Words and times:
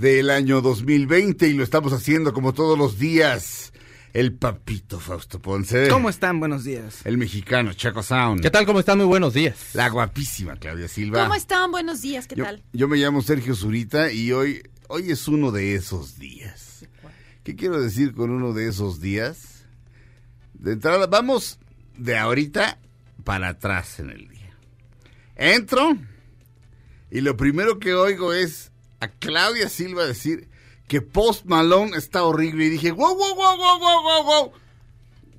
del 0.00 0.30
año 0.30 0.62
2020 0.62 1.46
y 1.48 1.52
lo 1.52 1.62
estamos 1.62 1.92
haciendo 1.92 2.32
como 2.32 2.54
todos 2.54 2.78
los 2.78 2.98
días. 2.98 3.72
El 4.14 4.32
papito 4.32 4.98
Fausto 4.98 5.40
Ponce. 5.40 5.88
¿Cómo 5.88 6.08
están? 6.08 6.40
Buenos 6.40 6.64
días. 6.64 7.00
El 7.04 7.18
mexicano 7.18 7.74
Chaco 7.74 8.02
Sound. 8.02 8.40
¿Qué 8.40 8.50
tal? 8.50 8.64
¿Cómo 8.64 8.80
están? 8.80 8.96
Muy 8.96 9.06
buenos 9.06 9.34
días. 9.34 9.74
La 9.74 9.90
guapísima 9.90 10.56
Claudia 10.56 10.88
Silva. 10.88 11.22
¿Cómo 11.22 11.34
están? 11.34 11.70
Buenos 11.70 12.00
días, 12.00 12.26
¿qué 12.26 12.34
yo, 12.34 12.44
tal? 12.44 12.64
Yo 12.72 12.88
me 12.88 12.96
llamo 12.96 13.20
Sergio 13.20 13.54
Zurita 13.54 14.10
y 14.10 14.32
hoy, 14.32 14.62
hoy 14.88 15.10
es 15.10 15.28
uno 15.28 15.52
de 15.52 15.74
esos 15.74 16.18
días. 16.18 16.86
¿Qué 17.44 17.54
quiero 17.54 17.80
decir 17.80 18.14
con 18.14 18.30
uno 18.30 18.54
de 18.54 18.68
esos 18.68 19.00
días? 19.00 19.66
De 20.54 20.72
entrada, 20.72 21.08
vamos 21.08 21.58
de 21.98 22.16
ahorita 22.16 22.78
para 23.22 23.48
atrás 23.48 24.00
en 24.00 24.08
el 24.10 24.28
día. 24.28 24.56
Entro 25.36 25.98
y 27.10 27.20
lo 27.20 27.36
primero 27.36 27.78
que 27.78 27.92
oigo 27.94 28.32
es 28.32 28.69
a 29.00 29.08
Claudia 29.08 29.68
Silva 29.68 30.04
decir 30.06 30.48
que 30.88 31.00
Post 31.00 31.44
Malone 31.46 31.96
está 31.96 32.24
horrible 32.24 32.66
y 32.66 32.68
dije, 32.68 32.90
wow, 32.92 33.14
wow, 33.16 33.34
wow, 33.34 33.56
wow, 33.56 33.78
wow, 33.78 34.02
wow, 34.02 34.24
wow. 34.24 34.52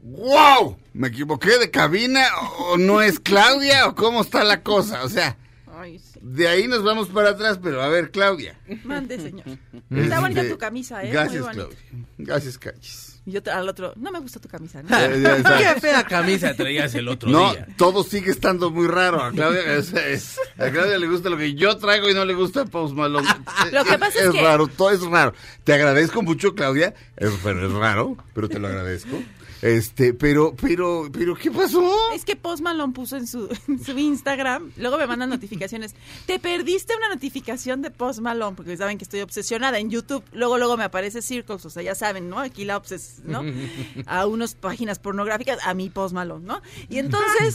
¡Wow! 0.03 0.77
¿Me 0.93 1.09
equivoqué 1.09 1.59
de 1.59 1.69
cabina? 1.69 2.25
¿O 2.59 2.77
no 2.77 3.01
es 3.01 3.19
Claudia? 3.19 3.87
¿O 3.87 3.95
cómo 3.95 4.21
está 4.21 4.43
la 4.43 4.63
cosa? 4.63 5.03
O 5.03 5.09
sea, 5.09 5.37
Ay, 5.77 5.99
sí. 5.99 6.19
de 6.23 6.47
ahí 6.47 6.67
nos 6.67 6.83
vamos 6.83 7.09
para 7.09 7.29
atrás, 7.31 7.59
pero 7.61 7.81
a 7.83 7.87
ver, 7.87 8.09
Claudia. 8.09 8.59
Mande, 8.83 9.19
señor. 9.19 9.45
Este, 9.47 10.03
Está 10.03 10.19
bonita 10.19 10.47
tu 10.49 10.57
camisa, 10.57 11.03
¿eh? 11.03 11.11
Gracias, 11.11 11.43
Muy. 11.43 11.53
Claudia. 11.53 11.77
Gracias, 12.17 12.57
Cachis. 12.57 13.10
Y 13.23 13.31
yo 13.33 13.41
al 13.53 13.69
otro, 13.69 13.93
no 13.97 14.11
me 14.11 14.19
gusta 14.19 14.39
tu 14.39 14.49
camisa, 14.49 14.81
¿no? 14.81 14.89
Ya, 14.89 15.07
ya, 15.15 15.37
ya. 15.37 15.57
Qué 15.75 15.79
fea 15.81 16.03
camisa 16.03 16.55
traías 16.55 16.95
el 16.95 17.07
otro 17.07 17.29
No, 17.29 17.51
día. 17.51 17.67
todo 17.77 18.03
sigue 18.03 18.31
estando 18.31 18.71
muy 18.71 18.87
raro. 18.87 19.21
A 19.23 19.31
Claudia, 19.31 19.75
es- 19.75 19.93
es- 19.93 20.39
a 20.57 20.69
Claudia 20.71 20.97
le 20.97 21.07
gusta 21.07 21.29
lo 21.29 21.37
que 21.37 21.53
yo 21.53 21.77
traigo 21.77 22.09
y 22.09 22.15
no 22.15 22.25
le 22.25 22.33
gusta 22.33 22.65
Post 22.65 22.95
Malone. 22.95 23.27
Lo 23.71 23.83
que 23.85 23.97
pasa 23.99 24.19
es 24.23 24.31
que- 24.31 24.41
raro, 24.41 24.65
todo 24.67 24.89
es 24.89 25.01
raro. 25.03 25.33
Te 25.63 25.73
agradezco 25.73 26.23
mucho, 26.23 26.55
Claudia, 26.55 26.95
es, 27.15 27.29
pero 27.43 27.67
es 27.67 27.71
raro, 27.73 28.17
pero 28.33 28.49
te 28.49 28.57
lo 28.57 28.67
agradezco. 28.69 29.21
Este, 29.61 30.13
pero, 30.13 30.55
pero, 30.59 31.09
pero, 31.11 31.35
¿qué 31.35 31.51
pasó? 31.51 31.93
Es 32.13 32.25
que 32.25 32.35
Post 32.35 32.63
Malone 32.63 32.93
puso 32.93 33.17
en 33.17 33.27
su, 33.27 33.47
en 33.67 33.83
su 33.83 33.97
Instagram, 33.97 34.71
luego 34.77 34.97
me 34.97 35.05
mandan 35.07 35.29
notificaciones. 35.29 35.93
Te 36.25 36.39
perdiste 36.39 36.95
una 36.95 37.09
notificación 37.09 37.81
de 37.81 37.91
Post 37.91 38.19
Malone, 38.21 38.55
porque 38.55 38.75
saben 38.77 38.97
que 38.97 39.03
estoy 39.03 39.21
obsesionada 39.21 39.77
en 39.79 39.89
YouTube. 39.91 40.23
Luego, 40.33 40.57
luego 40.57 40.77
me 40.77 40.83
aparece 40.83 41.21
Circles, 41.21 41.65
o 41.65 41.69
sea, 41.69 41.83
ya 41.83 41.95
saben, 41.95 42.29
¿no? 42.29 42.39
Aquí 42.39 42.65
la 42.65 42.77
obses, 42.77 43.21
¿no? 43.23 43.41
A 44.07 44.25
unas 44.25 44.55
páginas 44.55 44.99
pornográficas, 44.99 45.59
a 45.63 45.73
mi 45.73 45.89
Post 45.89 46.13
Malone, 46.15 46.45
¿no? 46.45 46.61
Y 46.89 46.97
entonces 46.97 47.53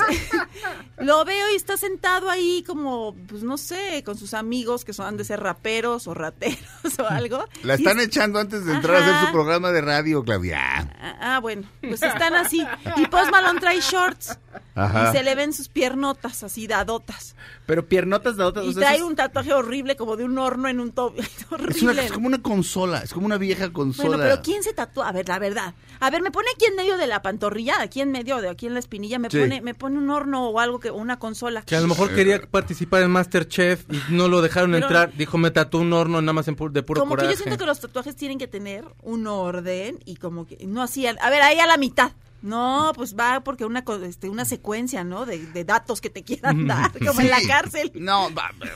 lo 0.99 1.25
veo 1.25 1.51
y 1.53 1.57
está 1.57 1.77
sentado 1.77 2.31
ahí 2.31 2.63
como, 2.67 3.15
pues 3.29 3.43
no 3.43 3.59
sé, 3.59 4.03
con 4.05 4.17
sus 4.17 4.35
amigos 4.35 4.85
que 4.85 4.93
son 4.93 5.07
han 5.07 5.17
de 5.17 5.25
ser 5.25 5.41
raperos 5.41 6.07
o 6.07 6.15
rateros 6.15 6.59
o 6.99 7.07
algo. 7.09 7.45
La 7.63 7.75
están 7.75 7.99
es- 7.99 8.07
echando 8.07 8.39
antes 8.39 8.65
de 8.65 8.73
entrar 8.75 8.97
a 8.97 9.07
hacer 9.17 9.27
su 9.27 9.33
programa 9.33 9.71
de 9.73 9.81
radio, 9.81 10.23
Claudia. 10.25 10.89
Ah, 11.01 11.17
ah, 11.37 11.41
bueno, 11.41 11.69
pues 11.81 11.96
están 12.03 12.35
así. 12.35 12.67
Y 12.97 13.07
Post 13.07 13.31
Malone 13.31 13.61
trae 13.61 13.81
shorts. 13.81 14.39
Ajá. 14.77 15.11
Y 15.11 15.17
se 15.17 15.25
le 15.25 15.35
ven 15.35 15.53
sus 15.53 15.69
piernotas 15.69 16.43
así 16.45 16.67
dadotas. 16.67 17.35
Pero 17.67 17.87
piernotas 17.89 18.37
de 18.37 18.45
otras. 18.45 18.67
Y 18.67 18.75
trae 18.75 19.03
un 19.03 19.17
tatuaje 19.17 19.53
horrible 19.53 19.97
como 19.97 20.17
de 20.17 20.25
un 20.25 20.39
horno 20.39 20.69
en 20.69 20.79
un 20.81 20.93
tobillo. 20.93 21.23
Es, 21.37 21.47
horrible. 21.53 21.91
una, 21.93 22.03
es 22.03 22.13
como 22.13 22.27
una 22.27 22.43
consola, 22.43 22.99
es 23.01 23.13
como 23.13 23.27
una 23.27 23.39
vieja 23.39 23.73
consola. 23.73 24.09
Bueno, 24.09 24.23
pero 24.23 24.43
¿quién 24.43 24.63
se 24.63 24.73
tatúa? 24.73 25.09
A 25.09 25.13
ver, 25.13 25.29
la 25.29 25.39
verdad. 25.39 25.75
A 26.01 26.11
ver, 26.11 26.21
me 26.23 26.31
pone 26.31 26.49
aquí 26.55 26.67
en 26.67 26.77
medio 26.77 26.97
de 26.99 27.07
la 27.07 27.23
pantorrilla, 27.23 27.81
aquí 27.81 28.01
en 28.03 28.13
medio 28.13 28.41
de 28.41 28.49
aquí 28.51 28.67
en 28.67 28.75
la 28.75 28.81
espinilla, 28.81 29.19
me 29.19 29.31
Sí. 29.31 29.39
pone 29.39 29.61
me 29.63 29.75
pone 29.75 29.99
un 29.99 30.11
horno 30.11 30.49
o 30.49 30.61
algo 30.61 30.79
que 30.81 30.91
o 30.91 30.95
una 30.97 31.19
consola. 31.19 31.63
Que 31.63 31.77
a 31.77 31.81
lo 31.81 31.87
mejor 31.89 32.15
quería 32.15 32.43
participar 32.43 33.03
en 33.03 33.11
Masterchef 33.13 33.85
y 33.91 34.13
no 34.13 34.29
lo 34.29 34.43
dejaron 34.43 34.73
Pero- 34.73 34.87
entrar. 34.87 35.13
Dijo, 35.17 35.39
me 35.39 35.51
tatuó 35.51 35.81
un 35.81 35.93
horno 35.93 36.21
nada 36.21 36.33
más 36.35 36.49
en 36.49 36.57
pu- 36.57 36.71
de 36.71 36.83
puro 36.83 37.01
como 37.01 37.11
coraje. 37.13 37.29
que 37.29 37.35
yo 37.35 37.39
siento 37.43 37.59
que 37.59 37.67
los 37.67 37.81
tatuajes 37.81 38.15
tienen 38.17 38.39
que 38.39 38.47
tener 38.49 38.85
un 39.03 39.27
orden 39.27 39.99
y 40.05 40.17
como 40.17 40.47
que 40.47 40.59
no 40.67 40.83
así, 40.83 41.07
a 41.07 41.31
ver, 41.31 41.43
ahí 41.43 41.59
a 41.59 41.67
la 41.67 41.77
mitad. 41.79 42.13
No, 42.43 42.93
pues 42.95 43.17
va 43.17 43.41
porque 43.41 43.65
una 43.65 43.83
este, 44.05 44.29
una 44.29 44.45
secuencia, 44.45 45.03
¿no? 45.05 45.27
De, 45.27 45.39
de 45.47 45.65
datos 45.65 46.01
que 46.01 46.11
te 46.11 46.23
quieran 46.23 46.67
dar, 46.67 46.93
como 47.05 47.21
en 47.21 47.31
la 47.31 47.41
cárcel. 47.47 47.91
No, 47.95 48.29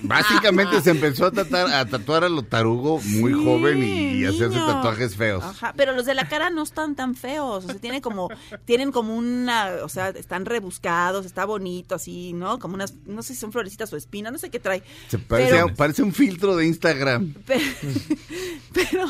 básicamente 0.02 0.80
se 0.80 0.90
empezó 0.90 1.26
a, 1.26 1.30
tatuar, 1.30 1.72
a 1.72 1.84
tatuar 1.86 2.24
a 2.24 2.28
lo 2.28 2.42
tarugo 2.42 3.00
muy 3.02 3.32
Sí, 3.32 3.44
joven 3.44 3.78
y, 3.84 4.12
y 4.20 4.24
hacerse 4.24 4.58
tatuajes 4.58 5.14
feos. 5.16 5.44
Ajá, 5.44 5.72
pero 5.76 5.92
los 5.92 6.06
de 6.06 6.14
la 6.14 6.28
cara 6.28 6.50
no 6.50 6.62
están 6.62 6.96
tan 6.96 7.14
feos, 7.14 7.64
o 7.64 7.68
sea, 7.68 7.76
tienen 7.78 8.00
como, 8.00 8.28
tienen 8.64 8.90
como 8.92 9.14
una, 9.16 9.70
o 9.82 9.88
sea, 9.88 10.08
están 10.08 10.46
rebuscados, 10.46 11.26
está 11.26 11.44
bonito 11.44 11.94
así, 11.94 12.32
¿no? 12.32 12.58
Como 12.58 12.74
unas, 12.74 12.94
no 13.06 13.22
sé 13.22 13.34
si 13.34 13.40
son 13.40 13.52
florecitas 13.52 13.92
o 13.92 13.96
espinas, 13.96 14.32
no 14.32 14.38
sé 14.38 14.50
qué 14.50 14.58
trae. 14.58 14.82
Se 15.08 15.18
parece, 15.18 15.52
pero, 15.52 15.74
parece 15.74 16.02
un 16.02 16.12
filtro 16.12 16.56
de 16.56 16.66
Instagram. 16.66 17.34
pe- 17.46 17.60
pero, 18.72 19.04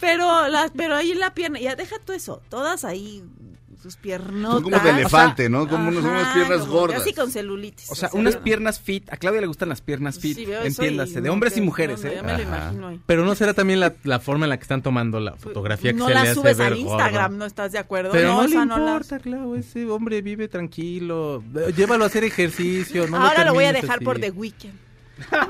pero, 0.00 0.48
la, 0.48 0.70
pero 0.74 0.96
ahí 0.96 1.14
la 1.14 1.34
pierna, 1.34 1.58
ya 1.60 1.76
deja 1.76 1.96
tú 2.04 2.12
eso, 2.12 2.40
todas 2.48 2.84
ahí, 2.84 3.22
sus 3.82 3.96
piernotas. 3.96 4.60
Son 4.60 4.62
como 4.70 4.78
de 4.78 4.90
elefante, 4.90 5.48
¿no? 5.48 5.68
Como 5.68 5.88
unas- 5.88 6.04
unas 6.04 6.22
Ajá, 6.24 6.34
piernas 6.34 6.60
como 6.60 6.72
gordas. 6.72 6.98
Casi 7.00 7.12
con 7.14 7.30
celulitis. 7.30 7.90
O 7.90 7.94
sea, 7.94 8.10
unas 8.12 8.36
piernas 8.36 8.80
fit. 8.80 9.12
A 9.12 9.16
Claudia 9.16 9.40
le 9.40 9.46
gustan 9.46 9.68
las 9.68 9.80
piernas 9.80 10.18
fit. 10.18 10.36
Sí, 10.36 10.46
entiéndase, 10.64 11.20
de 11.20 11.28
no, 11.28 11.32
hombres 11.32 11.56
y 11.56 11.60
mujeres, 11.60 12.00
no, 12.02 12.06
no, 12.06 12.12
¿eh? 12.12 12.16
ya 12.16 12.22
me 12.22 12.28
lo 12.28 12.34
Ajá. 12.34 12.42
imagino 12.64 12.88
ahí. 12.88 13.00
Pero 13.06 13.24
no 13.24 13.34
será 13.34 13.54
también 13.54 13.80
la, 13.80 13.94
la 14.04 14.20
forma 14.20 14.46
en 14.46 14.50
la 14.50 14.56
que 14.56 14.62
están 14.62 14.82
tomando 14.82 15.20
la 15.20 15.36
fotografía 15.36 15.92
que 15.92 15.98
no 15.98 16.08
se 16.08 16.14
la 16.14 16.22
le 16.24 16.28
hace 16.30 16.40
subes 16.40 16.58
ver 16.58 16.72
al 16.72 16.78
Instagram, 16.78 17.24
gordo. 17.32 17.38
¿no 17.38 17.44
estás 17.46 17.72
de 17.72 17.78
acuerdo? 17.78 18.10
Pero 18.12 18.28
no, 18.34 18.42
le 18.42 18.48
esa 18.48 18.64
la- 18.66 18.74
importa, 18.76 19.18
claro, 19.18 19.56
ese 19.56 19.86
hombre 19.86 20.22
vive 20.22 20.48
tranquilo. 20.48 21.42
Eh, 21.56 21.72
Llévalo 21.76 22.04
a 22.04 22.06
hacer 22.08 22.24
ejercicio. 22.24 23.06
No 23.08 23.16
Ahora 23.16 23.44
lo 23.44 23.54
voy 23.54 23.64
a 23.64 23.72
dejar 23.72 23.96
así. 23.96 24.04
por 24.04 24.18
The 24.18 24.30
Weeknd. 24.30 24.87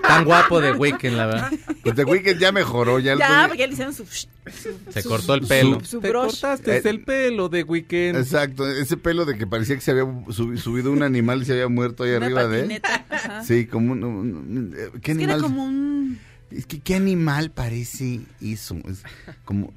Tan 0.02 0.24
guapo 0.24 0.60
de 0.60 0.72
Weekend, 0.72 1.16
la 1.16 1.26
verdad. 1.26 1.52
Pues 1.82 1.94
The 1.94 2.04
Weeknd 2.04 2.38
ya 2.38 2.52
mejoró, 2.52 2.98
ya, 2.98 3.16
Ya, 3.16 3.44
porque 3.48 3.66
le 3.66 3.72
hicieron 3.72 3.92
su... 3.94 4.04
Se 4.06 5.02
su- 5.02 5.08
cortó 5.08 5.34
el 5.34 5.42
su- 5.42 5.48
pelo. 5.48 5.80
su 5.84 6.00
Te 6.00 6.08
brush. 6.08 6.40
cortaste 6.40 6.76
Eh, 6.78 6.82
el 6.84 7.04
pelo 7.04 7.48
de 7.48 7.62
Weekend. 7.64 8.16
Exacto, 8.18 8.66
ese 8.68 8.96
pelo 8.96 9.24
de 9.26 9.36
que 9.36 9.46
parecía 9.46 9.74
que 9.76 9.82
se 9.82 9.90
había 9.90 10.04
subi- 10.04 10.56
subido 10.56 10.90
un 10.90 11.02
animal 11.02 11.42
y 11.42 11.44
se 11.44 11.52
había 11.52 11.68
muerto 11.68 12.04
ahí 12.04 12.12
Una 12.12 12.26
arriba 12.26 12.46
de 12.46 12.60
él. 12.62 12.82
ajá. 13.10 13.42
Sí, 13.44 13.66
como 13.66 13.92
un... 13.92 14.04
un- 14.04 14.16
un- 14.34 14.74
eh, 14.76 14.88
¿Qué 15.02 15.12
Es 15.12 15.18
que 15.18 15.24
era 15.24 15.34
animal? 15.34 15.40
como 15.50 15.64
un... 15.64 16.18
Es 16.50 16.64
que 16.66 16.80
¿qué 16.80 16.94
animal 16.94 17.50
parece 17.50 18.20
eso? 18.40 18.76
Es 18.88 19.02
como... 19.44 19.72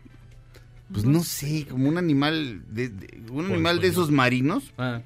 Pues 0.94 1.06
no 1.06 1.24
sé, 1.24 1.66
como 1.70 1.88
un 1.88 1.98
animal 1.98 2.64
de, 2.70 2.90
de- 2.90 3.22
un 3.32 3.46
animal 3.52 3.80
de 3.80 3.88
esos 3.88 4.12
marinos. 4.12 4.74
Ah, 4.78 5.02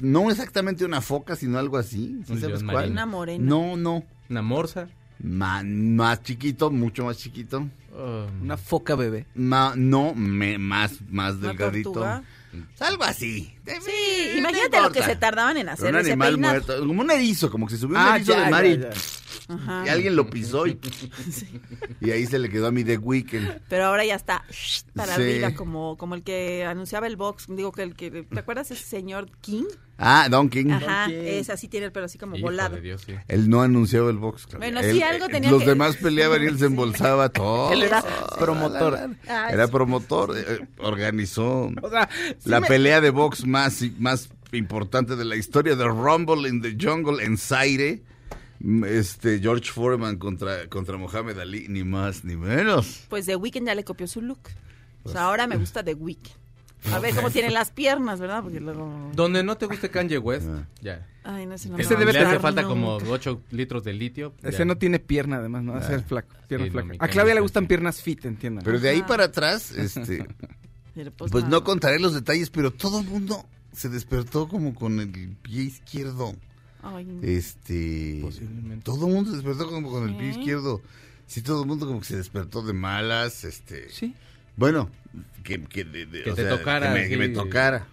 No 0.00 0.30
exactamente 0.30 0.84
una 0.84 1.00
foca, 1.00 1.36
sino 1.36 1.58
algo 1.58 1.76
así. 1.78 2.20
¿Sí 2.26 2.32
Un 2.32 2.40
sabes 2.40 2.62
cuál? 2.62 2.90
Una 2.90 3.06
morena. 3.06 3.44
No, 3.44 3.76
no. 3.76 4.04
una 4.28 4.42
morsa. 4.42 4.88
Ma- 5.22 5.62
más 5.62 6.22
chiquito, 6.22 6.70
mucho 6.70 7.04
más 7.04 7.18
chiquito. 7.18 7.58
Um, 7.92 8.42
Una 8.42 8.56
foca 8.56 8.94
bebé. 8.94 9.26
Ma- 9.34 9.74
no, 9.76 10.14
me- 10.14 10.56
más, 10.58 10.92
más 11.10 11.34
Una 11.34 11.48
delgadito. 11.48 11.92
tortuga. 11.92 12.22
Algo 12.80 13.04
así. 13.04 13.54
Sí, 13.66 14.38
imagínate 14.38 14.80
lo 14.80 14.90
que 14.90 15.02
se 15.02 15.14
tardaban 15.16 15.56
en 15.56 15.64
Pero 15.66 15.72
hacer 15.74 15.94
un 15.94 16.00
ese 16.00 16.10
animal 16.12 16.32
peinado. 16.32 16.52
muerto, 16.54 16.86
como 16.86 17.00
un 17.02 17.10
erizo, 17.10 17.50
como 17.50 17.66
que 17.66 17.74
se 17.74 17.80
subió 17.80 17.96
un 17.98 18.02
Ah, 18.04 18.16
erizo 18.16 18.32
ya, 18.32 18.40
del 18.40 18.50
mar 18.50 18.64
ya, 18.64 18.70
y 18.70 18.78
ya. 18.80 18.90
Ajá. 19.50 19.84
Y 19.86 19.88
alguien 19.88 20.16
lo 20.16 20.30
pisó 20.30 20.66
y, 20.66 20.78
y 22.00 22.10
ahí 22.10 22.26
se 22.26 22.38
le 22.38 22.48
quedó 22.48 22.68
a 22.68 22.70
mi 22.70 22.84
The 22.84 22.98
Weeknd. 22.98 23.60
Pero 23.68 23.86
ahora 23.86 24.04
ya 24.04 24.14
está 24.14 24.44
para 24.94 25.14
Sí. 25.16 25.22
arriba, 25.22 25.54
como, 25.54 25.96
como 25.96 26.14
el 26.14 26.22
que 26.22 26.64
anunciaba 26.64 27.06
el 27.06 27.16
box. 27.16 27.46
Digo 27.48 27.72
que 27.72 27.82
el 27.82 27.94
que. 27.94 28.10
¿Te 28.24 28.38
acuerdas 28.38 28.70
ese 28.70 28.84
señor 28.84 29.28
King? 29.40 29.64
Ah, 30.02 30.28
Don 30.30 30.48
King. 30.48 30.70
Ajá, 30.70 31.06
King. 31.08 31.14
es 31.24 31.50
así, 31.50 31.68
tiene 31.68 31.86
el 31.86 31.92
pelo 31.92 32.06
así 32.06 32.16
como 32.16 32.34
Hijo 32.36 32.46
volado. 32.46 32.76
de 32.76 32.80
Dios, 32.80 33.02
sí. 33.04 33.12
Él 33.28 33.50
no 33.50 33.60
anunciaba 33.60 34.08
el 34.10 34.16
box. 34.16 34.46
Claudia. 34.46 34.70
Bueno, 34.70 34.80
Él, 34.80 34.96
sí, 34.96 35.02
algo 35.02 35.26
eh, 35.26 35.28
tenía 35.30 35.50
Los 35.50 35.62
que- 35.62 35.68
demás 35.68 35.96
peleaban 35.96 36.42
y 36.42 36.46
él 36.46 36.58
se 36.58 36.66
embolsaba 36.66 37.28
todo. 37.32 37.72
Él 37.72 37.82
era 37.82 38.02
promotor. 38.38 38.98
Ah, 39.28 39.48
Era 39.52 39.68
promotor. 39.68 40.36
eh, 40.38 40.66
organizó 40.78 41.70
O 41.82 41.90
sea, 41.90 42.08
sí 42.38 42.48
la 42.48 42.60
me- 42.60 42.66
pelea 42.68 43.00
de 43.02 43.10
box 43.10 43.44
más, 43.46 43.82
más 43.98 44.30
importante 44.52 45.16
de 45.16 45.24
la 45.24 45.36
historia 45.36 45.76
de 45.76 45.84
Rumble 45.84 46.48
in 46.48 46.62
the 46.62 46.76
Jungle 46.80 47.22
en 47.22 47.36
Zaire. 47.36 48.02
Mm, 48.60 48.84
Este, 48.84 49.38
George 49.40 49.70
Foreman 49.72 50.16
contra, 50.18 50.68
contra 50.68 50.96
Mohamed 50.96 51.38
Ali, 51.38 51.66
ni 51.68 51.82
más 51.84 52.24
ni 52.24 52.36
menos. 52.36 53.04
Pues 53.08 53.26
The 53.26 53.36
Weeknd 53.36 53.66
ya 53.66 53.74
le 53.74 53.84
copió 53.84 54.06
su 54.06 54.20
look. 54.22 54.40
O 55.02 55.08
sea, 55.10 55.24
ahora 55.24 55.46
me 55.46 55.56
gusta 55.56 55.82
The 55.82 55.94
Weeknd. 55.94 56.28
A 56.92 56.98
ver 56.98 57.14
cómo 57.14 57.30
tiene 57.30 57.50
las 57.50 57.70
piernas, 57.70 58.20
¿verdad? 58.20 58.42
Porque 58.42 58.58
luego... 58.58 59.10
Donde 59.14 59.42
no 59.42 59.56
te 59.58 59.66
guste 59.66 59.90
Kanye 59.90 60.16
West, 60.18 60.46
Ah. 60.48 60.66
ya. 60.80 61.06
Ay, 61.24 61.44
no, 61.44 61.54
ese 61.54 61.68
no 61.68 61.76
Ese 61.76 61.94
debe 61.96 62.14
le 62.14 62.20
hace 62.20 62.38
falta 62.40 62.62
como 62.62 62.98
nunca. 62.98 63.10
8 63.12 63.42
litros 63.50 63.84
de 63.84 63.92
litio. 63.92 64.34
Ese 64.42 64.58
ya. 64.60 64.64
no 64.64 64.78
tiene 64.78 64.98
pierna, 64.98 65.36
además, 65.36 65.62
¿no? 65.62 65.78
Flaco, 66.02 66.34
pierna 66.48 66.66
Sí, 66.66 66.70
no, 66.70 66.72
flaca. 66.72 66.88
mi 66.88 66.96
a 66.98 67.08
Claudia 67.08 67.34
le 67.34 67.40
gustan 67.42 67.64
sí. 67.64 67.68
piernas 67.68 68.00
fit, 68.00 68.24
entiendan. 68.24 68.64
Pero 68.64 68.80
de 68.80 68.88
ahí 68.88 69.02
para 69.02 69.24
atrás, 69.24 69.72
este, 69.72 70.26
pues 71.18 71.32
nada. 71.34 71.48
no 71.48 71.64
contaré 71.64 71.98
los 72.00 72.14
detalles, 72.14 72.48
pero 72.48 72.70
todo 72.72 73.00
el 73.00 73.06
mundo 73.06 73.44
se 73.72 73.90
despertó 73.90 74.48
como 74.48 74.74
con 74.74 75.00
el 75.00 75.10
pie 75.42 75.64
izquierdo. 75.64 76.34
Ay, 76.82 77.04
no. 77.04 77.22
Este, 77.22 78.18
Posiblemente. 78.22 78.84
todo 78.84 79.06
el 79.06 79.12
mundo 79.14 79.30
se 79.30 79.36
despertó 79.36 79.68
como 79.68 79.90
con 79.90 80.08
el 80.08 80.16
pie 80.16 80.32
Sí. 80.32 80.38
izquierdo. 80.40 80.80
Sí, 81.26 81.42
todo 81.42 81.62
el 81.62 81.68
mundo 81.68 81.86
como 81.86 82.00
que 82.00 82.06
se 82.06 82.16
despertó 82.16 82.62
de 82.62 82.72
malas, 82.72 83.44
este. 83.44 83.88
Sí. 83.90 84.14
Bueno, 84.56 84.90
que, 85.44 85.62
que, 85.64 85.84
de- 85.84 86.06
de- 86.06 86.22
Que 86.24 86.30
o 86.32 86.34
te 86.34 86.42
sea, 86.42 86.58
tocara, 86.58 86.92
Que 86.94 87.00
me, 87.00 87.08
que 87.08 87.16
me 87.16 87.28
tocara. 87.28 87.86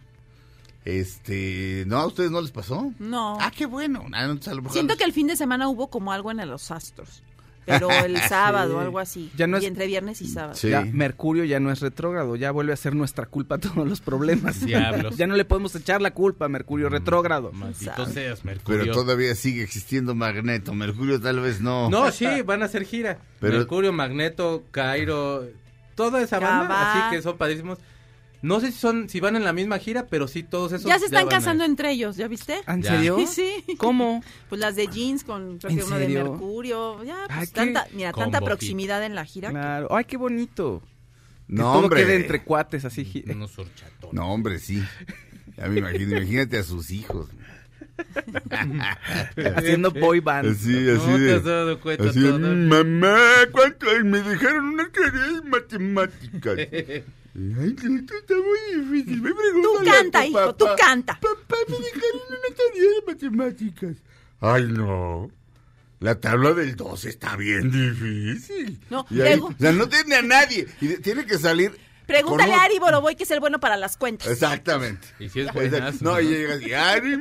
Este, 0.85 1.83
no, 1.87 1.97
a 1.97 2.05
ustedes 2.07 2.31
no 2.31 2.41
les 2.41 2.51
pasó. 2.51 2.93
No. 2.99 3.37
Ah, 3.41 3.51
qué 3.55 3.65
bueno. 3.65 4.05
Ah, 4.13 4.25
no, 4.27 4.39
a 4.45 4.53
lo 4.53 4.61
mejor- 4.61 4.71
Siento 4.73 4.95
que 4.95 5.03
el 5.03 5.11
fin 5.13 5.27
de 5.27 5.35
semana 5.35 5.67
hubo 5.67 5.89
como 5.89 6.11
algo 6.13 6.31
en 6.31 6.37
los 6.47 6.71
astros. 6.71 7.21
Pero 7.67 7.91
el 7.91 8.17
sábado, 8.29 8.79
algo 8.79 8.97
así. 8.97 9.29
Ya 9.37 9.45
no 9.45 9.57
y 9.57 9.59
es- 9.59 9.67
entre 9.67 9.85
viernes 9.85 10.21
y 10.21 10.27
sábado. 10.27 10.55
Sí. 10.55 10.69
Ya 10.69 10.83
Mercurio 10.85 11.43
ya 11.43 11.59
no 11.59 11.71
es 11.71 11.81
retrógrado, 11.81 12.35
ya 12.35 12.49
vuelve 12.51 12.73
a 12.73 12.77
ser 12.77 12.95
nuestra 12.95 13.25
culpa 13.27 13.57
todos 13.59 13.87
los 13.87 14.01
problemas. 14.01 14.65
Diablos. 14.65 15.17
ya 15.17 15.27
no 15.27 15.35
le 15.35 15.45
podemos 15.45 15.75
echar 15.75 16.01
la 16.01 16.11
culpa 16.11 16.45
a 16.45 16.49
Mercurio 16.49 16.89
retrógrado. 16.89 17.51
Maldito 17.51 18.05
seas, 18.07 18.43
Mercurio. 18.45 18.79
Pero 18.81 18.93
todavía 18.93 19.35
sigue 19.35 19.61
existiendo 19.63 20.15
Magneto. 20.15 20.73
Mercurio 20.73 21.21
tal 21.21 21.39
vez 21.41 21.61
no. 21.61 21.89
No, 21.89 22.11
sí, 22.11 22.25
van 22.43 22.63
a 22.63 22.65
hacer 22.65 22.85
gira. 22.85 23.19
Pero- 23.39 23.57
Mercurio, 23.57 23.91
Magneto, 23.93 24.63
Cairo, 24.71 25.45
toda 25.95 26.21
esa 26.21 26.39
banda, 26.39 27.07
así 27.07 27.15
que 27.15 27.21
son 27.21 27.37
padrísimos. 27.37 27.77
No 28.41 28.59
sé 28.59 28.71
si 28.71 28.77
son, 28.77 29.09
si 29.09 29.19
van 29.19 29.35
en 29.35 29.43
la 29.43 29.51
misma 29.53 29.79
gira, 29.79 30.05
pero 30.07 30.27
sí 30.27 30.43
todos 30.43 30.71
esos. 30.71 30.85
Ya 30.85 30.99
se 30.99 31.05
están 31.05 31.25
van 31.25 31.33
a- 31.33 31.37
casando 31.37 31.63
entre 31.65 31.91
ellos, 31.91 32.17
¿ya 32.17 32.27
viste? 32.27 32.57
¿En 32.67 32.81
Ya. 32.83 32.91
serio? 32.91 33.17
Sí. 33.27 33.51
¿Cómo? 33.77 34.23
Pues 34.49 34.61
las 34.61 34.75
de 34.75 34.87
jeans 34.87 35.23
con 35.23 35.57
creo 35.57 35.71
¿En 35.71 35.77
que 35.77 35.83
uno 35.83 35.97
de? 35.97 36.07
Mercurio. 36.07 37.03
Ya, 37.03 37.17
pues 37.27 37.39
Ay, 37.39 37.47
qué 37.47 37.53
tanta, 37.53 37.87
mira, 37.93 38.13
tanta 38.13 38.39
proximidad 38.41 39.03
en 39.03 39.15
la 39.15 39.25
gira. 39.25 39.49
que- 39.49 39.53
Claro. 39.55 39.87
Ay, 39.91 40.05
qué 40.05 40.17
bonito. 40.17 40.81
Que 41.47 41.53
No, 41.53 41.73
todo 41.73 41.83
hombre. 41.85 42.03
quede 42.03 42.15
entre 42.17 42.43
cuates 42.43 42.85
así. 42.85 43.23
Unos 43.31 43.57
horchatones. 43.57 44.13
No, 44.13 44.31
hombre, 44.33 44.59
sí. 44.59 44.83
Ya 45.57 45.67
me 45.67 45.79
imagino. 45.79 46.17
Imagínate 46.17 46.57
a 46.59 46.63
sus 46.63 46.91
hijos. 46.91 47.27
Haciendo 49.55 49.91
boy 49.91 50.19
band. 50.19 50.49
Así, 50.51 50.89
así 50.89 51.07
No 51.07 51.15
te 51.17 51.19
de. 51.23 51.33
has 51.35 51.43
dado 51.43 51.79
cuenta 51.79 52.09
así 52.09 52.19
de, 52.19 52.29
todo. 52.29 52.39
mamá, 52.39 53.17
¿cuánto? 53.51 53.85
Me 54.03 54.21
dejaron 54.21 54.65
unas 54.65 54.91
tareas 54.91 55.43
matemáticas. 55.45 56.57
Ay, 57.37 57.75
que 57.75 57.87
esto 57.95 58.13
está 58.15 58.33
muy 58.33 58.81
difícil. 58.83 59.21
Me 59.21 59.29
Tú 59.29 59.83
canta, 59.85 60.25
hijo, 60.25 60.55
tú 60.55 60.65
papá. 60.65 60.75
canta. 60.77 61.19
Papá, 61.19 61.55
me 61.67 61.75
dejaron 61.77 62.21
una 62.29 62.55
tarea 62.55 62.89
de 62.89 63.05
matemáticas. 63.13 63.97
Ay, 64.41 64.63
no. 64.71 65.29
La 65.99 66.19
tabla 66.19 66.53
del 66.53 66.75
2 66.75 67.05
está 67.05 67.35
bien 67.35 67.69
difícil. 67.71 68.79
No, 68.89 69.05
Y 69.11 69.21
ahí- 69.21 69.29
luego- 69.37 69.47
o 69.49 69.55
sea, 69.59 69.71
no 69.71 69.87
tiene 69.87 70.15
a 70.15 70.21
nadie. 70.23 70.67
Y 70.81 70.87
de- 70.87 70.97
tiene 70.97 71.25
que 71.27 71.37
salir. 71.37 71.77
Pregúntale 72.07 72.53
a 72.53 72.63
Ari 72.63 72.79
Boroboy 72.79 73.15
que 73.15 73.23
es 73.23 73.31
el 73.31 73.39
bueno 73.39 73.59
para 73.59 73.77
las 73.77 73.97
cuentas. 73.97 74.27
Exactamente. 74.27 75.07
Y 75.19 75.29
si 75.29 75.41
es 75.41 75.53
buenazo. 75.53 75.97
No, 76.01 76.19
y 76.19 76.27
llegas 76.27 76.61
y 76.61 76.73
Ari, 76.73 77.19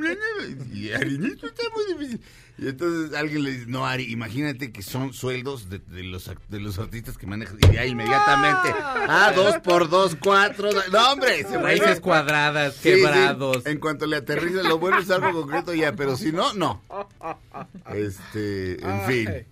y 0.73 0.93
Ari, 0.93 1.21
esto 1.33 1.47
está 1.47 1.63
muy 1.75 1.95
difícil. 1.95 2.21
Y 2.59 2.69
entonces 2.69 3.15
alguien 3.15 3.45
le 3.45 3.51
dice, 3.51 3.65
no, 3.67 3.85
Ari, 3.87 4.11
imagínate 4.11 4.73
que 4.73 4.83
son 4.83 5.13
sueldos 5.13 5.69
de, 5.69 5.79
de 5.79 6.05
los, 6.05 6.31
de 6.49 6.59
los 6.61 6.79
artistas 6.79 7.19
que 7.19 7.27
manejan. 7.27 7.59
Y 7.61 7.75
ya 7.75 7.85
inmediatamente, 7.85 8.75
ah, 8.81 9.31
dos 9.37 9.57
por 9.59 9.91
dos, 9.91 10.17
cuatro. 10.19 10.71
No, 10.91 11.13
hombre, 11.13 11.43
se 11.45 11.59
Raíces 11.59 12.01
cuadradas, 12.01 12.75
Sí, 12.77 12.95
sí. 12.95 12.95
quebrados. 12.97 13.67
En 13.67 13.79
cuanto 13.79 14.07
le 14.07 14.17
aterriza, 14.17 14.63
lo 14.63 14.79
bueno 14.79 15.01
es 15.01 15.11
algo 15.11 15.33
concreto 15.43 15.75
ya, 15.75 15.93
pero 15.93 16.17
si 16.17 16.33
no, 16.33 16.55
no. 16.55 16.83
Este, 17.95 18.81
en 18.83 19.07
fin. 19.07 19.47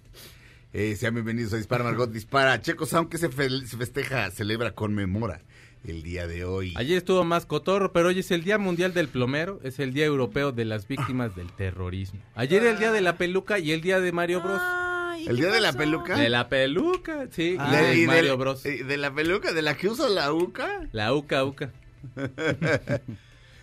Eh, 0.77 0.97
sean 0.97 1.15
bienvenidos 1.15 1.53
a 1.53 1.57
Dispara 1.57 1.85
Margot 1.85 2.11
Dispara. 2.11 2.61
Checos, 2.61 2.93
aunque 2.95 3.17
se, 3.17 3.29
fe- 3.29 3.65
se 3.67 3.77
festeja, 3.77 4.29
celebra, 4.33 4.73
conmemora 4.73 5.41
el 5.87 6.03
día 6.03 6.27
de 6.27 6.45
hoy. 6.45 6.75
Ayer 6.77 6.99
estuvo 6.99 7.23
más 7.25 7.47
cotorro, 7.47 7.93
pero 7.93 8.09
hoy 8.09 8.19
es 8.19 8.31
el 8.33 8.43
Día 8.43 8.59
Mundial 8.59 8.93
del 8.93 9.07
Plomero, 9.09 9.61
es 9.63 9.79
el 9.79 9.93
Día 9.93 10.05
Europeo 10.07 10.51
de 10.51 10.65
las 10.65 10.89
Víctimas 10.89 11.37
del 11.37 11.53
Terrorismo. 11.53 12.21
Ayer 12.35 12.63
era 12.63 12.73
el 12.73 12.79
Día 12.79 12.91
de 12.91 13.03
la 13.03 13.17
Peluca 13.17 13.61
y 13.61 13.71
el 13.71 13.83
Día 13.83 14.01
de 14.01 14.11
Mario 14.11 14.41
Bros. 14.43 14.59
Ay, 14.61 15.29
¿El 15.29 15.37
¿qué 15.37 15.43
día 15.43 15.53
de 15.53 15.61
la 15.61 15.73
peluca? 15.73 16.17
De 16.19 16.29
la 16.29 16.49
peluca, 16.49 17.29
sí, 17.31 17.55
Ah, 17.57 17.71
de 17.77 17.95
y 17.95 18.01
de, 18.01 18.07
Mario 18.09 18.37
Bros. 18.37 18.67
eh, 18.67 18.83
de 18.83 18.97
la 18.97 19.15
peluca, 19.15 19.53
de 19.53 19.63
la 19.63 19.77
que 19.77 19.89
usa 19.89 20.09
la 20.09 20.33
UCA. 20.33 20.89
La 20.91 21.15
uca 21.15 21.45
uca. 21.45 21.71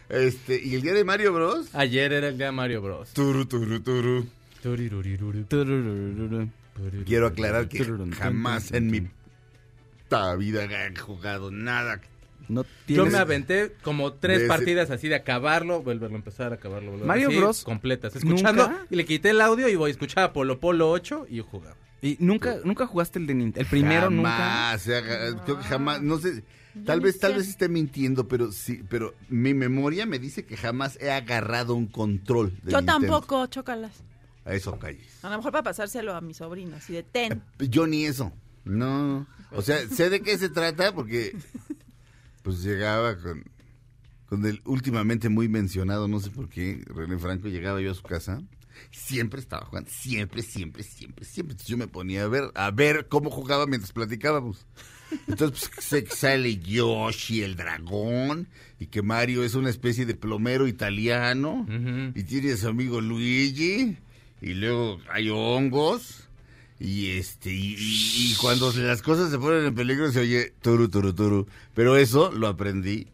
Este, 0.09 0.61
y 0.61 0.75
el 0.75 0.81
día 0.81 0.93
de 0.93 1.05
Mario 1.05 1.31
Bros. 1.33 1.73
Ayer 1.73 2.11
era 2.11 2.27
el 2.29 2.37
Día 2.37 2.47
de 2.47 2.51
Mario 2.51 2.81
Bros. 2.81 3.13
Turu, 3.13 3.45
turu, 3.45 3.79
turu. 3.81 4.27
Quiero 7.06 7.27
aclarar 7.27 7.68
que 7.68 7.85
jamás 8.18 8.71
en 8.71 8.88
mi 8.88 9.07
vida 10.38 10.63
he 10.88 10.95
jugado 10.97 11.51
nada. 11.51 12.01
No 12.47 12.65
Yo 12.88 13.06
me 13.06 13.18
aventé 13.18 13.73
como 13.81 14.13
tres 14.13 14.47
partidas 14.47 14.89
así 14.91 15.07
de 15.07 15.15
acabarlo, 15.15 15.83
volverlo 15.83 16.15
a 16.15 16.19
empezar, 16.19 16.51
acabarlo, 16.51 16.91
volverlo 16.91 17.07
Mario 17.07 17.29
así, 17.29 17.38
Bros. 17.38 17.63
completas, 17.63 18.15
escuchando 18.15 18.68
¿Nunca? 18.68 18.85
y 18.89 18.95
le 18.95 19.06
quité 19.06 19.29
el 19.29 19.39
audio 19.39 19.69
y 19.69 19.75
voy 19.75 19.89
a 19.89 19.91
escuchar 19.91 20.25
a 20.25 20.33
Polo 20.33 20.59
Polo 20.59 20.89
8 20.91 21.27
y 21.29 21.38
yo 21.38 21.44
jugaba. 21.45 21.77
¿Y 22.01 22.18
nunca, 22.19 22.57
nunca 22.65 22.88
jugaste 22.88 23.19
el 23.19 23.27
de 23.27 23.35
Nintendo? 23.35 23.62
El 23.62 23.68
primero 23.68 24.09
nunca. 24.09 24.77
jamás, 24.77 24.89
jamás, 25.69 26.01
no 26.01 26.18
sé, 26.18 26.44
tal 26.83 27.00
vez, 27.00 27.19
tal 27.19 27.35
vez 27.35 27.47
esté 27.47 27.69
mintiendo, 27.69 28.27
pero 28.27 28.51
sí, 28.51 28.83
pero 28.89 29.13
mi 29.29 29.53
memoria 29.53 30.06
me 30.06 30.19
dice 30.19 30.44
que 30.44 30.57
jamás 30.57 30.97
he 31.00 31.12
agarrado 31.12 31.75
un 31.75 31.88
control 31.88 32.53
de 32.63 32.71
Yo 32.71 32.81
Nintendo. 32.81 33.07
tampoco, 33.07 33.45
chócalas. 33.47 34.03
A 34.45 34.53
eso 34.53 34.77
calles. 34.79 35.23
A 35.23 35.29
lo 35.29 35.38
mejor 35.38 35.51
para 35.51 35.63
pasárselo 35.63 36.15
a 36.15 36.21
mi 36.21 36.33
sobrino, 36.33 36.75
así 36.75 36.93
de 36.93 37.03
ten. 37.03 37.43
Yo 37.59 37.85
ni 37.88 38.05
eso. 38.05 38.31
No. 38.63 39.27
O 39.51 39.61
sea, 39.61 39.88
sé 39.88 40.09
de 40.09 40.21
qué 40.21 40.38
se 40.38 40.49
trata 40.49 40.93
porque 40.93 41.35
pues 42.43 42.63
llegaba 42.63 43.17
con 43.17 43.43
con 44.31 44.45
el 44.45 44.61
últimamente 44.63 45.27
muy 45.27 45.49
mencionado, 45.49 46.07
no 46.07 46.21
sé 46.21 46.30
por 46.30 46.47
qué, 46.47 46.85
René 46.87 47.19
Franco 47.19 47.49
llegaba 47.49 47.81
yo 47.81 47.92
a 47.92 47.94
su 47.94 48.04
casa, 48.04 48.42
siempre 48.89 49.42
estaba 49.42 49.66
jugando, 49.66 49.89
siempre, 49.92 50.42
siempre, 50.42 50.83
siempre, 50.83 51.25
siempre. 51.25 51.51
Entonces 51.51 51.68
yo 51.68 51.75
me 51.75 51.89
ponía 51.89 52.23
a 52.23 52.30
ver, 52.30 52.45
a 52.56 52.71
ver 52.71 53.09
cómo 53.09 53.30
jugaba 53.30 53.68
mientras 53.68 53.92
platicábamos. 53.92 54.66
Entonces 55.27 55.69
pues, 55.69 55.85
sé 55.85 56.06
que 56.06 56.16
sale 56.16 56.56
Yoshi, 56.59 57.44
el 57.44 57.57
dragón, 57.57 58.47
y 58.80 58.87
que 58.87 59.01
Mario 59.01 59.44
es 59.44 59.54
una 59.54 59.69
especie 59.69 60.06
de 60.06 60.16
plomero 60.16 60.66
italiano, 60.66 61.66
y 62.16 62.23
tiene 62.23 62.54
a 62.54 62.57
su 62.57 62.69
amigo 62.69 63.01
Luigi, 63.01 63.97
y 64.42 64.54
luego 64.56 65.00
hay 65.10 65.30
hongos, 65.30 66.28
y 66.80 67.10
este, 67.12 67.52
y, 67.54 68.33
cuando 68.42 68.71
las 68.74 69.02
cosas 69.04 69.30
se 69.30 69.38
ponen 69.38 69.66
en 69.66 69.76
peligro 69.76 70.12
se 70.12 70.19
oye 70.21 70.52
turu, 70.62 70.90
turu, 70.90 71.14
turu. 71.14 71.48
Pero 71.76 71.95
eso 71.95 72.31
lo 72.31 72.48
aprendí 72.48 73.07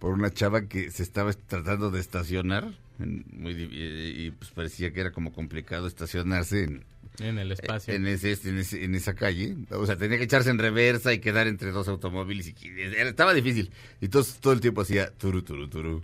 por 0.00 0.12
una 0.12 0.30
chava 0.32 0.62
que 0.62 0.90
se 0.90 1.02
estaba 1.04 1.32
tratando 1.32 1.90
de 1.92 2.00
estacionar, 2.00 2.72
muy, 2.98 3.54
di- 3.54 3.68
y, 3.70 4.26
y, 4.26 4.30
pues 4.32 4.50
parecía 4.50 4.92
que 4.92 5.00
era 5.00 5.12
como 5.12 5.32
complicado 5.32 5.86
estacionarse 5.86 6.64
en, 6.64 6.84
En 7.20 7.38
el 7.38 7.52
espacio. 7.52 7.94
en, 7.94 8.06
ese, 8.08 8.32
en, 8.44 8.58
ese- 8.58 8.84
en 8.84 8.94
esa 8.94 9.14
calle. 9.14 9.56
O 9.70 9.86
sea, 9.86 9.96
tenía 9.96 10.18
que 10.18 10.24
echarse 10.24 10.50
en 10.50 10.58
reversa 10.58 11.12
y 11.14 11.20
quedar 11.20 11.46
entre 11.46 11.70
dos 11.70 11.86
automóviles. 11.88 12.48
Y, 12.48 12.54
era- 12.80 13.08
estaba 13.08 13.32
difícil. 13.34 13.70
Y 14.00 14.06
entonces 14.06 14.38
todo 14.40 14.52
el 14.52 14.60
tiempo 14.60 14.80
hacía 14.80 15.10
turu, 15.12 15.42
turu, 15.42 15.68
turu. 15.68 16.02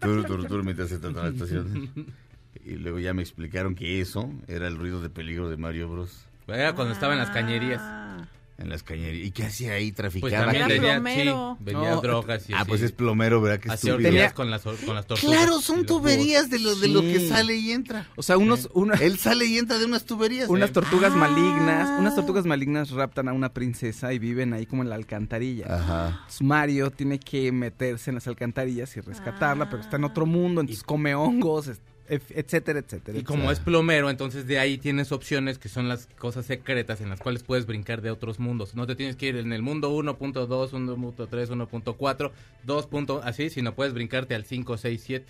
Turu, 0.00 0.24
turu, 0.24 0.44
turu 0.46 0.64
mientras 0.64 0.88
se 0.88 0.98
trataba 0.98 1.30
de 1.30 1.36
estacionar. 1.36 1.88
Y 2.64 2.72
luego 2.76 2.98
ya 2.98 3.14
me 3.14 3.22
explicaron 3.22 3.74
que 3.74 4.00
eso 4.00 4.30
era 4.46 4.66
el 4.68 4.76
ruido 4.76 5.00
de 5.00 5.10
peligro 5.10 5.48
de 5.48 5.56
Mario 5.56 5.88
Bros. 5.88 6.24
Era 6.48 6.74
cuando 6.74 6.92
estaba 6.94 7.12
en 7.12 7.18
las 7.20 7.30
cañerías. 7.30 7.80
Ah. 7.82 8.26
En 8.56 8.70
las 8.70 8.82
cañerías. 8.82 9.24
¿Y 9.28 9.30
qué 9.30 9.44
hacía 9.44 9.74
ahí? 9.74 9.92
Pues 9.92 9.96
¿Traficaba? 9.96 10.46
también 10.46 10.66
¿Qué? 10.66 10.72
vendía, 10.72 10.94
plomero. 10.94 11.54
sí, 11.58 11.64
vendía 11.64 11.90
No, 11.90 12.00
drogas 12.00 12.50
y 12.50 12.54
Ah, 12.54 12.62
así. 12.62 12.68
pues 12.68 12.82
es 12.82 12.90
plomero, 12.90 13.40
¿verdad? 13.40 13.60
Qué 13.60 13.70
Hacía 13.70 13.94
orgías 13.94 14.32
con 14.32 14.50
las, 14.50 14.62
con 14.62 14.94
las 14.96 15.06
tortugas. 15.06 15.36
Claro, 15.36 15.60
son 15.60 15.86
tuberías 15.86 16.50
de 16.50 16.58
lo, 16.58 16.74
de 16.74 16.88
lo 16.88 17.02
que 17.02 17.28
sale 17.28 17.54
y 17.54 17.70
entra. 17.70 18.08
O 18.16 18.22
sea, 18.24 18.36
unos, 18.36 18.68
una- 18.74 18.94
Él 18.94 19.16
sale 19.18 19.46
y 19.46 19.58
entra 19.58 19.78
de 19.78 19.84
unas 19.84 20.04
tuberías. 20.06 20.48
unas 20.48 20.72
tortugas 20.72 21.12
Ah. 21.14 21.16
malignas, 21.16 22.00
unas 22.00 22.16
tortugas 22.16 22.46
malignas 22.46 22.90
raptan 22.90 23.28
a 23.28 23.32
una 23.32 23.52
princesa 23.52 24.12
y 24.12 24.18
viven 24.18 24.52
ahí 24.52 24.66
como 24.66 24.82
en 24.82 24.88
la 24.88 24.96
alcantarilla. 24.96 25.66
Ajá. 25.76 26.08
Entonces, 26.16 26.42
Mario 26.42 26.90
tiene 26.90 27.20
que 27.20 27.52
meterse 27.52 28.10
en 28.10 28.16
las 28.16 28.26
alcantarillas 28.26 28.96
y 28.96 29.00
rescatarla, 29.00 29.70
pero 29.70 29.82
está 29.82 29.98
en 29.98 30.04
otro 30.04 30.26
mundo, 30.26 30.62
entonces 30.62 30.82
come 30.82 31.14
hongos, 31.14 31.70
etcétera, 32.08 32.78
etcétera. 32.80 33.18
Y 33.18 33.22
como 33.22 33.50
es 33.50 33.60
plomero, 33.60 34.10
entonces 34.10 34.46
de 34.46 34.58
ahí 34.58 34.78
tienes 34.78 35.12
opciones 35.12 35.58
que 35.58 35.68
son 35.68 35.88
las 35.88 36.06
cosas 36.18 36.46
secretas 36.46 37.00
en 37.00 37.08
las 37.10 37.20
cuales 37.20 37.42
puedes 37.42 37.66
brincar 37.66 38.00
de 38.02 38.10
otros 38.10 38.38
mundos. 38.38 38.74
No 38.74 38.86
te 38.86 38.96
tienes 38.96 39.16
que 39.16 39.26
ir 39.28 39.36
en 39.36 39.52
el 39.52 39.62
mundo 39.62 39.90
1.2, 39.92 40.72
1.3, 40.72 41.48
1.4, 41.50 42.32
2. 42.64 42.86
punto- 42.86 43.20
así, 43.24 43.50
sino 43.50 43.74
puedes 43.74 43.92
brincarte 43.94 44.34
al 44.34 44.44
5, 44.44 44.76
6, 44.76 45.02
7. 45.04 45.26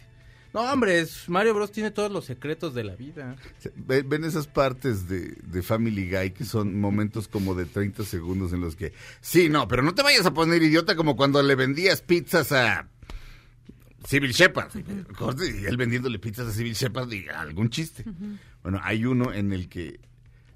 No, 0.55 0.63
hombre, 0.73 1.01
es- 1.01 1.29
Mario 1.29 1.53
Bros. 1.55 1.71
tiene 1.73 1.91
todos 1.91 2.11
los 2.11 2.25
secretos 2.25 2.73
de 2.75 2.83
la 2.85 2.97
vida. 2.97 3.37
Ven, 3.77 4.09
ven 4.09 4.25
esas 4.25 4.47
partes 4.47 5.07
de, 5.07 5.35
de 5.43 5.63
Family 5.63 6.09
Guy 6.11 6.31
que 6.31 6.45
son 6.47 6.81
momentos 6.81 7.29
como 7.29 7.55
de 7.55 7.67
30 7.67 8.03
segundos 8.05 8.55
en 8.55 8.61
los 8.63 8.75
que... 8.75 8.95
Sí, 9.21 9.51
no, 9.51 9.69
pero 9.69 9.83
no 9.83 9.95
te 9.95 10.03
vayas 10.03 10.25
a 10.25 10.33
poner 10.33 10.63
idiota 10.63 10.97
como 10.97 11.17
cuando 11.17 11.43
le 11.43 11.55
vendías 11.55 12.01
pizzas 12.01 12.53
a... 12.53 12.89
Civil 14.07 14.33
Shepard. 14.33 14.71
Corte, 15.17 15.45
Y 15.61 15.65
él 15.67 15.77
vendiéndole 15.77 16.19
pizzas 16.19 16.49
a 16.49 16.53
Civil 16.53 16.75
Shepard 16.75 17.13
y 17.13 17.29
algún 17.29 17.71
chiste. 17.71 18.05
Bueno, 18.63 18.81
hay 18.83 19.05
uno 19.05 19.33
en 19.33 19.53
el 19.53 19.69
que 19.69 20.01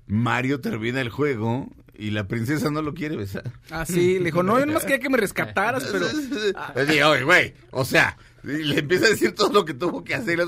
Mario 0.06 0.60
termina 0.60 1.00
el 1.00 1.08
juego 1.08 1.70
y 1.94 2.10
la 2.10 2.26
princesa 2.26 2.70
no 2.70 2.82
lo 2.82 2.94
quiere 2.94 3.16
besar. 3.16 3.52
Ah, 3.70 3.84
sí, 3.84 4.18
le 4.18 4.26
dijo, 4.26 4.42
no, 4.42 4.58
yo 4.58 4.66
nomás 4.66 4.82
quería 4.82 4.98
que 4.98 5.10
me 5.10 5.18
rescataras, 5.18 5.84
pero... 5.90 6.06
Le 6.74 6.86
digo, 6.86 7.08
oye, 7.08 7.22
güey, 7.24 7.54
o 7.70 7.84
sea, 7.84 8.16
le 8.42 8.78
empieza 8.78 9.06
a 9.06 9.10
decir 9.10 9.34
todo 9.34 9.52
lo 9.52 9.64
que 9.64 9.74
tuvo 9.74 10.02
que 10.02 10.14
hacer. 10.14 10.40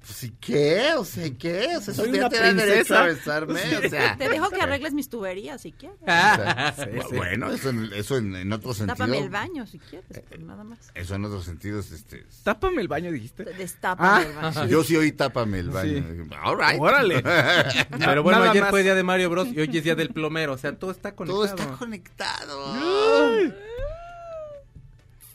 Pues, 0.00 0.24
¿y 0.24 0.30
qué? 0.40 0.94
O 0.96 1.04
sea, 1.04 1.26
¿y 1.26 1.32
qué? 1.32 1.76
O 1.76 1.80
sea, 1.82 1.92
Soy 1.92 2.08
una 2.08 2.30
te 2.30 2.38
da 2.38 2.54
derecho 2.54 2.96
a 2.96 3.04
princesa. 3.04 3.04
besarme, 3.04 3.76
o 3.76 3.88
sea. 3.90 4.16
Te 4.16 4.28
dejo 4.30 4.48
que 4.48 4.60
arregles 4.62 4.94
mis 4.94 5.08
tuberías 5.10 5.60
si 5.60 5.72
quieres. 5.72 5.98
o 6.00 6.06
sea, 6.06 6.74
Sí, 6.76 6.82
bu- 6.84 7.08
sí. 7.10 7.16
Bueno, 7.16 7.50
eso 7.50 7.68
en, 7.68 7.90
eso 7.92 8.16
en, 8.16 8.34
en 8.34 8.52
otro 8.52 8.72
sentido. 8.72 8.96
Tápame 8.96 9.18
el 9.18 9.28
baño 9.28 9.66
si 9.66 9.78
quieres, 9.78 10.22
pero 10.30 10.42
nada 10.42 10.64
más. 10.64 10.78
Eso 10.94 11.14
en 11.14 11.24
otros 11.26 11.44
sentidos, 11.44 11.92
este. 11.92 12.24
Tápame 12.42 12.80
el 12.80 12.88
baño, 12.88 13.12
dijiste. 13.12 13.44
Destápame 13.44 14.26
el 14.26 14.32
baño. 14.32 14.66
Yo 14.68 14.82
sí 14.84 14.96
oí 14.96 15.12
tápame 15.12 15.58
el 15.60 15.68
baño. 15.70 16.02
All 16.42 16.56
right. 16.58 16.80
Órale. 16.80 17.22
Pero 17.98 18.22
bueno, 18.22 18.38
Nada 18.40 18.50
ayer 18.52 18.62
más. 18.62 18.70
fue 18.70 18.82
día 18.82 18.94
de 18.94 19.02
Mario 19.02 19.28
Bros. 19.30 19.48
y 19.48 19.60
hoy 19.60 19.70
es 19.76 19.84
día 19.84 19.94
del 19.94 20.10
plomero. 20.14 20.54
O 20.54 20.58
sea, 20.58 20.74
todo 20.76 20.90
está 20.92 21.12
Todo 21.12 21.26
conectado. 21.36 21.62
está 21.62 21.76
conectado. 21.76 22.74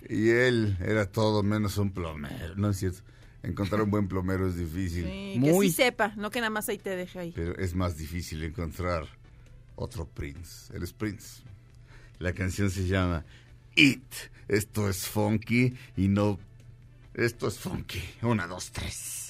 Y 0.10 0.29
él 0.29 0.77
era 0.81 1.05
todo 1.05 1.43
menos 1.43 1.77
un 1.77 1.91
plomero. 1.91 2.55
No 2.55 2.69
es 2.72 2.77
cierto. 2.77 3.01
Encontrar 3.46 3.82
un 3.82 3.92
buen 3.92 4.08
plomero 4.08 4.48
es 4.48 4.56
difícil. 4.58 5.06
Sí, 5.06 5.40
que 5.42 5.52
Muy. 5.52 5.68
sí 5.70 5.75
sepa, 5.75 6.14
no 6.16 6.32
que 6.32 6.40
nada 6.40 6.50
más 6.50 6.68
ahí 6.70 6.78
te 6.78 6.96
deje 6.96 7.20
ahí. 7.20 7.32
Pero 7.36 7.58
es 7.58 7.75
más 7.75 7.98
difícil 7.98 8.44
encontrar 8.44 9.08
otro 9.75 10.06
Prince. 10.06 10.75
Él 10.75 10.84
es 10.84 10.94
Prince. 10.94 11.42
La 12.20 12.34
canción 12.34 12.70
se 12.72 12.88
llama 12.88 13.24
It. 13.75 14.04
Esto 14.48 14.90
es 14.90 15.08
funky 15.08 15.75
y 15.98 16.08
no. 16.08 16.40
Esto 17.14 17.48
es 17.48 17.60
funky. 17.60 18.02
Una, 18.22 18.48
dos, 18.48 18.72
tres. 18.72 19.25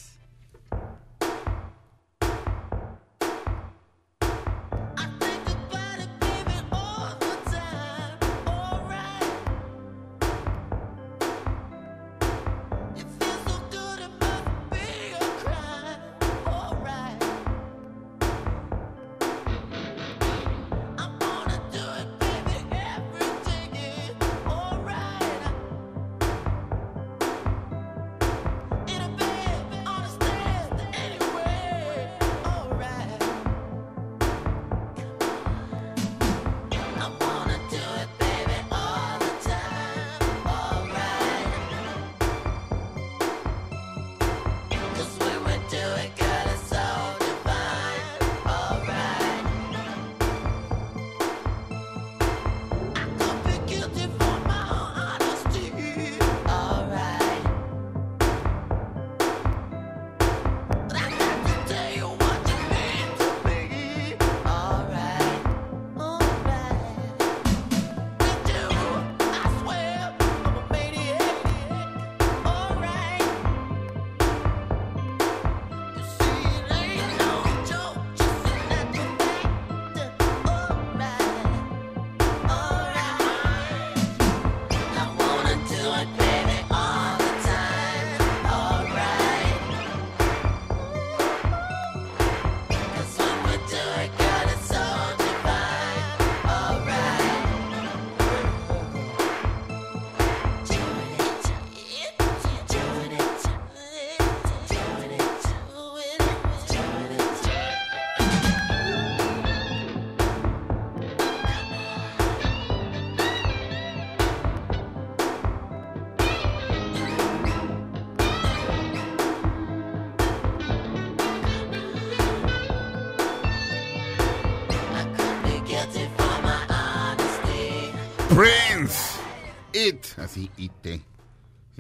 Así, 130.18 130.50
it. 130.58 131.02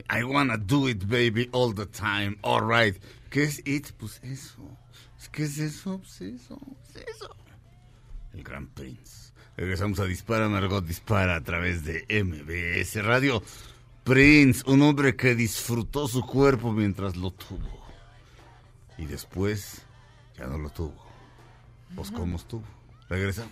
I 0.09 0.23
wanna 0.23 0.57
do 0.57 0.87
it, 0.87 1.07
baby, 1.07 1.49
all 1.51 1.73
the 1.73 1.85
time. 1.85 2.37
All 2.41 2.61
right. 2.61 2.95
¿Qué 3.29 3.43
es 3.43 3.61
it? 3.65 3.91
Pues 3.97 4.19
eso. 4.23 4.61
¿Qué 5.31 5.43
es 5.43 5.57
eso? 5.57 5.99
Pues 5.99 6.21
eso. 6.21 6.59
Es 6.95 7.15
eso. 7.15 7.35
El 8.33 8.43
Gran 8.43 8.67
Prince. 8.67 9.33
Regresamos 9.57 9.99
a 9.99 10.05
Dispara, 10.05 10.49
Margot 10.49 10.85
Dispara 10.85 11.35
a 11.35 11.41
través 11.41 11.85
de 11.85 12.05
MBS 12.09 13.03
Radio. 13.03 13.41
Prince, 14.03 14.63
un 14.67 14.81
hombre 14.81 15.15
que 15.15 15.33
disfrutó 15.33 16.07
su 16.07 16.21
cuerpo 16.21 16.71
mientras 16.71 17.15
lo 17.15 17.31
tuvo. 17.31 17.85
Y 18.97 19.05
después 19.05 19.81
ya 20.37 20.47
no 20.47 20.57
lo 20.57 20.69
tuvo. 20.69 21.05
Pues 21.95 22.11
cómo 22.11 22.35
estuvo. 22.35 22.63
Regresamos. 23.09 23.51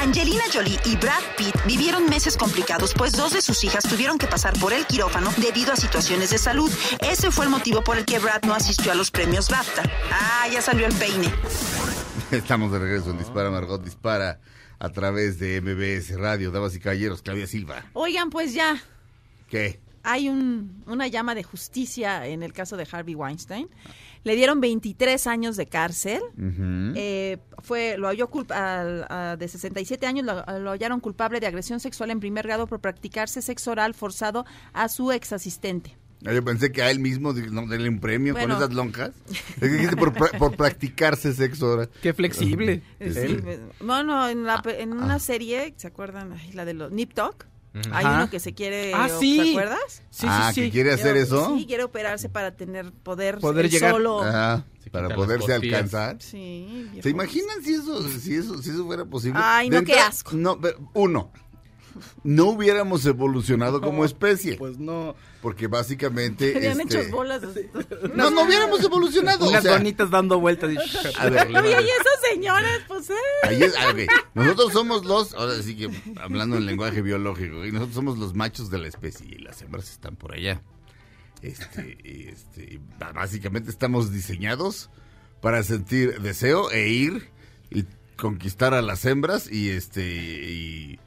Angelina 0.00 0.44
Jolie 0.50 0.78
y 0.86 0.96
Brad 0.96 1.22
Pitt 1.36 1.54
vivieron 1.66 2.08
meses 2.08 2.36
complicados, 2.36 2.94
pues 2.94 3.12
dos 3.12 3.34
de 3.34 3.42
sus 3.42 3.62
hijas 3.64 3.84
tuvieron 3.84 4.16
que 4.16 4.26
pasar 4.26 4.58
por 4.58 4.72
el 4.72 4.86
quirófano 4.86 5.30
debido 5.36 5.72
a 5.72 5.76
situaciones 5.76 6.30
de 6.30 6.38
salud. 6.38 6.70
Ese 7.02 7.30
fue 7.30 7.44
el 7.44 7.50
motivo 7.50 7.84
por 7.84 7.98
el 7.98 8.06
que 8.06 8.18
Brad 8.18 8.42
no 8.44 8.54
asistió 8.54 8.92
a 8.92 8.94
los 8.94 9.10
premios 9.10 9.50
BAFTA. 9.50 9.82
Ah, 10.10 10.48
ya 10.50 10.62
salió 10.62 10.86
el 10.86 10.94
peine. 10.94 11.30
Estamos 12.30 12.72
de 12.72 12.78
regreso 12.78 13.10
en 13.10 13.18
Dispara 13.18 13.50
Margot 13.50 13.84
Dispara 13.84 14.40
a 14.78 14.88
través 14.88 15.38
de 15.38 15.60
MBS 15.60 16.18
Radio. 16.18 16.50
Damas 16.50 16.74
y 16.74 16.80
caballeros, 16.80 17.20
Claudia 17.20 17.46
Silva. 17.46 17.84
Oigan, 17.92 18.30
pues 18.30 18.54
ya 18.54 18.82
¿Qué? 19.50 19.80
Hay 20.02 20.28
un, 20.28 20.82
una 20.86 21.06
llama 21.06 21.34
de 21.34 21.42
justicia 21.42 22.26
en 22.26 22.42
el 22.42 22.52
caso 22.52 22.76
de 22.76 22.86
Harvey 22.90 23.14
Weinstein. 23.14 23.68
Le 24.22 24.36
dieron 24.36 24.60
23 24.60 25.26
años 25.26 25.56
de 25.56 25.66
cárcel. 25.66 26.20
Eh, 26.94 27.38
fue 27.62 27.96
lo 27.96 28.08
halló 28.08 28.28
culpa, 28.28 28.80
al- 28.80 29.06
a- 29.08 29.36
de 29.38 29.48
67 29.48 30.06
años 30.06 30.26
lo, 30.26 30.58
lo 30.58 30.70
hallaron 30.72 31.00
culpable 31.00 31.40
de 31.40 31.46
agresión 31.46 31.80
sexual 31.80 32.10
en 32.10 32.20
primer 32.20 32.46
grado 32.46 32.66
por 32.66 32.80
practicarse 32.80 33.40
sexo 33.40 33.70
oral 33.70 33.94
forzado 33.94 34.44
a 34.74 34.88
su 34.90 35.10
ex 35.12 35.32
asistente. 35.32 35.96
Ah, 36.26 36.34
Yo 36.34 36.44
pensé 36.44 36.70
que 36.70 36.82
a 36.82 36.90
él 36.90 36.98
mismo 36.98 37.32
no, 37.32 37.66
denle 37.66 37.88
un 37.88 37.98
premio 37.98 38.34
Bueno. 38.34 38.54
con 38.56 38.62
esas 38.62 38.74
lonjas. 38.74 39.12
Es 39.30 39.58
que 39.58 39.68
dijiste 39.68 39.96
por, 39.96 40.12
pra- 40.12 40.36
por 40.36 40.54
practicarse 40.54 41.32
sexo 41.32 41.66
ahora. 41.70 41.88
Qué 42.02 42.12
flexible. 42.12 42.82
Sí, 43.00 43.06
Él. 43.18 43.40
pues, 43.42 43.58
no, 43.80 44.02
no, 44.04 44.28
en, 44.28 44.40
Ah, 44.46 44.56
la 44.56 44.62
pe- 44.62 44.82
en 44.82 44.92
una 44.92 45.18
serie, 45.18 45.72
¿se 45.78 45.86
acuerdan? 45.86 46.34
Ay, 46.34 46.52
la 46.52 46.66
de 46.66 46.74
los 46.74 46.92
Nip 46.92 47.14
Tuck. 47.14 47.46
Hay 47.92 48.04
Ajá. 48.04 48.14
uno 48.16 48.30
que 48.30 48.40
se 48.40 48.52
quiere, 48.52 48.92
Ah, 48.94 49.08
sí. 49.20 49.40
¿te 49.42 49.50
acuerdas? 49.50 50.02
Sí, 50.10 50.26
ah, 50.28 50.50
sí, 50.52 50.60
que 50.60 50.66
sí. 50.66 50.72
quiere 50.72 50.92
hacer 50.92 51.16
eso. 51.16 51.56
Sí, 51.56 51.66
quiere 51.66 51.84
operarse 51.84 52.28
para 52.28 52.56
tener 52.56 52.90
poder, 52.92 53.38
Poder 53.38 53.70
llegar. 53.70 53.92
solo. 53.92 54.22
Ajá, 54.24 54.64
para 54.90 55.14
poderse 55.14 55.54
alcanzar. 55.54 56.16
Sí, 56.20 56.88
viejo. 56.90 57.02
¿Se 57.04 57.10
imaginan 57.10 57.62
si 57.62 57.74
eso, 57.74 58.02
si 58.08 58.34
eso, 58.34 58.60
si 58.60 58.70
eso 58.70 58.84
fuera 58.86 59.04
posible? 59.04 59.38
Ay, 59.42 59.70
no, 59.70 59.84
qué 59.84 59.94
asco. 60.00 60.32
No, 60.34 60.60
pero, 60.60 60.78
uno, 60.94 61.30
no 62.24 62.46
hubiéramos 62.46 63.04
evolucionado 63.06 63.80
como 63.80 64.04
especie. 64.04 64.56
Pues 64.56 64.78
no. 64.78 65.14
Porque 65.42 65.66
básicamente. 65.68 66.52
Serían 66.52 66.80
este, 66.80 66.98
hechos 67.00 67.10
bolas. 67.10 67.42
No, 68.14 68.30
no 68.30 68.42
hubiéramos 68.42 68.82
evolucionado. 68.84 69.46
o 69.46 69.48
Unas 69.48 69.62
sea, 69.62 69.72
donitas 69.78 70.10
dando 70.10 70.38
vueltas. 70.40 70.70
y- 70.72 70.76
a 71.18 71.28
ver, 71.30 71.50
No, 71.50 71.64
y 71.68 71.72
ahí 71.72 71.84
esos 71.88 72.30
señores, 72.30 72.80
pues, 72.88 73.10
eh. 73.10 73.14
ahí 73.44 73.62
es- 73.62 73.74
ok. 73.74 74.10
Nosotros 74.34 74.72
somos 74.72 75.04
los, 75.04 75.34
ahora 75.34 75.60
sí 75.62 75.76
que 75.76 75.90
hablando 76.20 76.56
en 76.56 76.66
lenguaje 76.66 77.02
biológico, 77.02 77.64
y 77.64 77.72
nosotros 77.72 77.94
somos 77.94 78.18
los 78.18 78.34
machos 78.34 78.70
de 78.70 78.78
la 78.78 78.88
especie 78.88 79.26
y 79.26 79.38
las 79.38 79.60
hembras 79.62 79.90
están 79.90 80.16
por 80.16 80.32
allá. 80.34 80.62
Este, 81.42 82.28
este, 82.30 82.80
básicamente 83.14 83.70
estamos 83.70 84.12
diseñados 84.12 84.90
para 85.40 85.62
sentir 85.62 86.20
deseo 86.20 86.70
e 86.70 86.88
ir 86.88 87.30
y 87.70 87.84
conquistar 88.16 88.74
a 88.74 88.82
las 88.82 89.06
hembras 89.06 89.50
y 89.50 89.70
este 89.70 90.04
y, 90.04 91.00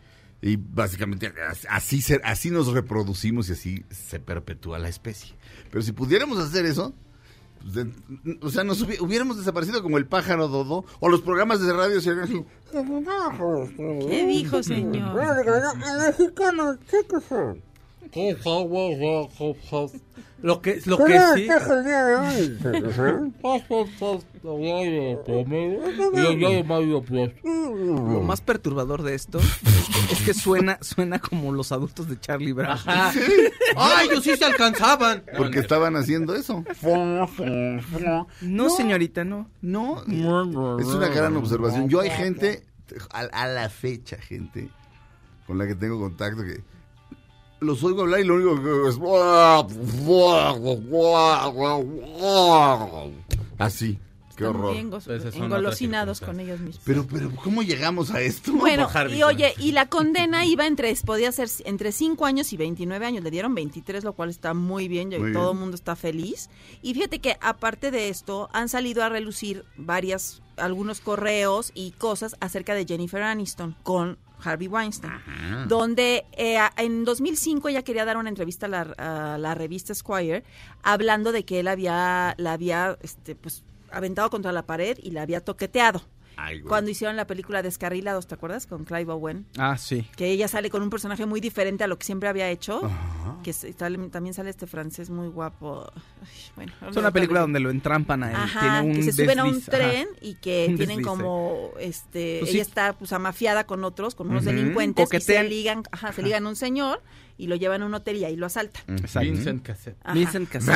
y 0.45 0.57
básicamente 0.57 1.31
as- 1.49 1.65
así 1.69 2.01
ser, 2.01 2.21
así 2.25 2.51
nos 2.51 2.67
reproducimos 2.67 3.47
y 3.49 3.53
así 3.53 3.85
se 3.89 4.19
perpetúa 4.19 4.77
la 4.77 4.89
especie. 4.89 5.33
Pero 5.71 5.81
si 5.81 5.93
pudiéramos 5.93 6.37
hacer 6.37 6.65
eso, 6.65 6.93
pues, 7.61 7.73
de- 7.75 8.37
o 8.41 8.49
sea, 8.49 8.65
nos 8.65 8.83
hubi- 8.85 8.99
hubiéramos 8.99 9.37
desaparecido 9.37 9.81
como 9.81 9.97
el 9.97 10.05
pájaro 10.05 10.49
dodo 10.49 10.83
o 10.99 11.07
los 11.09 11.21
programas 11.21 11.61
de 11.61 11.71
radio 11.71 12.01
serían 12.01 12.25
así. 12.25 12.43
¿Qué 14.09 14.25
dijo, 14.27 14.61
señor? 14.61 15.15
Lo 20.43 20.61
que, 20.61 20.81
lo 20.85 20.97
que 20.97 21.19
sí. 21.35 21.47
Lo 27.43 28.21
más 28.21 28.41
perturbador 28.41 29.03
de 29.03 29.15
esto 29.15 29.39
es 29.39 30.21
que 30.25 30.33
suena, 30.33 30.77
suena 30.81 31.19
como 31.19 31.53
los 31.53 31.71
adultos 31.71 32.09
de 32.09 32.19
Charlie 32.19 32.51
Brown. 32.51 32.71
Ajá. 32.71 33.13
¡Ay, 33.77 34.07
ellos 34.11 34.25
sí 34.25 34.35
se 34.35 34.43
alcanzaban! 34.43 35.23
Porque 35.37 35.59
estaban 35.59 35.95
haciendo 35.95 36.35
eso. 36.35 36.63
No, 38.41 38.69
señorita, 38.69 39.23
no. 39.23 39.49
No, 40.05 40.77
es 40.77 40.87
una 40.87 41.07
gran 41.07 41.37
observación. 41.37 41.87
Yo 41.87 42.01
hay 42.01 42.09
gente, 42.09 42.65
a, 43.11 43.21
a 43.21 43.47
la 43.47 43.69
fecha, 43.69 44.17
gente 44.17 44.69
con 45.47 45.57
la 45.57 45.67
que 45.67 45.75
tengo 45.75 45.99
contacto 45.99 46.43
que 46.43 46.61
los 47.63 47.83
oigo 47.83 48.01
hablar 48.01 48.19
y 48.19 48.25
lo 48.25 48.35
único 48.35 48.61
que 48.61 48.89
es 48.89 48.97
así. 53.57 53.99
Qué 54.35 54.45
horror. 54.45 54.75
son 55.01 55.43
engolosinados 55.43 56.19
con 56.19 56.39
ellos 56.39 56.59
mismos. 56.59 56.81
Pero, 56.85 57.05
pero, 57.05 57.31
¿cómo 57.35 57.61
llegamos 57.61 58.11
a 58.11 58.21
esto? 58.21 58.51
Bueno, 58.53 58.89
y 59.11 59.21
oye, 59.23 59.53
y 59.59 59.73
la 59.73 59.89
condena 59.89 60.45
iba 60.45 60.65
entre, 60.65 60.93
podía 61.05 61.31
ser 61.31 61.49
entre 61.65 61.91
5 61.91 62.25
años 62.25 62.51
y 62.51 62.57
29 62.57 63.05
años, 63.05 63.23
le 63.23 63.29
dieron 63.29 63.53
23, 63.53 64.03
lo 64.03 64.13
cual 64.13 64.29
está 64.29 64.53
muy 64.53 64.87
bien, 64.87 65.11
y 65.11 65.33
todo 65.33 65.51
el 65.51 65.57
mundo 65.57 65.75
está 65.75 65.95
feliz. 65.95 66.49
Y 66.81 66.93
fíjate 66.93 67.19
que 67.19 67.37
aparte 67.41 67.91
de 67.91 68.09
esto, 68.09 68.49
han 68.53 68.69
salido 68.69 69.03
a 69.03 69.09
relucir 69.09 69.65
varias, 69.77 70.41
algunos 70.57 70.99
correos 70.99 71.71
y 71.75 71.91
cosas 71.91 72.35
acerca 72.39 72.73
de 72.73 72.85
Jennifer 72.85 73.21
Aniston 73.21 73.75
con 73.83 74.17
Harvey 74.43 74.67
Weinstein, 74.67 75.13
donde 75.67 76.25
eh, 76.33 76.57
en 76.77 77.05
2005 77.05 77.69
ella 77.69 77.83
quería 77.83 78.05
dar 78.05 78.17
una 78.17 78.29
entrevista 78.29 78.65
a 78.65 78.69
la, 78.69 78.81
a 78.97 79.37
la 79.37 79.55
revista 79.55 79.93
Squire, 79.93 80.43
hablando 80.81 81.31
de 81.31 81.45
que 81.45 81.59
él 81.59 81.67
había, 81.67 82.35
la 82.37 82.53
había, 82.53 82.97
este, 83.01 83.35
pues, 83.35 83.63
aventado 83.91 84.29
contra 84.29 84.51
la 84.51 84.65
pared 84.65 84.97
y 85.01 85.11
la 85.11 85.21
había 85.21 85.41
toqueteado. 85.41 86.01
Ay, 86.37 86.59
güey. 86.59 86.69
Cuando 86.69 86.89
hicieron 86.91 87.15
la 87.15 87.25
película 87.27 87.61
Descarrilados, 87.61 88.27
¿te 88.27 88.35
acuerdas? 88.35 88.65
Con 88.67 88.85
Clive 88.85 89.11
Owen. 89.11 89.45
Ah, 89.57 89.77
sí. 89.77 90.07
Que 90.15 90.27
ella 90.31 90.47
sale 90.47 90.69
con 90.69 90.81
un 90.81 90.89
personaje 90.89 91.25
muy 91.25 91.39
diferente 91.41 91.83
a 91.83 91.87
lo 91.87 91.97
que 91.97 92.05
siempre 92.05 92.29
había 92.29 92.49
hecho. 92.49 92.81
Que 93.43 93.53
también 94.11 94.33
sale 94.33 94.49
este 94.49 94.67
francés 94.67 95.09
muy 95.09 95.27
guapo. 95.27 95.91
Ay, 96.21 96.27
bueno, 96.55 96.71
Es 96.89 96.95
una 96.97 97.11
película 97.11 97.41
donde 97.41 97.59
lo 97.59 97.69
entrampan 97.69 98.23
a 98.23 98.29
él. 98.29 98.35
Ajá, 98.35 98.59
Tiene 98.61 98.81
un 98.81 98.93
que 99.05 99.11
se 99.11 99.23
suben 99.23 99.39
a 99.39 99.43
un 99.45 99.57
ajá. 99.57 99.71
tren 99.71 100.07
y 100.21 100.35
que 100.35 100.67
Un 100.69 100.77
tienen 100.77 100.97
desliz, 100.97 101.07
como, 101.07 101.71
este, 101.79 102.37
Pues 102.39 102.51
sí. 102.51 102.57
ella 102.57 102.61
está 102.63 102.93
pues 102.93 103.11
amafiada 103.13 103.65
con 103.65 103.83
otros, 103.83 104.15
con 104.15 104.29
unos 104.29 104.43
Ujú, 104.45 104.51
delincuentes 104.55 105.09
y 105.13 105.19
se 105.21 105.43
ligan, 105.43 105.83
ajá, 105.91 106.13
se 106.13 106.21
ligan 106.23 106.45
a 106.45 106.49
un 106.49 106.55
señor 106.55 107.01
y 107.37 107.47
lo 107.47 107.55
llevan 107.55 107.81
a 107.81 107.85
un 107.85 107.93
hotel 107.93 108.17
y 108.17 108.25
ahí 108.25 108.35
lo 108.37 108.45
asaltan. 108.45 108.83
Exacto. 108.87 109.19
Vincent 109.29 109.63
Cassett. 109.63 109.97
Ajá. 110.03 110.13
Vincent 110.13 110.49
Cassel. 110.49 110.73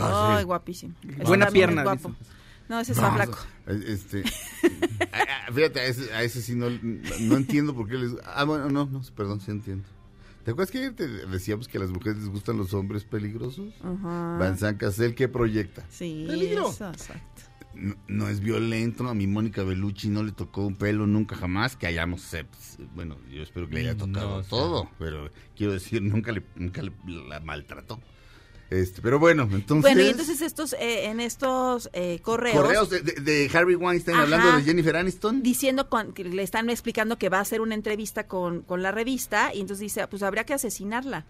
Ay, 0.00 0.44
guapísimo. 0.44 0.94
Buena 1.24 1.46
muy 1.46 1.52
pierna, 1.54 1.82
guapo. 1.82 2.08
Vincent. 2.10 2.28
No, 2.68 2.80
ese 2.80 2.92
está 2.92 3.12
flaco. 3.12 3.38
Este, 3.66 4.24
fíjate, 5.54 5.80
a 5.80 5.84
ese, 5.86 6.12
a 6.14 6.22
ese 6.22 6.42
sí 6.42 6.54
no, 6.54 6.70
no 6.70 7.36
entiendo 7.36 7.74
por 7.74 7.88
qué 7.88 7.96
les... 7.96 8.12
Ah, 8.24 8.44
bueno, 8.44 8.68
no, 8.70 8.86
no, 8.86 9.02
perdón, 9.14 9.40
sí 9.40 9.50
entiendo. 9.50 9.84
¿Te 10.44 10.50
acuerdas 10.50 10.70
que 10.70 10.78
ayer 10.78 10.94
te 10.94 11.08
decíamos 11.08 11.68
que 11.68 11.78
a 11.78 11.80
las 11.80 11.90
mujeres 11.90 12.18
les 12.18 12.28
gustan 12.28 12.58
los 12.58 12.74
hombres 12.74 13.04
peligrosos? 13.04 13.72
Ajá. 13.82 14.38
Vincent 14.42 14.78
Cassel, 14.78 15.14
¿qué 15.14 15.26
proyecta? 15.28 15.84
Sí, 15.88 16.24
Peligro. 16.28 16.68
eso, 16.70 16.88
exacto. 16.90 17.42
No, 17.74 17.96
no 18.06 18.28
es 18.28 18.40
violento, 18.40 19.08
a 19.08 19.14
mi 19.14 19.26
Mónica 19.26 19.62
Bellucci 19.64 20.08
no 20.08 20.22
le 20.22 20.32
tocó 20.32 20.64
un 20.66 20.76
pelo 20.76 21.06
nunca 21.06 21.34
jamás, 21.34 21.76
que 21.76 21.86
hayamos, 21.88 22.22
pues, 22.30 22.78
bueno, 22.94 23.16
yo 23.32 23.42
espero 23.42 23.68
que 23.68 23.74
le 23.74 23.80
haya 23.80 23.96
tocado 23.96 24.28
No, 24.28 24.36
o 24.36 24.42
sea. 24.42 24.48
todo, 24.50 24.90
pero 24.98 25.28
quiero 25.56 25.72
decir, 25.72 26.00
nunca 26.02 26.30
le, 26.30 26.42
nunca 26.56 26.82
le- 26.82 26.92
la 27.28 27.40
maltrató. 27.40 28.00
Este, 28.70 29.02
pero 29.02 29.18
bueno, 29.18 29.42
entonces... 29.52 29.82
Bueno, 29.82 30.02
y 30.02 30.08
entonces 30.10 30.40
estos, 30.40 30.72
eh, 30.74 31.06
en 31.06 31.20
estos 31.20 31.90
eh, 31.92 32.18
correos, 32.22 32.56
Correos 32.56 32.90
de, 32.90 33.00
de- 33.00 33.20
de 33.20 33.50
Harvey 33.52 33.74
Weinstein 33.76 34.14
Ajá. 34.16 34.24
hablando 34.24 34.56
de 34.56 34.62
Jennifer 34.62 34.96
Aniston. 34.96 35.42
diciendo 35.42 35.88
con- 35.88 36.12
que 36.12 36.24
le 36.24 36.42
están 36.42 36.68
explicando 36.70 37.18
que 37.18 37.28
va 37.28 37.38
a 37.38 37.42
hacer 37.42 37.60
una 37.60 37.74
entrevista 37.74 38.26
con, 38.26 38.62
con 38.62 38.82
la 38.82 38.90
revista 38.90 39.54
y 39.54 39.60
entonces 39.60 39.80
dice, 39.80 40.06
pues 40.08 40.22
habría 40.22 40.44
que 40.44 40.54
asesinarla. 40.54 41.24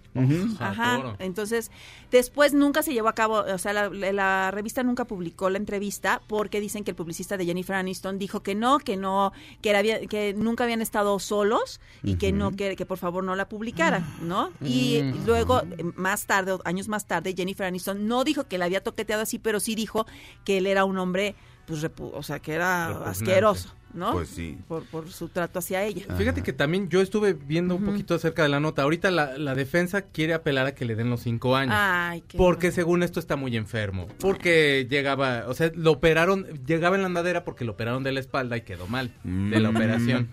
Ajá. 0.58 1.16
Entonces, 1.18 1.70
después 2.10 2.54
nunca 2.54 2.82
se 2.82 2.92
llevó 2.92 3.08
a 3.08 3.14
cabo, 3.14 3.40
o 3.40 3.58
sea, 3.58 3.72
la, 3.72 4.50
revista 4.50 4.82
nunca 4.82 5.04
publicó 5.04 5.50
la 5.50 5.58
entrevista 5.58 6.22
porque 6.26 6.60
dicen 6.60 6.84
que 6.84 6.92
el 6.92 6.96
publicista 6.96 7.36
de 7.36 7.44
Jennifer 7.46 7.76
Aniston 7.76 8.18
dijo 8.18 8.42
que 8.42 8.54
no, 8.54 8.78
que 8.78 8.96
no, 8.96 9.32
que 9.60 9.70
era 9.70 9.82
que 9.82 10.34
nunca 10.34 10.64
habían 10.64 10.82
estado 10.82 11.18
solos 11.18 11.80
y 12.02 12.16
que 12.16 12.32
no, 12.32 12.52
que, 12.52 12.76
que 12.76 12.86
por 12.86 12.98
favor 12.98 13.24
no 13.24 13.34
la 13.36 13.48
publicaran, 13.48 14.06
¿no? 14.22 14.50
Y 14.62 15.02
luego, 15.26 15.60
eh, 15.62 15.84
más 15.96 16.26
tarde, 16.26 16.52
o 16.52 16.60
años 16.64 16.88
más 16.88 17.06
tarde, 17.06 17.23
Jennifer 17.32 17.66
Aniston 17.66 18.06
no 18.06 18.24
dijo 18.24 18.44
que 18.44 18.58
la 18.58 18.66
había 18.66 18.82
toqueteado 18.82 19.22
así, 19.22 19.38
pero 19.38 19.60
sí 19.60 19.74
dijo 19.74 20.06
que 20.44 20.58
él 20.58 20.66
era 20.66 20.84
un 20.84 20.98
hombre, 20.98 21.34
pues, 21.66 21.82
repu- 21.82 22.10
o 22.12 22.22
sea, 22.22 22.40
que 22.40 22.52
era 22.52 22.88
Repugnante. 22.88 23.10
asqueroso, 23.10 23.74
¿no? 23.94 24.12
Pues 24.12 24.28
sí. 24.28 24.58
Por, 24.68 24.84
por 24.86 25.10
su 25.10 25.28
trato 25.28 25.60
hacia 25.60 25.82
ella. 25.84 26.04
Fíjate 26.18 26.42
que 26.42 26.52
también 26.52 26.88
yo 26.88 27.00
estuve 27.00 27.32
viendo 27.32 27.76
un 27.76 27.84
poquito 27.84 28.14
acerca 28.16 28.42
de 28.42 28.48
la 28.48 28.60
nota. 28.60 28.82
Ahorita 28.82 29.10
la, 29.10 29.38
la 29.38 29.54
defensa 29.54 30.02
quiere 30.02 30.34
apelar 30.34 30.66
a 30.66 30.74
que 30.74 30.84
le 30.84 30.94
den 30.96 31.08
los 31.10 31.20
cinco 31.22 31.56
años. 31.56 31.74
Ay, 31.78 32.22
qué 32.28 32.36
Porque 32.36 32.66
bueno. 32.68 32.74
según 32.74 33.02
esto 33.04 33.20
está 33.20 33.36
muy 33.36 33.56
enfermo. 33.56 34.06
Porque 34.18 34.86
llegaba, 34.90 35.44
o 35.48 35.54
sea, 35.54 35.70
lo 35.74 35.92
operaron, 35.92 36.44
llegaba 36.66 36.96
en 36.96 37.02
la 37.02 37.06
andadera 37.06 37.44
porque 37.44 37.64
lo 37.64 37.72
operaron 37.72 38.02
de 38.02 38.12
la 38.12 38.20
espalda 38.20 38.56
y 38.56 38.62
quedó 38.62 38.86
mal 38.88 39.12
de 39.24 39.60
la 39.60 39.70
Mm. 39.70 39.76
operación. 39.76 40.28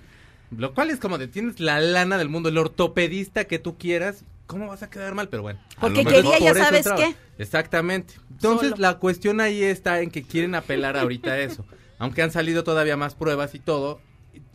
Lo 0.57 0.73
cual 0.73 0.89
es 0.89 0.99
como 0.99 1.17
de 1.17 1.29
tienes 1.29 1.61
la 1.61 1.79
lana 1.79 2.17
del 2.17 2.27
mundo, 2.27 2.49
el 2.49 2.57
ortopedista 2.57 3.45
que 3.45 3.57
tú 3.57 3.77
quieras, 3.77 4.25
¿cómo 4.47 4.67
vas 4.67 4.83
a 4.83 4.89
quedar 4.89 5.13
mal? 5.15 5.29
Pero 5.29 5.43
bueno. 5.43 5.59
Porque 5.79 6.03
quería, 6.05 6.39
ya 6.39 6.53
sabes 6.53 6.85
entraba. 6.85 6.97
qué. 7.01 7.15
Exactamente. 7.37 8.15
Entonces 8.31 8.69
Solo. 8.71 8.81
la 8.81 8.97
cuestión 8.99 9.39
ahí 9.41 9.63
está 9.63 10.01
en 10.01 10.09
que 10.11 10.23
quieren 10.23 10.55
apelar 10.55 10.97
ahorita 10.97 11.31
a 11.31 11.39
eso. 11.39 11.65
Aunque 11.99 12.21
han 12.21 12.31
salido 12.31 12.63
todavía 12.63 12.97
más 12.97 13.13
pruebas 13.15 13.53
y 13.55 13.59
todo, 13.59 14.01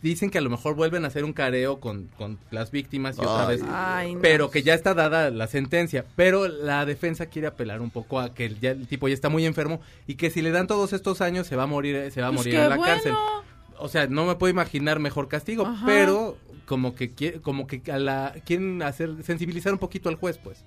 dicen 0.01 0.29
que 0.29 0.37
a 0.37 0.41
lo 0.41 0.49
mejor 0.49 0.75
vuelven 0.75 1.05
a 1.05 1.07
hacer 1.07 1.23
un 1.23 1.33
careo 1.33 1.79
con, 1.79 2.09
con 2.17 2.37
las 2.51 2.71
víctimas 2.71 3.17
y 3.17 3.21
otra 3.21 3.45
vez. 3.47 3.61
Ay, 3.69 4.15
no. 4.15 4.21
Pero 4.21 4.51
que 4.51 4.63
ya 4.63 4.73
está 4.73 4.93
dada 4.93 5.29
la 5.29 5.47
sentencia. 5.47 6.05
Pero 6.15 6.47
la 6.47 6.85
defensa 6.85 7.27
quiere 7.27 7.47
apelar 7.47 7.79
un 7.81 7.89
poco 7.89 8.19
a 8.19 8.33
que 8.33 8.45
el, 8.45 8.59
ya, 8.59 8.71
el 8.71 8.87
tipo 8.87 9.07
ya 9.07 9.13
está 9.13 9.29
muy 9.29 9.45
enfermo 9.45 9.79
y 10.05 10.15
que 10.15 10.29
si 10.29 10.41
le 10.41 10.51
dan 10.51 10.67
todos 10.67 10.91
estos 10.93 11.21
años 11.21 11.47
se 11.47 11.55
va 11.55 11.63
a 11.63 11.67
morir, 11.67 12.11
se 12.11 12.21
va 12.21 12.27
a 12.27 12.31
Pues 12.31 12.39
morir 12.41 12.53
qué 12.55 12.63
en 12.63 12.69
la 12.69 12.75
bueno. 12.75 12.93
cárcel. 12.93 13.13
O 13.79 13.87
sea, 13.89 14.07
no 14.07 14.25
me 14.25 14.35
puedo 14.35 14.51
imaginar 14.51 14.99
mejor 14.99 15.27
castigo, 15.27 15.65
Ajá. 15.65 15.85
pero 15.85 16.37
como 16.65 16.95
que 16.95 17.39
como 17.41 17.67
que 17.67 17.81
a 17.91 17.97
la 17.99 18.35
quieren 18.45 18.81
hacer 18.83 19.23
sensibilizar 19.23 19.71
un 19.73 19.79
poquito 19.79 20.09
al 20.09 20.15
juez, 20.15 20.37
pues. 20.37 20.63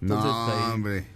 No, 0.00 0.18
ahí- 0.20 0.72
hombre. 0.72 1.06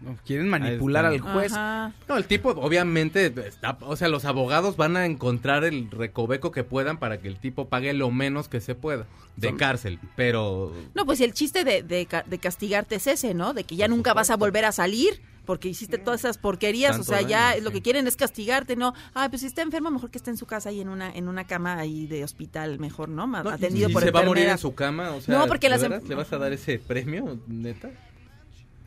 No, 0.00 0.16
quieren 0.26 0.48
manipular 0.48 1.04
al 1.04 1.20
juez. 1.20 1.52
Ajá. 1.52 1.92
No, 2.08 2.16
el 2.16 2.24
tipo 2.24 2.50
obviamente 2.50 3.26
está, 3.46 3.76
o 3.82 3.96
sea, 3.96 4.08
los 4.08 4.24
abogados 4.24 4.76
van 4.76 4.96
a 4.96 5.04
encontrar 5.06 5.64
el 5.64 5.90
recoveco 5.90 6.50
que 6.52 6.64
puedan 6.64 6.98
para 6.98 7.20
que 7.20 7.28
el 7.28 7.36
tipo 7.36 7.68
pague 7.68 7.92
lo 7.92 8.10
menos 8.10 8.48
que 8.48 8.60
se 8.60 8.74
pueda 8.74 9.06
de 9.36 9.54
cárcel, 9.56 9.98
pero 10.16 10.72
No, 10.94 11.04
pues 11.06 11.20
el 11.20 11.32
chiste 11.34 11.64
de, 11.64 11.82
de, 11.82 12.06
ca- 12.06 12.24
de 12.26 12.38
castigarte 12.38 12.96
es 12.96 13.06
ese, 13.06 13.34
¿no? 13.34 13.52
De 13.54 13.64
que 13.64 13.76
ya 13.76 13.88
nunca 13.88 14.12
vas 14.14 14.30
a 14.30 14.36
volver 14.36 14.64
a 14.64 14.72
salir 14.72 15.20
porque 15.46 15.68
hiciste 15.68 15.98
todas 15.98 16.20
esas 16.20 16.38
porquerías, 16.38 16.92
Tanto 16.92 17.02
o 17.02 17.14
sea, 17.16 17.22
ya 17.26 17.50
daño, 17.50 17.62
lo 17.64 17.70
sí. 17.70 17.76
que 17.76 17.82
quieren 17.82 18.06
es 18.06 18.16
castigarte, 18.16 18.76
¿no? 18.76 18.94
Ay, 19.14 19.28
pues 19.30 19.40
si 19.40 19.48
está 19.48 19.62
enfermo, 19.62 19.90
mejor 19.90 20.10
que 20.10 20.18
esté 20.18 20.30
en 20.30 20.36
su 20.36 20.46
casa 20.46 20.70
y 20.70 20.80
en 20.80 20.88
una 20.88 21.10
en 21.12 21.26
una 21.28 21.44
cama 21.46 21.78
ahí 21.78 22.06
de 22.06 22.22
hospital, 22.22 22.78
mejor, 22.78 23.08
¿no? 23.08 23.26
Ma- 23.26 23.42
No, 23.42 23.50
Atendido 23.50 23.88
¿y 23.88 23.92
por 23.92 24.02
se 24.02 24.10
va 24.12 24.20
a 24.20 24.24
morir 24.24 24.46
en 24.48 24.58
su 24.58 24.74
cama, 24.74 25.10
o 25.12 25.20
sea, 25.20 25.36
No, 25.38 25.46
porque 25.46 25.66
¿de 25.68 25.70
las 25.70 25.82
em- 25.82 26.06
le 26.08 26.14
vas 26.14 26.32
a 26.32 26.38
dar 26.38 26.52
ese 26.52 26.78
premio, 26.78 27.38
neta? 27.48 27.90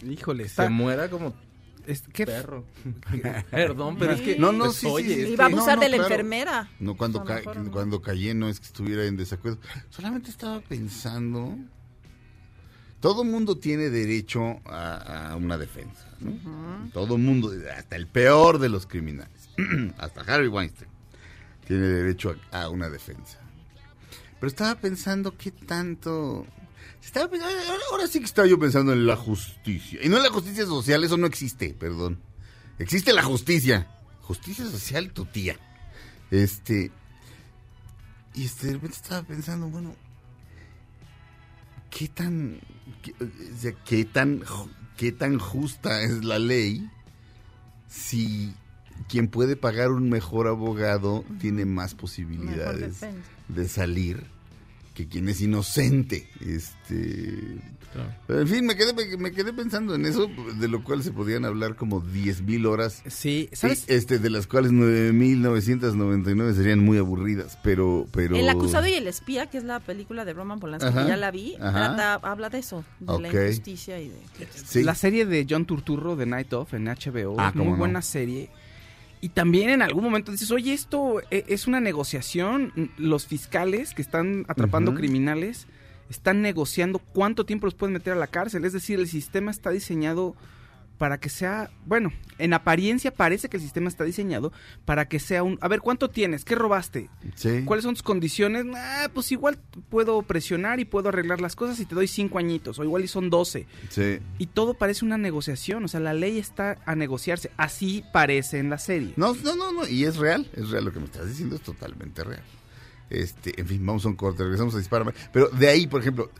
Híjole, 0.05 0.43
Se 0.43 0.49
está... 0.49 0.69
muera 0.69 1.09
como 1.09 1.33
es- 1.87 2.03
qué- 2.13 2.25
perro. 2.25 2.65
Perdón, 3.51 3.97
pero 3.97 4.13
es 4.13 4.21
que 4.21 4.37
No, 4.37 4.51
no, 4.51 4.65
pues, 4.65 4.77
sí, 4.77 4.87
oye, 4.87 5.27
sí. 5.27 5.35
va 5.35 5.45
a 5.45 5.49
que- 5.49 5.53
abusar 5.55 5.75
no, 5.77 5.83
de 5.83 5.89
la 5.89 5.97
claro. 5.97 6.09
enfermera. 6.13 6.69
No, 6.79 6.95
cuando, 6.97 7.23
ca- 7.23 7.35
mejor 7.35 7.57
no. 7.57 7.71
cuando 7.71 8.01
callé 8.01 8.33
no 8.33 8.49
es 8.49 8.59
que 8.59 8.67
estuviera 8.67 9.05
en 9.05 9.17
desacuerdo. 9.17 9.59
Solamente 9.89 10.29
estaba 10.29 10.61
pensando. 10.61 11.57
Todo 12.99 13.25
mundo 13.25 13.57
tiene 13.57 13.89
derecho 13.89 14.61
a, 14.65 15.31
a 15.31 15.35
una 15.35 15.57
defensa. 15.57 16.07
¿no? 16.21 16.89
Todo 16.93 17.17
mundo, 17.17 17.51
hasta 17.77 17.97
el 17.97 18.07
peor 18.07 18.59
de 18.59 18.69
los 18.69 18.85
criminales, 18.87 19.49
hasta 19.97 20.21
Harry 20.21 20.47
Weinstein, 20.47 20.89
tiene 21.67 21.85
derecho 21.87 22.33
a, 22.51 22.61
a 22.63 22.69
una 22.69 22.89
defensa. 22.89 23.39
Pero 24.39 24.47
estaba 24.47 24.75
pensando 24.75 25.35
qué 25.37 25.51
tanto. 25.51 26.47
Pens- 27.11 27.43
ahora- 27.91 28.07
sí 28.07 28.19
que 28.19 28.25
estaba 28.25 28.47
yo 28.47 28.57
pensando 28.59 28.93
en 28.93 29.05
la 29.05 29.15
justicia. 29.15 29.99
Y 30.03 30.09
no 30.09 30.17
en 30.17 30.23
la 30.23 30.29
justicia 30.29 30.65
social, 30.65 31.03
eso 31.03 31.17
no 31.17 31.27
existe, 31.27 31.73
perdón. 31.73 32.19
Existe 32.79 33.13
la 33.13 33.23
justicia. 33.23 33.87
Justicia 34.21 34.65
social, 34.65 35.11
tu 35.11 35.25
tía. 35.25 35.57
Este. 36.31 36.91
Y 38.33 38.45
este, 38.45 38.67
de 38.67 38.73
repente 38.73 38.97
estaba 38.97 39.23
pensando, 39.23 39.67
bueno, 39.67 39.95
¿qué 41.89 42.07
tan. 42.07 42.59
qué, 43.01 43.13
o 43.23 43.57
sea, 43.59 43.73
qué 43.85 44.05
tan, 44.05 44.41
qué 44.97 45.11
tan 45.11 45.37
justa 45.39 46.01
es 46.01 46.23
la 46.23 46.39
ley 46.39 46.89
si 47.87 48.53
quien 49.07 49.27
puede 49.27 49.55
pagar 49.55 49.91
un 49.91 50.09
mejor 50.09 50.47
abogado 50.47 51.23
tiene 51.39 51.65
más 51.65 51.93
posibilidades 51.93 53.01
de 53.49 53.67
salir 53.67 54.25
que 54.93 55.07
quien 55.07 55.27
es 55.29 55.41
inocente? 55.41 56.27
Este. 56.39 57.57
Pero, 58.25 58.41
en 58.41 58.47
fin, 58.47 58.65
me 58.65 58.75
quedé, 58.75 59.17
me 59.17 59.31
quedé 59.31 59.53
pensando 59.53 59.93
en 59.93 60.05
eso, 60.07 60.27
de 60.59 60.67
lo 60.67 60.83
cual 60.83 61.03
se 61.03 61.11
podían 61.11 61.45
hablar 61.45 61.75
como 61.75 62.01
10.000 62.01 62.65
horas 62.65 63.03
Sí, 63.05 63.49
¿sabes? 63.53 63.83
Este, 63.87 64.17
de 64.17 64.31
las 64.31 64.47
cuales 64.47 64.71
9.999 64.71 66.53
serían 66.55 66.79
muy 66.79 66.97
aburridas, 66.97 67.57
pero... 67.63 68.07
pero... 68.11 68.35
El 68.35 68.49
acusado 68.49 68.87
y 68.87 68.93
el 68.93 69.07
espía, 69.07 69.47
que 69.47 69.57
es 69.59 69.63
la 69.63 69.79
película 69.79 70.25
de 70.25 70.33
Roman 70.33 70.59
Polanski, 70.59 70.89
Ajá, 70.89 71.03
que 71.03 71.09
ya 71.09 71.17
la 71.17 71.31
vi, 71.31 71.55
trata, 71.57 72.15
habla 72.15 72.49
de 72.49 72.59
eso, 72.59 72.83
de 72.99 73.05
la 73.19 73.29
Ok. 73.29 73.33
injusticia 73.35 73.99
y 73.99 74.09
de... 74.09 74.17
Sí. 74.65 74.83
La 74.83 74.95
serie 74.95 75.25
de 75.25 75.45
John 75.49 75.65
Turturro 75.65 76.15
de 76.15 76.25
Night 76.25 76.51
Of 76.53 76.73
en 76.73 76.85
HBO, 76.85 77.35
Ah, 77.37 77.51
muy 77.55 77.67
no. 77.67 77.75
buena 77.77 78.01
serie. 78.01 78.49
Y 79.23 79.29
también 79.29 79.69
en 79.69 79.81
algún 79.81 80.03
momento 80.03 80.33
dices, 80.33 80.51
oye, 80.51 80.73
esto 80.73 81.21
e- 81.31 81.45
es 81.47 81.65
una 81.65 81.79
negociación. 81.79 82.91
Los 82.97 83.25
fiscales 83.25 83.93
que 83.93 84.01
están 84.01 84.43
atrapando 84.49 84.93
criminales 84.93 85.65
están 86.09 86.41
negociando 86.41 86.99
cuánto 86.99 87.45
tiempo 87.45 87.65
los 87.65 87.73
pueden 87.73 87.93
meter 87.93 88.11
a 88.11 88.17
la 88.17 88.27
cárcel. 88.27 88.65
Es 88.65 88.73
decir, 88.73 88.99
el 88.99 89.07
sistema 89.07 89.49
está 89.49 89.69
diseñado 89.69 90.35
para 90.97 91.19
que 91.19 91.29
sea, 91.29 91.71
bueno, 91.85 92.11
en 92.37 92.53
apariencia 92.53 93.11
parece 93.11 93.49
que 93.49 93.57
el 93.57 93.63
sistema 93.63 93.89
está 93.89 94.03
diseñado 94.03 94.51
para 94.85 95.07
que 95.07 95.19
sea 95.19 95.43
un, 95.43 95.57
a 95.61 95.67
ver, 95.67 95.81
¿cuánto 95.81 96.09
tienes? 96.09 96.45
¿Qué 96.45 96.55
robaste? 96.55 97.09
Sí. 97.35 97.63
¿Cuáles 97.65 97.83
son 97.83 97.95
tus 97.95 98.03
condiciones? 98.03 98.65
Ah, 98.75 99.09
pues 99.13 99.31
igual 99.31 99.59
puedo 99.89 100.21
presionar 100.21 100.79
y 100.79 100.85
puedo 100.85 101.09
arreglar 101.09 101.41
las 101.41 101.55
cosas 101.55 101.79
y 101.79 101.85
te 101.85 101.95
doy 101.95 102.07
cinco 102.07 102.37
añitos, 102.37 102.79
o 102.79 102.83
igual 102.83 103.03
y 103.03 103.07
son 103.07 103.29
doce. 103.29 103.67
Sí. 103.89 104.19
Y 104.37 104.47
todo 104.47 104.75
parece 104.75 105.05
una 105.05 105.17
negociación, 105.17 105.83
o 105.83 105.87
sea, 105.87 105.99
la 105.99 106.13
ley 106.13 106.37
está 106.37 106.77
a 106.85 106.95
negociarse. 106.95 107.51
Así 107.57 108.03
parece 108.13 108.59
en 108.59 108.69
la 108.69 108.77
serie. 108.77 109.13
No, 109.15 109.33
no, 109.35 109.55
no, 109.55 109.71
no, 109.71 109.87
y 109.87 110.05
es 110.05 110.17
real, 110.17 110.49
es 110.53 110.69
real 110.69 110.85
lo 110.85 110.93
que 110.93 110.99
me 110.99 111.05
estás 111.05 111.27
diciendo, 111.27 111.55
es 111.55 111.61
totalmente 111.61 112.23
real. 112.23 112.43
Este, 113.09 113.59
en 113.59 113.67
fin, 113.67 113.85
vamos 113.85 114.05
a 114.05 114.09
un 114.09 114.15
corte, 114.15 114.43
regresamos 114.43 114.73
a 114.75 114.79
disparar. 114.79 115.13
Pero 115.31 115.49
de 115.49 115.67
ahí, 115.67 115.87
por 115.87 116.01
ejemplo, 116.01 116.31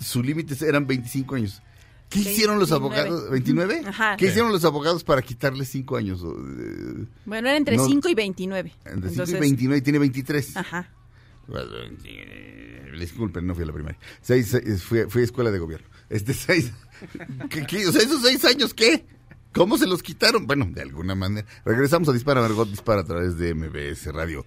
sus 0.00 0.24
límites 0.24 0.62
eran 0.62 0.86
25 0.86 1.34
años. 1.34 1.62
¿Qué 2.08 2.20
hicieron 2.20 2.58
los 2.60 2.70
29. 2.70 3.00
abogados? 3.10 3.30
¿29? 3.30 3.86
Ajá. 3.88 4.16
¿Qué 4.16 4.26
hicieron 4.26 4.52
los 4.52 4.64
abogados 4.64 5.02
para 5.04 5.20
quitarle 5.22 5.64
5 5.64 5.96
años? 5.96 6.22
eh, 6.22 7.06
Bueno, 7.24 7.48
era 7.48 7.56
entre 7.56 7.76
No. 7.76 7.86
5 7.86 8.08
y 8.08 8.14
29. 8.14 8.70
Entre 8.84 8.92
5 8.92 9.06
Entonces, 9.08 9.36
y 9.36 9.40
29 9.40 9.78
y 9.78 9.82
tiene 9.82 9.98
23. 9.98 10.56
Ajá. 10.56 10.90
Bueno, 11.48 11.68
eh, 12.04 12.92
Disculpen, 12.98 13.46
no 13.46 13.54
fui 13.54 13.64
a 13.64 13.66
la 13.66 13.72
primaria. 13.72 13.98
Seis, 14.22 14.48
seis- 14.48 14.82
fui, 14.82 15.00
fui 15.08 15.22
a 15.22 15.24
escuela 15.24 15.50
de 15.50 15.58
gobierno. 15.58 15.86
Este 16.08 16.32
seis. 16.34 16.72
¿qué, 17.50 17.66
qué? 17.66 17.86
O 17.88 17.92
sea, 17.92 18.02
esos 18.02 18.22
seis 18.22 18.44
años, 18.44 18.72
¿qué? 18.72 19.04
¿Cómo 19.52 19.76
se 19.76 19.86
los 19.86 20.02
quitaron? 20.02 20.46
Bueno, 20.46 20.66
de 20.70 20.82
alguna 20.82 21.14
manera. 21.14 21.46
Regresamos 21.64 22.08
a 22.08 22.12
Dispara 22.12 22.40
Margot 22.40 22.68
Dispara 22.68 23.00
a 23.02 23.04
través 23.04 23.36
de 23.38 23.54
MBS 23.54 24.06
Radio. 24.12 24.46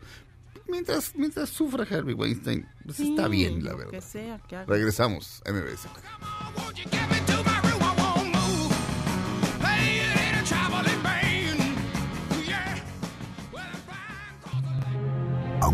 Mientras, 0.69 1.13
mientras 1.15 1.49
sufra 1.49 1.85
Harvey 1.89 2.13
Weinstein, 2.13 2.65
pues 2.85 2.99
está 2.99 3.25
Sí, 3.25 3.31
bien, 3.31 3.63
la 3.63 3.73
verdad. 3.75 3.91
Que 3.91 4.01
sea, 4.01 4.37
que 4.49 4.55
haga. 4.57 4.65
Regresamos 4.65 5.41
a 5.45 5.51
MBS 5.51 5.85
Radio. 5.85 7.26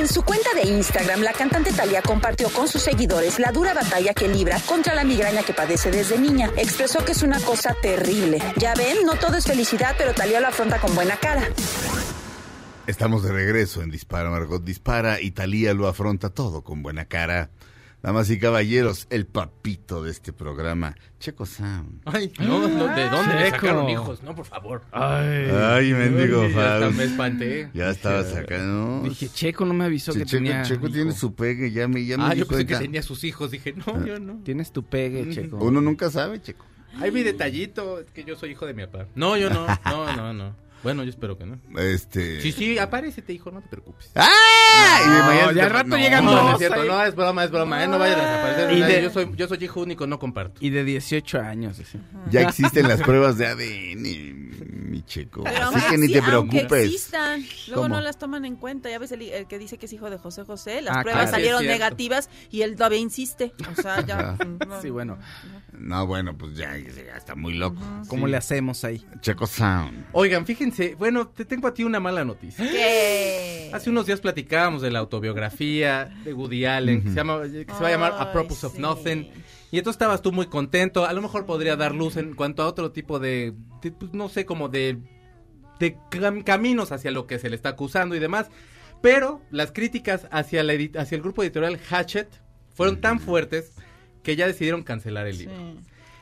En 0.00 0.08
su 0.08 0.22
cuenta 0.22 0.48
de 0.54 0.66
Instagram, 0.66 1.20
la 1.20 1.34
cantante 1.34 1.74
Thalía 1.74 2.00
compartió 2.00 2.48
con 2.48 2.66
sus 2.66 2.80
seguidores 2.80 3.38
la 3.38 3.52
dura 3.52 3.74
batalla 3.74 4.14
que 4.14 4.28
libra 4.28 4.58
contra 4.60 4.94
la 4.94 5.04
migraña 5.04 5.42
que 5.42 5.52
padece 5.52 5.90
desde 5.90 6.18
niña. 6.18 6.50
Expresó 6.56 7.04
que 7.04 7.12
es 7.12 7.22
una 7.22 7.38
cosa 7.40 7.76
terrible. 7.82 8.38
Ya 8.56 8.72
ven, 8.72 9.04
no 9.04 9.16
todo 9.16 9.36
es 9.36 9.44
felicidad, 9.44 9.94
pero 9.98 10.14
Thalía 10.14 10.40
lo 10.40 10.46
afronta 10.46 10.78
con 10.78 10.94
buena 10.94 11.18
cara. 11.18 11.42
Estamos 12.86 13.22
de 13.22 13.30
regreso 13.30 13.82
en 13.82 13.90
Dispara 13.90 14.30
Margot 14.30 14.64
Dispara 14.64 15.20
y 15.20 15.32
Talía 15.32 15.74
lo 15.74 15.86
afronta 15.86 16.30
todo 16.30 16.64
con 16.64 16.82
buena 16.82 17.04
cara. 17.04 17.50
Damas 18.02 18.30
y 18.30 18.38
caballeros, 18.38 19.06
el 19.10 19.26
papito 19.26 20.02
de 20.02 20.10
este 20.10 20.32
programa, 20.32 20.96
Checo 21.18 21.44
Sound. 21.44 22.00
Ay, 22.06 22.32
no, 22.38 22.66
no, 22.66 22.86
¿de 22.96 23.08
dónde 23.10 23.34
le 23.34 23.44
Checo. 23.44 23.56
sacaron 23.56 23.90
hijos? 23.90 24.22
No, 24.22 24.34
por 24.34 24.46
favor. 24.46 24.82
Ay, 24.90 25.92
mendigo 25.92 26.40
Ay, 26.40 26.48
hasta 26.48 26.80
Faust. 26.80 26.96
me 26.96 27.04
espanté. 27.04 27.70
Ya 27.74 27.90
estaba 27.90 28.24
sacando. 28.24 29.02
Dije, 29.06 29.28
Checo 29.28 29.66
no 29.66 29.74
me 29.74 29.84
avisó 29.84 30.12
Sí, 30.12 30.20
que 30.20 30.24
Checo, 30.24 30.42
tenía. 30.44 30.62
Checo 30.62 30.86
hijo. 30.86 30.94
tiene 30.94 31.12
su 31.12 31.34
pegue, 31.34 31.70
ya 31.72 31.88
me, 31.88 32.04
ya 32.06 32.16
me 32.16 32.24
Ah, 32.24 32.34
yo 32.34 32.46
pensé 32.46 32.64
que 32.64 32.76
tenía 32.76 33.02
sus 33.02 33.22
hijos. 33.24 33.50
Dije, 33.50 33.74
no, 33.74 34.06
yo 34.06 34.18
no. 34.18 34.40
Tienes 34.44 34.72
tu 34.72 34.82
pegue, 34.82 35.28
Checo. 35.28 35.58
Uno 35.58 35.82
nunca 35.82 36.08
sabe, 36.10 36.40
Checo. 36.40 36.64
Ay, 36.98 37.12
mi 37.12 37.22
detallito, 37.22 38.00
es 38.00 38.10
que 38.12 38.24
yo 38.24 38.34
soy 38.34 38.52
hijo 38.52 38.64
de 38.66 38.72
mi 38.74 38.86
papá. 38.86 39.06
No, 39.14 39.36
yo 39.36 39.50
no, 39.50 39.66
no, 39.84 40.16
no, 40.16 40.32
no. 40.32 40.56
Bueno, 40.82 41.04
yo 41.04 41.10
espero 41.10 41.36
que 41.36 41.44
no. 41.46 41.58
Este. 41.78 42.40
Sí, 42.40 42.52
sí, 42.52 42.78
aparécete, 42.78 43.32
hijo, 43.32 43.50
no 43.50 43.60
te 43.60 43.68
preocupes. 43.68 44.10
¡Ah! 44.14 44.98
Y 45.04 45.08
de 45.10 45.18
No, 45.46 45.52
ya 45.52 45.64
al 45.64 45.70
rato 45.70 45.88
no. 45.90 45.96
llegan 45.98 46.24
No, 46.24 46.32
no 46.42 46.52
es 46.52 46.58
cierto, 46.58 46.80
ahí. 46.80 46.88
no, 46.88 47.02
es 47.04 47.14
broma, 47.14 47.44
es 47.44 47.50
broma, 47.50 47.84
¿eh? 47.84 47.88
no 47.88 47.98
vayas 47.98 48.16
a 48.18 48.22
desaparecer. 48.22 48.72
Y 48.72 48.80
de- 48.82 49.02
Yo 49.02 49.10
soy, 49.10 49.30
yo 49.36 49.46
soy 49.48 49.58
hijo 49.64 49.80
único, 49.80 50.06
no 50.06 50.18
comparto. 50.18 50.58
Y 50.64 50.70
de 50.70 50.84
18 50.84 51.40
años. 51.40 51.78
así. 51.78 51.98
Ya 52.30 52.42
existen 52.42 52.88
las 52.88 53.00
pruebas 53.02 53.36
de 53.36 53.46
ADN, 53.46 54.90
mi 54.90 55.02
checo. 55.02 55.44
Pero 55.44 55.68
Así 55.68 55.80
que 55.90 55.98
ni 55.98 56.12
te 56.12 56.22
preocupes. 56.22 56.84
existan, 56.86 57.44
luego 57.68 57.82
¿Cómo? 57.82 57.96
no 57.96 58.00
las 58.00 58.18
toman 58.18 58.44
en 58.44 58.56
cuenta. 58.56 58.88
Ya 58.90 58.98
ves 58.98 59.12
el, 59.12 59.22
el 59.22 59.46
que 59.46 59.58
dice 59.58 59.78
que 59.78 59.86
es 59.86 59.92
hijo 59.92 60.08
de 60.10 60.18
José 60.18 60.44
José, 60.44 60.82
las 60.82 60.96
Ah, 60.96 61.02
pruebas 61.02 61.22
claro. 61.24 61.36
salieron 61.36 61.60
Sí, 61.62 61.66
negativas 61.66 62.30
y 62.50 62.62
él 62.62 62.76
todavía 62.76 62.98
insiste. 62.98 63.52
O 63.76 63.80
sea, 63.82 64.04
ya. 64.04 64.36
Sí, 64.82 64.90
bueno. 64.90 65.18
No, 65.78 66.06
bueno, 66.06 66.36
pues 66.36 66.56
ya, 66.56 66.76
ya 66.76 67.16
está 67.16 67.34
muy 67.34 67.54
loco. 67.54 67.80
¿Cómo 68.08 68.26
le 68.26 68.36
hacemos 68.36 68.84
ahí? 68.84 69.04
Checo 69.20 69.46
Sound. 69.46 70.06
Oigan, 70.12 70.44
fíjense, 70.46 70.69
bueno, 70.98 71.28
te 71.28 71.44
tengo 71.44 71.68
a 71.68 71.74
ti 71.74 71.84
una 71.84 72.00
mala 72.00 72.24
noticia. 72.24 72.64
¿Qué? 72.70 73.70
Hace 73.72 73.90
unos 73.90 74.06
días 74.06 74.20
platicábamos 74.20 74.82
de 74.82 74.90
la 74.90 74.98
autobiografía 74.98 76.06
de 76.24 76.32
Woody 76.34 76.64
Allen, 76.64 77.02
que, 77.02 77.08
se, 77.10 77.14
llama, 77.14 77.42
que 77.42 77.64
se 77.66 77.82
va 77.82 77.88
a 77.88 77.90
llamar 77.90 78.14
A 78.18 78.32
Purpose 78.32 78.66
of 78.66 78.74
sí. 78.74 78.80
Nothing. 78.80 79.30
Y 79.70 79.78
entonces 79.78 79.94
estabas 79.96 80.22
tú 80.22 80.32
muy 80.32 80.46
contento. 80.46 81.04
A 81.06 81.12
lo 81.12 81.22
mejor 81.22 81.46
podría 81.46 81.76
dar 81.76 81.94
luz 81.94 82.16
en 82.16 82.34
cuanto 82.34 82.62
a 82.62 82.66
otro 82.66 82.90
tipo 82.90 83.18
de, 83.20 83.54
de, 83.82 83.92
pues, 83.92 84.12
no 84.12 84.28
sé, 84.28 84.44
como 84.44 84.68
de, 84.68 84.98
de 85.78 85.96
cam- 86.10 86.42
caminos 86.42 86.90
hacia 86.90 87.10
lo 87.12 87.26
que 87.26 87.38
se 87.38 87.48
le 87.48 87.56
está 87.56 87.70
acusando 87.70 88.16
y 88.16 88.18
demás. 88.18 88.48
Pero 89.00 89.40
las 89.50 89.70
críticas 89.72 90.26
hacia, 90.30 90.62
la 90.64 90.74
hacia 91.00 91.16
el 91.16 91.22
grupo 91.22 91.42
editorial 91.42 91.78
Hatchet 91.88 92.28
fueron 92.74 93.00
tan 93.00 93.20
fuertes 93.20 93.72
que 94.22 94.36
ya 94.36 94.46
decidieron 94.46 94.82
cancelar 94.82 95.26
el 95.26 95.38
libro. 95.38 95.56
Sí. 95.56 95.78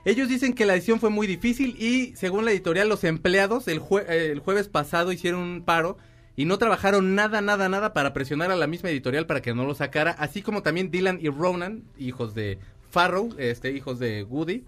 Ellos 0.08 0.28
dicen 0.28 0.54
que 0.54 0.64
la 0.64 0.74
edición 0.74 1.00
fue 1.00 1.10
muy 1.10 1.26
difícil 1.26 1.76
y 1.78 2.16
según 2.16 2.46
la 2.46 2.50
editorial 2.52 2.88
los 2.88 3.04
empleados 3.04 3.68
el, 3.68 3.78
jue- 3.80 4.06
eh, 4.08 4.30
el 4.32 4.38
jueves 4.40 4.66
pasado 4.68 5.12
hicieron 5.12 5.40
un 5.42 5.62
paro 5.62 5.98
y 6.34 6.46
no 6.46 6.56
trabajaron 6.56 7.14
nada, 7.14 7.42
nada, 7.42 7.68
nada 7.68 7.92
para 7.92 8.14
presionar 8.14 8.50
a 8.50 8.56
la 8.56 8.66
misma 8.66 8.88
editorial 8.88 9.26
para 9.26 9.42
que 9.42 9.52
no 9.54 9.66
lo 9.66 9.74
sacara, 9.74 10.12
así 10.12 10.40
como 10.40 10.62
también 10.62 10.90
Dylan 10.90 11.18
y 11.20 11.28
Ronan, 11.28 11.82
hijos 11.98 12.34
de 12.34 12.58
Farrow, 12.90 13.34
este, 13.38 13.72
hijos 13.72 13.98
de 13.98 14.24
Woody, 14.24 14.64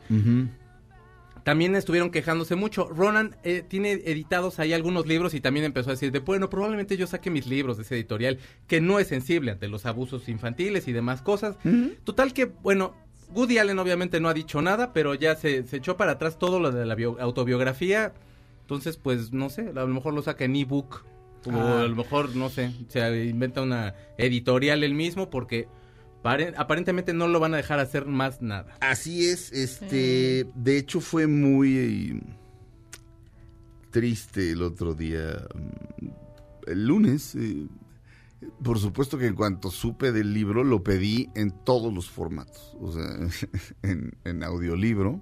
también 1.42 1.74
estuvieron 1.74 2.10
quejándose 2.10 2.54
mucho. 2.54 2.86
Ronan 2.88 3.34
eh, 3.44 3.64
tiene 3.66 3.92
editados 3.92 4.58
ahí 4.58 4.74
algunos 4.74 5.06
libros 5.06 5.32
y 5.32 5.40
también 5.40 5.64
empezó 5.64 5.88
a 5.88 5.94
decir 5.94 6.12
de, 6.12 6.18
bueno, 6.18 6.50
probablemente 6.50 6.98
yo 6.98 7.06
saque 7.06 7.30
mis 7.30 7.46
libros 7.46 7.78
de 7.78 7.84
ese 7.84 7.94
editorial, 7.94 8.38
que 8.66 8.82
no 8.82 8.98
es 8.98 9.06
sensible 9.08 9.52
ante 9.52 9.68
los 9.68 9.86
abusos 9.86 10.28
infantiles 10.28 10.86
y 10.86 10.92
demás 10.92 11.22
cosas. 11.22 11.56
Total 12.04 12.34
que, 12.34 12.44
bueno, 12.44 12.94
Woody 13.34 13.58
Allen 13.58 13.78
obviamente 13.78 14.20
no 14.20 14.28
ha 14.28 14.34
dicho 14.34 14.60
nada, 14.62 14.92
pero 14.92 15.14
ya 15.14 15.36
se, 15.36 15.66
se 15.66 15.76
echó 15.76 15.96
para 15.96 16.12
atrás 16.12 16.38
todo 16.38 16.58
lo 16.60 16.70
de 16.72 16.84
la 16.86 16.94
bio- 16.94 17.18
autobiografía. 17.20 18.12
Entonces, 18.62 18.96
pues, 18.96 19.32
no 19.32 19.50
sé, 19.50 19.68
a 19.68 19.72
lo 19.72 19.86
mejor 19.88 20.14
lo 20.14 20.22
saca 20.22 20.44
en 20.44 20.56
ebook. 20.56 21.04
O 21.46 21.50
Ah. 21.52 21.80
a 21.82 21.86
lo 21.88 21.96
mejor, 21.96 22.36
no 22.36 22.50
sé, 22.50 22.70
se 22.88 23.24
inventa 23.24 23.62
una 23.62 23.94
editorial 24.18 24.84
él 24.84 24.94
mismo 24.94 25.30
porque 25.30 25.68
pare- 26.22 26.52
aparentemente 26.56 27.14
no 27.14 27.28
lo 27.28 27.40
van 27.40 27.54
a 27.54 27.56
dejar 27.56 27.78
hacer 27.80 28.04
más 28.04 28.42
nada. 28.42 28.76
Así 28.80 29.26
es, 29.26 29.50
este, 29.52 30.46
de 30.54 30.76
hecho 30.76 31.00
fue 31.00 31.26
muy 31.26 32.22
triste 33.90 34.52
el 34.52 34.62
otro 34.62 34.94
día, 34.94 35.40
el 36.66 36.86
lunes. 36.86 37.34
eh, 37.36 37.66
por 38.62 38.78
supuesto 38.78 39.18
que 39.18 39.26
en 39.26 39.34
cuanto 39.34 39.70
supe 39.70 40.12
del 40.12 40.32
libro 40.32 40.64
lo 40.64 40.82
pedí 40.82 41.30
en 41.34 41.50
todos 41.50 41.92
los 41.92 42.10
formatos, 42.10 42.76
o 42.80 42.92
sea, 42.92 43.04
en, 43.82 44.12
en 44.24 44.42
audiolibro, 44.42 45.20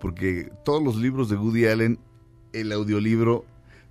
porque 0.00 0.50
todos 0.64 0.82
los 0.82 0.96
libros 0.96 1.28
de 1.28 1.36
Woody 1.36 1.66
Allen, 1.66 1.98
el 2.52 2.72
audiolibro 2.72 3.44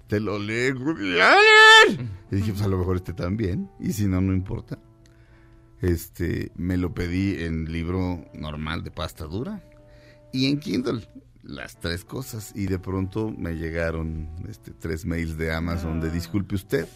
te 0.08 0.20
lo 0.20 0.40
lee 0.40 0.72
Woody 0.72 1.20
Allen. 1.20 2.10
Y 2.32 2.38
dije, 2.38 2.52
pues 2.52 2.64
a 2.64 2.68
lo 2.68 2.78
mejor 2.78 2.98
este 2.98 3.14
también, 3.14 3.70
y 3.80 3.94
si 3.94 4.08
no, 4.08 4.20
no 4.22 4.34
importa. 4.34 4.80
Este, 5.82 6.52
me 6.56 6.76
lo 6.76 6.94
pedí 6.94 7.42
en 7.44 7.72
libro 7.72 8.26
normal 8.34 8.84
de 8.84 8.92
pasta 8.92 9.24
dura 9.26 9.64
y 10.34 10.48
en 10.48 10.60
Kindle, 10.60 11.08
las 11.44 11.80
tres 11.80 12.04
cosas. 12.04 12.52
Y 12.56 12.66
de 12.66 12.80
pronto 12.80 13.32
me 13.32 13.54
llegaron 13.54 14.30
este, 14.50 14.72
tres 14.72 15.06
mails 15.06 15.38
de 15.38 15.54
Amazon 15.54 16.02
de 16.02 16.12
disculpe 16.12 16.56
usted, 16.56 16.88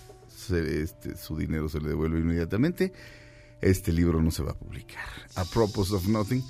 se- 0.48 0.82
este, 0.82 1.16
su 1.18 1.36
dinero 1.38 1.70
se 1.70 1.80
le 1.80 1.90
devuelve 1.90 2.20
inmediatamente. 2.20 2.94
Este 3.62 3.92
libro 3.94 4.22
no 4.22 4.32
se 4.32 4.44
va 4.44 4.52
a 4.52 4.58
publicar. 4.60 5.06
A 5.36 5.46
Purpose 5.46 5.94
of 5.96 6.08
Nothing, 6.08 6.44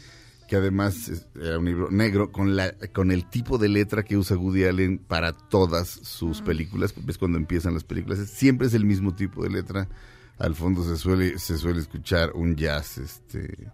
que 0.47 0.56
además 0.56 1.10
es- 1.10 1.27
era 1.39 1.60
un 1.60 1.65
libro 1.65 1.91
negro 1.91 2.32
con, 2.32 2.56
la, 2.56 2.73
con 2.93 3.12
el 3.12 3.29
tipo 3.29 3.58
de 3.58 3.69
letra 3.69 4.03
que 4.03 4.17
usa 4.17 4.36
Woody 4.38 4.65
Allen 4.65 4.97
para 4.97 5.34
todas 5.34 5.88
sus 5.89 6.41
películas. 6.41 6.93
Ves 7.06 7.17
cuando 7.17 7.38
empiezan 7.38 7.73
las 7.75 7.84
películas, 7.84 8.19
siempre 8.29 8.67
es 8.67 8.73
el 8.73 8.86
mismo 8.86 9.13
tipo 9.15 9.43
de 9.43 9.49
letra. 9.49 9.88
Al 10.39 10.56
fondo 10.56 10.84
se 10.84 10.97
suele, 10.97 11.38
se 11.38 11.58
suele 11.58 11.79
escuchar 11.79 12.32
un 12.34 12.56
jazz, 12.56 12.97
este, 12.97 13.71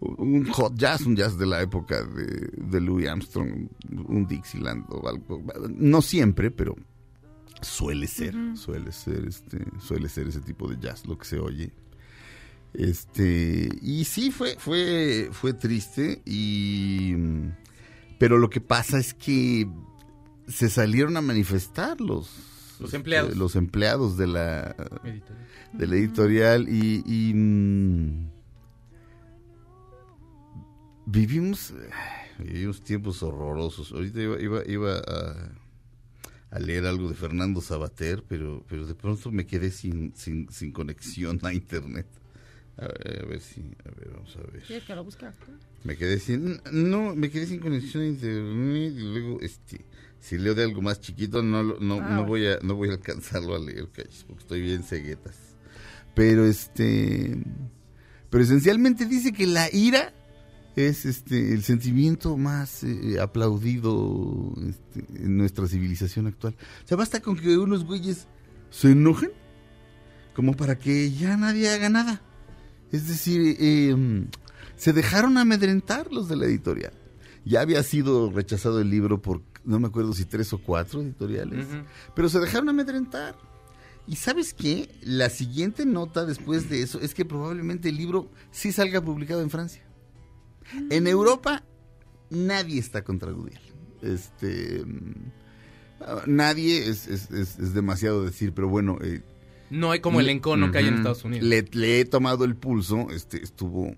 un 0.00 0.46
hot 0.50 0.74
jazz, 0.76 1.00
un 1.04 1.16
jazz 1.16 1.36
de 1.36 1.46
la 1.46 1.60
época 1.62 2.04
de, 2.04 2.50
de 2.56 2.80
Louis 2.80 3.08
Armstrong, 3.08 3.68
un 4.06 4.26
Dixieland 4.28 4.84
o 4.90 5.08
algo. 5.08 5.42
No 5.76 6.00
siempre, 6.02 6.50
pero 6.52 6.76
suele 7.62 8.06
ser, 8.06 8.34
suele 8.56 8.92
ser, 8.92 9.24
este, 9.26 9.64
suele 9.80 10.08
ser 10.08 10.28
ese 10.28 10.40
tipo 10.40 10.68
de 10.68 10.78
jazz 10.80 11.06
lo 11.06 11.16
que 11.18 11.24
se 11.24 11.38
oye. 11.38 11.72
Este, 12.72 13.68
y 13.82 14.04
sí 14.04 14.30
fue, 14.32 14.56
fue, 14.58 15.28
fue 15.32 15.54
triste 15.54 16.20
y, 16.24 17.14
pero 18.18 18.36
lo 18.38 18.50
que 18.50 18.60
pasa 18.60 18.98
es 18.98 19.14
que 19.14 19.68
se 20.48 20.68
salieron 20.68 21.16
a 21.16 21.20
manifestar 21.20 22.00
los, 22.00 22.76
Los 22.80 22.92
empleados. 22.92 23.28
este, 23.30 23.38
los 23.38 23.54
empleados 23.56 24.16
de 24.16 24.26
la, 24.26 24.74
de 25.72 25.86
la 25.86 25.94
editorial 25.94 26.68
y, 26.68 27.02
y, 27.06 27.32
mm, 27.34 28.30
vivimos 31.06 31.72
vivimos 32.38 32.82
tiempos 32.82 33.22
horrorosos 33.22 33.92
ahorita 33.92 34.20
iba, 34.20 34.40
iba, 34.40 34.62
iba 34.66 34.98
a, 34.98 35.52
a 36.54 36.60
leer 36.60 36.86
algo 36.86 37.08
de 37.08 37.16
Fernando 37.16 37.60
Sabater 37.60 38.22
pero 38.28 38.64
pero 38.68 38.86
de 38.86 38.94
pronto 38.94 39.32
me 39.32 39.44
quedé 39.44 39.72
sin, 39.72 40.14
sin, 40.14 40.48
sin 40.50 40.70
conexión 40.70 41.40
a 41.42 41.52
internet. 41.52 42.06
A 42.76 42.86
ver, 42.86 43.22
a 43.24 43.26
ver 43.26 43.40
si 43.40 43.60
a 43.84 43.90
ver 43.90 44.10
vamos 44.14 44.36
a 44.36 44.52
ver. 44.52 44.62
¿Quieres 44.62 44.84
que 44.84 44.94
lo 44.94 45.02
busque? 45.04 45.26
me 45.82 45.96
quedé 45.96 46.18
sin 46.20 46.60
no 46.70 47.14
me 47.16 47.28
quedé 47.28 47.46
sin 47.46 47.58
conexión 47.58 48.04
a 48.04 48.06
internet 48.06 48.92
y 48.96 49.00
luego 49.00 49.40
este 49.40 49.84
si 50.20 50.38
leo 50.38 50.54
de 50.54 50.62
algo 50.62 50.80
más 50.80 51.00
chiquito 51.00 51.42
no 51.42 51.62
no, 51.62 52.00
Ah, 52.00 52.10
no 52.14 52.24
voy 52.24 52.46
a 52.46 52.60
no 52.62 52.76
voy 52.76 52.90
a 52.90 52.92
alcanzarlo 52.92 53.56
a 53.56 53.58
leer 53.58 53.88
porque 53.88 54.42
estoy 54.42 54.60
bien 54.62 54.84
ceguetas. 54.84 55.36
Pero 56.14 56.46
este 56.46 57.36
pero 58.30 58.44
esencialmente 58.44 59.06
dice 59.06 59.32
que 59.32 59.48
la 59.48 59.68
ira 59.72 60.14
es 60.76 61.06
este 61.06 61.54
el 61.54 61.62
sentimiento 61.62 62.36
más 62.36 62.84
eh, 62.84 63.20
aplaudido 63.20 64.52
este, 64.68 65.24
en 65.24 65.36
nuestra 65.36 65.66
civilización 65.66 66.26
actual 66.26 66.56
o 66.84 66.88
sea 66.88 66.96
basta 66.96 67.20
con 67.20 67.36
que 67.36 67.56
unos 67.56 67.84
güeyes 67.84 68.26
se 68.70 68.90
enojen 68.90 69.30
como 70.34 70.54
para 70.54 70.78
que 70.78 71.12
ya 71.12 71.36
nadie 71.36 71.70
haga 71.70 71.88
nada 71.88 72.22
es 72.94 73.08
decir, 73.08 73.56
eh, 73.58 74.26
se 74.76 74.92
dejaron 74.92 75.36
amedrentar 75.36 76.12
los 76.12 76.28
de 76.28 76.36
la 76.36 76.44
editorial. 76.46 76.92
Ya 77.44 77.60
había 77.60 77.82
sido 77.82 78.30
rechazado 78.30 78.80
el 78.80 78.88
libro 78.88 79.20
por, 79.20 79.42
no 79.64 79.80
me 79.80 79.88
acuerdo 79.88 80.12
si 80.12 80.24
tres 80.24 80.52
o 80.52 80.58
cuatro 80.58 81.02
editoriales, 81.02 81.66
pero 82.14 82.28
se 82.28 82.38
dejaron 82.38 82.68
amedrentar. 82.68 83.36
Y 84.06 84.14
sabes 84.14 84.54
qué? 84.54 84.88
La 85.02 85.28
siguiente 85.28 85.86
nota 85.86 86.24
después 86.24 86.70
de 86.70 86.82
eso 86.82 87.00
es 87.00 87.14
que 87.14 87.24
probablemente 87.24 87.88
el 87.88 87.96
libro 87.96 88.30
sí 88.52 88.70
salga 88.70 89.00
publicado 89.00 89.42
en 89.42 89.50
Francia. 89.50 89.83
En 90.90 91.06
Europa 91.06 91.62
nadie 92.30 92.80
está 92.80 93.04
contra 93.04 93.30
Goodyear. 93.32 93.62
Este, 94.02 94.84
mm, 94.84 95.30
nadie 96.26 96.88
es, 96.88 97.06
es- 97.06 97.30
es- 97.30 97.58
es 97.58 97.74
demasiado 97.74 98.24
decir, 98.24 98.52
pero 98.52 98.68
bueno, 98.68 98.98
eh, 99.02 99.22
No 99.70 99.90
hay 99.90 100.00
como 100.00 100.20
el 100.20 100.28
encono 100.28 100.70
que 100.70 100.78
hay 100.78 100.88
en. 100.88 100.94
Estados 100.94 101.24
Unidos. 101.24 101.46
Le, 101.48 101.62
le 101.72 102.00
he 102.00 102.04
tomado 102.04 102.44
el 102.44 102.54
pulso. 102.56 103.08
Este 103.10 103.42
estuvo 103.42 103.94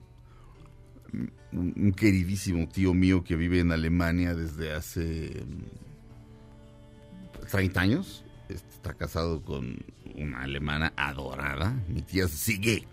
mm, 1.12 1.24
un, 1.52 1.74
un 1.76 1.92
queridísimo 1.92 2.68
tío 2.68 2.94
mío 2.94 3.24
que 3.24 3.36
vive 3.36 3.60
en 3.60 3.72
Alemania 3.72 4.34
desde 4.34 4.72
hace 4.72 5.44
mm, 5.46 7.46
30 7.50 7.80
años. 7.80 8.24
Este, 8.48 8.68
Está 8.70 8.94
casado 8.94 9.42
con 9.42 9.78
una 10.14 10.42
alemana 10.42 10.92
adorada. 10.96 11.74
Mi 11.88 12.02
tía 12.02 12.28
sigue. 12.28 12.86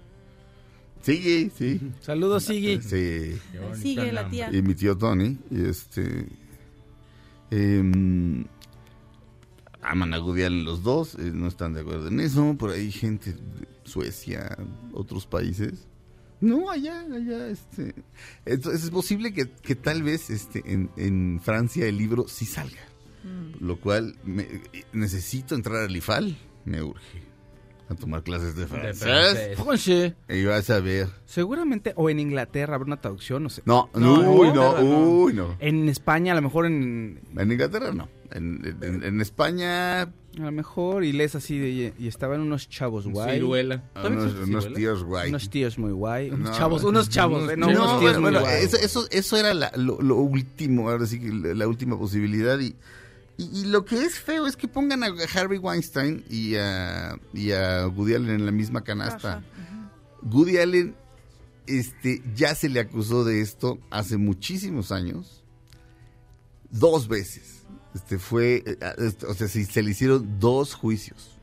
Sigue, 1.04 1.52
sí. 1.56 1.80
Saludos, 2.02 2.46
Sigui. 2.46 2.82
Sí. 2.82 3.38
Sigue 3.76 4.12
la 4.12 4.28
tía. 4.30 4.50
Y 4.52 4.62
mi 4.62 4.74
tío 4.74 4.98
Tony, 4.98 5.38
y 5.52 5.66
este. 5.66 6.26
em, 7.52 8.46
aman 9.82 10.14
a 10.14 10.18
Allen 10.18 10.64
los 10.64 10.82
dos, 10.82 11.16
eh, 11.16 11.32
no 11.34 11.48
están 11.48 11.74
de 11.74 11.82
acuerdo 11.82 12.08
en 12.08 12.20
eso. 12.20 12.56
Por 12.58 12.72
ahí 12.72 12.92
gente 12.92 13.34
de 13.34 13.68
Suecia, 13.84 14.58
otros 14.94 15.26
países. 15.28 15.88
No, 16.40 16.70
allá, 16.70 17.02
allá, 17.02 17.48
este. 17.48 17.96
Entonces 18.46 18.84
es 18.86 18.90
posible 18.90 19.34
que, 19.34 19.50
que 19.50 19.76
tal 19.76 20.04
vez 20.04 20.30
este, 20.30 20.62
en, 20.66 20.90
en 20.98 21.40
Francia 21.42 21.86
el 21.86 21.98
libro 21.98 22.28
sí 22.28 22.46
salga. 22.46 22.82
Lo 23.62 23.80
cual 23.80 24.18
me- 24.26 24.62
necesito 24.92 25.56
entrar 25.56 25.84
al 25.86 25.96
IFAL, 25.96 26.38
me 26.66 26.84
urge. 26.84 27.23
A 27.94 28.00
tomar 28.00 28.24
clases 28.24 28.56
de 28.56 28.68
francés. 28.68 29.00
francés. 29.00 29.58
Francés. 29.58 30.14
Y 30.30 30.44
vas 30.46 30.70
a 30.70 30.80
ver. 30.80 31.08
Seguramente, 31.26 31.94
o 31.96 32.10
en 32.10 32.20
Inglaterra 32.20 32.76
habrá 32.76 32.86
una 32.88 33.02
traducción, 33.02 33.44
no 33.44 33.50
sé. 33.50 33.62
No, 33.66 33.90
No, 33.94 34.22
no, 34.22 34.32
uy, 34.32 34.48
en 34.50 34.56
no, 34.56 34.76
uy, 34.82 35.34
no. 35.34 35.56
En 35.60 35.90
España, 35.90 36.34
a 36.34 36.36
lo 36.36 36.42
mejor 36.42 36.66
en. 36.66 37.20
En 37.38 37.52
Inglaterra 37.52 37.92
no. 37.94 38.10
En, 38.32 38.78
en- 38.82 39.04
en 39.04 39.22
España, 39.22 40.02
A 40.02 40.10
lo 40.38 40.52
mejor, 40.52 41.04
y 41.04 41.12
lees 41.14 41.36
así 41.36 41.60
de. 41.60 41.94
Y 42.00 42.08
estaban 42.08 42.42
unos 42.42 42.68
chavos 42.68 43.08
guay. 43.08 43.36
Ciruela. 43.36 43.84
¿Todavía 43.94 44.18
unos, 44.20 44.34
unos 44.48 44.74
tíos 44.74 45.04
guay. 45.04 45.30
Unos 45.30 45.50
tíos 45.50 45.78
muy 45.78 45.92
guay. 45.92 46.30
Unos 46.32 46.50
No, 46.50 46.58
chavos, 46.58 46.82
no. 46.84 46.90
unos 46.90 47.10
chavos, 47.10 47.44
Unos 47.44 47.54
eh, 47.54 47.58
no, 47.58 47.68
unos 47.68 47.78
No, 47.80 47.86
tíos 48.00 48.02
bueno, 48.02 48.22
muy 48.22 48.32
bueno, 48.32 48.40
guay. 48.42 48.64
eso, 48.66 48.78
eso, 48.78 49.08
eso 49.12 49.38
era 49.38 49.54
la- 49.54 49.72
lo, 49.76 50.02
lo 50.02 50.16
último, 50.16 50.90
ahora 50.90 51.06
sí 51.06 51.20
que 51.20 51.30
la 51.32 51.68
última 51.68 51.98
posibilidad. 52.00 52.60
Y, 52.60 52.76
y, 53.38 53.62
y 53.62 53.66
lo 53.66 53.84
que 53.86 54.04
es 54.04 54.20
feo 54.20 54.46
es 54.48 54.56
que 54.56 54.68
pongan 54.68 55.04
a 55.04 55.08
Harvey 55.34 55.58
Weinstein 55.58 56.24
y 56.30 56.56
a, 56.56 57.18
y 57.34 57.52
a 57.52 57.88
Woody 57.88 58.14
Allen 58.16 58.30
en 58.32 58.46
la 58.46 58.52
misma 58.52 58.84
canasta. 58.84 59.44
Woody 60.22 60.58
Allen 60.58 60.96
este, 61.68 62.22
ya 62.36 62.56
se 62.56 62.70
le 62.70 62.80
acusó 62.80 63.24
de 63.24 63.42
esto 63.42 63.80
hace 63.90 64.18
muchísimos 64.18 64.92
años, 64.92 65.44
dos 66.70 67.08
veces. 67.08 67.64
Este 67.96 68.18
fue, 68.18 68.64
eh, 68.66 68.78
este, 68.98 69.26
o 69.26 69.34
sea, 69.34 69.48
se, 69.48 69.64
se 69.66 69.84
le 69.84 69.92
hicieron 69.92 70.40
dos 70.40 70.74
juicios. 70.74 71.38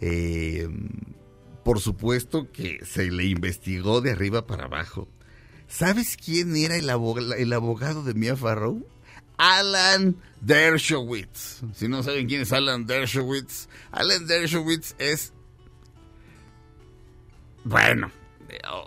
Eh, 0.00 0.68
por 1.64 1.80
supuesto 1.80 2.50
que 2.52 2.80
se 2.84 3.10
le 3.10 3.24
investigó 3.24 4.00
de 4.00 4.10
arriba 4.12 4.46
para 4.46 4.64
abajo. 4.64 5.08
¿Sabes 5.66 6.16
quién 6.16 6.54
era 6.56 6.76
el, 6.76 6.90
aboga- 6.90 7.36
el 7.36 7.52
abogado 7.52 8.02
de 8.04 8.14
Mia 8.14 8.36
Farrow? 8.36 8.86
Alan 9.36 10.16
Dershowitz. 10.40 11.62
Si 11.74 11.88
no 11.88 12.02
saben 12.02 12.26
quién 12.28 12.42
es 12.42 12.52
Alan 12.52 12.86
Dershowitz, 12.86 13.68
Alan 13.92 14.26
Dershowitz 14.26 14.94
es 14.98 15.32
bueno, 17.64 18.10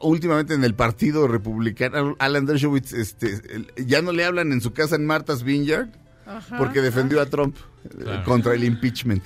últimamente 0.02 0.54
en 0.54 0.64
el 0.64 0.76
Partido 0.76 1.28
Republicano, 1.28 2.16
Alan 2.20 2.46
Dershowitz, 2.46 2.94
este, 2.94 3.42
ya 3.78 4.02
no 4.02 4.12
le 4.12 4.24
hablan 4.24 4.52
en 4.52 4.62
su 4.62 4.72
casa 4.74 4.96
en 4.96 5.06
Martha's 5.06 5.44
Vineyard 5.44 5.90
Ajá. 6.28 6.58
porque 6.58 6.82
defendió 6.82 7.22
a 7.22 7.26
Trump 7.26 7.58
eh, 7.86 7.90
Claro. 8.04 8.24
contra 8.24 8.54
el 8.54 8.64
impeachment. 8.64 9.24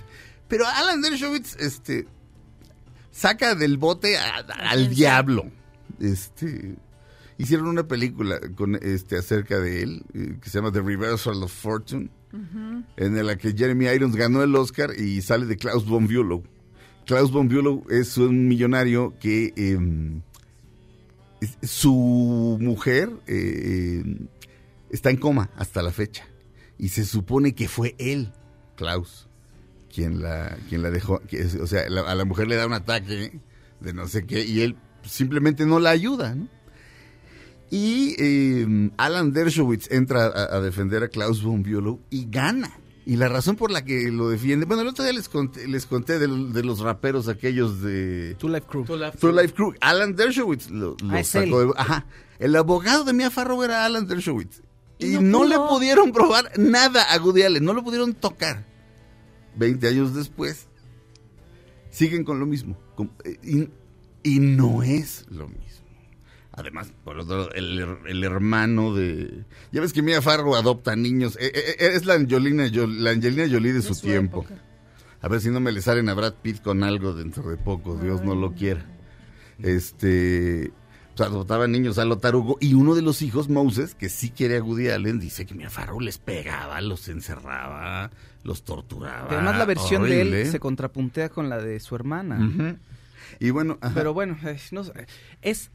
Pero 0.48 0.66
Alan 0.68 1.02
Dershowitz, 1.02 1.56
este, 1.58 2.08
saca 3.12 3.56
del 3.56 3.78
bote 3.78 4.18
a- 4.18 4.38
a- 4.38 4.70
al 4.70 4.90
diablo. 4.90 5.52
Este, 6.00 6.76
hicieron 7.42 7.68
una 7.68 7.88
película 7.88 8.40
con 8.56 8.76
este 8.76 9.18
acerca 9.18 9.60
de 9.60 9.84
él 9.84 10.04
eh, 10.14 10.38
que 10.42 10.50
se 10.50 10.58
llama 10.60 10.72
The 10.72 10.82
Reversal 10.82 11.42
of 11.44 11.52
Fortune, 11.54 12.10
en 12.98 13.26
la 13.26 13.38
que 13.38 13.54
Jeremy 13.54 13.86
Irons 13.88 14.16
ganó 14.16 14.42
el 14.44 14.56
Oscar 14.56 14.92
y 14.98 15.22
sale 15.22 15.46
de 15.46 15.58
Klaus 15.58 15.86
von 15.86 16.08
Bülow. 16.08 16.44
Klaus 17.06 17.32
von 17.32 17.48
Bülow 17.48 17.84
es 17.90 18.18
un 18.18 18.48
millonario 18.48 19.14
que 19.20 19.54
em, 19.58 20.22
su 21.64 22.58
mujer 22.62 23.10
eh, 23.28 24.02
em, 24.06 24.28
está 24.90 25.10
en 25.10 25.18
coma 25.18 25.50
hasta 25.58 25.82
la 25.82 25.92
fecha 25.92 26.26
y 26.78 26.90
se 26.90 27.06
supone 27.06 27.54
que 27.54 27.68
fue 27.68 27.96
él, 27.98 28.32
Klaus, 28.76 29.28
quien 29.94 30.22
la 30.22 30.58
quien 30.70 30.82
la 30.84 30.92
dejó, 30.92 31.20
que 31.28 31.44
o 31.46 31.68
sea, 31.68 31.90
la- 31.90 32.02
a 32.02 32.16
la 32.16 32.26
mujer 32.26 32.48
le 32.48 32.56
da 32.56 32.66
un 32.68 32.74
ataque 32.74 33.40
de 33.80 33.94
no 33.94 34.08
sé 34.08 34.26
qué 34.26 34.46
y 34.46 34.62
él 34.62 34.76
simplemente 35.04 35.66
no 35.66 35.80
la 35.80 35.90
ayuda, 35.90 36.36
¿no? 36.36 36.48
Y 37.72 38.16
eh, 38.20 38.92
Alan 38.98 39.32
Dershowitz 39.32 39.90
entra 39.92 40.26
a, 40.28 40.58
a 40.58 40.62
defender 40.62 41.04
a 41.04 41.08
Klaus 41.08 41.42
von 41.42 41.64
Bülow 41.64 42.00
y 42.10 42.28
gana. 42.30 42.70
Y 43.06 43.16
la 43.16 43.28
razón 43.30 43.56
por 43.56 43.72
la 43.72 43.84
que 43.84 44.12
lo 44.12 44.30
defiende, 44.30 44.66
bueno, 44.68 44.84
el 44.84 44.90
otro 44.90 45.04
día 45.04 45.14
les 45.14 45.28
conté, 45.28 45.68
les 45.68 45.86
conté 45.88 46.20
de, 46.20 46.28
los 46.28 46.80
raperos 46.82 47.28
aquellos 47.30 47.82
de 47.82 48.36
Two 48.38 48.50
Life 48.50 48.68
Crew. 48.70 48.86
Two 48.86 49.32
Life 49.32 49.54
Crew. 49.56 49.74
Alan 49.82 50.16
Dershowitz 50.16 50.70
lo, 50.70 50.96
lo 51.02 51.16
Ah, 51.18 51.24
sacó 51.24 51.62
de- 51.66 51.74
Ajá. 51.78 52.06
El 52.38 52.56
abogado 52.56 53.04
de 53.04 53.14
Mia 53.14 53.32
Farrow 53.32 53.64
era 53.64 53.86
Alan 53.86 54.06
Dershowitz. 54.06 54.62
Y, 55.00 55.16
Y 55.16 55.20
no 55.20 55.40
no, 55.40 55.46
le 55.46 55.56
pudieron 55.58 56.12
probar 56.12 56.52
nada 56.60 57.04
a 57.12 57.18
Woody 57.20 57.42
Allen, 57.42 57.64
no 57.66 57.74
lo 57.74 57.84
pudieron 57.84 58.14
tocar. 58.14 58.68
Veinte 59.56 59.88
años 59.88 60.14
después, 60.14 60.68
siguen 61.90 62.24
con 62.24 62.40
lo 62.40 62.46
mismo. 62.46 62.78
Con- 62.96 63.12
y, 63.44 63.68
y 64.24 64.40
no 64.40 64.84
es 64.84 65.26
lo 65.30 65.48
mismo. 65.48 65.71
Además, 66.62 66.94
por 67.04 67.18
otro 67.18 67.38
lado, 67.38 67.52
el, 67.54 67.98
el 68.08 68.24
hermano 68.24 68.94
de... 68.94 69.44
Ya 69.72 69.82
ves 69.82 69.94
que 69.94 70.02
Mia 70.02 70.22
Farrow 70.22 70.56
adopta 70.56 70.96
niños. 70.96 71.38
Eh, 71.40 71.52
eh, 71.54 71.76
eh, 71.80 71.90
es 71.94 72.06
la 72.06 72.14
Angelina, 72.14 72.70
Jolie, 72.74 73.00
la 73.00 73.10
Angelina 73.12 73.48
Jolie 73.50 73.74
de, 73.74 73.82
su, 73.82 73.96
su 73.96 74.02
tiempo. 74.06 74.42
época. 74.44 74.62
A 75.22 75.28
ver 75.28 75.42
si 75.42 75.50
no 75.50 75.60
me 75.60 75.72
le 75.72 75.82
salen 75.82 76.08
a 76.10 76.14
Brad 76.14 76.36
Pitt 76.42 76.62
con 76.62 76.84
algo 76.84 77.14
dentro 77.14 77.50
de 77.50 77.58
poco, 77.58 77.96
Dios 77.98 78.24
no 78.24 78.36
lo 78.36 78.54
quiera. 78.54 78.86
Este, 79.60 80.72
pues 81.16 81.30
adoptaban 81.30 81.72
niños 81.72 81.98
a 81.98 82.06
lo 82.06 82.18
tarugo 82.18 82.58
y 82.60 82.74
uno 82.74 82.96
de 82.96 83.02
los 83.02 83.22
hijos, 83.22 83.50
Moses, 83.50 83.94
que 83.96 84.10
sí 84.10 84.30
quiere 84.30 84.58
a 84.58 84.64
Woody 84.64 84.90
Allen, 84.90 85.20
dice 85.20 85.46
que 85.46 85.54
Mia 85.54 85.70
Farrow 85.70 86.00
les 86.00 86.18
pegaba, 86.18 86.82
los 86.82 87.08
encerraba, 87.08 88.12
los 88.44 88.64
torturaba. 88.64 89.28
Además, 89.30 89.58
la 89.58 89.66
versión 89.66 90.04
de 90.04 90.22
él 90.22 90.48
se 90.48 90.60
contrapuntea 90.60 91.30
con 91.30 91.50
la 91.50 91.58
de 91.60 91.80
su 91.80 91.96
hermana. 91.96 92.78
Y 93.40 93.50
bueno, 93.52 93.78
ajá. 93.82 93.94
Pero 93.94 94.14
bueno, 94.14 94.38
eh, 94.44 94.60
no 94.72 94.84
es 95.42 95.72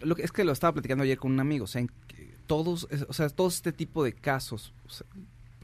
lo 0.00 0.14
que 0.14 0.22
es 0.22 0.32
que 0.32 0.44
lo 0.44 0.52
estaba 0.52 0.74
platicando 0.74 1.04
ayer 1.04 1.18
con 1.18 1.32
un 1.32 1.40
amigo, 1.40 1.64
o 1.64 1.68
sea, 1.68 1.80
en 1.80 1.90
todos, 2.46 2.88
o 3.08 3.12
sea, 3.12 3.28
todo 3.28 3.48
este 3.48 3.72
tipo 3.72 4.04
de 4.04 4.12
casos, 4.12 4.72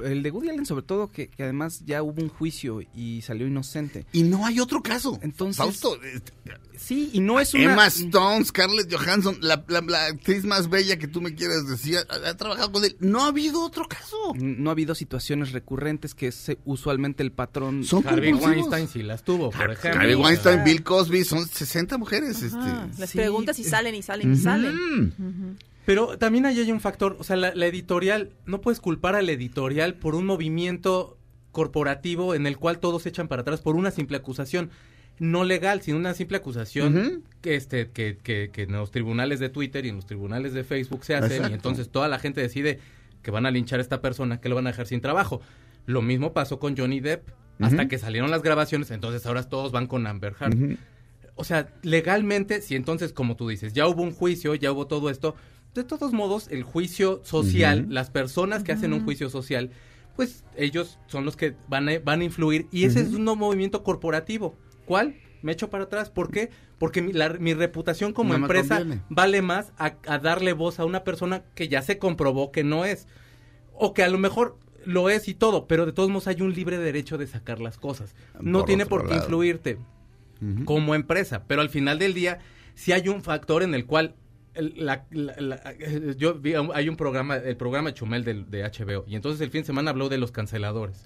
el 0.05 0.23
de 0.23 0.31
Woody 0.31 0.49
Allen 0.51 0.67
sobre 0.67 0.83
todo 0.83 1.11
que, 1.11 1.29
que 1.29 1.43
además 1.43 1.83
ya 1.85 2.03
hubo 2.03 2.23
un 2.23 2.29
juicio 2.29 2.81
y 2.95 3.23
salió 3.23 3.47
inocente. 3.47 4.07
y 4.13 4.23
no 4.23 4.47
hay 4.47 4.61
otro 4.61 4.83
caso. 4.83 5.19
Entonces- 5.23 5.57
Fausto, 5.59 5.99
Sí, 6.77 7.11
y 7.13 7.21
no 7.21 7.39
es 7.39 7.55
una 7.55 7.63
Emma 7.65 7.87
Stone, 7.87 8.45
Scarlett 8.45 8.93
Johansson, 8.93 9.39
la, 9.41 9.63
la- 9.69 9.83
la 9.83 10.07
actriz 10.07 10.43
más 10.45 10.69
bella 10.69 10.99
que 10.99 11.07
tú 11.07 11.21
me 11.21 11.33
quieras 11.35 11.69
decir, 11.69 11.99
ha, 11.99 12.29
ha 12.31 12.37
trabajado 12.37 12.73
con 12.73 12.85
él. 12.85 12.97
No 12.99 13.23
ha 13.23 13.29
habido 13.29 13.63
otro 13.65 13.87
caso. 13.87 14.17
no 14.37 14.69
ha 14.71 14.73
habido 14.73 14.95
situaciones 14.97 15.53
recurrentes 15.53 16.15
que 16.15 16.27
es 16.29 16.51
usualmente 16.65 17.23
el 17.23 17.31
patrón 17.31 17.85
Son 17.85 18.05
Harvey. 18.07 18.33
Weinstein 18.33 18.89
sí 18.89 19.03
las 19.05 19.23
tuvo, 19.23 19.51
por 19.51 19.71
ejemplo. 19.71 20.01
Harvey 20.01 20.15
Weinstein. 20.17 20.65
Bill 20.65 20.83
Cosby, 20.83 21.25
son 21.25 21.47
60 21.47 21.99
mujeres. 21.99 22.43
Ajá. 22.53 22.89
Este. 22.91 23.01
Les 23.01 23.11
Sí, 23.11 23.19
preguntas 23.19 23.59
y 23.61 23.63
eh, 23.63 23.65
salen 23.69 23.95
y 23.95 24.03
salen 24.03 24.33
y 24.33 24.37
salen. 24.37 24.75
Mm. 24.75 25.57
Pero 25.85 26.19
también 26.19 26.47
ahí 26.47 26.59
hay 26.59 26.71
un 26.71 26.81
factor, 26.81 27.17
o 27.19 27.25
sea, 27.25 27.37
la, 27.37 27.55
la 27.55 27.67
editorial, 27.67 28.31
no 28.47 28.61
puedes 28.61 28.81
culpar 28.81 29.17
al 29.17 29.29
editorial 29.29 29.95
por 29.95 30.15
un 30.15 30.27
movimiento 30.27 31.19
corporativo 31.51 32.35
en 32.35 32.47
el 32.47 32.57
cual 32.57 32.79
todos 32.79 33.03
se 33.03 33.09
echan 33.09 33.29
para 33.29 33.43
atrás 33.43 33.61
por 33.61 33.77
una 33.77 33.91
simple 33.91 34.17
acusación. 34.17 34.71
No 35.19 35.45
legal, 35.45 35.83
sino 35.83 35.99
una 35.99 36.15
simple 36.15 36.39
acusación 36.39 37.23
que, 37.43 37.55
este, 37.55 37.91
que, 37.91 38.17
que, 38.23 38.51
que 38.53 38.63
en 38.63 38.73
los 38.73 38.91
tribunales 38.91 39.41
de 39.41 39.51
Twitter 39.51 39.85
y 39.85 39.91
en 39.91 39.97
los 39.97 40.07
tribunales 40.07 40.53
de 40.53 40.65
Facebook 40.65 41.05
se 41.05 41.15
hacen 41.15 41.33
Exacto. 41.33 41.51
y 41.51 41.55
entonces 41.55 41.91
toda 41.91 42.09
la 42.09 42.19
gente 42.19 42.41
decide 42.41 42.81
que 43.23 43.31
van 43.31 43.47
a 43.47 43.51
linchar 43.51 43.79
a 43.79 43.83
esta 43.83 44.01
persona, 44.01 44.41
que 44.41 44.49
lo 44.49 44.55
van 44.55 44.67
a 44.67 44.71
dejar 44.71 44.87
sin 44.87 45.01
trabajo. 45.01 45.41
Lo 45.87 46.01
mismo 46.01 46.33
pasó 46.33 46.59
con 46.59 46.77
Johnny 46.77 47.01
Depp, 47.01 47.29
hasta 47.61 47.87
que 47.87 47.99
salieron 47.99 48.31
las 48.31 48.43
grabaciones, 48.43 48.91
entonces 48.91 49.25
ahora 49.27 49.45
todos 49.49 49.71
van 49.71 49.87
con 49.87 50.07
Amber 50.07 50.35
Heard 50.41 50.79
o 51.35 51.45
sea, 51.45 51.69
legalmente, 51.83 52.61
si 52.61 52.75
entonces, 52.75 53.13
como 53.13 53.37
tú 53.37 53.49
dices, 53.49 53.73
ya 53.73 53.87
hubo 53.87 54.03
un 54.03 54.13
juicio, 54.13 54.55
ya 54.55 54.73
hubo 54.73 54.87
todo 54.87 55.11
esto, 55.11 55.35
de 55.75 55.85
todos 55.85 56.13
modos, 56.13 56.49
el 56.51 56.63
juicio 56.65 57.21
social, 57.25 57.87
las 57.89 58.11
personas 58.11 58.63
que 58.63 58.73
hacen 58.73 58.93
un 58.93 59.05
juicio 59.05 59.31
social, 59.31 59.71
pues 60.17 60.45
ellos 60.57 60.99
son 61.07 61.25
los 61.25 61.37
que 61.37 61.55
van 61.69 61.89
a, 61.89 61.99
van 61.99 62.21
a 62.21 62.25
influir 62.25 62.67
y 62.71 62.85
ese 62.85 63.01
es 63.01 63.09
un 63.15 63.25
nuevo 63.25 63.37
movimiento 63.47 63.83
corporativo. 63.83 64.55
¿Cuál? 64.85 65.15
Me 65.41 65.53
echo 65.53 65.71
para 65.71 65.85
atrás. 65.85 66.11
¿Por 66.11 66.31
qué? 66.31 66.51
Porque 66.79 67.01
mi, 67.03 67.13
la- 67.13 67.31
mi 67.31 67.55
reputación 67.55 68.13
como 68.13 68.31
No 68.35 68.41
empresa 68.41 68.85
vale 69.09 69.41
más 69.43 69.73
a, 69.79 69.95
a 70.07 70.19
darle 70.19 70.53
voz 70.53 70.79
a 70.79 70.85
una 70.85 71.03
persona 71.05 71.43
que 71.55 71.69
ya 71.69 71.81
se 71.83 71.99
comprobó 71.99 72.53
que 72.53 72.65
no 72.65 72.85
es. 72.85 73.07
O 73.75 73.95
que 73.95 74.03
a 74.03 74.09
lo 74.09 74.19
mejor 74.19 74.59
lo 74.85 75.09
es 75.09 75.27
y 75.29 75.35
todo, 75.35 75.67
pero 75.67 75.87
de 75.87 75.93
todos 75.93 76.11
modos 76.11 76.27
hay 76.29 76.43
un 76.43 76.53
libre 76.53 76.77
derecho 76.79 77.17
de 77.17 77.27
sacar 77.27 77.61
las 77.61 77.79
cosas. 77.79 78.15
No 78.41 78.59
Por 78.61 78.67
tiene 78.67 78.85
por 78.87 79.03
qué 79.05 79.11
lado. 79.15 79.23
influirte 79.23 79.79
como 80.65 80.95
empresa, 80.97 81.45
pero 81.47 81.61
al 81.63 81.71
final 81.71 81.99
del 82.01 82.15
día 82.15 82.41
sí 82.75 82.91
hay 82.93 83.09
un 83.09 83.23
factor 83.23 83.63
en 83.63 83.75
el 83.75 83.87
cual 83.87 84.17
la- 84.55 85.05
la- 85.11 85.35
la- 85.39 85.61
eh, 85.79 86.15
yo 86.19 86.35
vi 86.35 86.55
hay 86.75 86.89
un 86.89 86.97
programa, 86.97 87.37
el 87.37 87.57
programa 87.57 87.93
Chumel 87.95 88.25
del- 88.25 88.51
de, 88.51 88.65
HBO 88.65 89.05
y 89.07 89.17
entonces 89.17 89.41
el 89.41 89.51
fin 89.51 89.63
de 89.63 89.67
semana 89.67 89.91
habló 89.91 90.09
de 90.09 90.19
los 90.19 90.31
canceladores. 90.33 90.97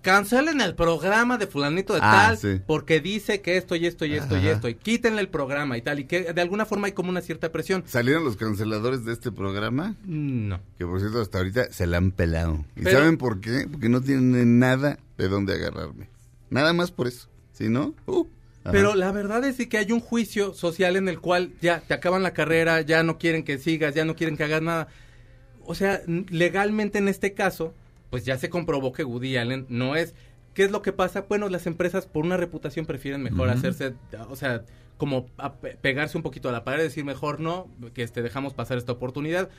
Cancelen 0.00 0.60
el 0.60 0.76
programa 0.76 1.38
de 1.38 1.48
fulanito 1.48 1.92
de 1.92 1.98
Ah, 2.00 2.28
tal 2.28 2.38
sí. 2.38 2.60
porque 2.68 3.00
dice 3.00 3.40
que 3.40 3.56
esto 3.56 3.74
y 3.74 3.84
esto 3.84 4.04
y 4.06 4.14
esto 4.14 4.38
y 4.38 4.46
esto 4.46 4.68
y 4.68 4.74
quítenle 4.76 5.20
el 5.20 5.28
programa 5.28 5.76
y 5.76 5.82
tal 5.82 5.98
y 5.98 6.04
que 6.04 6.32
de 6.32 6.40
alguna 6.40 6.64
forma 6.66 6.86
hay 6.86 6.92
como 6.92 7.10
una 7.10 7.20
cierta 7.20 7.50
presión. 7.50 7.82
¿Salieron 7.84 8.24
los 8.24 8.36
canceladores 8.36 9.04
de 9.04 9.12
este 9.12 9.32
programa? 9.32 9.96
No. 10.06 10.60
Que 10.78 10.86
por 10.86 11.00
cierto, 11.00 11.20
hasta 11.20 11.38
ahorita 11.38 11.72
se 11.72 11.88
la 11.88 11.96
han 11.96 12.12
pelado. 12.12 12.64
¿Y 12.76 12.82
Pero- 12.84 12.98
saben 13.00 13.18
por 13.18 13.40
qué? 13.40 13.66
Porque 13.70 13.88
no 13.88 14.00
tienen 14.00 14.60
nada 14.60 15.00
de 15.18 15.28
dónde 15.28 15.54
agarrarme. 15.54 16.08
Nada 16.48 16.72
más 16.72 16.92
por 16.92 17.08
eso. 17.08 17.28
Si 17.52 17.68
no, 17.68 17.92
uh, 18.06 18.24
ajá. 18.64 18.72
Pero 18.72 18.94
la 18.94 19.12
verdad 19.12 19.44
es 19.44 19.66
que 19.66 19.78
hay 19.78 19.92
un 19.92 20.00
juicio 20.00 20.54
social 20.54 20.96
en 20.96 21.08
el 21.08 21.20
cual 21.20 21.52
ya 21.60 21.80
te 21.80 21.94
acaban 21.94 22.22
la 22.22 22.32
carrera, 22.32 22.80
ya 22.80 23.02
no 23.02 23.18
quieren 23.18 23.44
que 23.44 23.58
sigas, 23.58 23.94
ya 23.94 24.04
no 24.04 24.16
quieren 24.16 24.36
que 24.36 24.44
hagas 24.44 24.62
nada. 24.62 24.88
O 25.64 25.74
sea, 25.74 26.00
legalmente 26.06 26.98
en 26.98 27.08
este 27.08 27.34
caso, 27.34 27.74
pues 28.10 28.24
ya 28.24 28.38
se 28.38 28.48
comprobó 28.48 28.92
que 28.92 29.04
Woody 29.04 29.36
Allen 29.36 29.66
no 29.68 29.96
es... 29.96 30.14
¿Qué 30.54 30.64
es 30.64 30.72
lo 30.72 30.82
que 30.82 30.92
pasa? 30.92 31.26
Bueno, 31.28 31.48
las 31.48 31.68
empresas 31.68 32.06
por 32.06 32.24
una 32.24 32.36
reputación 32.36 32.84
prefieren 32.84 33.22
mejor 33.22 33.48
hacerse, 33.48 33.94
o 34.28 34.34
sea, 34.34 34.64
como 34.96 35.26
a 35.36 35.52
pe- 35.52 35.76
pegarse 35.80 36.16
un 36.16 36.24
poquito 36.24 36.48
a 36.48 36.52
la 36.52 36.64
pared, 36.64 36.82
decir 36.82 37.04
mejor 37.04 37.38
no, 37.38 37.68
que 37.94 38.02
este, 38.02 38.22
dejamos 38.22 38.54
pasar 38.54 38.76
esta 38.76 38.90
oportunidad, 38.90 39.50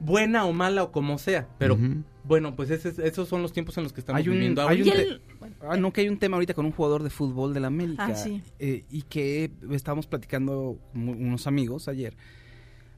buena 0.00 0.44
o 0.44 0.52
mala 0.52 0.82
o 0.84 0.92
como 0.92 1.18
sea, 1.18 1.48
pero 1.58 1.78
bueno, 2.24 2.54
pues 2.56 2.70
ese 2.70 2.92
esos 3.06 3.28
son 3.28 3.42
los 3.42 3.52
tiempos 3.52 3.76
en 3.78 3.84
los 3.84 3.92
que 3.92 4.00
estamos 4.00 4.20
Hay 4.20 4.28
un, 4.28 4.34
viviendo 4.34 4.66
hay 4.68 4.82
un 4.82 4.88
el- 4.88 5.22
ah, 5.62 5.76
no, 5.76 5.92
que 5.92 6.02
hay 6.02 6.08
un 6.08 6.18
tema 6.18 6.36
ahorita 6.36 6.54
con 6.54 6.66
un 6.66 6.72
jugador 6.72 7.02
de 7.02 7.10
fútbol 7.10 7.54
de 7.54 7.60
la 7.60 7.68
América. 7.68 8.06
Ah, 8.06 8.14
sí. 8.14 8.42
eh, 8.58 8.84
y 8.90 9.02
que 9.02 9.50
estábamos 9.70 10.06
platicando 10.06 10.78
con 10.92 11.08
unos 11.08 11.46
amigos 11.46 11.88
ayer. 11.88 12.16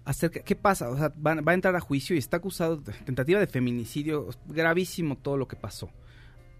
Acerca, 0.05 0.40
¿Qué 0.40 0.57
pasa? 0.57 0.88
O 0.88 0.96
sea, 0.96 1.12
va, 1.24 1.34
va 1.42 1.53
a 1.53 1.55
entrar 1.55 1.76
a 1.76 1.80
juicio 1.80 2.16
y 2.16 2.18
está 2.18 2.38
acusado 2.38 2.78
de 2.78 2.92
tentativa 3.05 3.38
de 3.38 3.46
feminicidio. 3.46 4.28
Gravísimo 4.46 5.16
todo 5.18 5.36
lo 5.36 5.46
que 5.46 5.57
pasó. 5.57 5.90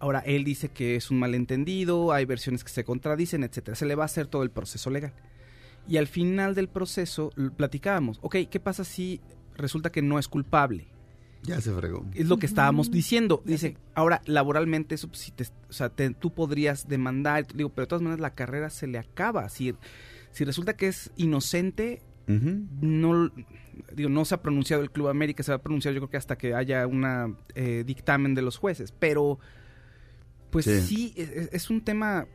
Ahora, 0.01 0.20
él 0.20 0.45
dice 0.45 0.68
que 0.68 0.97
es 0.97 1.11
un 1.11 1.18
malentendido, 1.18 2.12
hay 2.12 2.26
versiones 2.26 2.62
que 2.62 2.70
se 2.70 2.84
contradicen, 2.84 3.43
etcétera. 3.45 3.74
Se 3.74 3.86
le 3.86 3.95
va 3.95 4.03
a 4.03 4.07
hacer 4.07 4.26
todo 4.26 4.43
el 4.43 4.51
proceso 4.51 4.91
legal. 4.91 5.14
Y 5.89 5.97
al 5.97 6.07
final 6.07 6.55
del 6.55 6.68
proceso 6.68 7.30
platicábamos, 7.57 8.18
ok, 8.20 8.36
¿qué 8.51 8.61
pasa 8.61 8.84
si 8.84 9.22
resulta 9.59 9.91
que 9.91 10.01
no 10.03 10.19
es 10.19 10.29
culpable? 10.29 10.87
Ya 11.43 11.61
se 11.61 11.73
fregó. 11.73 12.05
Es 12.15 12.27
lo 12.27 12.39
que 12.39 12.47
estábamos 12.47 12.91
diciendo. 12.91 13.43
Dice, 13.45 13.77
ahora 13.95 14.23
laboralmente 14.27 14.97
eso, 14.97 15.07
pues, 15.09 15.21
si 15.21 15.31
te, 15.31 15.45
o 15.69 15.73
sea, 15.73 15.89
te- 15.89 16.11
tú 16.11 16.33
podrías 16.35 16.89
demandar. 16.89 17.47
Digo, 17.55 17.69
pero 17.69 17.85
de 17.85 17.89
todas 17.89 18.03
maneras 18.03 18.21
la 18.21 18.35
carrera 18.35 18.71
se 18.71 18.87
le 18.89 18.99
acaba. 18.99 19.49
Si, 19.49 19.73
si 20.33 20.45
resulta 20.45 20.75
que 20.77 20.89
es 20.89 21.11
inocente, 21.17 22.03
no, 22.27 23.31
digo, 23.95 24.09
no 24.11 24.25
se 24.25 24.35
ha 24.35 24.43
pronunciado 24.43 24.83
el 24.83 24.91
Club 24.91 25.09
América, 25.09 25.43
se 25.43 25.53
va 25.53 25.57
a 25.57 25.63
pronunciar 25.63 25.95
yo 25.95 26.01
creo 26.01 26.11
que 26.11 26.17
hasta 26.17 26.37
que 26.37 26.55
haya 26.55 26.87
un 26.87 27.37
dictamen 27.87 28.35
de 28.35 28.43
los 28.43 28.57
jueces. 28.59 28.93
Pero, 28.99 29.39
pues 30.51 30.65
Sí. 30.65 30.81
sí, 30.81 31.15
es, 31.17 31.31
es- 31.31 31.49
es 31.53 31.71
un 31.71 31.83
tema 31.83 32.27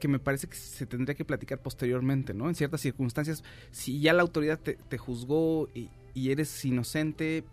que 0.00 0.06
me 0.06 0.20
parece 0.20 0.46
que 0.46 0.54
se 0.56 0.86
tendría 0.86 1.16
que 1.16 1.24
platicar 1.24 1.60
posteriormente, 1.60 2.32
¿no? 2.32 2.48
En 2.48 2.54
ciertas 2.54 2.80
circunstancias, 2.80 3.42
si 3.72 3.98
ya 4.00 4.12
la 4.12 4.22
autoridad 4.22 4.60
te, 4.60 4.74
te 4.88 4.96
juzgó 4.96 5.68
y, 5.74 5.90
y 6.14 6.30
eres 6.30 6.64
inocente, 6.64 7.44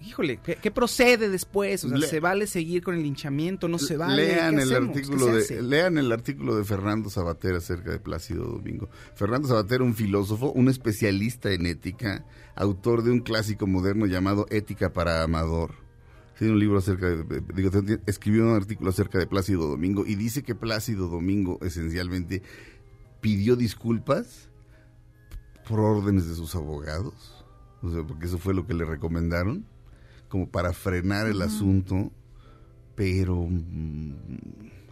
híjole, 0.00 0.38
¿qué, 0.42 0.56
qué 0.56 0.70
procede 0.70 1.28
después? 1.28 1.84
O 1.84 1.88
sea, 1.88 1.98
Le- 1.98 2.06
¿se 2.06 2.20
vale 2.20 2.46
seguir 2.46 2.82
con 2.82 2.94
el 2.94 3.02
linchamiento? 3.02 3.66
¿No 3.68 3.78
se 3.78 3.96
vale? 3.96 4.26
lean 4.28 4.56
¿Qué 4.56 4.62
el 4.62 4.72
artículo 4.74 5.26
de 5.26 5.62
lean 5.62 5.98
el 5.98 6.12
artículo 6.12 6.56
de 6.56 6.64
Fernando 6.64 7.10
Sabater 7.10 7.54
acerca 7.56 7.90
de 7.90 7.98
Plácido 7.98 8.44
Domingo. 8.44 8.88
Fernando 9.14 9.48
Sabater, 9.48 9.82
un 9.82 9.94
filósofo, 9.94 10.52
un 10.52 10.68
especialista 10.68 11.50
en 11.52 11.66
ética, 11.66 12.24
autor 12.54 13.02
de 13.02 13.10
un 13.10 13.20
clásico 13.20 13.66
moderno 13.66 14.06
llamado 14.06 14.46
Ética 14.50 14.92
para 14.92 15.22
Amador. 15.22 15.74
Tiene 16.38 16.52
un 16.52 16.60
libro 16.60 16.78
acerca 16.78 17.08
de, 17.08 17.42
digo, 17.52 17.70
escribió 18.06 18.44
un 18.44 18.54
artículo 18.54 18.90
acerca 18.90 19.18
de 19.18 19.26
Plácido 19.26 19.66
Domingo 19.66 20.06
y 20.06 20.14
dice 20.14 20.44
que 20.44 20.54
Plácido 20.54 21.08
Domingo 21.08 21.58
esencialmente 21.62 22.42
pidió 23.20 23.56
disculpas 23.56 24.48
por 25.68 25.80
órdenes 25.80 26.28
de 26.28 26.36
sus 26.36 26.54
abogados, 26.54 27.37
o 27.82 27.90
sea, 27.90 28.02
porque 28.02 28.26
eso 28.26 28.38
fue 28.38 28.54
lo 28.54 28.66
que 28.66 28.74
le 28.74 28.84
recomendaron, 28.84 29.64
como 30.28 30.48
para 30.48 30.72
frenar 30.72 31.26
el 31.26 31.40
asunto, 31.42 32.10
pero 32.94 33.36
mm, 33.48 34.12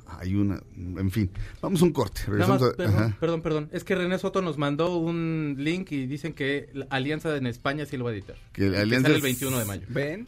hay 0.07 0.35
una, 0.37 0.61
en 0.77 1.11
fin, 1.11 1.31
vamos 1.61 1.83
a 1.83 1.85
un 1.85 1.93
corte. 1.93 2.23
Nada 2.29 2.47
más, 2.47 2.63
a- 2.63 2.73
perdón, 2.75 3.17
perdón, 3.21 3.43
perdón. 3.43 3.69
Es 3.73 3.85
que 3.85 3.95
René 3.97 4.19
Soto 4.19 4.41
nos 4.41 4.57
mandó 4.57 4.97
un 4.97 5.57
link 5.59 5.91
y 5.93 6.07
dicen 6.07 6.33
que 6.33 6.71
la 6.73 6.87
Alianza 6.91 7.37
en 7.37 7.47
España 7.47 7.85
sí 7.87 7.97
lo 7.97 8.05
va 8.05 8.11
a 8.11 8.15
editar. 8.15 8.37
Que 8.53 8.69
la 8.71 8.77
Que 8.77 8.83
Alianza 8.83 9.09
sale 9.09 9.15
el 9.15 9.19
es- 9.19 9.25
21 9.25 9.59
de 9.59 9.65
mayo. 9.65 9.87
¿Ven? 9.91 10.27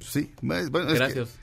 Sí, 0.00 0.30
bueno, 0.42 0.62
es 0.62 0.70
que- 0.70 0.94
Gracias. 0.94 1.38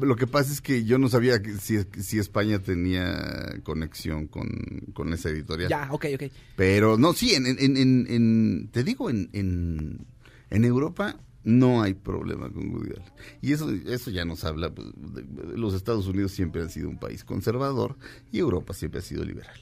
Lo 0.00 0.16
que 0.16 0.26
pasa 0.26 0.52
es 0.52 0.60
que 0.60 0.84
yo 0.84 0.98
no 0.98 1.08
sabía 1.08 1.42
que 1.42 1.54
si, 1.56 1.78
si 2.00 2.18
España 2.18 2.60
tenía 2.60 3.60
conexión 3.64 4.26
con, 4.28 4.48
con 4.94 5.12
esa 5.12 5.28
editorial. 5.30 5.68
Ya, 5.68 5.88
ok, 5.92 6.06
ok. 6.14 6.22
Pero 6.56 6.96
no, 6.96 7.12
sí, 7.12 7.34
en, 7.34 7.46
en, 7.46 7.76
en, 7.76 8.06
en- 8.08 8.68
te 8.72 8.84
digo, 8.84 9.10
en, 9.10 9.28
en, 9.32 10.64
Europa 10.64 11.18
no 11.44 11.82
hay 11.82 11.94
problema 11.94 12.50
con 12.50 12.70
Woody 12.70 12.90
Allen. 12.90 13.12
Y 13.42 13.52
eso, 13.52 13.70
eso 13.70 14.10
ya 14.10 14.24
nos 14.24 14.44
habla, 14.44 14.72
pues, 14.74 14.86
de- 14.96 15.56
los 15.58 15.74
Estados 15.74 16.06
Unidos 16.06 16.32
siempre 16.32 16.62
han 16.62 16.70
sido 16.70 16.88
un 16.88 16.98
país 16.98 17.24
conservador 17.24 17.96
y 18.32 18.38
Europa 18.38 18.74
siempre 18.74 19.00
ha 19.00 19.02
sido 19.02 19.24
liberal. 19.24 19.56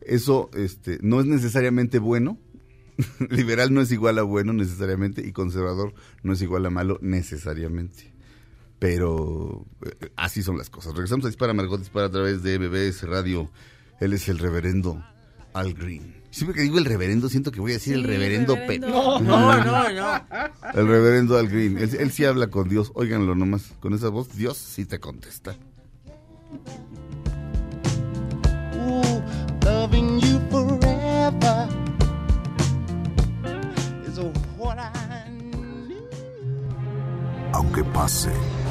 Eso 0.00 0.50
este, 0.54 0.98
no 1.00 1.20
es 1.20 1.26
necesariamente 1.26 1.98
bueno. 1.98 2.38
liberal 3.30 3.72
no 3.72 3.80
es 3.80 3.90
igual 3.90 4.18
a 4.18 4.22
bueno 4.22 4.52
necesariamente 4.52 5.26
y 5.26 5.32
conservador 5.32 5.94
no 6.22 6.34
es 6.34 6.42
igual 6.42 6.66
a 6.66 6.70
malo 6.70 6.98
necesariamente. 7.00 8.11
Pero 8.82 9.64
eh, 9.86 10.10
así 10.16 10.42
son 10.42 10.58
las 10.58 10.68
cosas. 10.68 10.92
Regresamos 10.92 11.24
a 11.24 11.28
Dispara 11.28 11.54
Margot 11.54 11.78
Dispara 11.78 12.06
a 12.06 12.10
través 12.10 12.42
de 12.42 12.58
MBS 12.58 13.04
Radio. 13.04 13.48
Él 14.00 14.12
es 14.12 14.28
el 14.28 14.40
reverendo 14.40 15.00
Al 15.54 15.72
Green. 15.72 16.20
Siempre 16.32 16.56
que 16.56 16.62
digo 16.62 16.78
el 16.78 16.84
reverendo 16.84 17.28
siento 17.28 17.52
que 17.52 17.60
voy 17.60 17.70
a 17.70 17.74
decir 17.74 17.94
el 17.94 18.02
reverendo, 18.02 18.56
reverendo. 18.56 18.86
Pe- 18.88 18.92
No, 18.92 19.20
No, 19.20 19.56
no, 19.64 19.88
no. 19.92 20.20
El 20.74 20.88
reverendo 20.88 21.38
Al 21.38 21.46
Green. 21.48 21.78
Él, 21.78 21.94
él 21.96 22.10
sí 22.10 22.24
habla 22.24 22.48
con 22.48 22.68
Dios. 22.68 22.90
Óiganlo 22.96 23.36
nomás. 23.36 23.72
Con 23.78 23.94
esa 23.94 24.08
voz, 24.08 24.34
Dios 24.34 24.56
sí 24.58 24.84
te 24.84 24.98
contesta. 24.98 25.54
Ooh, 28.74 29.22
loving 29.64 30.18
you 30.20 30.40
forever 30.50 31.68
is 34.08 34.18
what 34.58 34.76
I 34.78 35.30
need. 35.30 36.02
Aunque 37.52 37.84
pase 37.84 38.30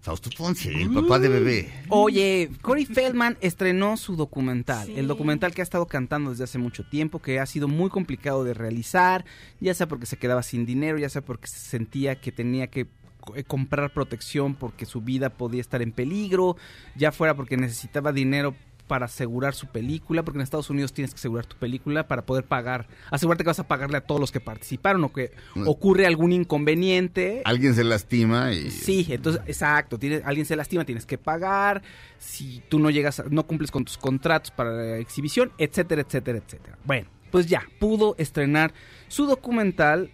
Fausto 0.00 0.30
Ponce, 0.36 0.72
el 0.72 0.90
papá 0.92 1.18
de 1.18 1.28
bebé. 1.28 1.72
Oye, 1.88 2.50
Corey 2.62 2.84
Feldman 2.86 3.36
estrenó 3.40 3.96
su 3.96 4.16
documental, 4.16 4.86
Sí. 4.86 4.94
el 4.96 5.06
documental 5.08 5.54
que 5.54 5.62
ha 5.62 5.64
estado 5.64 5.86
cantando 5.86 6.30
desde 6.30 6.44
hace 6.44 6.58
mucho 6.58 6.84
tiempo, 6.88 7.20
que 7.20 7.40
ha 7.40 7.46
sido 7.46 7.68
muy 7.68 7.90
complicado 7.90 8.44
de 8.44 8.54
realizar, 8.54 9.24
ya 9.60 9.74
sea 9.74 9.88
porque 9.88 10.06
se 10.06 10.16
quedaba 10.16 10.42
sin 10.42 10.66
dinero, 10.66 10.98
ya 10.98 11.08
sea 11.08 11.22
porque 11.22 11.46
se 11.48 11.58
sentía 11.58 12.20
que 12.20 12.32
tenía 12.32 12.66
que 12.68 12.86
eh, 13.34 13.44
comprar 13.44 13.92
protección 13.92 14.54
porque 14.54 14.86
su 14.86 15.00
vida 15.02 15.28
podía 15.30 15.60
estar 15.60 15.82
en 15.82 15.92
peligro, 15.92 16.56
ya 16.96 17.12
fuera 17.12 17.34
porque 17.34 17.56
necesitaba 17.56 18.12
dinero 18.12 18.54
para 18.88 19.04
asegurar 19.06 19.54
su 19.54 19.68
película, 19.68 20.24
porque 20.24 20.38
en 20.38 20.42
Estados 20.42 20.70
Unidos 20.70 20.92
tienes 20.92 21.12
que 21.12 21.18
asegurar 21.18 21.46
tu 21.46 21.56
película 21.56 22.08
para 22.08 22.22
poder 22.26 22.44
pagar, 22.44 22.88
asegurarte 23.10 23.44
que 23.44 23.48
vas 23.48 23.60
a 23.60 23.68
pagarle 23.68 23.98
a 23.98 24.00
todos 24.00 24.20
los 24.20 24.32
que 24.32 24.40
participaron 24.40 25.04
o 25.04 25.12
que 25.12 25.30
Mm. 25.54 25.68
ocurre 25.68 26.06
algún 26.06 26.32
inconveniente. 26.32 27.42
Alguien 27.44 27.74
se 27.74 27.84
lastima 27.84 28.52
y... 28.52 28.70
Sí, 28.70 29.06
entonces, 29.10 29.42
exacto, 29.46 29.98
alguien 30.24 30.46
se 30.46 30.56
lastima, 30.56 30.84
tienes 30.84 31.06
que 31.06 31.18
pagar, 31.18 31.82
si 32.18 32.62
tú 32.68 32.78
no 32.78 32.90
llegas, 32.90 33.22
no 33.30 33.46
cumples 33.46 33.70
con 33.70 33.84
tus 33.84 33.98
contratos 33.98 34.50
para 34.50 34.70
la 34.72 34.96
exhibición, 34.98 35.52
etcétera, 35.58 36.02
etcétera, 36.02 36.38
etcétera. 36.38 36.78
Bueno, 36.84 37.08
pues 37.30 37.46
ya, 37.46 37.62
pudo 37.78 38.14
estrenar 38.18 38.72
su 39.08 39.26
documental 39.26 40.10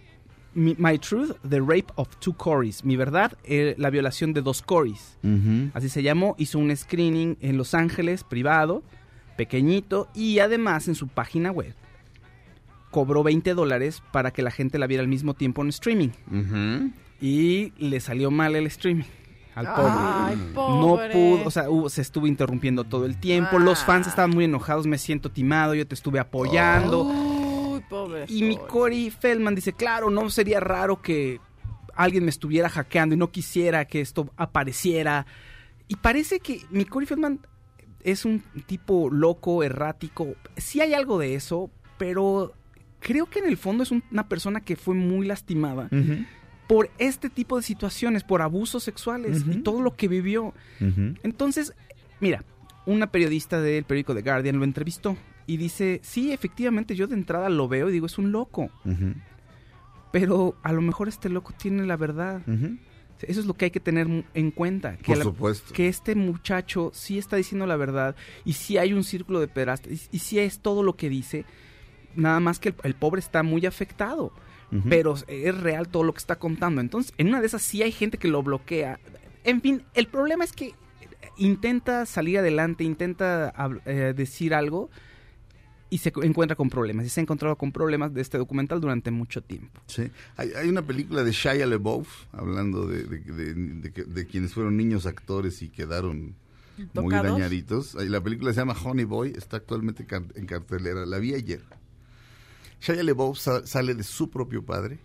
Mi- 0.55 0.75
My 0.79 0.97
Truth, 0.97 1.33
The 1.47 1.59
Rape 1.59 1.87
of 1.95 2.07
Two 2.19 2.33
Corys, 2.33 2.83
mi 2.83 2.95
verdad, 2.95 3.33
eh, 3.43 3.75
la 3.77 3.89
violación 3.89 4.33
de 4.33 4.41
dos 4.41 4.61
Corys. 4.61 5.17
Así 5.73 5.89
se 5.89 6.01
llamó, 6.01 6.35
hizo 6.39 6.57
un 6.59 6.75
screening 6.75 7.37
en 7.41 7.57
Los 7.57 7.73
Ángeles, 7.73 8.23
privado, 8.23 8.81
pequeñito, 9.37 10.07
y 10.15 10.39
además 10.39 10.87
en 10.87 10.95
su 10.95 11.07
página 11.09 11.51
web 11.51 11.75
cobró 12.89 13.23
20 13.23 13.53
dólares 13.53 14.01
para 14.13 14.31
que 14.31 14.41
la 14.41 14.51
gente 14.51 14.79
la 14.79 14.87
viera 14.87 15.01
al 15.03 15.09
mismo 15.09 15.33
tiempo 15.33 15.61
en 15.61 15.67
streaming. 15.69 16.09
Y 17.21 17.73
le 17.77 17.99
salió 17.99 18.31
mal 18.31 18.55
el 18.55 18.65
streaming 18.67 19.03
al 19.55 19.65
pobre. 19.73 19.91
Ay, 19.95 20.35
No 20.53 20.81
pobre. 20.81 21.09
pudo, 21.11 21.45
o 21.45 21.51
sea, 21.51 21.69
hubo- 21.69 21.89
se 21.89 22.01
estuvo 22.01 22.27
interrumpiendo 22.27 22.83
todo 22.83 23.05
el 23.05 23.17
tiempo. 23.17 23.57
Los 23.59 23.81
Ah. 23.83 23.85
fans 23.85 24.07
estaban 24.07 24.31
muy 24.31 24.45
enojados, 24.45 24.85
me 24.85 24.97
siento 24.97 25.29
timado, 25.31 25.73
yo 25.75 25.87
te 25.87 25.95
estuve 25.95 26.19
apoyando. 26.19 27.03
Uy, 27.03 27.34
pobre. 27.89 28.25
y 28.27 28.43
mi 28.43 28.55
Corey. 28.57 28.67
Cory 28.69 29.09
Feldman 29.11 29.55
dice, 29.55 29.73
claro, 29.73 30.09
no 30.09 30.29
sería 30.29 30.59
raro 30.59 31.01
que 31.01 31.39
alguien 31.95 32.23
me 32.25 32.29
estuviera 32.29 32.69
hackeando 32.69 33.15
y 33.15 33.17
no 33.17 33.31
quisiera 33.31 33.85
que 33.85 34.01
esto 34.01 34.29
apareciera. 34.37 35.25
Y 35.87 35.95
parece 35.97 36.39
que 36.39 36.61
mi 36.71 36.85
Cory 36.85 37.05
Feldman 37.05 37.39
es 38.03 38.25
un 38.25 38.43
tipo 38.67 39.09
loco, 39.09 39.63
errático. 39.63 40.35
Sí 40.57 40.81
hay 40.81 40.93
algo 40.93 41.17
de 41.19 41.35
eso, 41.35 41.69
pero 41.97 42.53
creo 42.99 43.27
que 43.27 43.39
en 43.39 43.45
el 43.47 43.57
fondo 43.57 43.83
es 43.83 43.91
un- 43.91 44.03
una 44.11 44.27
persona 44.27 44.61
que 44.61 44.75
fue 44.75 44.93
muy 44.95 45.25
lastimada 45.25 45.89
por 46.67 46.89
este 46.97 47.29
tipo 47.29 47.57
de 47.57 47.63
situaciones, 47.63 48.23
por 48.23 48.41
abusos 48.41 48.83
sexuales 48.83 49.43
y 49.49 49.57
todo 49.63 49.81
lo 49.81 49.95
que 49.95 50.07
vivió. 50.07 50.53
Entonces, 51.23 51.73
mira, 52.19 52.43
una 52.87 53.07
periodista 53.11 53.61
del 53.61 53.83
periódico 53.85 54.13
The 54.15 54.21
Guardian 54.21 54.57
lo 54.57 54.63
entrevistó 54.65 55.15
y 55.47 55.57
dice, 55.57 55.99
sí, 56.03 56.31
efectivamente, 56.31 56.95
yo 56.95 57.07
de 57.07 57.15
entrada 57.15 57.49
lo 57.49 57.67
veo 57.67 57.89
y 57.89 57.93
digo, 57.93 58.05
es 58.07 58.17
un 58.17 58.31
loco. 58.31 58.69
Pero 60.11 60.55
a 60.63 60.71
lo 60.71 60.81
mejor 60.81 61.07
este 61.07 61.29
loco 61.29 61.53
tiene 61.57 61.85
la 61.85 61.97
verdad. 61.97 62.41
Eso 63.21 63.39
es 63.39 63.45
lo 63.45 63.53
que 63.53 63.65
hay 63.65 63.71
que 63.71 63.79
tener 63.79 64.07
en 64.33 64.51
cuenta. 64.51 64.97
Que, 64.97 65.03
Por 65.05 65.17
la- 65.17 65.23
supuesto. 65.23 65.73
que 65.73 65.87
este 65.87 66.15
muchacho 66.15 66.91
sí 66.93 67.17
está 67.17 67.35
diciendo 67.37 67.65
la 67.65 67.75
verdad 67.75 68.15
y 68.43 68.53
sí 68.53 68.77
hay 68.77 68.93
un 68.93 69.03
círculo 69.03 69.39
de 69.39 69.47
pederastas 69.47 69.91
y, 69.91 70.01
y 70.17 70.19
sí 70.19 70.39
es 70.39 70.59
todo 70.59 70.83
lo 70.83 70.95
que 70.95 71.09
dice. 71.09 71.45
Nada 72.15 72.39
más 72.39 72.59
que 72.59 72.69
el, 72.69 72.75
el 72.83 72.93
pobre 72.95 73.19
está 73.19 73.43
muy 73.43 73.65
afectado. 73.65 74.31
Pero 74.89 75.15
es 75.27 75.57
real 75.61 75.87
todo 75.87 76.03
lo 76.03 76.11
que 76.13 76.17
está 76.17 76.35
contando. 76.37 76.81
Entonces, 76.81 77.13
en 77.17 77.27
una 77.29 77.39
de 77.39 77.47
esas 77.47 77.61
sí 77.61 77.81
hay 77.81 77.93
gente 77.93 78.17
que 78.17 78.27
lo 78.27 78.43
bloquea. 78.43 78.99
En 79.45 79.61
fin, 79.61 79.83
el 79.93 80.07
problema 80.07 80.43
es 80.43 80.51
que 80.51 80.73
intenta 81.37 82.05
salir 82.05 82.39
adelante, 82.39 82.83
intenta 82.83 83.53
eh, 83.85 84.13
decir 84.17 84.53
algo 84.53 84.89
y 85.95 85.97
se 85.97 86.11
encuentra 86.23 86.55
con 86.55 86.69
problemas. 86.69 87.05
Y 87.05 87.09
se 87.09 87.19
ha 87.19 87.23
encontrado 87.23 87.55
con 87.55 87.71
problemas 87.71 88.13
de 88.13 88.21
este 88.21 88.37
documental 88.37 88.81
durante 88.81 89.11
mucho 89.11 89.41
tiempo. 89.41 89.79
Sí. 89.87 90.09
Hay, 90.35 90.51
hay 90.51 90.67
una 90.67 90.81
película 90.81 91.23
de 91.23 91.31
Shia 91.31 91.65
LaBeouf, 91.65 92.07
hablando 92.33 92.85
de, 92.87 93.03
de- 93.03 93.53
de- 93.53 94.03
de 94.05 94.25
quienes 94.27 94.53
fueron 94.53 94.75
niños 94.77 95.05
actores 95.05 95.61
y 95.61 95.69
quedaron 95.69 96.35
muy 96.77 96.87
¿Tocados? 96.93 97.31
dañaditos. 97.31 97.95
Ahí 97.95 98.09
La 98.09 98.21
película 98.21 98.51
se 98.53 98.59
llama 98.59 98.75
Honey 98.83 99.05
Boy, 99.05 99.33
está 99.37 99.57
actualmente 99.57 100.05
en 100.35 100.45
cartelera. 100.45 101.05
La 101.05 101.17
vi 101.19 101.33
ayer. 101.33 101.61
Shia 102.81 103.01
LaBeouf 103.03 103.39
sa- 103.39 103.65
sale 103.65 103.95
de 103.95 104.03
su 104.03 104.29
propio 104.29 104.63
padre. 104.63 104.99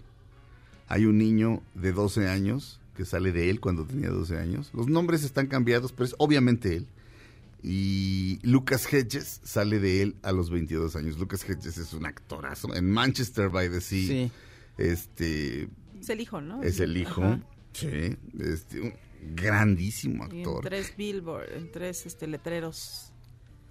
Hay 0.89 1.05
un 1.07 1.19
niño 1.19 1.63
de 1.75 1.93
12 1.93 2.29
años 2.29 2.81
que 2.97 3.05
sale 3.05 3.33
de 3.33 3.49
él 3.49 3.61
cuando 3.61 3.85
tenía 3.85 4.11
12 4.11 4.37
años. 4.39 4.71
Los 4.75 4.89
nombres 4.89 5.23
están 5.25 5.47
cambiados, 5.47 5.93
pero 5.93 6.05
es 6.07 6.15
obviamente 6.19 6.77
él. 6.77 6.87
Y 7.63 8.39
Lucas 8.43 8.91
Hedges 8.93 9.41
sale 9.45 9.79
de 9.81 10.03
él 10.03 10.17
a 10.23 10.33
los 10.33 10.51
22 10.51 10.97
años. 10.97 11.19
Lucas 11.19 11.45
Hedges 11.49 11.77
es 11.79 11.93
un 11.93 12.07
actorazo. 12.07 12.75
En 12.75 12.91
Manchester 12.91 13.49
by 13.51 13.69
the 13.71 13.81
Sea, 13.81 14.07
Sí. 14.07 14.33
este, 14.79 15.69
Es 16.01 16.09
el 16.09 16.21
hijo, 16.21 16.41
¿no? 16.41 16.63
es 16.63 16.81
el 16.81 16.97
hijo. 16.97 17.23
Ajá. 17.23 17.41
Sí, 17.73 18.17
este, 18.39 18.81
un 18.81 18.95
grandísimo 19.37 20.27
Y 20.31 20.31
en 20.31 20.39
actor. 20.39 20.65
tres 20.65 20.95
billboard, 20.97 21.53
en 21.53 21.71
tres 21.71 22.07
este, 22.07 22.27
letreros. 22.27 23.13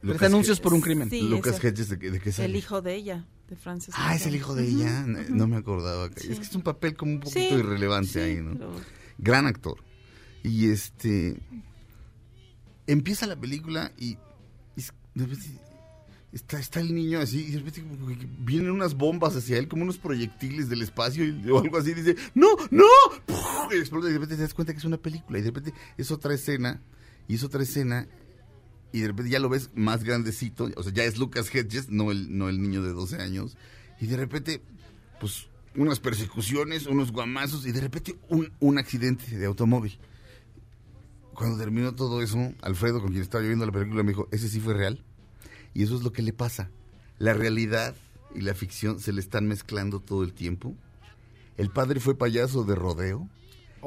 Tres 0.01 0.13
Lucas 0.13 0.27
anuncios 0.27 0.59
Hedges- 0.59 0.63
por 0.63 0.73
un 0.73 0.81
crimen. 0.81 1.09
Sí, 1.09 1.21
Lucas. 1.23 1.61
Hedges, 1.63 1.89
¿de, 1.89 1.99
qué- 1.99 2.11
de 2.11 2.19
qué 2.19 2.31
sale? 2.31 2.47
El 2.49 2.55
hijo 2.55 2.81
de 2.81 2.95
ella, 2.95 3.25
de 3.49 3.55
Frances. 3.57 3.93
Ah, 3.97 4.15
es 4.15 4.25
el 4.25 4.35
hijo 4.35 4.55
de 4.55 4.67
ella. 4.67 5.03
No- 5.05 5.19
No 5.29 5.47
me 5.47 5.57
acordaba. 5.57 6.09
Sí. 6.15 6.31
Es 6.31 6.37
que 6.39 6.45
es 6.45 6.55
un 6.55 6.61
papel 6.61 6.95
como 6.95 7.13
un 7.13 7.19
poquito 7.19 7.39
Sí, 7.39 7.53
irrelevante 7.55 8.11
sí, 8.13 8.19
ahí, 8.19 8.35
¿no? 8.37 8.53
pero- 8.53 8.75
Gran 9.17 9.47
actor. 9.47 9.83
Y 10.43 10.69
este. 10.69 11.37
Empieza 12.91 13.27
la 13.27 13.35
película 13.39 13.91
y. 13.97 14.17
de 15.15 15.25
repente 15.25 15.47
está, 16.31 16.59
está 16.59 16.79
el 16.79 16.93
niño 16.93 17.19
así 17.19 17.45
y 17.47 17.51
de 17.51 17.59
repente 17.59 17.83
vienen 18.39 18.71
unas 18.71 18.93
bombas 18.95 19.35
hacia 19.35 19.57
él, 19.57 19.67
como 19.67 19.83
unos 19.83 19.97
proyectiles 19.97 20.69
del 20.69 20.81
espacio 20.81 21.23
y- 21.25 21.49
o 21.49 21.59
algo 21.59 21.77
así. 21.77 21.91
Y 21.91 21.95
dice: 21.95 22.15
¡No, 22.35 22.47
no! 22.71 22.85
Y 23.71 23.77
explota 23.77 24.07
y 24.07 24.13
de 24.13 24.17
repente 24.17 24.35
te 24.35 24.41
das 24.41 24.53
cuenta 24.53 24.73
que 24.73 24.79
es 24.79 24.85
una 24.85 24.97
película. 24.97 25.37
Y 25.39 25.41
de 25.41 25.47
repente 25.51 25.73
es 25.97 26.11
otra 26.11 26.33
escena. 26.33 26.81
Y 27.27 27.35
es 27.35 27.43
otra 27.43 27.61
escena. 27.63 28.07
Y 28.91 29.01
de 29.01 29.07
repente 29.09 29.29
ya 29.31 29.39
lo 29.39 29.49
ves 29.49 29.69
más 29.75 30.03
grandecito. 30.03 30.69
O 30.75 30.81
sea, 30.83 30.91
ya 30.91 31.03
es 31.03 31.17
Lucas 31.19 31.53
Hedges, 31.53 31.89
no 31.89 32.09
el, 32.11 32.35
no 32.37 32.49
el 32.49 32.59
niño 32.61 32.81
de 32.81 32.91
12 32.93 33.17
años. 33.21 33.55
Y 34.01 34.07
de 34.07 34.17
repente, 34.17 34.63
pues, 35.19 35.47
unas 35.75 35.99
persecuciones, 35.99 36.87
unos 36.87 37.11
guamazos 37.11 37.67
y 37.67 37.71
de 37.71 37.81
repente 37.81 38.15
un, 38.29 38.51
un 38.59 38.79
accidente 38.79 39.37
de 39.37 39.45
automóvil. 39.45 39.99
Cuando 41.39 41.57
terminó 41.57 41.95
todo 41.95 42.21
eso, 42.21 42.53
Alfredo, 42.61 42.99
con 43.01 43.09
quien 43.11 43.21
estaba 43.23 43.41
yo 43.41 43.47
viendo 43.47 43.65
la 43.65 43.71
película, 43.71 44.03
me 44.03 44.09
dijo, 44.09 44.27
ese 44.31 44.47
sí 44.49 44.59
fue 44.59 44.73
real. 44.73 45.03
Y 45.73 45.83
eso 45.83 45.95
es 45.95 46.03
lo 46.03 46.11
que 46.11 46.21
le 46.21 46.33
pasa. 46.33 46.69
La 47.17 47.33
realidad 47.33 47.95
y 48.35 48.41
la 48.41 48.53
ficción 48.53 48.99
se 48.99 49.13
le 49.13 49.21
están 49.21 49.47
mezclando 49.47 49.99
todo 50.01 50.23
el 50.23 50.33
tiempo. 50.33 50.75
El 51.57 51.69
padre 51.71 51.99
fue 51.99 52.15
payaso 52.17 52.63
de 52.63 52.75
rodeo. 52.75 53.27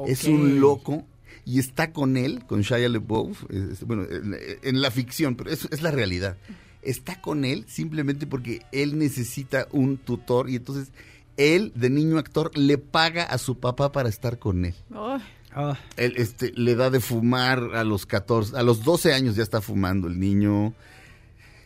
Es 0.07 0.23
un 0.25 0.59
loco 0.59 1.05
y 1.45 1.59
está 1.59 1.91
con 1.93 2.17
él, 2.17 2.43
con 2.47 2.61
Shia 2.61 2.89
LaBeouf, 2.89 3.43
es- 3.51 3.83
bueno, 3.85 4.03
en, 4.09 4.35
en 4.63 4.81
la 4.81 4.89
ficción, 4.91 5.35
pero 5.35 5.49
eso 5.51 5.67
es 5.71 5.81
la 5.81 5.91
realidad. 5.91 6.37
Está 6.81 7.21
con 7.21 7.45
él 7.45 7.65
simplemente 7.67 8.25
porque 8.27 8.61
él 8.71 8.97
necesita 8.97 9.67
un 9.71 9.97
tutor 9.97 10.49
y 10.49 10.55
entonces 10.55 10.91
él, 11.37 11.71
de 11.75 11.89
niño 11.89 12.17
actor, 12.17 12.55
le 12.57 12.77
paga 12.77 13.23
a 13.23 13.37
su 13.37 13.57
papá 13.59 13.91
para 13.91 14.09
estar 14.09 14.37
con 14.39 14.65
él. 14.65 14.75
Ay, 14.93 15.21
Ah, 15.55 15.77
Él 15.97 16.13
este, 16.17 16.51
le 16.55 16.75
da 16.75 16.89
de 16.89 16.99
fumar 16.99 17.75
a 17.75 17.83
los 17.83 18.05
14, 18.05 18.57
a 18.57 18.63
los 18.63 18.83
12 18.83 19.13
años 19.13 19.35
ya 19.35 19.43
está 19.43 19.61
fumando 19.61 20.07
el 20.07 20.19
niño. 20.19 20.73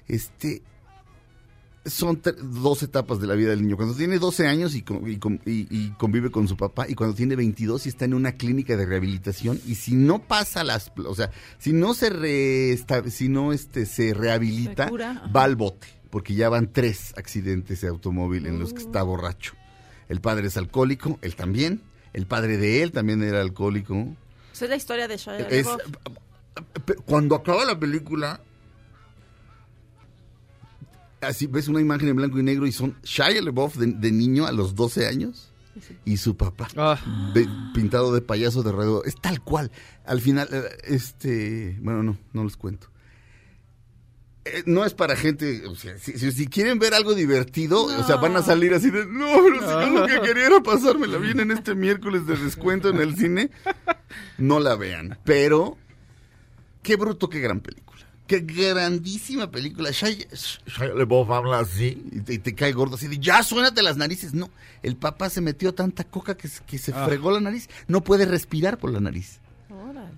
Este, 0.08 0.62
son 1.86 2.22
dos 2.44 2.84
etapas 2.84 3.22
de 3.22 3.28
la 3.28 3.36
vida 3.36 3.52
del 3.52 3.62
niño. 3.62 3.78
Cuando 3.78 3.96
tiene 3.96 4.20
12 4.20 4.46
años 4.46 4.76
y, 4.76 4.82
con- 4.82 5.10
y 5.10 5.18
con- 5.20 5.40
y- 5.46 5.68
y 5.70 5.92
convive 5.98 6.30
con 6.32 6.46
su 6.50 6.58
papá, 6.58 6.86
y 6.90 6.96
cuando 6.96 7.16
tiene 7.16 7.38
22 7.38 7.86
y 7.86 7.90
está 7.90 8.04
en 8.04 8.14
una 8.14 8.34
clínica 8.34 8.76
de 8.76 8.86
rehabilitación, 8.86 9.60
y 9.66 9.76
si 9.76 9.96
no 9.96 10.20
pasa 10.20 10.66
las, 10.66 10.92
o 10.98 11.16
sea, 11.16 11.32
si 11.60 11.72
no 11.72 11.94
se 11.94 12.10
resta- 12.10 13.10
si 13.10 13.30
no 13.30 13.54
este, 13.54 13.86
se 13.86 14.14
rehabilita, 14.14 14.90
Se 14.90 14.98
va 15.32 15.44
al 15.44 15.56
bote, 15.56 15.88
porque 16.10 16.34
ya 16.36 16.50
van 16.50 16.74
tres 16.74 17.14
accidentes 17.18 17.80
de 17.82 17.88
automóvil 17.88 18.48
en 18.48 18.60
los 18.60 18.74
que 18.74 18.84
Uh. 18.84 18.86
está 18.88 19.04
borracho. 19.04 19.54
El 20.10 20.20
padre 20.20 20.48
es 20.48 20.58
alcohólico, 20.58 21.20
él 21.22 21.36
también. 21.36 21.82
El 22.18 22.26
padre 22.26 22.58
de 22.58 22.82
él 22.82 22.92
también 22.92 23.22
era 23.22 23.42
alcohólico. 23.42 23.94
esa 24.52 24.66
es 24.66 24.70
la 24.72 24.76
historia 24.76 25.08
de 25.08 25.18
Shia 25.18 25.38
Es- 25.50 25.68
cuando 27.06 27.36
acaba 27.36 27.64
la 27.64 27.78
película, 27.80 28.42
así 31.22 31.46
ves 31.46 31.68
una 31.68 31.80
imagen 31.80 32.10
en 32.10 32.16
blanco 32.16 32.40
y 32.40 32.44
negro 32.44 32.66
y 32.66 32.72
son 32.72 32.96
Shia 33.04 33.40
LaBeouf 33.42 33.76
de, 33.78 33.88
de 33.94 34.12
niño 34.12 34.48
a 34.48 34.52
los 34.52 34.74
12 34.74 35.08
años 35.08 35.52
y 36.06 36.18
su 36.18 36.36
papá 36.36 36.68
ah, 36.76 37.00
de- 37.36 37.48
pintado 37.76 38.12
de 38.12 38.22
payaso 38.22 38.64
de 38.64 38.72
alrededor. 38.72 39.08
Es 39.08 39.16
tal 39.22 39.40
cual. 39.42 39.72
Al 40.04 40.20
final, 40.20 40.48
eh, 40.52 40.64
este, 40.86 41.78
bueno, 41.82 42.02
no, 42.02 42.18
no 42.34 42.44
les 42.44 42.58
cuento. 42.58 42.88
Eh, 44.54 44.64
no 44.66 44.86
es 44.86 44.94
para 44.94 45.16
gente, 45.16 45.66
o 45.68 45.76
sea, 45.76 45.98
si, 45.98 46.14
si- 46.18 46.32
si 46.32 46.48
quieren 46.48 46.80
ver 46.80 46.94
algo 46.94 47.14
divertido, 47.14 47.84
o 47.86 48.04
sea, 48.04 48.16
van 48.18 48.36
a 48.36 48.42
salir 48.44 48.74
así 48.74 48.90
de, 48.90 49.06
no, 49.06 49.28
pero 49.44 49.60
si 49.62 49.68
yo 49.86 50.00
lo 50.00 50.06
que 50.08 50.22
quería 50.22 50.48
era 50.48 50.62
pasármela 50.62 51.18
bien 51.18 51.40
en 51.40 51.52
este 51.52 51.76
miércoles 51.76 52.26
de 52.28 52.38
descuento 52.38 52.90
en 52.90 52.98
el 53.02 53.16
cine, 53.16 53.50
no 54.38 54.60
la 54.60 54.76
vean. 54.76 55.18
Pero, 55.24 55.78
qué 56.84 56.96
bruto, 56.96 57.30
qué 57.30 57.40
gran 57.40 57.60
película. 57.60 57.86
Qué 58.28 58.42
grandísima 58.42 59.50
película. 59.52 59.90
Shia, 59.92 60.28
Shia 60.66 60.92
habla 61.30 61.60
así 61.60 62.04
y 62.12 62.20
te, 62.20 62.34
y 62.34 62.38
te 62.40 62.54
cae 62.56 62.74
gordo 62.74 62.96
así 62.96 63.08
de, 63.08 63.20
ya 63.20 63.42
suénate 63.42 63.82
las 63.82 63.96
narices. 63.96 64.34
No, 64.34 64.50
el 64.84 64.98
papá 64.98 65.30
se 65.30 65.40
metió 65.40 65.74
tanta 65.74 66.04
coca 66.04 66.36
que, 66.36 66.50
se- 66.50 66.62
que 66.66 66.78
se 66.78 66.92
Ah. 66.94 67.06
fregó 67.06 67.32
la 67.32 67.40
nariz. 67.40 67.70
No 67.88 68.04
puede 68.04 68.26
respirar 68.26 68.78
por 68.80 68.92
la 68.92 69.00
nariz 69.00 69.40
Órale. 69.70 70.10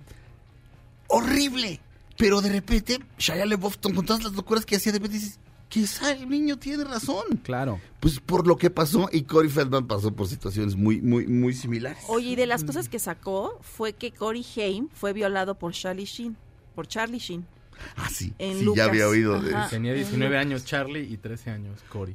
horrible. 1.06 1.80
Pero 2.20 2.40
de 2.42 2.50
repente, 2.50 3.00
Shia 3.18 3.46
LaBeouf, 3.46 3.78
con 3.78 4.04
todas 4.04 4.22
las 4.22 4.34
locuras 4.34 4.66
que 4.66 4.76
hacía, 4.76 4.92
de 4.92 4.98
repente 4.98 5.16
dices, 5.18 5.40
quizá 5.70 6.12
el 6.12 6.28
niño 6.28 6.58
tiene 6.58 6.84
razón. 6.84 7.24
claro. 7.42 7.80
Pues 7.98 8.20
por 8.20 8.46
lo 8.46 8.56
que 8.56 8.68
pasó, 8.70 9.08
y 9.10 9.22
Corey 9.22 9.50
Feldman 9.50 9.86
pasó 9.86 10.12
por 10.14 10.28
situaciones 10.28 10.76
muy, 10.76 11.00
muy, 11.00 11.26
muy 11.26 11.54
similares. 11.54 12.04
Oye, 12.08 12.28
y 12.30 12.36
de 12.36 12.46
las 12.46 12.62
cosas 12.62 12.88
que 12.90 12.98
sacó 12.98 13.58
fue 13.62 13.94
que 13.94 14.12
Corey 14.12 14.44
Haim 14.56 14.88
fue 14.92 15.12
violado 15.14 15.54
por 15.54 15.72
Charlie 15.72 16.04
Sheen, 16.04 16.36
por 16.74 16.86
Charlie 16.86 17.18
Sheen. 17.18 17.46
Ah, 17.96 18.10
sí, 18.10 18.34
En 18.38 18.58
sí, 18.58 18.64
Lucas. 18.64 18.76
ya 18.84 18.90
había 18.90 19.08
oído 19.08 19.40
de 19.40 19.50
eso. 19.52 19.68
Tenía 19.70 19.94
19 19.94 20.36
años 20.36 20.66
Charlie 20.66 21.00
y 21.10 21.16
13 21.16 21.50
años 21.50 21.80
Cory. 21.88 22.14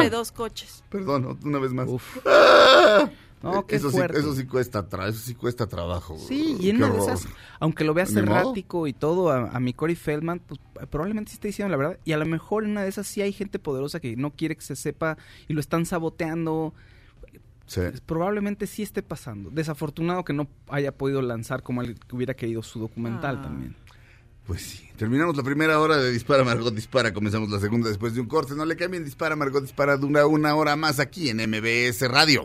De 0.00 0.10
dos 0.10 0.32
coches. 0.32 0.82
Perdón, 0.90 1.38
una 1.44 1.58
vez 1.60 1.72
más. 1.72 1.88
Uf. 1.88 2.18
¡Ah! 2.26 3.08
No, 3.44 3.66
qué 3.66 3.76
eso, 3.76 3.90
sí, 3.90 3.96
fuerte. 3.96 4.18
eso 4.18 4.34
sí 4.34 4.44
cuesta 4.46 4.88
tra- 4.88 5.08
eso 5.08 5.18
sí 5.20 5.34
cuesta 5.34 5.66
trabajo. 5.66 6.16
Sí, 6.18 6.56
y 6.58 6.70
en 6.70 6.78
Qué 6.78 6.84
una 6.84 6.94
de 6.94 7.00
esas, 7.00 7.28
aunque 7.60 7.84
lo 7.84 7.94
veas 7.94 8.10
modo. 8.12 8.22
errático 8.22 8.86
y 8.86 8.92
todo, 8.92 9.30
a, 9.30 9.50
a 9.50 9.60
mi 9.60 9.72
Corey 9.74 9.94
Feldman, 9.96 10.40
pues 10.40 10.58
probablemente 10.90 11.30
sí 11.30 11.34
esté 11.36 11.48
diciendo 11.48 11.70
la 11.70 11.76
verdad. 11.76 11.98
Y 12.04 12.12
a 12.12 12.16
lo 12.18 12.26
mejor 12.26 12.64
en 12.64 12.70
una 12.72 12.82
de 12.82 12.88
esas 12.88 13.06
sí 13.06 13.22
hay 13.22 13.32
gente 13.32 13.58
poderosa 13.58 14.00
que 14.00 14.16
no 14.16 14.30
quiere 14.30 14.56
que 14.56 14.62
se 14.62 14.76
sepa 14.76 15.16
y 15.48 15.52
lo 15.54 15.60
están 15.60 15.86
saboteando. 15.86 16.74
Sí. 17.66 17.80
Pues, 17.80 18.00
probablemente 18.02 18.66
sí 18.66 18.82
esté 18.82 19.02
pasando. 19.02 19.50
Desafortunado 19.50 20.24
que 20.24 20.32
no 20.32 20.48
haya 20.68 20.92
podido 20.92 21.22
lanzar 21.22 21.62
como 21.62 21.80
él 21.82 21.98
hubiera 22.12 22.34
querido 22.34 22.62
su 22.62 22.78
documental 22.78 23.38
Ah. 23.38 23.42
también. 23.42 23.76
Pues 24.46 24.60
sí. 24.60 24.86
Terminamos 24.98 25.34
la 25.38 25.42
primera 25.42 25.80
hora 25.80 25.96
de 25.96 26.10
Dispara 26.12 26.44
Margot 26.44 26.74
Dispara. 26.74 27.14
Comenzamos 27.14 27.48
la 27.50 27.58
segunda 27.60 27.88
después 27.88 28.14
de 28.14 28.20
un 28.20 28.26
corte. 28.26 28.54
No 28.54 28.66
le 28.66 28.76
cambien 28.76 29.02
Dispara 29.02 29.34
Margot 29.36 29.62
Dispara. 29.62 29.96
Dura 29.96 30.26
una 30.26 30.54
hora 30.54 30.76
más 30.76 31.00
aquí 31.00 31.30
en 31.30 31.38
MBS 31.38 32.06
Radio. 32.06 32.44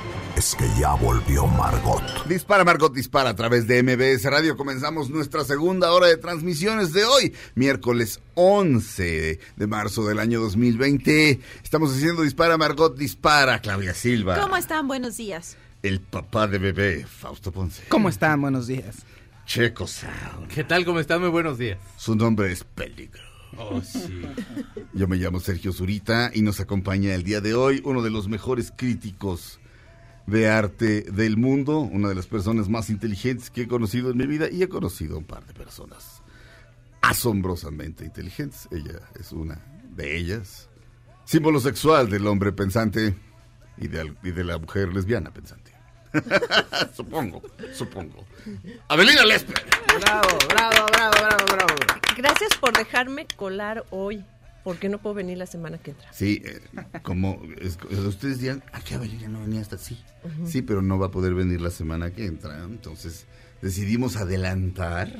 es 0.41 0.55
que 0.55 0.67
ya 0.79 0.95
volvió 0.95 1.45
Margot. 1.45 2.01
Dispara 2.27 2.63
Margot 2.63 2.91
Dispara 2.91 3.29
a 3.29 3.35
través 3.35 3.67
de 3.67 3.83
MBS 3.83 4.23
Radio. 4.23 4.57
Comenzamos 4.57 5.11
nuestra 5.11 5.43
segunda 5.43 5.91
hora 5.91 6.07
de 6.07 6.17
transmisiones 6.17 6.93
de 6.93 7.05
hoy, 7.05 7.35
miércoles 7.53 8.19
11 8.33 9.39
de 9.55 9.67
marzo 9.67 10.03
del 10.07 10.17
año 10.17 10.41
2020. 10.41 11.39
Estamos 11.63 11.95
haciendo 11.95 12.23
Dispara 12.23 12.57
Margot 12.57 12.97
Dispara, 12.97 13.61
Claudia 13.61 13.93
Silva. 13.93 14.39
¿Cómo 14.39 14.57
están? 14.57 14.87
Buenos 14.87 15.17
días. 15.17 15.57
El 15.83 15.99
papá 16.01 16.47
de 16.47 16.57
bebé, 16.57 17.05
Fausto 17.05 17.51
Ponce. 17.51 17.83
¿Cómo 17.87 18.09
están? 18.09 18.41
Buenos 18.41 18.65
días. 18.65 19.05
Checo 19.45 19.85
Sound. 19.85 20.47
¿Qué 20.47 20.63
tal? 20.63 20.85
¿Cómo 20.85 20.99
están? 20.99 21.21
Muy 21.21 21.29
buenos 21.29 21.59
días. 21.59 21.77
Su 21.97 22.15
nombre 22.15 22.51
es 22.51 22.63
Peligro. 22.63 23.21
Oh, 23.57 23.79
sí. 23.81 24.23
Yo 24.93 25.07
me 25.07 25.17
llamo 25.17 25.39
Sergio 25.39 25.71
Zurita 25.71 26.31
y 26.33 26.41
nos 26.41 26.59
acompaña 26.59 27.13
el 27.13 27.21
día 27.21 27.41
de 27.41 27.53
hoy 27.53 27.79
uno 27.85 28.01
de 28.01 28.09
los 28.09 28.27
mejores 28.27 28.73
críticos 28.75 29.59
de 30.27 30.49
arte 30.49 31.01
del 31.03 31.37
mundo, 31.37 31.79
una 31.79 32.09
de 32.09 32.15
las 32.15 32.27
personas 32.27 32.69
más 32.69 32.89
inteligentes 32.89 33.49
que 33.49 33.63
he 33.63 33.67
conocido 33.67 34.11
en 34.11 34.17
mi 34.17 34.27
vida 34.27 34.49
y 34.49 34.63
he 34.63 34.69
conocido 34.69 35.15
a 35.15 35.19
un 35.19 35.25
par 35.25 35.45
de 35.45 35.53
personas 35.53 36.21
asombrosamente 37.01 38.05
inteligentes. 38.05 38.67
Ella 38.71 38.99
es 39.19 39.31
una 39.31 39.59
de 39.95 40.17
ellas. 40.17 40.69
Símbolo 41.25 41.59
sexual 41.59 42.09
del 42.09 42.27
hombre 42.27 42.51
pensante 42.51 43.15
y 43.77 43.87
de, 43.87 44.01
al- 44.01 44.17
y 44.23 44.31
de 44.31 44.43
la 44.43 44.57
mujer 44.57 44.93
lesbiana 44.93 45.31
pensante. 45.33 45.71
supongo, 46.95 47.41
supongo. 47.73 48.25
Avelina 48.89 49.23
Lesper. 49.25 49.63
Bravo, 50.01 50.27
bravo, 50.49 50.85
bravo, 50.91 51.11
bravo, 51.21 51.45
bravo. 51.45 51.75
Gracias 52.17 52.55
por 52.59 52.73
dejarme 52.77 53.25
colar 53.37 53.85
hoy, 53.91 54.23
porque 54.63 54.89
no 54.89 54.99
puedo 54.99 55.15
venir 55.15 55.37
la 55.37 55.45
semana 55.45 55.77
que 55.77 55.91
entra. 55.91 56.11
Sí, 56.13 56.41
eh, 56.45 56.59
como 57.03 57.41
es- 57.59 57.77
ustedes 57.91 58.39
dirán, 58.39 58.63
¿a 58.73 58.81
qué 58.81 58.95
Avelina 58.95 59.27
no 59.27 59.41
venía 59.41 59.61
hasta 59.61 59.77
sí? 59.77 59.97
Sí, 60.45 60.61
pero 60.61 60.81
no 60.81 60.99
va 60.99 61.07
a 61.07 61.11
poder 61.11 61.33
venir 61.33 61.61
la 61.61 61.71
semana 61.71 62.11
que 62.11 62.25
entra. 62.25 62.63
Entonces 62.63 63.25
decidimos 63.61 64.15
adelantar 64.17 65.11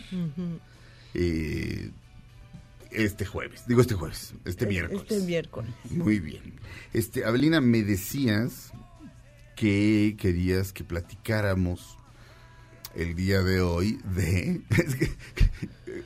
eh, 1.13 1.89
este 2.91 3.25
jueves. 3.25 3.63
Digo 3.67 3.81
este 3.81 3.95
jueves, 3.95 4.33
este 4.45 4.65
miércoles. 4.67 5.03
Este 5.09 5.25
miércoles. 5.25 5.71
Muy 5.89 6.19
bien. 6.19 6.59
Este, 6.93 7.25
Avelina, 7.25 7.61
me 7.61 7.83
decías 7.83 8.71
que 9.55 10.15
querías 10.19 10.73
que 10.73 10.83
platicáramos 10.83 11.97
el 12.95 13.15
día 13.15 13.41
de 13.41 13.61
hoy 13.61 13.99
de... 14.15 14.61
es 14.69 14.95
que, 14.95 15.09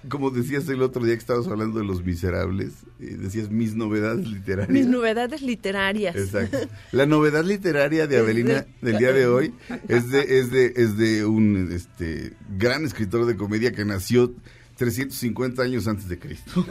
como 0.09 0.29
decías 0.31 0.67
el 0.69 0.81
otro 0.81 1.03
día 1.03 1.13
que 1.15 1.19
estabas 1.19 1.47
hablando 1.47 1.79
de 1.79 1.85
Los 1.85 2.03
Miserables, 2.03 2.73
eh, 2.99 3.17
decías 3.19 3.49
mis 3.49 3.75
novedades 3.75 4.27
literarias. 4.27 4.69
Mis 4.69 4.85
novedades 4.87 5.41
literarias. 5.41 6.15
Exacto. 6.15 6.57
La 6.91 7.05
novedad 7.05 7.43
literaria 7.43 8.05
de 8.07 8.17
Avelina 8.19 8.53
de- 8.81 8.91
del 8.91 8.97
día 8.99 9.13
de 9.13 9.27
hoy 9.27 9.53
es 9.87 10.09
de, 10.11 10.39
es 10.39 10.51
de, 10.51 10.73
es 10.75 10.97
de 10.97 11.25
un 11.25 11.71
este, 11.71 12.33
gran 12.57 12.85
escritor 12.85 13.25
de 13.25 13.35
comedia 13.35 13.71
que 13.71 13.85
nació 13.85 14.33
350 14.77 15.63
años 15.63 15.87
antes 15.87 16.09
de 16.09 16.19
Cristo. 16.19 16.65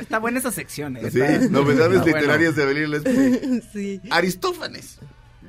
Está 0.00 0.18
buena 0.18 0.38
esa 0.40 0.50
sección, 0.50 0.96
¿eh? 0.96 1.10
Sí, 1.10 1.18
novedades 1.50 1.98
está 1.98 2.02
bueno. 2.02 2.16
literarias 2.18 2.56
de 2.56 2.62
Avelina. 2.62 2.98
Sí. 3.72 4.00
Aristófanes. 4.10 4.98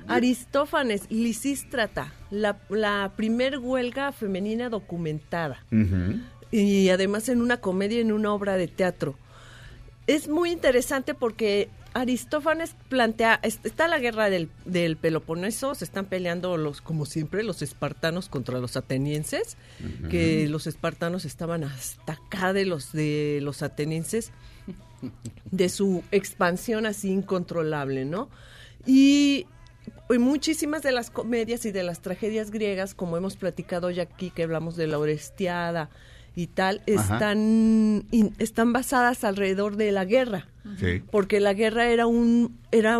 Aristófanes, 0.08 1.03
Lisístrata, 1.10 2.14
la, 2.32 2.60
la 2.70 3.12
primer 3.16 3.60
huelga 3.60 4.12
femenina 4.12 4.70
documentada. 4.70 5.64
Y 6.51 6.89
además 6.89 7.28
en 7.30 7.41
una 7.41 7.58
comedia, 7.58 7.99
en 7.99 8.12
una 8.12 8.34
obra 8.34 8.55
de 8.55 8.68
teatro. 8.68 9.16
Es 10.08 10.30
muy 10.30 10.51
interesante 10.51 11.14
porque 11.14 11.70
Aristófanes 11.93 12.76
plantea, 12.88 13.39
es- 13.43 13.60
está 13.66 13.88
la 13.89 13.99
guerra 13.99 14.30
del, 14.30 14.49
del 14.64 14.95
Peloponeso, 14.95 15.76
se 15.76 15.84
están 15.84 16.05
peleando 16.05 16.55
los, 16.55 16.80
como 16.82 17.05
siempre, 17.05 17.43
los 17.43 17.62
espartanos 17.62 18.30
contra 18.30 18.60
los 18.60 18.78
atenienses, 18.78 19.58
que 20.10 20.47
los 20.47 20.68
espartanos 20.68 21.26
estaban 21.26 21.64
hasta 21.66 22.14
acá 22.14 22.53
de 22.53 22.66
los 22.66 22.93
de 22.93 23.39
los 23.41 23.62
atenienses, 23.64 24.32
de 25.51 25.68
su 25.70 26.03
expansión 26.12 26.86
así 26.86 27.10
incontrolable, 27.10 28.05
¿no? 28.05 28.30
Y 28.86 29.45
y 30.10 30.18
muchísimas 30.20 30.82
de 30.84 30.91
las 30.91 31.10
comedias 31.10 31.66
y 31.66 31.72
de 31.72 31.84
las 31.84 32.01
tragedias 32.01 32.51
griegas, 32.51 32.93
como 32.93 33.18
hemos 33.18 33.36
platicado 33.36 33.89
ya 33.91 34.03
aquí, 34.03 34.30
que 34.30 34.43
hablamos 34.43 34.76
de 34.76 34.88
la 34.88 34.99
Orestiada 34.99 35.89
y 36.36 36.47
tal, 36.47 36.82
están, 36.86 38.05
in- 38.12 38.34
están 38.38 38.72
basadas 38.74 39.24
alrededor 39.24 39.76
de 39.76 39.91
la 39.91 40.05
guerra, 40.05 40.47
Sí. 40.80 41.01
porque 41.12 41.39
la 41.39 41.53
guerra 41.53 41.89
era 41.89 42.08
un, 42.08 42.60
era 42.72 42.99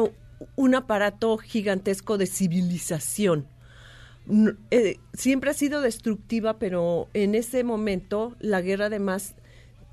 un 0.55 0.76
aparato 0.76 1.38
gigantesco 1.38 2.18
de 2.18 2.26
civilización. 2.28 3.47
Eh, 4.72 4.97
siempre 5.14 5.51
ha 5.51 5.53
sido 5.53 5.80
destructiva, 5.82 6.60
pero 6.60 7.08
en 7.14 7.34
ese 7.36 7.64
momento 7.64 8.36
la 8.39 8.62
guerra 8.62 8.88
además 8.88 9.36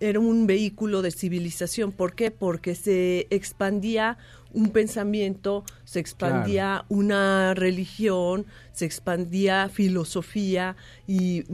era 0.01 0.19
un 0.19 0.47
vehículo 0.49 1.03
de 1.03 1.13
civilización. 1.13 1.93
¿Por 1.93 2.15
qué? 2.15 2.31
Porque 2.33 2.75
se 2.75 3.27
expandía 3.31 4.19
un 4.55 4.71
pensamiento, 4.71 5.65
se 5.85 6.01
expandía 6.01 6.85
una 6.89 7.55
religión, 7.55 8.47
se 8.73 8.85
expandía 8.87 9.69
filosofía 9.69 10.77
y 11.07 11.45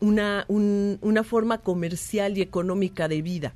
una, 0.00 0.44
un- 0.48 0.98
una 1.00 1.24
forma 1.24 1.58
comercial 1.58 2.36
y 2.36 2.42
económica 2.42 3.08
de 3.08 3.22
vida. 3.22 3.54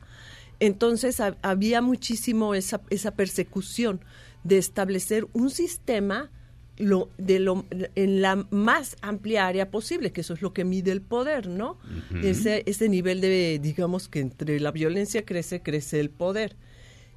Entonces 0.60 1.20
ha- 1.20 1.36
había 1.42 1.82
muchísimo 1.82 2.54
esa, 2.54 2.80
esa 2.90 3.10
persecución 3.12 4.00
de 4.44 4.58
establecer 4.58 5.26
un 5.32 5.50
sistema 5.50 6.30
lo, 6.76 7.08
de 7.18 7.38
lo, 7.38 7.64
en 7.94 8.20
la 8.20 8.46
más 8.50 8.96
amplia 9.00 9.46
área 9.46 9.70
posible, 9.70 10.10
que 10.10 10.22
eso 10.22 10.34
es 10.34 10.42
lo 10.42 10.52
que 10.52 10.64
mide 10.64 10.90
el 10.90 11.02
poder, 11.02 11.48
¿no? 11.48 11.78
ese, 12.22 12.62
ese 12.66 12.88
nivel 12.88 13.20
de, 13.20 13.60
digamos 13.62 14.08
que 14.08 14.18
entre 14.20 14.58
la 14.58 14.72
violencia 14.72 15.24
crece, 15.24 15.62
crece 15.62 16.00
el 16.00 16.10
poder. 16.10 16.56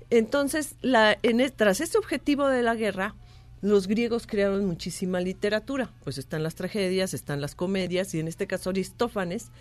Entonces, 0.09 0.75
la, 0.81 1.17
en, 1.23 1.51
tras 1.55 1.81
ese 1.81 1.97
objetivo 1.97 2.47
de 2.47 2.63
la 2.63 2.75
guerra, 2.75 3.15
los 3.61 3.87
griegos 3.87 4.27
crearon 4.27 4.65
muchísima 4.65 5.19
literatura, 5.19 5.91
pues 6.03 6.17
están 6.17 6.43
las 6.43 6.55
tragedias, 6.55 7.13
están 7.13 7.41
las 7.41 7.55
comedias, 7.55 8.13
y 8.13 8.19
en 8.19 8.27
este 8.27 8.47
caso 8.47 8.69
Aristófanes, 8.69 9.51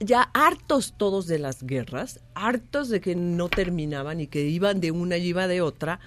ya 0.00 0.22
hartos 0.34 0.94
todos 0.96 1.26
de 1.26 1.38
las 1.38 1.62
guerras, 1.62 2.20
hartos 2.34 2.88
de 2.88 3.00
que 3.00 3.14
no 3.14 3.48
terminaban 3.48 4.20
y 4.20 4.26
que 4.26 4.42
iban 4.42 4.80
de 4.80 4.90
una 4.90 5.16
y 5.16 5.28
iba 5.28 5.46
de 5.46 5.62
otra, 5.62 6.00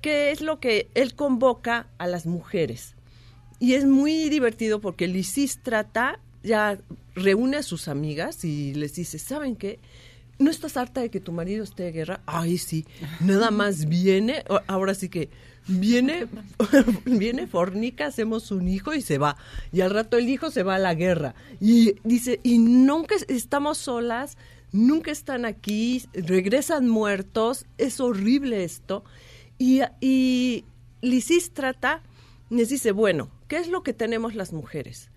que 0.00 0.30
es 0.30 0.40
lo 0.40 0.60
que 0.60 0.88
él 0.94 1.14
convoca 1.14 1.88
a 1.98 2.06
las 2.06 2.26
mujeres. 2.26 2.94
Y 3.58 3.74
es 3.74 3.84
muy 3.84 4.28
divertido 4.28 4.80
porque 4.80 5.08
Lisístrata 5.08 6.20
ya 6.42 6.78
reúne 7.14 7.58
a 7.58 7.62
sus 7.62 7.88
amigas 7.88 8.44
y 8.44 8.74
les 8.74 8.94
dice, 8.94 9.18
¿saben 9.18 9.56
qué? 9.56 9.78
¿No 10.38 10.50
estás 10.50 10.76
harta 10.76 11.00
de 11.00 11.10
que 11.10 11.20
tu 11.20 11.30
marido 11.32 11.62
esté 11.62 11.84
de 11.84 11.92
guerra? 11.92 12.20
Ay, 12.26 12.58
sí. 12.58 12.84
Nada 13.20 13.50
más 13.50 13.86
viene, 13.86 14.42
ahora 14.66 14.94
sí 14.94 15.08
que 15.08 15.30
viene, 15.68 16.26
viene 17.04 17.46
fornica, 17.46 18.06
hacemos 18.06 18.50
un 18.50 18.66
hijo 18.66 18.92
y 18.94 19.02
se 19.02 19.18
va. 19.18 19.36
Y 19.72 19.82
al 19.82 19.90
rato 19.90 20.16
el 20.16 20.28
hijo 20.28 20.50
se 20.50 20.64
va 20.64 20.74
a 20.76 20.78
la 20.80 20.94
guerra. 20.94 21.34
Y 21.60 21.94
dice, 22.02 22.40
y 22.42 22.58
nunca 22.58 23.14
es- 23.14 23.26
estamos 23.28 23.78
solas, 23.78 24.36
nunca 24.72 25.12
están 25.12 25.44
aquí, 25.44 26.02
regresan 26.12 26.88
muertos, 26.88 27.66
es 27.78 28.00
horrible 28.00 28.64
esto. 28.64 29.04
Y, 29.58 29.82
y 30.00 30.64
Lisístrata 31.02 32.02
les 32.50 32.68
dice, 32.70 32.90
bueno, 32.90 33.30
¿qué 33.46 33.58
es 33.58 33.68
lo 33.68 33.84
que 33.84 33.92
tenemos 33.92 34.34
las 34.34 34.52
mujeres? 34.52 35.10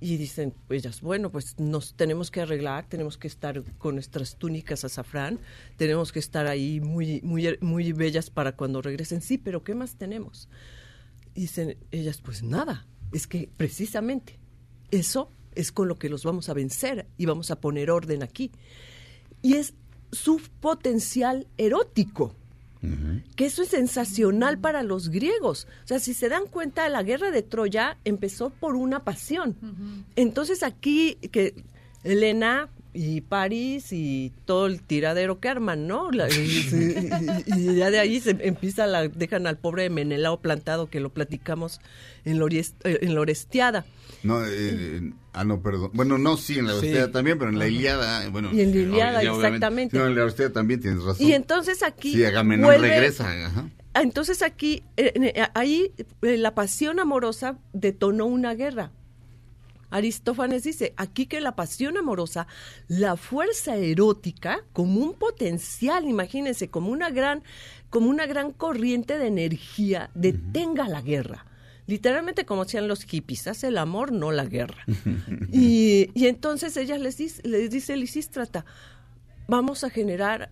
Y 0.00 0.16
dicen, 0.16 0.52
pues 0.66 0.84
ellas, 0.84 1.00
bueno, 1.00 1.30
pues 1.30 1.58
nos 1.58 1.94
tenemos 1.94 2.30
que 2.30 2.42
arreglar, 2.42 2.86
tenemos 2.88 3.16
que 3.16 3.28
estar 3.28 3.62
con 3.78 3.94
nuestras 3.94 4.36
túnicas 4.36 4.84
azafrán, 4.84 5.40
tenemos 5.76 6.12
que 6.12 6.18
estar 6.18 6.46
ahí 6.46 6.80
muy, 6.80 7.20
muy, 7.22 7.56
muy 7.60 7.92
bellas 7.92 8.28
para 8.28 8.56
cuando 8.56 8.82
regresen. 8.82 9.22
Sí, 9.22 9.38
pero 9.38 9.64
¿qué 9.64 9.74
más 9.74 9.96
tenemos? 9.96 10.48
Y 11.34 11.42
dicen 11.42 11.78
ellas, 11.90 12.20
pues 12.20 12.42
nada, 12.42 12.86
es 13.12 13.26
que 13.26 13.48
precisamente 13.56 14.38
eso 14.90 15.30
es 15.54 15.72
con 15.72 15.88
lo 15.88 15.98
que 15.98 16.08
los 16.08 16.24
vamos 16.24 16.48
a 16.48 16.54
vencer 16.54 17.06
y 17.16 17.26
vamos 17.26 17.50
a 17.50 17.60
poner 17.60 17.90
orden 17.90 18.22
aquí. 18.22 18.50
Y 19.42 19.54
es 19.54 19.74
su 20.12 20.40
potencial 20.60 21.48
erótico 21.56 22.36
que 23.36 23.46
eso 23.46 23.62
es 23.62 23.68
sensacional 23.68 24.58
para 24.58 24.82
los 24.82 25.08
griegos. 25.08 25.66
O 25.84 25.88
sea, 25.88 25.98
si 25.98 26.14
se 26.14 26.28
dan 26.28 26.46
cuenta, 26.46 26.88
la 26.88 27.02
guerra 27.02 27.30
de 27.30 27.42
Troya 27.42 27.96
empezó 28.04 28.50
por 28.50 28.76
una 28.76 29.04
pasión. 29.04 29.56
Entonces 30.16 30.62
aquí, 30.62 31.16
que 31.32 31.54
Elena, 32.04 32.68
y 32.94 33.20
París 33.22 33.92
y 33.92 34.32
todo 34.44 34.66
el 34.66 34.80
tiradero 34.80 35.40
que 35.40 35.48
arman, 35.48 35.86
¿no? 35.88 36.10
La- 36.12 36.28
y, 36.30 36.32
y- 36.34 37.44
y 37.72 37.74
ya 37.76 37.90
de 37.90 37.98
ahí 37.98 38.20
se 38.20 38.30
empieza 38.40 38.86
la 38.86 39.08
dejan 39.08 39.46
al 39.46 39.58
pobre 39.58 39.90
Menelao 39.90 40.40
plantado 40.40 40.88
que 40.88 41.00
lo 41.00 41.12
platicamos 41.12 41.80
en, 42.24 42.38
la 42.38 42.46
eh, 42.46 42.64
en 43.02 43.14
la 43.14 43.20
Orestiada. 43.20 43.84
No, 44.22 44.42
eh, 44.46 45.12
ah, 45.32 45.44
no, 45.44 45.60
perdón. 45.60 45.90
Bueno, 45.92 46.16
no, 46.18 46.36
sí, 46.36 46.58
en 46.58 46.66
la 46.66 46.72
Sí. 46.74 46.78
Orestiada 46.78 47.10
también, 47.12 47.38
pero 47.38 47.50
en 47.50 47.58
la 47.58 47.66
Ilíada, 47.68 48.28
bueno. 48.30 48.50
Y 48.52 48.60
en 48.62 48.70
la 48.72 48.78
eh, 49.22 49.28
obviamente. 49.28 49.46
exactamente. 49.56 49.98
No, 49.98 50.06
en 50.06 50.14
la 50.14 50.22
Orestiada 50.22 50.52
también 50.52 50.80
tienes 50.80 51.02
razón. 51.02 51.26
Y 51.26 51.32
entonces 51.32 51.82
aquí 51.82 52.12
Sí, 52.12 52.24
Agamenón 52.24 52.70
vuelve- 52.70 52.88
regresa. 52.88 53.28
Ajá. 53.46 53.68
Ah, 53.96 54.02
Entonces 54.02 54.42
aquí, 54.42 54.82
eh, 54.96 55.12
eh, 55.14 55.46
ahí 55.54 55.92
eh, 56.22 56.36
la 56.36 56.54
pasión 56.54 56.98
amorosa 57.00 57.58
detonó 57.72 58.26
una 58.26 58.54
guerra. 58.54 58.90
Aristófanes 59.94 60.64
dice, 60.64 60.92
aquí 60.96 61.26
que 61.26 61.40
la 61.40 61.54
pasión 61.54 61.96
amorosa, 61.96 62.48
la 62.88 63.16
fuerza 63.16 63.76
erótica, 63.76 64.64
como 64.72 64.98
un 64.98 65.14
potencial, 65.14 66.08
imagínense, 66.08 66.68
como 66.68 66.90
una 66.90 67.10
gran, 67.10 67.44
como 67.90 68.10
una 68.10 68.26
gran 68.26 68.50
corriente 68.50 69.18
de 69.18 69.28
energía, 69.28 70.10
detenga 70.16 70.88
la 70.88 71.00
guerra. 71.00 71.46
Literalmente 71.86 72.44
como 72.44 72.62
hacían 72.62 72.88
los 72.88 73.04
hippies, 73.04 73.46
hace 73.46 73.68
el 73.68 73.78
amor, 73.78 74.10
no 74.10 74.32
la 74.32 74.46
guerra. 74.46 74.84
y, 75.52 76.10
y 76.12 76.26
entonces 76.26 76.76
ella 76.76 76.98
les 76.98 77.16
dice, 77.16 77.40
les 77.46 77.70
dice 77.70 77.96
Lisístrata, 77.96 78.64
vamos 79.46 79.84
a 79.84 79.90
generar 79.90 80.50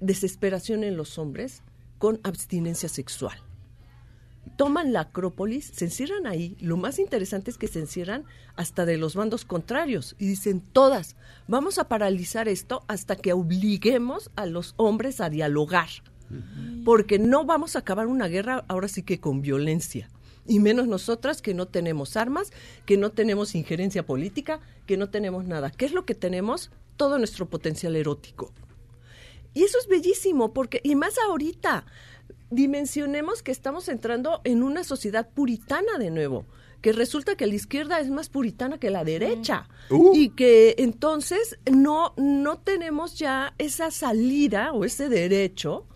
desesperación 0.00 0.82
en 0.82 0.96
los 0.96 1.18
hombres 1.18 1.62
con 1.98 2.18
abstinencia 2.24 2.88
sexual. 2.88 3.38
Toman 4.56 4.92
la 4.92 5.00
Acrópolis, 5.00 5.70
se 5.74 5.86
encierran 5.86 6.26
ahí. 6.26 6.56
Lo 6.60 6.76
más 6.76 6.98
interesante 6.98 7.50
es 7.50 7.58
que 7.58 7.66
se 7.66 7.80
encierran 7.80 8.24
hasta 8.56 8.86
de 8.86 8.96
los 8.96 9.16
bandos 9.16 9.44
contrarios 9.44 10.14
y 10.18 10.26
dicen 10.26 10.60
todas, 10.60 11.16
vamos 11.48 11.78
a 11.78 11.88
paralizar 11.88 12.48
esto 12.48 12.84
hasta 12.86 13.16
que 13.16 13.32
obliguemos 13.32 14.30
a 14.36 14.46
los 14.46 14.74
hombres 14.76 15.20
a 15.20 15.30
dialogar. 15.30 15.88
Porque 16.84 17.18
no 17.18 17.44
vamos 17.44 17.76
a 17.76 17.80
acabar 17.80 18.06
una 18.06 18.28
guerra 18.28 18.64
ahora 18.68 18.88
sí 18.88 19.02
que 19.02 19.20
con 19.20 19.40
violencia. 19.42 20.08
Y 20.46 20.60
menos 20.60 20.88
nosotras 20.88 21.40
que 21.40 21.54
no 21.54 21.66
tenemos 21.66 22.16
armas, 22.16 22.52
que 22.86 22.96
no 22.96 23.10
tenemos 23.10 23.54
injerencia 23.54 24.04
política, 24.04 24.60
que 24.86 24.96
no 24.96 25.10
tenemos 25.10 25.44
nada. 25.46 25.70
¿Qué 25.70 25.86
es 25.86 25.92
lo 25.92 26.04
que 26.04 26.14
tenemos? 26.14 26.70
Todo 26.96 27.18
nuestro 27.18 27.48
potencial 27.48 27.96
erótico. 27.96 28.52
Y 29.54 29.62
eso 29.62 29.78
es 29.78 29.86
bellísimo, 29.86 30.52
porque, 30.52 30.80
y 30.82 30.96
más 30.96 31.16
ahorita, 31.16 31.86
dimensionemos 32.50 33.42
que 33.42 33.52
estamos 33.52 33.88
entrando 33.88 34.40
en 34.44 34.62
una 34.62 34.84
sociedad 34.84 35.28
puritana 35.28 35.98
de 35.98 36.10
nuevo, 36.10 36.46
que 36.80 36.92
resulta 36.92 37.36
que 37.36 37.46
la 37.46 37.54
izquierda 37.54 38.00
es 38.00 38.10
más 38.10 38.28
puritana 38.28 38.78
que 38.78 38.90
la 38.90 39.04
derecha. 39.04 39.68
Uh. 39.90 40.12
Y 40.14 40.30
que 40.30 40.74
entonces 40.78 41.58
no, 41.70 42.14
no 42.16 42.58
tenemos 42.58 43.18
ya 43.18 43.54
esa 43.58 43.90
salida 43.90 44.72
o 44.72 44.84
ese 44.84 45.08
derecho 45.08 45.86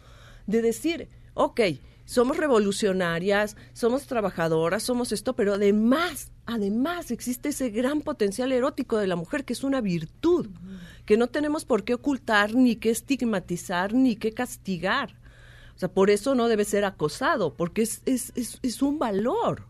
de 0.47 0.63
decir, 0.63 1.09
ok, 1.35 1.61
somos 2.09 2.39
revolucionarias, 2.39 3.55
somos 3.75 4.07
trabajadoras, 4.07 4.83
somos 4.83 5.13
esto, 5.13 5.37
pero 5.37 5.53
además, 5.53 6.33
además 6.47 7.11
existe 7.11 7.51
ese 7.51 7.69
gran 7.69 8.01
potencial 8.01 8.51
erótico 8.51 8.97
de 8.97 9.07
la 9.07 9.15
mujer 9.15 9.45
que 9.45 9.53
es 9.53 9.63
una 9.63 9.83
virtud, 9.83 10.49
que 11.05 11.19
no 11.19 11.27
tenemos 11.27 11.67
por 11.67 11.85
qué 11.85 11.93
ocultar, 11.93 12.55
ni 12.55 12.77
que 12.77 12.89
estigmatizar, 12.89 13.93
ni 13.93 14.17
que 14.17 14.33
castigar. 14.33 15.19
O 15.79 15.81
sea, 15.81 15.89
por 15.89 16.11
eso 16.11 16.35
no 16.35 16.49
debe 16.49 16.65
ser 16.65 16.85
acosado, 16.85 17.55
porque 17.55 17.83
es, 17.83 18.03
es, 18.05 18.33
es, 18.35 18.59
es 18.63 18.83
un 18.83 18.99
valor. 18.99 19.63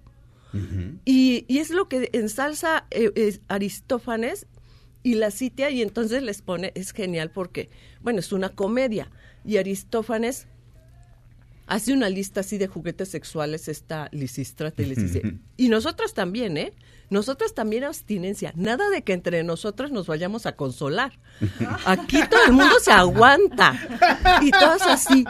y, 1.05 1.45
y 1.47 1.59
es 1.59 1.69
lo 1.69 1.87
que 1.91 2.09
ensalza 2.15 2.87
eh, 2.91 3.13
es 3.15 3.43
Aristófanes 3.49 4.47
y 5.03 5.17
la 5.17 5.31
cita 5.31 5.69
y 5.69 5.83
entonces 5.83 6.23
les 6.23 6.41
pone, 6.41 6.73
es 6.75 6.93
genial 6.93 7.31
porque, 7.31 7.69
bueno, 8.01 8.21
es 8.21 8.33
una 8.33 8.49
comedia. 8.49 9.11
Y 9.45 9.59
Aristófanes 9.59 10.49
hace 11.69 11.93
una 11.93 12.09
lista 12.09 12.41
así 12.41 12.59
de 12.59 12.67
juguetes 12.67 13.09
sexuales, 13.09 13.69
esta 13.69 14.09
Lisístrata, 14.11 14.83
y 14.83 14.87
les 14.87 14.99
dice, 14.99 15.35
y 15.57 15.69
nosotros 15.69 16.15
también, 16.15 16.57
¿eh? 16.57 16.73
Nosotras 17.11 17.55
también 17.55 17.85
abstinencia, 17.85 18.53
nada 18.55 18.91
de 18.91 19.03
que 19.03 19.15
entre 19.15 19.43
nosotras 19.43 19.91
nos 19.91 20.07
vayamos 20.07 20.45
a 20.45 20.57
consolar. 20.57 21.19
Aquí 21.87 22.21
todo 22.29 22.45
el 22.47 22.53
mundo 22.53 22.75
se 22.83 22.93
aguanta. 22.93 23.75
Y 24.43 24.51
todas 24.51 24.83
así, 24.83 25.25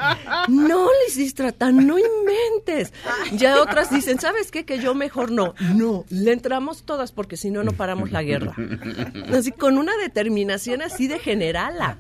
no, 0.49 0.89
Lisístrata, 1.07 1.71
no 1.71 1.97
inventes. 1.99 2.93
Ya 3.33 3.63
otras 3.63 3.91
dicen, 3.91 4.19
¿sabes 4.19 4.51
qué? 4.51 4.65
Que 4.65 4.81
yo 4.81 4.97
mejor 4.97 5.31
no. 5.31 5.55
No, 5.77 6.05
le 6.09 6.33
entramos 6.33 6.83
todas 6.83 7.13
porque 7.13 7.37
si 7.37 7.51
no, 7.51 7.63
no 7.63 7.73
paramos 7.73 8.11
la 8.11 8.25
guerra. 8.25 8.55
Así 9.33 9.53
con 9.53 9.79
una 9.79 9.97
determinación 9.99 10.83
así 10.83 11.07
de 11.07 11.19
generala. 11.19 11.97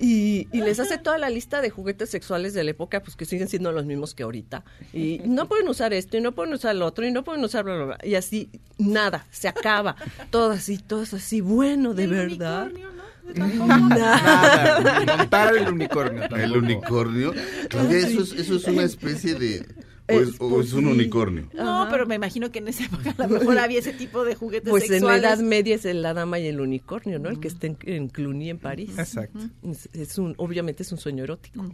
Y, 0.00 0.48
y 0.50 0.62
les 0.62 0.80
hace 0.80 0.96
toda 0.96 1.18
la 1.18 1.28
lista 1.28 1.60
de 1.60 1.68
juguetes 1.68 2.08
sexuales 2.08 2.54
de 2.54 2.64
la 2.64 2.70
época, 2.70 3.02
pues 3.02 3.16
que 3.16 3.26
siguen 3.26 3.48
siendo 3.48 3.70
los 3.70 3.84
mismos 3.84 4.14
que 4.14 4.22
ahorita. 4.22 4.64
Y 4.94 5.20
no 5.26 5.46
pueden 5.46 5.68
usar 5.68 5.92
esto, 5.92 6.16
y 6.16 6.22
no 6.22 6.32
pueden 6.32 6.54
usar 6.54 6.74
lo 6.74 6.86
otro, 6.86 7.06
y 7.06 7.12
no 7.12 7.22
pueden 7.22 7.44
usar 7.44 7.64
bla, 7.64 7.76
bla, 7.76 7.84
bla. 7.84 7.98
Y 8.02 8.14
así, 8.14 8.48
nada, 8.78 9.26
se 9.30 9.46
acaba. 9.46 9.96
Todo 10.30 10.52
así, 10.52 10.78
todo 10.78 11.02
así, 11.02 11.42
bueno, 11.42 11.92
de 11.92 12.06
verdad. 12.06 12.70
Nada. 12.70 13.88
Nada, 13.88 15.16
montar 15.18 15.56
el 15.56 15.68
unicornio. 15.68 16.22
El 16.24 16.28
tampoco. 16.28 16.58
unicornio. 16.58 17.34
Claudia, 17.68 17.98
eso 17.98 18.22
es, 18.22 18.32
eso 18.32 18.56
es 18.56 18.64
una 18.64 18.82
especie 18.82 19.34
de... 19.34 19.66
O 20.12 20.20
es, 20.20 20.28
Es- 20.28 20.36
o 20.40 20.60
es 20.60 20.72
un 20.72 20.86
unicornio. 20.86 21.48
No, 21.54 21.86
pero 21.90 22.06
me 22.06 22.14
imagino 22.16 22.50
que 22.50 22.58
en 22.60 22.68
esa 22.68 22.84
época 22.84 23.14
a 23.16 23.26
lo 23.26 23.38
mejor 23.38 23.58
había 23.58 23.78
ese 23.78 23.92
tipo 23.92 24.24
de 24.24 24.34
juguetes 24.34 24.70
Pues 24.70 24.90
en 24.90 25.04
la. 25.04 25.16
Edad 25.16 25.38
Media 25.38 25.74
es 25.76 25.84
el- 25.84 26.02
la 26.02 26.14
dama 26.14 26.38
y 26.38 26.46
el 26.46 26.60
unicornio, 26.60 27.18
¿no? 27.18 27.28
El 27.28 27.40
que 27.40 27.48
está 27.48 27.66
en, 27.66 27.76
en 27.82 28.08
Cluny, 28.08 28.50
en 28.50 28.58
París. 28.58 28.90
Exacto. 28.98 29.38
Es, 29.62 29.88
es 29.92 30.18
un, 30.18 30.34
obviamente 30.38 30.82
es 30.82 30.92
un 30.92 30.98
sueño 30.98 31.24
erótico. 31.24 31.64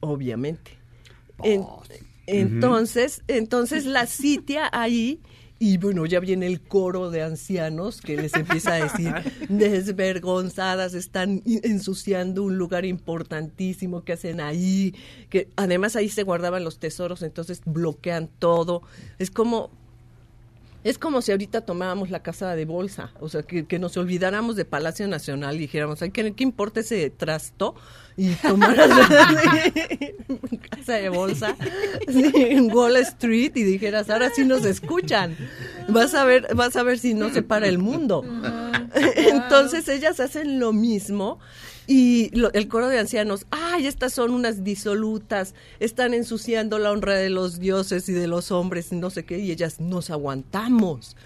Obviamente. 0.00 0.72
En- 1.42 1.64
entonces, 2.26 3.22
entonces 3.28 3.84
la 3.86 4.06
sitia 4.06 4.68
ahí 4.72 5.20
y 5.58 5.78
bueno, 5.78 6.04
ya 6.04 6.20
viene 6.20 6.46
el 6.46 6.60
coro 6.60 7.10
de 7.10 7.22
ancianos 7.22 8.00
que 8.00 8.16
les 8.16 8.34
empieza 8.34 8.74
a 8.74 8.82
decir 8.84 9.14
desvergonzadas, 9.48 10.94
están 10.94 11.42
ensuciando 11.46 12.42
un 12.42 12.58
lugar 12.58 12.84
importantísimo 12.84 14.04
que 14.04 14.14
hacen 14.14 14.40
ahí, 14.40 14.94
que 15.30 15.48
además 15.56 15.96
ahí 15.96 16.08
se 16.08 16.24
guardaban 16.24 16.64
los 16.64 16.78
tesoros, 16.78 17.22
entonces 17.22 17.60
bloquean 17.64 18.28
todo. 18.38 18.82
Es 19.18 19.30
como 19.30 19.70
es 20.84 20.98
como 20.98 21.22
si 21.22 21.32
ahorita 21.32 21.62
tomáramos 21.62 22.10
la 22.10 22.22
casa 22.22 22.54
de 22.54 22.66
bolsa, 22.66 23.12
o 23.18 23.30
sea, 23.30 23.42
que, 23.42 23.66
que 23.66 23.78
nos 23.78 23.96
olvidáramos 23.96 24.54
de 24.54 24.66
Palacio 24.66 25.08
Nacional 25.08 25.56
y 25.56 25.60
dijéramos, 25.60 26.02
ay, 26.02 26.10
¿qué, 26.10 26.34
qué 26.34 26.44
importa 26.44 26.80
ese 26.80 27.08
trasto? 27.08 27.74
Y 28.16 28.34
tomaras 28.34 28.90
casa 30.70 30.92
de 30.92 31.08
bolsa 31.08 31.56
sí, 32.06 32.30
en 32.34 32.72
Wall 32.72 32.96
Street 32.98 33.52
y 33.56 33.62
dijeras, 33.64 34.10
ahora 34.10 34.30
sí 34.30 34.44
nos 34.44 34.64
escuchan. 34.64 35.36
Vas 35.88 36.14
a 36.14 36.24
ver, 36.24 36.54
vas 36.54 36.76
a 36.76 36.82
ver 36.82 36.98
si 36.98 37.14
no 37.14 37.30
se 37.30 37.42
para 37.42 37.66
el 37.66 37.78
mundo. 37.78 38.22
Entonces 39.16 39.88
ellas 39.88 40.20
hacen 40.20 40.60
lo 40.60 40.72
mismo 40.72 41.40
y 41.86 42.30
lo- 42.36 42.52
el 42.52 42.68
coro 42.68 42.88
de 42.88 42.98
ancianos, 42.98 43.46
ay, 43.50 43.86
estas 43.86 44.12
son 44.14 44.30
unas 44.32 44.64
disolutas, 44.64 45.54
están 45.80 46.14
ensuciando 46.14 46.78
la 46.78 46.90
honra 46.92 47.14
de 47.14 47.30
los 47.30 47.58
dioses 47.58 48.08
y 48.08 48.12
de 48.12 48.26
los 48.26 48.50
hombres, 48.50 48.92
no 48.92 49.10
sé 49.10 49.24
qué, 49.24 49.38
y 49.38 49.50
ellas 49.50 49.80
nos 49.80 50.10
aguantamos. 50.10 51.16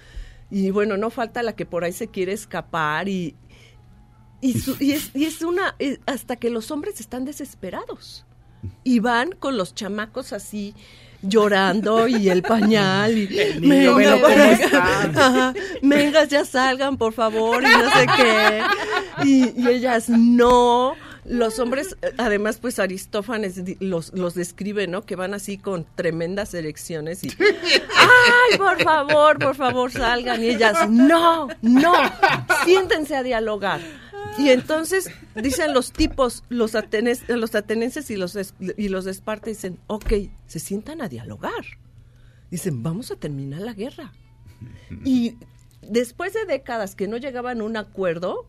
Y 0.50 0.70
bueno, 0.70 0.96
no 0.96 1.10
falta 1.10 1.42
la 1.42 1.54
que 1.54 1.66
por 1.66 1.84
ahí 1.84 1.92
se 1.92 2.08
quiere 2.08 2.32
escapar 2.32 3.08
y, 3.08 3.36
y, 4.40 4.54
su- 4.58 4.76
y 4.80 4.92
es, 4.92 5.10
y 5.14 5.24
es 5.26 5.42
una, 5.42 5.74
eh, 5.78 5.98
hasta 6.06 6.36
que 6.36 6.50
los 6.50 6.70
hombres 6.70 7.00
están 7.00 7.24
desesperados 7.24 8.24
y 8.82 8.98
van 9.00 9.32
con 9.32 9.56
los 9.56 9.74
chamacos 9.74 10.32
así 10.32 10.74
llorando 11.22 12.06
y 12.08 12.28
el 12.28 12.42
pañal 12.42 13.16
y 13.16 13.28
niño, 13.60 13.96
venga, 13.96 14.50
está. 14.50 15.02
ajá, 15.04 15.54
venga, 15.82 16.24
ya 16.24 16.44
salgan 16.44 16.96
por 16.96 17.12
favor 17.12 17.62
y 17.62 17.66
no 17.66 17.90
sé 17.90 18.06
qué. 18.16 18.62
Y, 19.24 19.60
y 19.60 19.68
ellas 19.68 20.08
no 20.08 20.94
los 21.28 21.58
hombres 21.58 21.96
además 22.16 22.58
pues 22.58 22.78
Aristófanes 22.78 23.60
los, 23.80 24.12
los 24.14 24.34
describe 24.34 24.86
no 24.86 25.02
que 25.02 25.14
van 25.14 25.34
así 25.34 25.58
con 25.58 25.86
tremendas 25.94 26.54
erecciones 26.54 27.22
y 27.22 27.30
ay 27.38 28.56
por 28.56 28.82
favor 28.82 29.38
por 29.38 29.54
favor 29.54 29.92
salgan 29.92 30.42
y 30.42 30.48
ellas 30.48 30.88
no 30.88 31.48
no 31.60 31.92
siéntense 32.64 33.14
a 33.14 33.22
dialogar 33.22 33.80
y 34.38 34.50
entonces 34.50 35.10
dicen 35.34 35.74
los 35.74 35.92
tipos, 35.92 36.44
los, 36.48 36.74
atenes, 36.74 37.28
los 37.28 37.54
atenenses 37.54 38.10
y 38.10 38.16
los, 38.16 38.36
y 38.76 38.88
los 38.88 39.04
de 39.04 39.10
Esparta 39.10 39.50
dicen, 39.50 39.78
ok, 39.86 40.12
se 40.46 40.58
sientan 40.58 41.02
a 41.02 41.08
dialogar. 41.08 41.64
Dicen, 42.50 42.82
vamos 42.82 43.10
a 43.10 43.16
terminar 43.16 43.60
la 43.60 43.74
guerra. 43.74 44.12
Y 45.04 45.36
después 45.82 46.32
de 46.32 46.44
décadas 46.46 46.94
que 46.94 47.08
no 47.08 47.16
llegaban 47.16 47.60
a 47.60 47.64
un 47.64 47.76
acuerdo, 47.76 48.46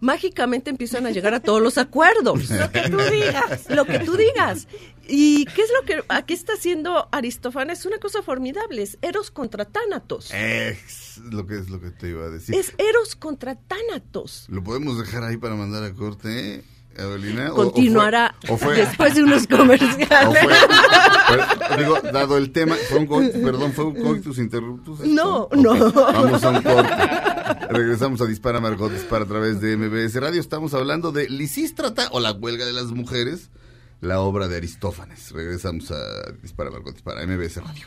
mágicamente 0.00 0.70
empiezan 0.70 1.06
a 1.06 1.10
llegar 1.10 1.34
a 1.34 1.40
todos 1.40 1.62
los 1.62 1.78
acuerdos. 1.78 2.50
Lo 2.50 2.70
que 2.70 2.88
tú 2.88 2.98
digas. 2.98 3.68
Lo 3.68 3.84
que 3.84 3.98
tú 4.00 4.16
digas. 4.16 4.68
¿Y 5.06 5.44
qué 5.46 5.62
es 5.62 5.70
lo 5.78 5.86
que 5.86 6.02
aquí 6.08 6.32
está 6.32 6.54
haciendo 6.54 7.08
Aristófanes? 7.12 7.84
Una 7.84 7.98
cosa 7.98 8.22
formidable, 8.22 8.82
es 8.82 8.96
Eros 9.02 9.30
contra 9.30 9.66
Tánatos. 9.66 10.32
Es 10.32 11.18
lo 11.18 11.46
que 11.46 11.58
es 11.58 11.68
lo 11.68 11.78
que 11.80 11.90
te 11.90 12.08
iba 12.08 12.24
a 12.24 12.30
decir. 12.30 12.54
Es 12.54 12.72
Eros 12.78 13.14
contra 13.14 13.54
Tánatos. 13.54 14.46
¿Lo 14.48 14.64
podemos 14.64 14.98
dejar 14.98 15.24
ahí 15.24 15.36
para 15.36 15.56
mandar 15.56 15.84
a 15.84 15.92
corte, 15.92 16.64
Adelina? 16.98 17.50
¿O- 17.50 17.52
o 17.52 17.56
fue- 17.56 17.64
Continuará 17.72 18.34
o 18.48 18.56
fue- 18.56 18.74
después 18.76 19.14
de 19.14 19.22
unos 19.24 19.44
o 19.52 19.56
comerciales. 19.56 20.38
fue- 20.42 20.54
pero, 21.28 21.76
digo, 21.78 22.00
dado 22.12 22.36
el 22.38 22.50
tema, 22.52 22.76
fue 22.88 22.98
un 22.98 23.06
perdón, 23.42 23.72
fue 23.72 23.84
un 23.86 23.94
coitus 24.02 24.38
interruptus. 24.38 25.00
esto? 25.00 25.12
No, 25.14 25.48
no. 25.52 25.92
Vamos 25.92 26.44
a 26.44 26.50
un 26.50 26.62
corte. 26.62 26.94
Regresamos 27.70 28.20
a 28.20 28.26
Dispara 28.26 28.60
Margot 28.60 28.92
Dispara 28.92 29.24
a 29.24 29.28
través 29.28 29.60
de 29.60 29.76
MBS 29.76 30.20
Radio. 30.20 30.40
Estamos 30.40 30.74
hablando 30.74 31.12
de 31.12 31.28
Lisístrata 31.28 32.08
o 32.12 32.20
la 32.20 32.32
huelga 32.32 32.64
de 32.66 32.72
las 32.72 32.86
mujeres, 32.86 33.50
la 34.00 34.20
obra 34.20 34.48
de 34.48 34.56
Aristófanes. 34.56 35.32
Regresamos 35.32 35.90
a 35.90 35.96
Dispara 36.42 36.70
Margot 36.70 36.92
Dispara, 36.92 37.26
MBS 37.26 37.56
Radio. 37.62 37.86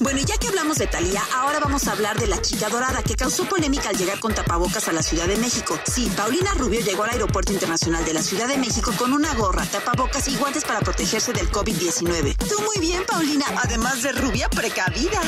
Bueno, 0.00 0.18
y 0.20 0.24
ya 0.24 0.36
que 0.38 0.48
hablamos 0.48 0.78
de 0.78 0.86
Talía, 0.86 1.22
ahora 1.34 1.60
vamos 1.60 1.86
a 1.86 1.92
hablar 1.92 2.18
de 2.18 2.26
la 2.26 2.40
chica 2.42 2.68
dorada 2.68 3.02
que 3.02 3.14
causó 3.14 3.48
polémica 3.48 3.90
al 3.90 3.96
llegar 3.96 4.18
con 4.18 4.34
tapabocas 4.34 4.88
a 4.88 4.92
la 4.92 5.02
Ciudad 5.02 5.28
de 5.28 5.36
México. 5.36 5.78
Sí, 5.86 6.10
Paulina 6.16 6.52
Rubio 6.54 6.80
llegó 6.80 7.04
al 7.04 7.10
Aeropuerto 7.10 7.52
Internacional 7.52 8.04
de 8.04 8.14
la 8.14 8.22
Ciudad 8.22 8.48
de 8.48 8.58
México 8.58 8.92
con 8.98 9.12
una 9.12 9.34
gorra, 9.34 9.64
tapabocas 9.66 10.26
y 10.28 10.36
guantes 10.36 10.64
para 10.64 10.80
protegerse 10.80 11.32
del 11.32 11.50
COVID-19. 11.50 12.36
Tú 12.36 12.62
muy 12.64 12.78
bien, 12.80 13.02
Paulina, 13.06 13.44
además 13.62 14.02
de 14.02 14.12
rubia 14.12 14.48
precavida. 14.50 15.20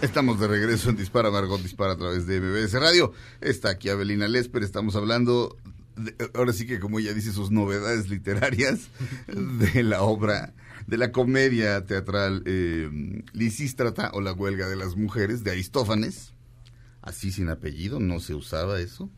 Estamos 0.00 0.40
de 0.40 0.46
regreso 0.46 0.88
en 0.88 0.96
Dispara 0.96 1.30
Margot 1.30 1.60
Dispara 1.60 1.92
a 1.92 1.96
través 1.96 2.26
de 2.26 2.40
MBS 2.40 2.72
Radio. 2.74 3.12
Está 3.40 3.70
aquí 3.70 3.90
Abelina 3.90 4.28
Lesper, 4.28 4.62
estamos 4.62 4.96
hablando, 4.96 5.58
ahora 6.34 6.52
sí 6.52 6.66
que 6.66 6.80
como 6.80 7.00
ella 7.00 7.12
dice, 7.12 7.32
sus 7.32 7.50
novedades 7.50 8.08
literarias 8.08 8.78
de 9.26 9.82
la 9.82 10.02
obra, 10.02 10.54
de 10.86 10.98
la 10.98 11.12
comedia 11.12 11.84
teatral 11.84 12.42
eh, 12.46 13.22
Lisístrata 13.32 14.10
o 14.14 14.20
la 14.20 14.32
huelga 14.32 14.68
de 14.68 14.76
las 14.76 14.96
mujeres 14.96 15.44
de 15.44 15.52
Aristófanes, 15.52 16.34
así 17.02 17.32
sin 17.32 17.48
apellido, 17.48 18.00
no 18.00 18.20
se 18.20 18.34
usaba 18.34 18.80
eso. 18.80 19.10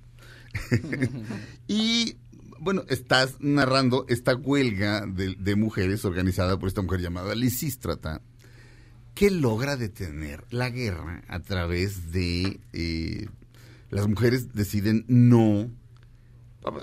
y 1.69 2.17
bueno, 2.61 2.85
estás 2.89 3.37
narrando 3.41 4.05
esta 4.09 4.35
huelga 4.35 5.07
de, 5.07 5.35
de 5.39 5.57
mujeres 5.57 6.05
organizada 6.05 6.59
por 6.59 6.69
esta 6.69 6.83
mujer 6.83 7.01
llamada 7.01 7.35
Lisístrata, 7.35 8.23
que 9.15 9.31
logra 9.31 9.77
detener 9.77 10.45
la 10.51 10.71
guerra 10.71 11.23
a 11.29 11.41
través 11.41 12.13
de 12.13 12.61
eh, 12.73 13.27
las 13.91 14.09
mujeres 14.09 14.55
deciden 14.55 15.05
no 15.09 15.71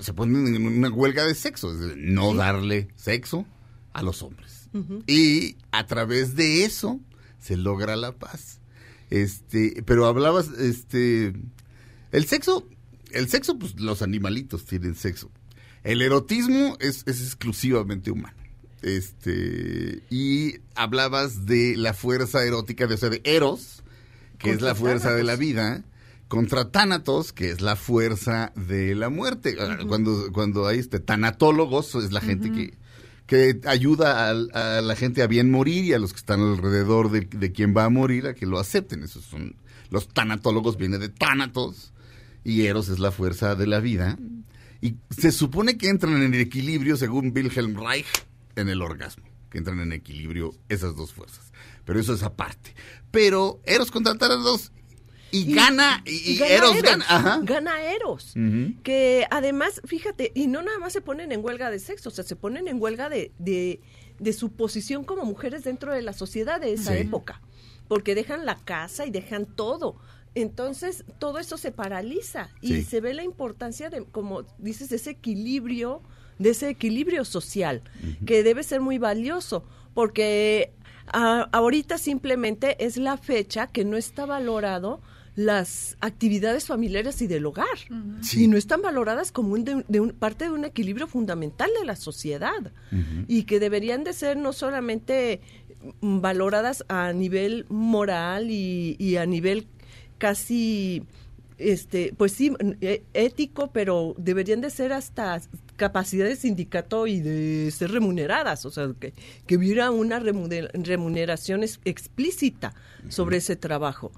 se 0.01 0.13
ponen 0.13 0.53
en 0.53 0.65
una 0.65 0.89
huelga 0.89 1.25
de 1.25 1.36
sexo, 1.36 1.73
no 1.95 2.34
darle 2.34 2.89
sexo 2.95 3.45
a 3.93 4.03
los 4.03 4.21
hombres. 4.21 4.59
Y 5.07 5.55
a 5.72 5.88
través 5.88 6.36
de 6.36 6.63
eso 6.65 6.99
se 7.39 7.57
logra 7.57 7.95
la 7.95 8.11
paz. 8.11 8.59
Este, 9.09 9.84
pero 9.86 10.05
hablabas, 10.05 10.49
este, 10.49 11.34
el 12.11 12.26
sexo, 12.26 12.67
el 13.11 13.30
sexo, 13.30 13.57
pues 13.57 13.80
los 13.80 14.01
animalitos 14.01 14.65
tienen 14.65 14.95
sexo. 14.95 15.32
El 15.84 16.01
erotismo 16.01 16.78
es, 16.80 17.03
es 17.07 17.22
exclusivamente 17.22 18.11
humano. 18.11 18.38
Este, 18.82 20.03
y 20.09 20.55
hablabas 20.76 21.45
de 21.45 21.76
la 21.76 21.93
fuerza 21.93 22.43
erótica, 22.45 22.88
de, 22.88 22.95
o 22.95 22.97
sea, 22.97 23.09
de 23.09 23.22
Eros, 23.24 23.84
que 24.38 24.51
es 24.51 24.61
la 24.61 24.76
fuerza 24.76 25.13
de 25.13 25.24
la 25.24 25.36
vida, 25.36 25.84
contra 26.30 26.72
Tánatos, 26.72 27.34
que 27.34 27.49
es 27.49 27.59
la 27.59 27.76
fuerza 27.76 28.53
de 28.55 28.95
la 28.95 29.09
muerte. 29.09 29.57
Ah, 29.59 29.80
Cuando, 29.88 30.32
cuando 30.32 30.67
hay 30.67 30.80
este 30.80 30.99
tanatólogos, 30.99 31.95
es 31.95 32.11
la 32.13 32.22
gente 32.22 32.51
que, 32.51 32.74
que 33.30 33.61
ayuda 33.65 34.32
a, 34.32 34.82
la 34.82 34.95
gente 34.95 35.21
a 35.21 35.27
bien 35.27 35.51
morir 35.51 35.86
y 35.86 35.93
a 35.93 35.99
los 35.99 36.13
que 36.13 36.17
están 36.17 36.41
alrededor 36.41 37.11
de, 37.11 37.51
quien 37.51 37.77
va 37.77 37.86
a 37.86 37.89
morir 37.89 38.25
a 38.25 38.34
que 38.34 38.47
lo 38.47 38.57
acepten. 38.57 39.03
Esos 39.03 39.23
son 39.23 39.55
los 39.91 40.07
tanatólogos, 40.07 40.77
viene 40.77 40.97
de 40.97 41.09
Tánatos, 41.09 41.93
y 42.43 42.65
Eros 42.65 42.89
es 42.89 42.97
la 42.97 43.11
fuerza 43.11 43.53
de 43.53 43.67
la 43.67 43.82
vida. 43.82 44.17
Y 44.82 44.95
se 45.11 45.32
supone 45.32 45.77
que 45.77 45.89
entran 45.89 46.23
en 46.23 46.34
equilibrio, 46.34 46.97
según 46.97 47.32
Wilhelm 47.32 47.75
Reich, 47.75 48.07
en 48.55 48.67
el 48.67 48.82
orgasmo, 48.82 49.25
que 49.51 49.59
entran 49.59 49.80
en 49.80 49.93
equilibrio 49.93 50.55
esas 50.67 50.95
dos 50.95 51.13
fuerzas. 51.13 51.51
Pero 51.86 51.99
eso 51.99 52.15
es 52.15 52.23
aparte. 52.23 52.73
Pero 53.11 53.61
Eros 53.63 53.91
contra 53.91 54.17
Tánatos 54.17 54.71
y, 55.32 55.53
gana, 55.53 56.01
y, 56.05 56.34
y 56.34 56.38
gana 56.38 56.53
Eros, 56.53 56.82
gana. 56.82 57.05
Ajá. 57.07 57.39
Gana 57.43 57.82
Eros. 57.84 58.34
Que 58.84 59.25
además, 59.32 59.82
fíjate, 59.86 60.32
y 60.36 60.47
no 60.47 60.61
nada 60.61 60.80
más 60.80 60.93
se 60.93 61.01
ponen 61.01 61.32
en 61.32 61.43
huelga 61.43 61.69
de 61.69 61.80
sexo, 61.80 62.09
o 62.09 62.11
sea, 62.11 62.23
se 62.23 62.36
ponen 62.36 62.67
en 62.67 62.82
huelga 62.82 63.09
de, 63.09 63.32
de, 63.39 63.80
de 64.19 64.34
su 64.34 64.51
posición 64.51 65.03
como 65.03 65.23
mujeres 65.25 65.63
dentro 65.63 65.93
de 65.93 66.01
la 66.01 66.13
sociedad 66.13 66.59
de 66.61 66.73
esa 66.73 66.93
Sí. 66.93 66.99
época. 66.99 67.41
Porque 67.88 68.15
dejan 68.15 68.45
la 68.45 68.55
casa 68.55 69.05
y 69.05 69.11
dejan 69.11 69.45
todo. 69.45 69.95
Entonces, 70.36 71.05
todo 71.17 71.39
eso 71.39 71.57
se 71.57 71.71
paraliza 71.71 72.49
y 72.61 72.67
Sí. 72.75 72.84
se 72.84 73.01
ve 73.01 73.13
la 73.15 73.23
importancia 73.23 73.89
de, 73.89 74.03
como 74.05 74.43
dices, 74.59 74.89
de 74.89 74.97
ese 74.97 75.09
equilibrio, 75.11 76.01
de 76.38 76.51
ese 76.51 76.69
equilibrio 76.69 77.25
social, 77.25 77.82
que 78.25 78.43
debe 78.43 78.63
ser 78.63 78.80
muy 78.80 78.97
valioso, 78.99 79.65
porque 79.95 80.71
ah, 81.11 81.49
ahorita 81.51 81.97
simplemente 81.97 82.77
es 82.86 82.95
la 82.97 83.17
fecha 83.17 83.65
que 83.67 83.84
no 83.84 83.97
está 83.97 84.25
valorado 84.27 85.01
las 85.45 85.95
actividades 86.01 86.65
familiares 86.65 87.21
y 87.21 87.27
del 87.27 87.45
hogar. 87.45 87.67
Sí. 88.21 88.43
Y 88.43 88.47
no 88.47 88.57
están 88.57 88.81
valoradas 88.81 89.31
como 89.31 89.53
un, 89.53 89.63
de, 89.63 89.85
de 89.87 89.99
un- 90.01 90.11
parte 90.11 90.45
de 90.45 90.51
un 90.51 90.65
equilibrio 90.65 91.07
fundamental 91.07 91.69
de 91.79 91.85
la 91.85 91.95
sociedad. 91.95 92.71
Y 93.27 93.43
que 93.43 93.59
deberían 93.61 94.03
de 94.03 94.11
ser 94.13 94.35
no 94.35 94.51
solamente 94.51 95.39
mm, 96.01 96.19
valoradas 96.19 96.83
a 96.89 97.13
nivel 97.13 97.65
moral 97.69 98.51
y, 98.51 98.97
y 98.99 99.15
a 99.15 99.25
nivel 99.25 99.65
casi 100.17 101.03
este 101.57 102.13
pues 102.17 102.31
sí 102.33 102.51
eh, 102.81 103.03
ético 103.13 103.69
pero 103.71 104.15
deberían 104.17 104.61
de 104.61 104.69
ser 104.69 104.93
hasta 104.93 105.41
capacidad 105.75 106.25
de 106.25 106.35
sindicato 106.37 107.05
y 107.07 107.19
de 107.19 107.69
ser 107.71 107.91
remuneradas 107.91 108.65
o 108.65 108.71
sea 108.71 108.91
que, 108.99 109.13
que 109.45 109.57
hubiera 109.57 109.91
una 109.91 110.19
remuner- 110.21 110.69
remuneración 110.73 111.63
es- 111.63 111.79
explícita 111.85 112.73
sobre 113.09 113.37
ese 113.37 113.55
trabajo 113.57 114.11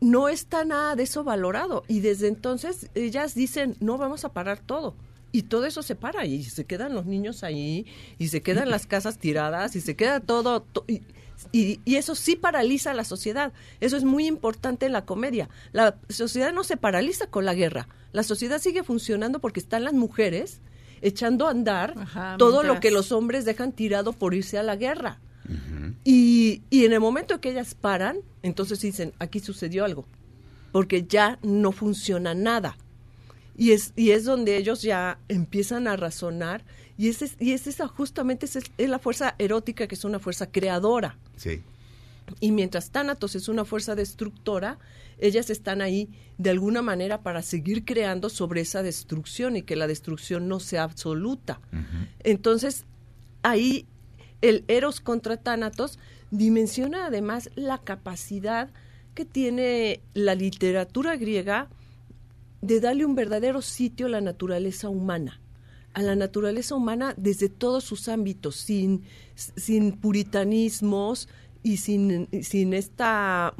no 0.00 0.28
está 0.28 0.64
nada 0.64 0.94
de 0.96 1.02
eso 1.04 1.24
valorado. 1.24 1.84
Y 1.88 2.00
desde 2.00 2.28
entonces 2.28 2.90
ellas 2.94 3.34
dicen 3.34 3.76
no 3.80 3.98
vamos 3.98 4.24
a 4.24 4.32
parar 4.32 4.60
todo. 4.60 4.94
Y 5.32 5.42
todo 5.42 5.66
eso 5.66 5.82
se 5.82 5.94
para 5.96 6.24
y 6.24 6.44
se 6.44 6.64
quedan 6.64 6.94
los 6.94 7.04
niños 7.06 7.42
ahí 7.42 7.84
y 8.18 8.28
se 8.28 8.42
quedan 8.42 8.70
las 8.70 8.86
casas 8.86 9.18
tiradas 9.18 9.76
y 9.76 9.80
se 9.80 9.94
queda 9.94 10.20
todo 10.20 10.60
to- 10.62 10.84
y, 10.88 11.02
y- 11.52 11.80
y 11.84 11.96
eso 11.96 12.14
sí 12.14 12.36
paraliza 12.36 12.92
a 12.92 12.94
la 12.94 13.04
sociedad. 13.04 13.52
Eso 13.80 13.96
es 13.98 14.04
muy 14.04 14.26
importante 14.26 14.86
en 14.86 14.92
la 14.92 15.04
comedia. 15.04 15.50
La 15.72 15.96
sociedad 16.08 16.52
no 16.54 16.64
se 16.64 16.76
paraliza 16.78 17.26
con 17.26 17.44
la 17.44 17.54
guerra. 17.54 17.88
La 18.12 18.22
sociedad 18.22 18.60
sigue 18.60 18.82
funcionando 18.82 19.40
porque 19.40 19.60
están 19.60 19.84
las 19.84 19.92
mujeres 19.92 20.60
echando 21.02 21.46
a 21.46 21.50
andar 21.50 21.92
Ajá, 21.98 22.36
todo 22.38 22.62
lo 22.62 22.80
que 22.80 22.90
los 22.90 23.12
hombres 23.12 23.44
dejan 23.44 23.72
tirado 23.72 24.14
por 24.14 24.32
irse 24.32 24.56
a 24.58 24.62
la 24.62 24.76
guerra 24.76 25.20
y, 26.04 26.62
y 26.70 26.84
en 26.84 26.92
el 26.92 27.00
momento 27.00 27.40
que 27.40 27.50
ellas 27.50 27.74
paran, 27.74 28.18
entonces 28.42 28.80
dicen, 28.80 29.12
aquí 29.18 29.40
sucedió 29.40 29.84
algo, 29.84 30.06
porque 30.72 31.04
ya 31.08 31.38
no 31.42 31.72
funciona 31.72 32.34
nada. 32.34 32.76
Y 33.58 33.70
es, 33.72 33.92
y 33.96 34.10
es 34.10 34.24
donde 34.24 34.56
ellos 34.56 34.82
ya 34.82 35.18
empiezan 35.28 35.88
a 35.88 35.96
razonar, 35.96 36.64
y, 36.98 37.08
es- 37.08 37.36
y 37.40 37.52
es 37.52 37.66
esa, 37.66 37.88
justamente 37.88 38.46
es, 38.46 38.56
es 38.56 38.88
la 38.88 38.98
fuerza 38.98 39.34
erótica, 39.38 39.86
que 39.86 39.94
es 39.94 40.04
una 40.04 40.18
fuerza 40.18 40.50
creadora. 40.50 41.16
Sí. 41.36 41.62
Y 42.40 42.50
mientras 42.52 42.90
Thanatos 42.90 43.34
es 43.36 43.48
una 43.48 43.64
fuerza 43.64 43.94
destructora, 43.94 44.78
ellas 45.18 45.48
están 45.48 45.80
ahí 45.80 46.08
de 46.38 46.50
alguna 46.50 46.82
manera 46.82 47.22
para 47.22 47.40
seguir 47.40 47.84
creando 47.84 48.28
sobre 48.28 48.60
esa 48.62 48.82
destrucción 48.82 49.56
y 49.56 49.62
que 49.62 49.76
la 49.76 49.86
destrucción 49.86 50.48
no 50.48 50.58
sea 50.60 50.82
absoluta. 50.82 51.60
Entonces, 52.24 52.84
ahí 53.42 53.86
el 54.42 54.64
Eros 54.68 55.00
contra 55.00 55.36
Tánatos 55.36 55.98
dimensiona 56.30 57.06
además 57.06 57.50
la 57.54 57.78
capacidad 57.78 58.70
que 59.14 59.24
tiene 59.24 60.00
la 60.14 60.34
literatura 60.34 61.16
griega 61.16 61.68
de 62.60 62.80
darle 62.80 63.04
un 63.04 63.14
verdadero 63.14 63.62
sitio 63.62 64.06
a 64.06 64.10
la 64.10 64.20
naturaleza 64.20 64.88
humana, 64.88 65.40
a 65.94 66.02
la 66.02 66.16
naturaleza 66.16 66.74
humana 66.74 67.14
desde 67.16 67.48
todos 67.48 67.84
sus 67.84 68.08
ámbitos, 68.08 68.56
sin, 68.56 69.04
sin 69.34 69.92
puritanismos 69.92 71.28
y 71.62 71.78
sin, 71.78 72.28
sin 72.42 72.74
esta 72.74 73.54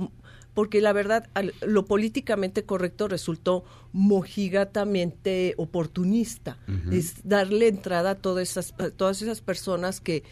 porque 0.56 0.80
la 0.80 0.92
verdad 0.92 1.28
al- 1.34 1.52
lo 1.64 1.84
políticamente 1.84 2.64
correcto 2.64 3.06
resultó 3.08 3.64
mojigatamente 3.92 5.54
oportunista. 5.58 6.56
Es 6.92 7.16
darle 7.24 7.68
entrada 7.68 8.10
a 8.10 8.14
todas 8.16 8.50
esas, 8.50 8.74
a 8.78 8.90
todas 8.90 9.22
esas 9.22 9.40
personas 9.40 10.00
que, 10.00 10.22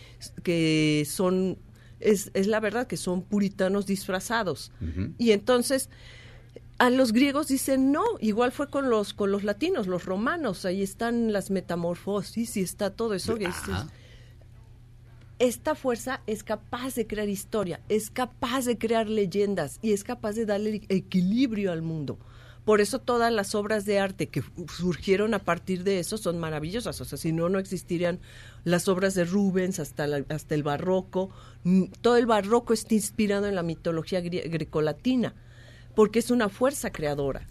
que 0.43 1.07
son, 1.09 1.59
es, 2.01 2.31
es 2.35 2.47
la 2.47 2.61
verdad, 2.61 2.87
que 2.87 2.97
son 2.97 3.23
puritanos 3.23 3.87
disfrazados. 3.87 4.73
Y 5.19 5.33
entonces 5.33 5.91
a 6.79 6.91
los 6.91 7.13
griegos 7.13 7.49
dicen 7.49 7.93
no, 7.93 8.03
igual 8.21 8.51
fue 8.51 8.69
con 8.69 8.91
los, 8.91 9.15
con 9.15 9.31
los 9.31 9.45
latinos, 9.45 9.87
los 9.87 10.05
romanos, 10.07 10.65
ahí 10.65 10.83
están 10.83 11.33
las 11.33 11.51
metamorfosis 11.51 12.57
y 12.57 12.63
está 12.63 12.91
todo 12.91 13.15
eso. 13.15 13.35
que 13.37 13.45
es- 13.45 13.51
Ajá. 13.69 13.89
Esta 15.39 15.75
fuerza 15.75 16.21
es 16.27 16.45
capaz 16.45 16.95
de 16.95 17.07
crear 17.07 17.29
historia, 17.29 17.81
es 17.89 18.11
capaz 18.11 18.65
de 18.67 18.79
crear 18.79 19.09
leyendas 19.09 19.79
y 19.83 19.93
es 19.93 20.05
capaz 20.05 20.33
de 20.35 20.47
darle 20.47 20.83
equilibrio 20.89 21.73
al 21.73 21.83
mundo. 21.83 22.19
Por 22.65 22.81
eso 22.81 22.99
todas 22.99 23.31
las 23.31 23.55
obras 23.55 23.85
de 23.85 23.99
arte 23.99 24.29
que 24.29 24.43
surgieron 24.75 25.35
a 25.35 25.39
partir 25.41 25.85
de 25.85 25.99
eso 25.99 26.17
son 26.17 26.39
maravillosas. 26.39 26.99
O 27.01 27.05
sea, 27.05 27.19
si 27.19 27.31
no, 27.31 27.51
no 27.51 27.59
existirían 27.59 28.21
las 28.65 28.89
obras 28.89 29.15
de 29.15 29.25
Rubens 29.27 29.81
hasta, 29.81 30.07
hasta 30.31 30.55
el 30.55 30.63
barroco. 30.63 31.29
Mm, 31.65 31.85
Todo 32.01 32.17
el 32.17 32.25
barroco 32.25 32.73
está 32.73 32.95
inspirado 32.95 33.47
en 33.49 33.55
la 33.55 33.63
mitología 33.63 34.21
grie- 34.23 34.49
grecolatina, 34.51 35.35
porque 35.95 36.21
es 36.21 36.31
una 36.31 36.49
fuerza 36.49 36.91
creadora. 36.91 37.47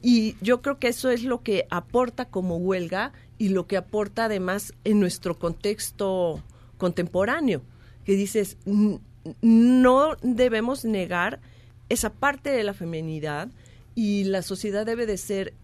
Y 0.00 0.36
yo 0.40 0.62
creo 0.62 0.78
que 0.78 0.88
eso 0.88 1.10
es 1.10 1.24
lo 1.24 1.42
que 1.42 1.66
aporta 1.70 2.26
como 2.26 2.56
huelga 2.58 3.12
y 3.38 3.48
lo 3.48 3.66
que 3.66 3.76
aporta 3.76 4.26
además 4.26 4.74
en 4.84 5.00
nuestro 5.00 5.40
contexto 5.40 6.40
contemporáneo, 6.82 7.62
que 8.04 8.16
dices, 8.16 8.56
"N- 8.66 8.98
no 9.40 10.16
debemos 10.22 10.84
negar 10.84 11.40
esa 11.88 12.10
parte 12.12 12.50
de 12.50 12.64
la 12.64 12.74
feminidad 12.74 13.48
y 13.94 14.24
la 14.24 14.42
sociedad 14.42 14.84
debe 14.84 15.06
de 15.06 15.16
ser, 15.16 15.54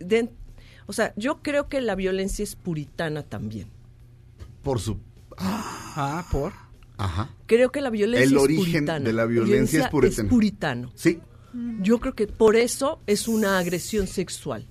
de- 0.00 0.30
o 0.86 0.92
sea, 0.92 1.12
yo 1.16 1.40
creo 1.42 1.68
que 1.68 1.80
la 1.80 1.94
violencia 1.94 2.42
es 2.42 2.56
puritana 2.56 3.22
también. 3.22 3.68
Por 4.64 4.80
su... 4.80 4.98
Ah, 5.38 6.26
por. 6.32 6.52
Ajá. 6.96 7.30
Creo 7.46 7.70
que 7.70 7.80
la 7.80 7.90
violencia 7.90 8.26
El 8.26 8.36
es 8.36 8.42
origen 8.42 8.64
puritana. 8.72 9.04
de 9.04 9.12
la 9.12 9.26
violencia 9.26 9.84
es 9.84 9.88
puritano. 9.90 10.28
puritano. 10.28 10.92
Sí. 10.96 11.20
Yo 11.82 12.00
creo 12.00 12.14
que 12.14 12.26
por 12.26 12.56
eso 12.56 13.00
es 13.06 13.28
una 13.28 13.58
agresión 13.60 14.08
sexual. 14.08 14.66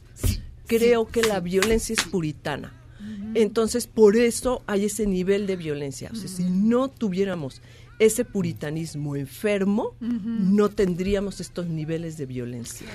Creo 0.67 1.07
que 1.07 1.21
la 1.21 1.39
violencia 1.39 1.93
es 1.97 2.03
puritana. 2.03 2.73
Entonces, 3.35 3.87
por 3.87 4.15
eso 4.15 4.61
hay 4.67 4.85
ese 4.85 5.05
nivel 5.07 5.47
de 5.47 5.55
violencia. 5.55 6.09
O 6.11 6.15
sea, 6.15 6.27
si 6.27 6.43
no 6.43 6.87
tuviéramos 6.87 7.61
ese 7.99 8.25
puritanismo 8.25 9.15
enfermo, 9.15 9.95
no 9.99 10.69
tendríamos 10.69 11.39
estos 11.39 11.67
niveles 11.67 12.17
de 12.17 12.25
violencia. 12.25 12.87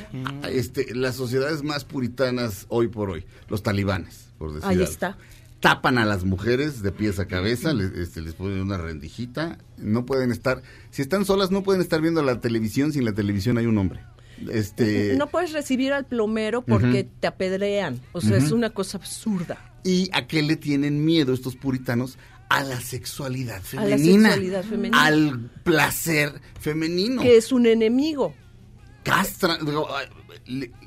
Este, 0.50 0.94
las 0.94 1.16
sociedades 1.16 1.62
más 1.62 1.84
puritanas 1.84 2.66
hoy 2.68 2.88
por 2.88 3.10
hoy, 3.10 3.24
los 3.48 3.62
talibanes, 3.62 4.28
por 4.38 4.52
decir 4.52 4.68
Ahí 4.68 4.76
algo. 4.76 4.90
está. 4.90 5.16
Tapan 5.60 5.98
a 5.98 6.04
las 6.04 6.24
mujeres 6.24 6.82
de 6.82 6.92
pies 6.92 7.18
a 7.18 7.26
cabeza, 7.26 7.74
les, 7.74 7.92
este, 7.92 8.20
les 8.20 8.34
ponen 8.34 8.60
una 8.60 8.78
rendijita, 8.78 9.58
no 9.76 10.06
pueden 10.06 10.30
estar, 10.30 10.62
si 10.90 11.02
están 11.02 11.24
solas 11.24 11.50
no 11.50 11.64
pueden 11.64 11.80
estar 11.80 12.00
viendo 12.00 12.22
la 12.22 12.40
televisión, 12.40 12.92
si 12.92 13.00
en 13.00 13.04
la 13.04 13.12
televisión 13.12 13.58
hay 13.58 13.66
un 13.66 13.76
hombre. 13.78 14.00
Este, 14.52 15.16
No 15.18 15.26
puedes 15.26 15.52
recibir 15.52 15.92
al 15.92 16.04
plomero 16.04 16.62
porque 16.62 17.08
te 17.18 17.26
apedrean. 17.26 18.00
O 18.12 18.20
sea, 18.20 18.36
es 18.36 18.52
una 18.52 18.70
cosa 18.70 18.98
absurda. 18.98 19.67
¿Y 19.84 20.10
a 20.12 20.26
qué 20.26 20.42
le 20.42 20.56
tienen 20.56 21.04
miedo 21.04 21.32
estos 21.32 21.56
puritanos? 21.56 22.18
A 22.50 22.64
la 22.64 22.80
sexualidad 22.80 23.56
A 23.76 23.84
la 23.84 23.96
femenina. 23.96 24.28
sexualidad 24.30 24.64
femenina. 24.64 25.04
Al 25.04 25.50
placer 25.64 26.40
femenino. 26.60 27.20
Que 27.22 27.36
es 27.36 27.52
un 27.52 27.66
enemigo. 27.66 28.34
Castran, 29.04 29.58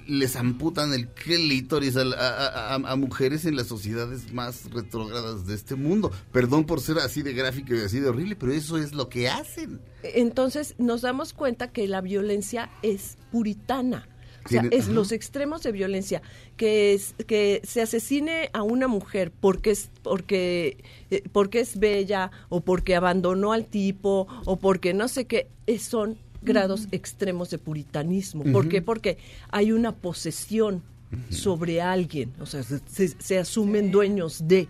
les 0.08 0.36
amputan 0.36 0.94
el 0.94 1.08
clítoris 1.10 1.96
a, 1.96 2.04
la- 2.04 2.18
a- 2.18 2.76
a- 2.76 2.92
a 2.92 2.96
mujeres 2.96 3.46
en 3.46 3.56
las 3.56 3.68
sociedades 3.68 4.32
más 4.34 4.70
retrógradas 4.72 5.46
de 5.48 5.56
este 5.56 5.76
mundo. 5.76 6.12
Perdón 6.32 6.66
por 6.66 6.82
ser 6.82 6.98
así 7.00 7.22
de 7.22 7.34
gráfico 7.34 7.74
y 7.76 7.80
así 7.80 8.00
de 8.00 8.10
horrible, 8.10 8.36
pero 8.36 8.52
eso 8.52 8.78
es 8.78 8.94
lo 8.94 9.10
que 9.10 9.30
hacen. 9.30 9.80
Entonces 10.04 10.76
nos 10.78 11.02
damos 11.02 11.34
cuenta 11.34 11.72
que 11.72 11.88
la 11.88 12.02
violencia 12.02 12.70
es 12.84 13.18
puritana. 13.32 14.08
O 14.46 14.50
sea, 14.50 14.64
es 14.72 14.88
los 14.88 15.12
extremos 15.12 15.64
de 15.64 15.72
violencia. 15.72 16.22
Que, 16.58 16.94
es, 16.94 17.14
que 17.28 17.62
se 17.64 17.82
asesine 17.82 18.50
a 18.54 18.64
una 18.64 18.88
mujer 18.88 19.32
porque 19.40 19.72
es, 19.72 19.90
porque, 20.04 20.78
eh, 21.12 21.24
porque 21.32 21.60
es 21.60 21.78
bella 21.80 22.32
o 22.50 22.62
porque 22.62 22.96
abandonó 22.96 23.54
al 23.54 23.66
tipo 23.66 24.28
o 24.46 24.58
porque 24.58 24.94
no 24.94 25.08
sé 25.08 25.26
qué, 25.26 25.48
es- 25.68 25.84
son 25.84 26.18
grados 26.42 26.88
extremos 26.92 27.50
de 27.52 27.60
puritanismo. 27.60 28.44
¿Por 28.52 28.68
qué? 28.68 28.82
Porque 28.82 29.18
hay 29.50 29.72
una 29.72 29.92
posesión 29.92 30.82
sobre 31.30 31.82
alguien. 31.82 32.32
O 32.40 32.46
sea, 32.46 32.64
se, 32.64 33.38
asumen 33.38 33.92
dueños 33.92 34.48
de. 34.48 34.68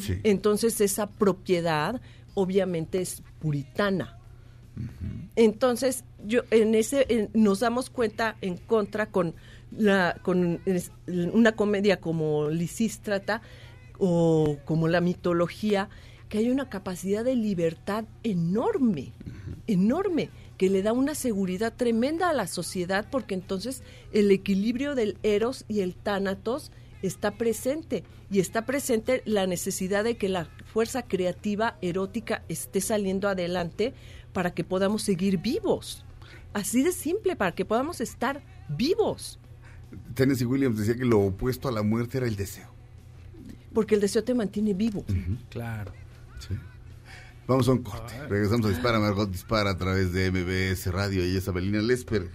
Sí. 0.00 0.18
Entonces 0.24 0.80
esa 0.80 1.06
propiedad 1.08 2.00
obviamente 2.34 3.00
es 3.00 3.22
puritana. 3.38 4.18
Entonces, 5.36 6.04
yo 6.24 6.42
en 6.50 6.74
ese 6.74 7.28
nos 7.34 7.60
damos 7.60 7.90
cuenta 7.90 8.36
en 8.40 8.56
contra 8.56 9.06
con 9.06 9.34
la 9.70 10.16
con 10.22 10.60
una 11.06 11.52
comedia 11.52 12.00
como 12.00 12.48
Lisístrata 12.48 13.42
o 13.98 14.58
como 14.64 14.88
la 14.88 15.00
mitología 15.00 15.88
que 16.28 16.38
hay 16.38 16.50
una 16.50 16.68
capacidad 16.68 17.24
de 17.24 17.36
libertad 17.36 18.04
enorme, 18.22 19.12
enorme, 19.66 20.30
que 20.56 20.70
le 20.70 20.82
da 20.82 20.92
una 20.92 21.14
seguridad 21.14 21.72
tremenda 21.76 22.28
a 22.28 22.32
la 22.32 22.46
sociedad 22.46 23.06
porque 23.10 23.34
entonces 23.34 23.82
el 24.12 24.30
equilibrio 24.30 24.94
del 24.94 25.18
eros 25.22 25.64
y 25.68 25.80
el 25.80 25.94
tánatos 25.94 26.72
está 27.02 27.32
presente 27.32 28.04
y 28.30 28.40
está 28.40 28.64
presente 28.64 29.22
la 29.26 29.46
necesidad 29.46 30.04
de 30.04 30.16
que 30.16 30.28
la 30.28 30.46
fuerza 30.72 31.02
creativa 31.02 31.76
erótica 31.82 32.42
esté 32.48 32.80
saliendo 32.80 33.28
adelante 33.28 33.94
para 34.34 34.52
que 34.52 34.64
podamos 34.64 35.02
seguir 35.02 35.38
vivos. 35.38 36.04
Así 36.52 36.82
de 36.82 36.92
simple, 36.92 37.36
para 37.36 37.54
que 37.54 37.64
podamos 37.64 38.02
estar 38.02 38.42
vivos. 38.68 39.38
Tennessee 40.14 40.44
Williams 40.44 40.76
decía 40.76 40.96
que 40.96 41.06
lo 41.06 41.20
opuesto 41.20 41.68
a 41.68 41.72
la 41.72 41.82
muerte 41.82 42.18
era 42.18 42.26
el 42.26 42.36
deseo. 42.36 42.68
Porque 43.72 43.94
el 43.94 44.02
deseo 44.02 44.22
te 44.22 44.34
mantiene 44.34 44.74
vivo. 44.74 45.04
Claro. 45.48 45.92
Vamos 47.46 47.68
a 47.68 47.72
un 47.72 47.82
corte. 47.82 48.14
Regresamos 48.28 48.66
a 48.66 48.68
Dispara, 48.70 48.98
Margot 48.98 49.30
Dispara 49.30 49.70
a 49.70 49.78
través 49.78 50.12
de 50.12 50.30
MBS 50.30 50.86
Radio 50.92 51.26
y 51.26 51.36
es 51.36 51.48
Abelina 51.48 51.80
Lesper. 51.80 52.30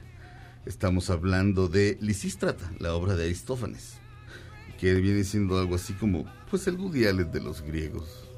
Estamos 0.65 1.09
hablando 1.09 1.67
de 1.67 1.97
Lisístrata, 2.01 2.71
la 2.79 2.93
obra 2.93 3.15
de 3.15 3.23
Aristófanes, 3.23 3.95
que 4.79 4.93
viene 4.95 5.23
siendo 5.23 5.57
algo 5.57 5.75
así 5.75 5.93
como, 5.93 6.25
pues, 6.49 6.67
el 6.67 6.75
Woody 6.75 7.07
Allen 7.07 7.31
de 7.31 7.41
los 7.41 7.61
griegos. 7.61 8.28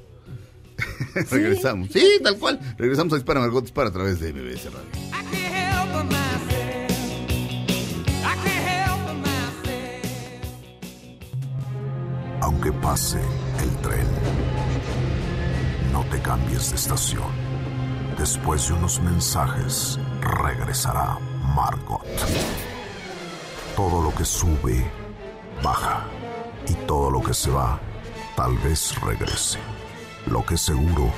Regresamos. 1.30 1.88
Sí, 1.92 2.20
tal 2.22 2.38
cual. 2.38 2.58
Regresamos 2.78 3.12
a 3.12 3.16
Dispara, 3.16 3.40
Margot 3.40 3.62
Dispara 3.62 3.88
a 3.88 3.92
través 3.92 4.20
de 4.20 4.32
MBS 4.32 4.64
Radio. 4.72 5.12
Aunque 12.40 12.72
pase 12.72 13.20
el 13.62 13.70
tren, 13.82 14.06
no 15.92 16.04
te 16.06 16.20
cambies 16.20 16.70
de 16.70 16.76
estación. 16.76 17.30
Después 18.18 18.68
de 18.68 18.74
unos 18.74 19.00
mensajes, 19.00 19.98
regresará 20.20 21.18
Margot. 21.54 22.04
Todo 23.76 24.02
lo 24.02 24.14
que 24.14 24.24
sube, 24.24 24.84
baja. 25.62 26.04
Y 26.68 26.74
todo 26.86 27.10
lo 27.10 27.22
que 27.22 27.34
se 27.34 27.50
va, 27.50 27.80
tal 28.36 28.56
vez 28.58 28.94
regrese. 29.00 29.58
Lo 30.26 30.44
que 30.46 30.56
seguro 30.56 31.12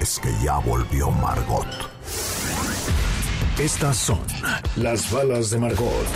es 0.00 0.18
que 0.18 0.32
ya 0.42 0.58
volvió 0.58 1.10
Margot. 1.10 1.66
Estas 3.58 3.96
son 3.96 4.20
las 4.76 5.10
balas 5.10 5.50
de 5.50 5.58
Margot. 5.58 6.06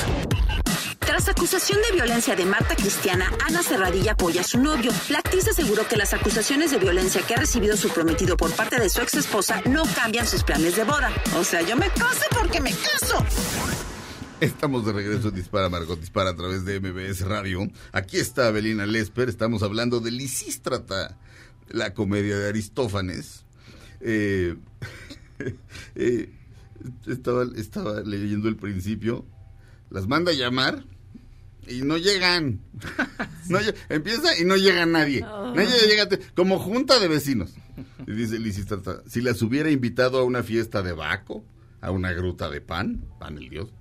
Tras 0.98 1.28
acusación 1.28 1.78
de 1.88 1.94
violencia 1.94 2.34
de 2.34 2.44
Marta 2.44 2.74
Cristiana, 2.74 3.30
Ana 3.46 3.62
Serradilla 3.62 4.12
apoya 4.12 4.40
a 4.40 4.44
su 4.44 4.58
novio. 4.58 4.90
La 5.10 5.18
actriz 5.18 5.46
aseguró 5.48 5.86
que 5.86 5.96
las 5.96 6.12
acusaciones 6.14 6.70
de 6.70 6.78
violencia 6.78 7.22
que 7.22 7.34
ha 7.34 7.38
recibido 7.38 7.76
su 7.76 7.88
prometido 7.90 8.36
por 8.36 8.50
parte 8.52 8.80
de 8.80 8.88
su 8.88 9.00
ex 9.00 9.14
esposa 9.14 9.60
no 9.66 9.84
cambian 9.94 10.26
sus 10.26 10.42
planes 10.42 10.76
de 10.76 10.84
boda. 10.84 11.12
O 11.38 11.44
sea, 11.44 11.62
yo 11.62 11.76
me 11.76 11.88
caso 11.90 12.24
porque 12.30 12.60
me 12.60 12.72
caso. 12.72 13.24
Estamos 14.40 14.84
de 14.84 14.92
regreso 14.92 15.28
en 15.28 15.34
Dispara, 15.34 15.68
Margot 15.68 15.98
Dispara 15.98 16.30
a 16.30 16.36
través 16.36 16.64
de 16.64 16.80
MBS 16.80 17.20
Radio. 17.22 17.60
Aquí 17.92 18.18
está 18.18 18.48
Abelina 18.48 18.84
Lesper. 18.84 19.28
Estamos 19.28 19.62
hablando 19.62 20.00
de 20.00 20.10
Lisístrata, 20.10 21.16
la 21.68 21.94
comedia 21.94 22.38
de 22.38 22.48
Aristófanes. 22.48 23.44
Eh, 24.00 24.56
eh, 25.94 26.30
estaba, 27.06 27.44
estaba 27.56 28.00
leyendo 28.02 28.48
el 28.48 28.56
principio. 28.56 29.26
Las 29.90 30.06
manda 30.06 30.32
a 30.32 30.34
llamar 30.34 30.84
y 31.66 31.82
no 31.82 31.96
llegan. 31.96 32.60
No 33.46 33.58
empieza 33.90 34.38
y 34.38 34.46
no 34.46 34.56
llega 34.56 34.86
nadie. 34.86 35.20
Nadie 35.20 35.86
llega, 35.86 36.08
como 36.34 36.58
junta 36.58 36.98
de 36.98 37.08
vecinos. 37.08 37.52
Y 38.06 38.12
dice 38.12 38.38
Lisistrata, 38.38 39.02
si 39.06 39.20
las 39.20 39.42
hubiera 39.42 39.70
invitado 39.70 40.18
a 40.18 40.24
una 40.24 40.42
fiesta 40.42 40.82
de 40.82 40.94
Baco, 40.94 41.44
a 41.82 41.90
una 41.90 42.14
gruta 42.14 42.48
de 42.48 42.62
pan, 42.62 43.04
pan 43.20 43.36
el 43.36 43.50
dios, 43.50 43.74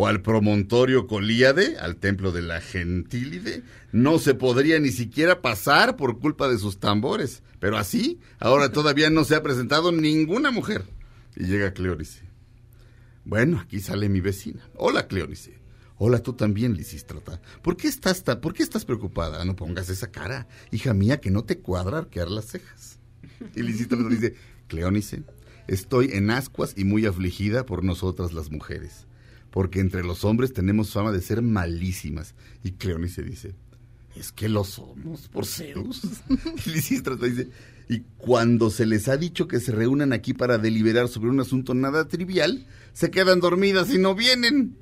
o 0.00 0.06
al 0.06 0.22
promontorio 0.22 1.08
Colíade, 1.08 1.76
al 1.78 1.96
templo 1.96 2.30
de 2.30 2.40
la 2.42 2.60
Gentílide, 2.60 3.64
no 3.90 4.20
se 4.20 4.34
podría 4.34 4.78
ni 4.78 4.90
siquiera 4.92 5.42
pasar 5.42 5.96
por 5.96 6.20
culpa 6.20 6.46
de 6.48 6.56
sus 6.56 6.78
tambores. 6.78 7.42
Pero 7.58 7.76
así, 7.78 8.20
ahora 8.38 8.70
todavía 8.72 9.10
no 9.10 9.24
se 9.24 9.34
ha 9.34 9.42
presentado 9.42 9.90
ninguna 9.90 10.52
mujer. 10.52 10.84
Y 11.34 11.46
llega 11.46 11.72
Cleónice. 11.72 12.20
Bueno, 13.24 13.58
aquí 13.58 13.80
sale 13.80 14.08
mi 14.08 14.20
vecina. 14.20 14.68
Hola, 14.76 15.08
Cleónice. 15.08 15.58
Hola, 15.96 16.22
tú 16.22 16.32
también, 16.34 16.74
Lisístrata. 16.74 17.40
¿Por 17.60 17.76
qué 17.76 17.88
estás 17.88 18.22
ta- 18.22 18.40
¿Por 18.40 18.54
qué 18.54 18.62
estás 18.62 18.84
preocupada? 18.84 19.44
No 19.44 19.56
pongas 19.56 19.88
esa 19.88 20.12
cara, 20.12 20.46
hija 20.70 20.94
mía, 20.94 21.20
que 21.20 21.32
no 21.32 21.42
te 21.42 21.58
cuadra 21.58 21.98
arquear 21.98 22.30
las 22.30 22.44
cejas. 22.46 23.00
Y 23.56 23.62
Lisístrata 23.64 24.08
dice, 24.08 24.36
Cleónice, 24.68 25.24
estoy 25.66 26.10
en 26.12 26.30
ascuas 26.30 26.74
y 26.76 26.84
muy 26.84 27.04
afligida 27.04 27.66
por 27.66 27.82
nosotras 27.82 28.32
las 28.32 28.52
mujeres, 28.52 29.07
porque 29.58 29.80
entre 29.80 30.04
los 30.04 30.24
hombres 30.24 30.52
tenemos 30.52 30.92
fama 30.92 31.10
de 31.10 31.20
ser 31.20 31.42
malísimas. 31.42 32.36
Y 32.62 32.74
Cleónice 32.74 33.24
dice, 33.24 33.56
es 34.14 34.30
que 34.30 34.48
lo 34.48 34.62
somos, 34.62 35.26
por 35.26 35.46
Zeus. 35.46 36.00
Y 36.64 36.70
dice, 36.70 37.50
y 37.88 38.02
cuando 38.18 38.70
se 38.70 38.86
les 38.86 39.08
ha 39.08 39.16
dicho 39.16 39.48
que 39.48 39.58
se 39.58 39.72
reúnan 39.72 40.12
aquí 40.12 40.32
para 40.32 40.58
deliberar 40.58 41.08
sobre 41.08 41.30
un 41.30 41.40
asunto 41.40 41.74
nada 41.74 42.06
trivial, 42.06 42.68
se 42.92 43.10
quedan 43.10 43.40
dormidas 43.40 43.92
y 43.92 43.98
no 43.98 44.14
vienen. 44.14 44.76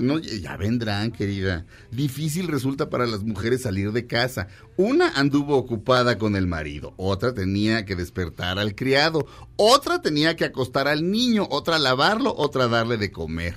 No, 0.00 0.18
ya 0.18 0.56
vendrán, 0.56 1.10
querida. 1.12 1.66
Difícil 1.90 2.48
resulta 2.48 2.88
para 2.90 3.06
las 3.06 3.22
mujeres 3.22 3.62
salir 3.62 3.92
de 3.92 4.06
casa. 4.06 4.48
Una 4.76 5.08
anduvo 5.10 5.56
ocupada 5.56 6.18
con 6.18 6.36
el 6.36 6.46
marido, 6.46 6.94
otra 6.96 7.34
tenía 7.34 7.84
que 7.84 7.96
despertar 7.96 8.58
al 8.58 8.74
criado, 8.74 9.26
otra 9.56 10.00
tenía 10.02 10.36
que 10.36 10.44
acostar 10.44 10.88
al 10.88 11.10
niño, 11.10 11.46
otra 11.50 11.78
lavarlo, 11.78 12.34
otra 12.36 12.68
darle 12.68 12.96
de 12.96 13.10
comer. 13.12 13.54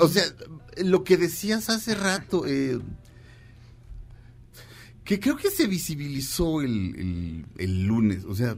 O 0.00 0.08
sea, 0.08 0.24
lo 0.82 1.04
que 1.04 1.16
decías 1.16 1.68
hace 1.70 1.94
rato, 1.94 2.44
eh, 2.46 2.78
que 5.04 5.18
creo 5.18 5.36
que 5.36 5.50
se 5.50 5.66
visibilizó 5.66 6.60
el- 6.62 7.44
el 7.58 7.82
lunes, 7.84 8.24
o 8.24 8.34
sea, 8.34 8.56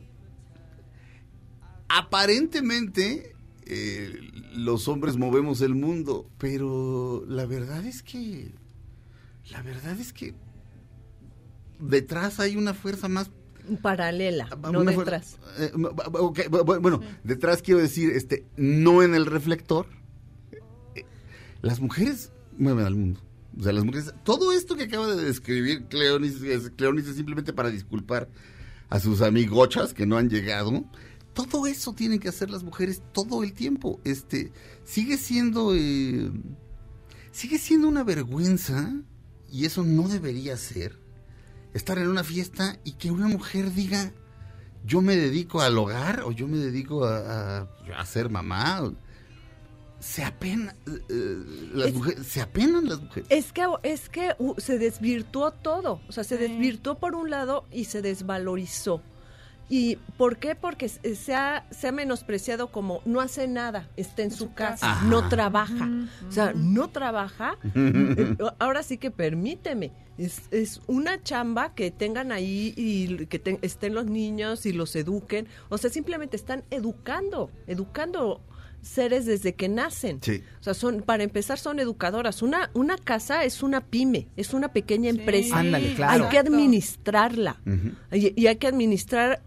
aparentemente 1.88 3.33
eh, 3.66 4.12
los 4.54 4.88
hombres 4.88 5.16
movemos 5.16 5.60
el 5.60 5.74
mundo, 5.74 6.28
pero 6.38 7.24
la 7.28 7.46
verdad 7.46 7.84
es 7.86 8.02
que, 8.02 8.52
la 9.50 9.62
verdad 9.62 9.98
es 9.98 10.12
que 10.12 10.34
detrás 11.80 12.40
hay 12.40 12.56
una 12.56 12.74
fuerza 12.74 13.08
más 13.08 13.30
Paralela, 13.80 14.46
no 14.70 14.80
una 14.80 14.92
fuer- 14.92 14.98
detrás. 14.98 15.38
eh, 15.58 15.72
bueno, 15.72 17.00
detrás 17.22 17.62
quiero 17.62 17.80
decir, 17.80 18.10
este, 18.10 18.44
no 18.56 19.02
en 19.02 19.14
el 19.14 19.24
reflector. 19.24 19.86
Eh, 20.94 21.04
Las 21.62 21.80
mujeres 21.80 22.30
mueven 22.58 22.84
al 22.84 22.94
mundo. 22.94 23.20
O 23.58 23.62
sea, 23.62 23.72
las 23.72 23.84
mujeres, 23.84 24.12
todo 24.24 24.52
esto 24.52 24.76
que 24.76 24.82
acaba 24.82 25.14
de 25.14 25.24
describir 25.24 25.84
Cleónice, 25.86 26.52
es- 26.52 26.70
Cleónice 26.76 27.14
simplemente 27.14 27.52
para 27.54 27.70
disculpar 27.70 28.28
a 28.90 29.00
sus 29.00 29.22
amigochas 29.22 29.94
que 29.94 30.04
no 30.04 30.18
han 30.18 30.28
llegado. 30.28 30.84
Todo 31.34 31.66
eso 31.66 31.92
tienen 31.92 32.20
que 32.20 32.28
hacer 32.28 32.48
las 32.50 32.62
mujeres 32.62 33.02
todo 33.12 33.42
el 33.42 33.52
tiempo. 33.52 34.00
Este, 34.04 34.52
sigue 34.84 35.18
siendo, 35.18 35.74
eh, 35.74 36.30
sigue 37.32 37.58
siendo 37.58 37.88
una 37.88 38.04
vergüenza 38.04 38.92
y 39.50 39.64
eso 39.66 39.82
no 39.84 40.08
debería 40.08 40.56
ser 40.56 40.98
estar 41.74 41.98
en 41.98 42.06
una 42.08 42.22
fiesta 42.24 42.78
y 42.84 42.92
que 42.92 43.10
una 43.10 43.26
mujer 43.26 43.72
diga, 43.74 44.12
yo 44.86 45.00
me 45.02 45.16
dedico 45.16 45.60
al 45.60 45.76
hogar 45.76 46.22
o 46.24 46.30
yo 46.30 46.46
me 46.46 46.58
dedico 46.58 47.04
a, 47.04 47.58
a- 47.58 47.68
a 47.98 48.06
ser 48.06 48.30
mamá. 48.30 48.82
o- 48.82 48.94
Se 49.98 50.22
apenan, 50.22 50.76
eh, 50.86 50.98
eh, 51.08 51.44
las 51.72 51.88
Es- 51.88 51.94
mujeres, 51.94 52.26
se 52.26 52.40
apenan 52.42 52.88
las 52.88 53.00
mujeres. 53.00 53.26
Es 53.30 53.52
que, 53.52 53.66
es 53.82 54.08
que 54.08 54.34
uh, 54.38 54.54
se 54.58 54.78
desvirtuó 54.78 55.50
todo, 55.50 56.00
o 56.08 56.12
sea, 56.12 56.22
se 56.24 56.36
desvirtuó 56.36 56.98
por 56.98 57.14
un 57.16 57.30
lado 57.30 57.64
y 57.72 57.86
se 57.86 58.02
desvalorizó. 58.02 59.00
¿Y 59.70 59.96
por 60.18 60.36
qué? 60.36 60.54
Porque 60.54 60.88
se 60.88 61.14
se 61.16 61.34
ha, 61.34 61.64
se 61.70 61.88
ha 61.88 61.92
menospreciado 61.92 62.68
como 62.68 63.00
no 63.06 63.20
hace 63.20 63.48
nada, 63.48 63.88
está 63.96 64.22
en 64.22 64.30
su 64.30 64.52
casa, 64.52 64.92
Ajá. 64.92 65.06
no 65.06 65.28
trabaja. 65.28 65.88
O 66.28 66.32
sea, 66.32 66.52
no 66.54 66.88
trabaja. 66.90 67.56
Eh, 67.74 68.36
Ahora 68.58 68.82
sí 68.82 68.98
que 68.98 69.10
permíteme. 69.10 69.90
Es, 70.18 70.42
es 70.52 70.80
una 70.86 71.20
chamba 71.22 71.74
que 71.74 71.90
tengan 71.90 72.30
ahí 72.30 72.72
y 72.76 73.26
que 73.26 73.38
te- 73.40 73.58
estén 73.62 73.94
los 73.94 74.06
niños 74.06 74.64
y 74.66 74.72
los 74.72 74.94
eduquen. 74.94 75.48
O 75.70 75.78
sea, 75.78 75.90
simplemente 75.90 76.36
están 76.36 76.62
educando, 76.70 77.50
educando 77.66 78.40
seres 78.80 79.24
desde 79.26 79.54
que 79.54 79.68
nacen. 79.68 80.20
Sí. 80.22 80.44
O 80.60 80.62
sea, 80.62 80.74
son, 80.74 81.00
para 81.02 81.24
empezar, 81.24 81.58
son 81.58 81.80
educadoras. 81.80 82.42
Una, 82.42 82.70
una 82.74 82.96
casa 82.98 83.42
es 83.44 83.62
una 83.62 83.80
pyme, 83.80 84.28
es 84.36 84.52
una 84.54 84.68
pequeña 84.72 85.08
empresa. 85.10 85.58
Ándale, 85.58 85.94
claro. 85.94 86.24
Hay 86.24 86.30
que 86.30 86.38
administrarla. 86.38 87.56
Y 88.12 88.46
hay 88.46 88.56
que 88.56 88.66
administrar 88.66 89.40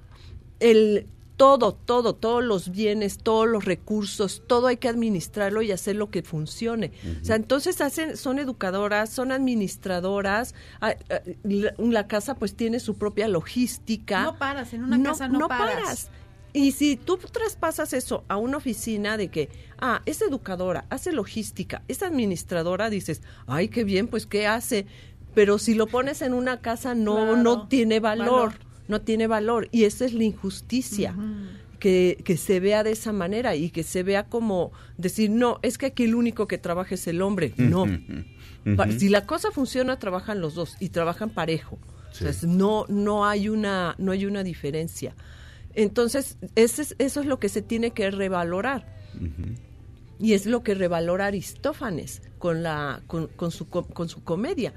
el 0.59 1.07
todo, 1.37 1.71
todo, 1.73 2.15
todos 2.15 2.43
los 2.43 2.71
bienes, 2.71 3.19
todos 3.19 3.47
los 3.47 3.63
recursos, 3.63 4.41
todo 4.47 4.67
hay 4.67 4.77
que 4.77 4.89
administrarlo 4.89 5.61
y 5.61 5.71
hacer 5.71 5.95
lo 5.95 6.09
que 6.09 6.23
funcione. 6.23 6.91
O 7.21 7.25
sea, 7.25 7.35
entonces 7.35 7.79
hacen, 7.79 8.17
son 8.17 8.39
educadoras, 8.39 9.11
son 9.11 9.31
administradoras, 9.31 10.55
ah, 10.81 10.95
ah, 11.11 11.21
la, 11.43 12.07
casa 12.07 12.35
pues 12.35 12.55
tiene 12.55 12.79
su 12.79 12.95
propia 12.95 13.27
logística. 13.27 14.23
No 14.23 14.37
paras, 14.37 14.73
en 14.73 14.83
una 14.83 15.01
casa 15.01 15.27
no 15.27 15.47
paras. 15.47 16.09
Y 16.53 16.71
si 16.71 16.97
tú 16.97 17.17
traspasas 17.17 17.93
eso 17.93 18.23
a 18.29 18.37
una 18.37 18.57
oficina 18.57 19.15
de 19.15 19.27
que, 19.27 19.49
ah, 19.77 20.01
es 20.07 20.23
educadora, 20.23 20.85
hace 20.89 21.11
logística, 21.11 21.83
es 21.87 22.01
administradora, 22.01 22.89
dices, 22.89 23.21
ay, 23.45 23.67
qué 23.67 23.83
bien, 23.83 24.07
pues, 24.07 24.25
¿qué 24.25 24.47
hace? 24.47 24.87
Pero 25.35 25.59
si 25.59 25.75
lo 25.75 25.85
pones 25.85 26.23
en 26.23 26.33
una 26.33 26.61
casa, 26.61 26.95
no, 26.95 27.15
Claro. 27.15 27.35
no 27.37 27.67
tiene 27.67 27.99
valor, 27.99 28.53
Valor. 28.55 28.66
No 28.87 29.01
tiene 29.01 29.27
valor. 29.27 29.67
Y 29.71 29.83
esa 29.85 30.05
es 30.05 30.13
la 30.13 30.23
injusticia. 30.23 31.15
Que, 31.79 32.17
que 32.25 32.37
se 32.37 32.59
vea 32.59 32.83
de 32.83 32.89
esa 32.91 33.13
manera 33.13 33.55
y 33.55 33.69
que 33.69 33.83
se 33.83 34.01
vea 34.01 34.23
como 34.25 34.71
decir, 34.97 35.29
no, 35.29 35.59
es 35.61 35.77
que 35.77 35.85
aquí 35.85 36.05
el 36.05 36.15
único 36.15 36.47
que 36.47 36.57
trabaja 36.57 36.95
es 36.95 37.05
el 37.05 37.21
hombre. 37.21 37.53
No. 37.57 37.85
Si 38.97 39.09
la 39.09 39.25
cosa 39.27 39.51
funciona, 39.51 39.99
trabajan 39.99 40.41
los 40.41 40.55
dos 40.55 40.75
y 40.79 40.89
trabajan 40.89 41.29
parejo. 41.29 41.77
Sí. 42.11 42.15
O 42.15 42.17
sea, 42.23 42.29
es- 42.31 42.43
no, 42.45 42.85
no 42.89 43.25
hay 43.27 43.47
una, 43.47 43.93
no 43.99 44.11
hay 44.11 44.25
una 44.25 44.43
diferencia. 44.43 45.13
Entonces, 45.75 46.37
ese 46.55 46.81
es- 46.81 46.95
eso 46.97 47.19
es 47.21 47.27
lo 47.27 47.39
que 47.39 47.47
se 47.49 47.61
tiene 47.61 47.91
que 47.91 48.09
revalorar. 48.09 48.87
Y 50.19 50.33
es 50.33 50.47
lo 50.47 50.63
que 50.63 50.73
revalora 50.73 51.27
Aristófanes 51.27 52.23
con, 52.39 52.63
la, 52.63 53.01
con, 53.05 53.27
con 53.27 53.51
su, 53.51 53.69
co- 53.69 53.85
con 53.85 54.09
su 54.09 54.23
comedia. 54.23 54.73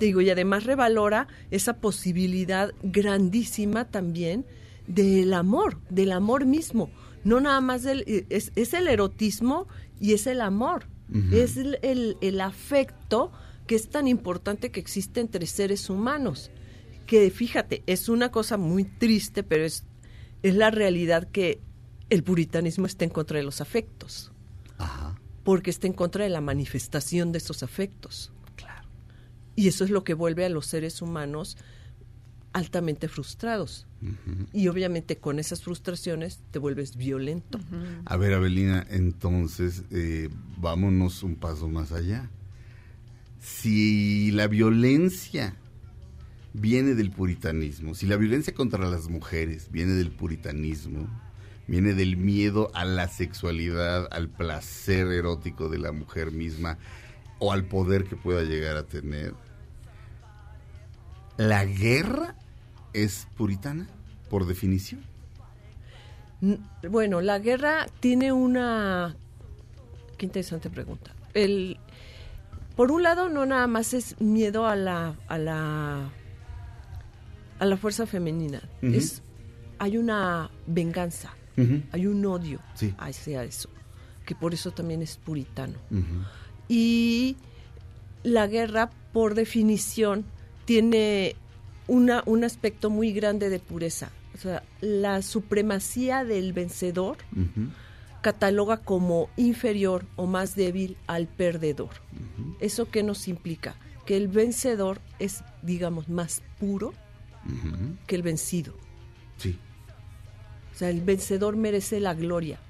Te 0.00 0.06
digo, 0.06 0.20
y 0.22 0.30
además 0.30 0.64
revalora 0.64 1.28
esa 1.52 1.74
posibilidad 1.76 2.72
grandísima 2.82 3.84
también 3.84 4.44
del 4.88 5.32
amor, 5.34 5.78
del 5.90 6.10
amor 6.12 6.46
mismo. 6.46 6.90
No 7.22 7.40
nada 7.40 7.60
más 7.60 7.82
del, 7.82 8.02
eh, 8.08 8.24
es, 8.30 8.50
es 8.56 8.72
el 8.74 8.88
erotismo 8.88 9.68
y 10.00 10.14
es 10.14 10.26
el 10.26 10.40
amor. 10.40 10.86
Es 11.32 11.56
el, 11.56 11.78
el- 11.82 12.16
el 12.20 12.40
afecto 12.40 13.30
que 13.66 13.74
es 13.74 13.88
tan 13.90 14.06
importante 14.08 14.70
que 14.70 14.78
existe 14.80 15.20
entre 15.20 15.44
seres 15.46 15.90
humanos. 15.90 16.50
Que 17.06 17.30
fíjate, 17.30 17.82
es 17.86 18.08
una 18.08 18.30
cosa 18.30 18.56
muy 18.56 18.84
triste, 18.84 19.42
pero 19.42 19.64
es, 19.64 19.84
es 20.44 20.54
la 20.54 20.70
realidad 20.70 21.28
que 21.30 21.60
el 22.10 22.22
puritanismo 22.22 22.86
está 22.86 23.04
en 23.04 23.10
contra 23.10 23.38
de 23.38 23.42
los 23.44 23.60
afectos 23.60 24.32
Ajá. 24.78 25.16
porque 25.44 25.70
está 25.70 25.86
en 25.88 25.92
contra 25.92 26.24
de 26.24 26.30
la 26.30 26.40
manifestación 26.40 27.32
de 27.32 27.38
esos 27.38 27.62
afectos. 27.64 28.32
Y 29.60 29.68
eso 29.68 29.84
es 29.84 29.90
lo 29.90 30.04
que 30.04 30.14
vuelve 30.14 30.46
a 30.46 30.48
los 30.48 30.64
seres 30.64 31.02
humanos 31.02 31.58
altamente 32.54 33.08
frustrados. 33.08 33.86
Y 34.54 34.68
obviamente 34.68 35.18
con 35.18 35.38
esas 35.38 35.62
frustraciones 35.62 36.40
te 36.50 36.58
vuelves 36.58 36.96
violento. 36.96 37.60
A 38.06 38.16
ver, 38.16 38.32
Abelina, 38.32 38.86
entonces 38.88 39.82
eh, 39.90 40.30
vámonos 40.56 41.22
un 41.22 41.36
paso 41.36 41.68
más 41.68 41.92
allá. 41.92 42.30
Si 43.38 44.30
la 44.30 44.46
violencia 44.46 45.54
viene 46.54 46.94
del 46.94 47.10
puritanismo, 47.10 47.94
si 47.94 48.06
la 48.06 48.16
violencia 48.16 48.54
contra 48.54 48.88
las 48.88 49.10
mujeres 49.10 49.68
viene 49.70 49.92
del 49.92 50.10
puritanismo, 50.10 51.06
viene 51.66 51.92
del 51.92 52.16
miedo 52.16 52.70
a 52.72 52.86
la 52.86 53.08
sexualidad, 53.08 54.08
al 54.10 54.30
placer 54.30 55.08
erótico 55.08 55.68
de 55.68 55.76
la 55.76 55.92
mujer 55.92 56.32
misma 56.32 56.78
o 57.40 57.52
al 57.52 57.64
poder 57.64 58.04
que 58.04 58.16
pueda 58.16 58.42
llegar 58.42 58.76
a 58.76 58.86
tener, 58.86 59.34
¿la 61.48 61.64
guerra 61.64 62.34
es 62.92 63.26
puritana 63.36 63.86
por 64.28 64.46
definición? 64.46 65.00
Bueno, 66.88 67.20
la 67.20 67.38
guerra 67.38 67.86
tiene 68.00 68.32
una... 68.32 69.14
Qué 70.16 70.26
interesante 70.26 70.70
pregunta. 70.70 71.12
El, 71.34 71.78
por 72.76 72.90
un 72.92 73.02
lado, 73.02 73.28
no 73.28 73.46
nada 73.46 73.66
más 73.66 73.94
es 73.94 74.20
miedo 74.20 74.66
a 74.66 74.76
la, 74.76 75.16
a 75.28 75.38
la, 75.38 76.10
a 77.58 77.64
la 77.64 77.76
fuerza 77.76 78.06
femenina. 78.06 78.60
Es, 78.82 79.22
hay 79.78 79.96
una 79.96 80.50
venganza, 80.66 81.32
hay 81.92 82.06
un 82.06 82.24
odio 82.26 82.60
Sí. 82.74 82.94
hacia 82.98 83.44
eso, 83.44 83.68
que 84.26 84.34
por 84.34 84.52
eso 84.54 84.72
también 84.72 85.00
es 85.02 85.16
puritano. 85.16 85.74
Y 86.68 87.36
la 88.22 88.46
guerra, 88.46 88.90
por 89.12 89.34
definición, 89.34 90.24
tiene 90.70 91.34
una, 91.88 92.22
un 92.26 92.44
aspecto 92.44 92.90
muy 92.90 93.12
grande 93.12 93.48
de 93.48 93.58
pureza. 93.58 94.12
O 94.36 94.38
sea, 94.38 94.62
la 94.80 95.20
supremacía 95.20 96.22
del 96.22 96.52
vencedor 96.52 97.16
cataloga 98.20 98.76
como 98.76 99.30
inferior 99.36 100.06
o 100.14 100.26
más 100.26 100.54
débil 100.54 100.96
al 101.08 101.26
perdedor. 101.26 101.90
¿Eso 102.60 102.88
qué 102.88 103.02
nos 103.02 103.26
implica? 103.26 103.74
Que 104.06 104.16
el 104.16 104.28
vencedor 104.28 105.00
es, 105.18 105.42
digamos, 105.62 106.08
más 106.08 106.40
puro 106.60 106.94
que 108.06 108.14
el 108.14 108.22
vencido. 108.22 108.72
Sí. 109.38 109.58
O 110.72 110.78
sea, 110.78 110.88
el 110.88 111.00
vencedor 111.00 111.56
merece 111.56 111.98
la 111.98 112.14
gloria, 112.14 112.60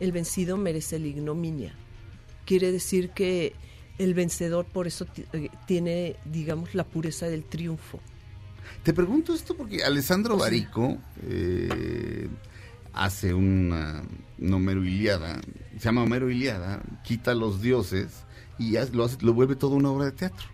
el 0.00 0.12
vencido 0.12 0.56
merece 0.56 0.98
la 0.98 1.08
ignominia. 1.08 1.74
Quiere 2.46 2.72
decir 2.72 3.10
que 3.10 3.52
el 4.02 4.14
vencedor 4.14 4.64
por 4.64 4.86
eso 4.86 5.06
eh, 5.32 5.48
tiene, 5.66 6.16
digamos, 6.24 6.74
la 6.74 6.84
pureza 6.84 7.26
del 7.26 7.44
triunfo. 7.44 8.00
Te 8.82 8.92
pregunto 8.94 9.34
esto 9.34 9.54
porque 9.56 9.84
Alessandro 9.84 10.36
Pues 10.36 10.50
Barico 10.50 10.96
eh, 11.28 12.28
hace 12.94 13.34
una, 13.34 14.02
una 14.38 14.56
Homero 14.56 14.82
Iliada, 14.84 15.40
se 15.76 15.84
llama 15.84 16.02
Homero 16.02 16.30
Iliada, 16.30 16.82
quita 17.04 17.34
los 17.34 17.60
dioses 17.60 18.08
y 18.58 18.72
lo, 18.92 19.04
hace- 19.04 19.18
lo 19.20 19.34
vuelve 19.34 19.54
toda 19.56 19.76
una 19.76 19.90
obra 19.90 20.06
de 20.06 20.12
teatro. 20.12 20.46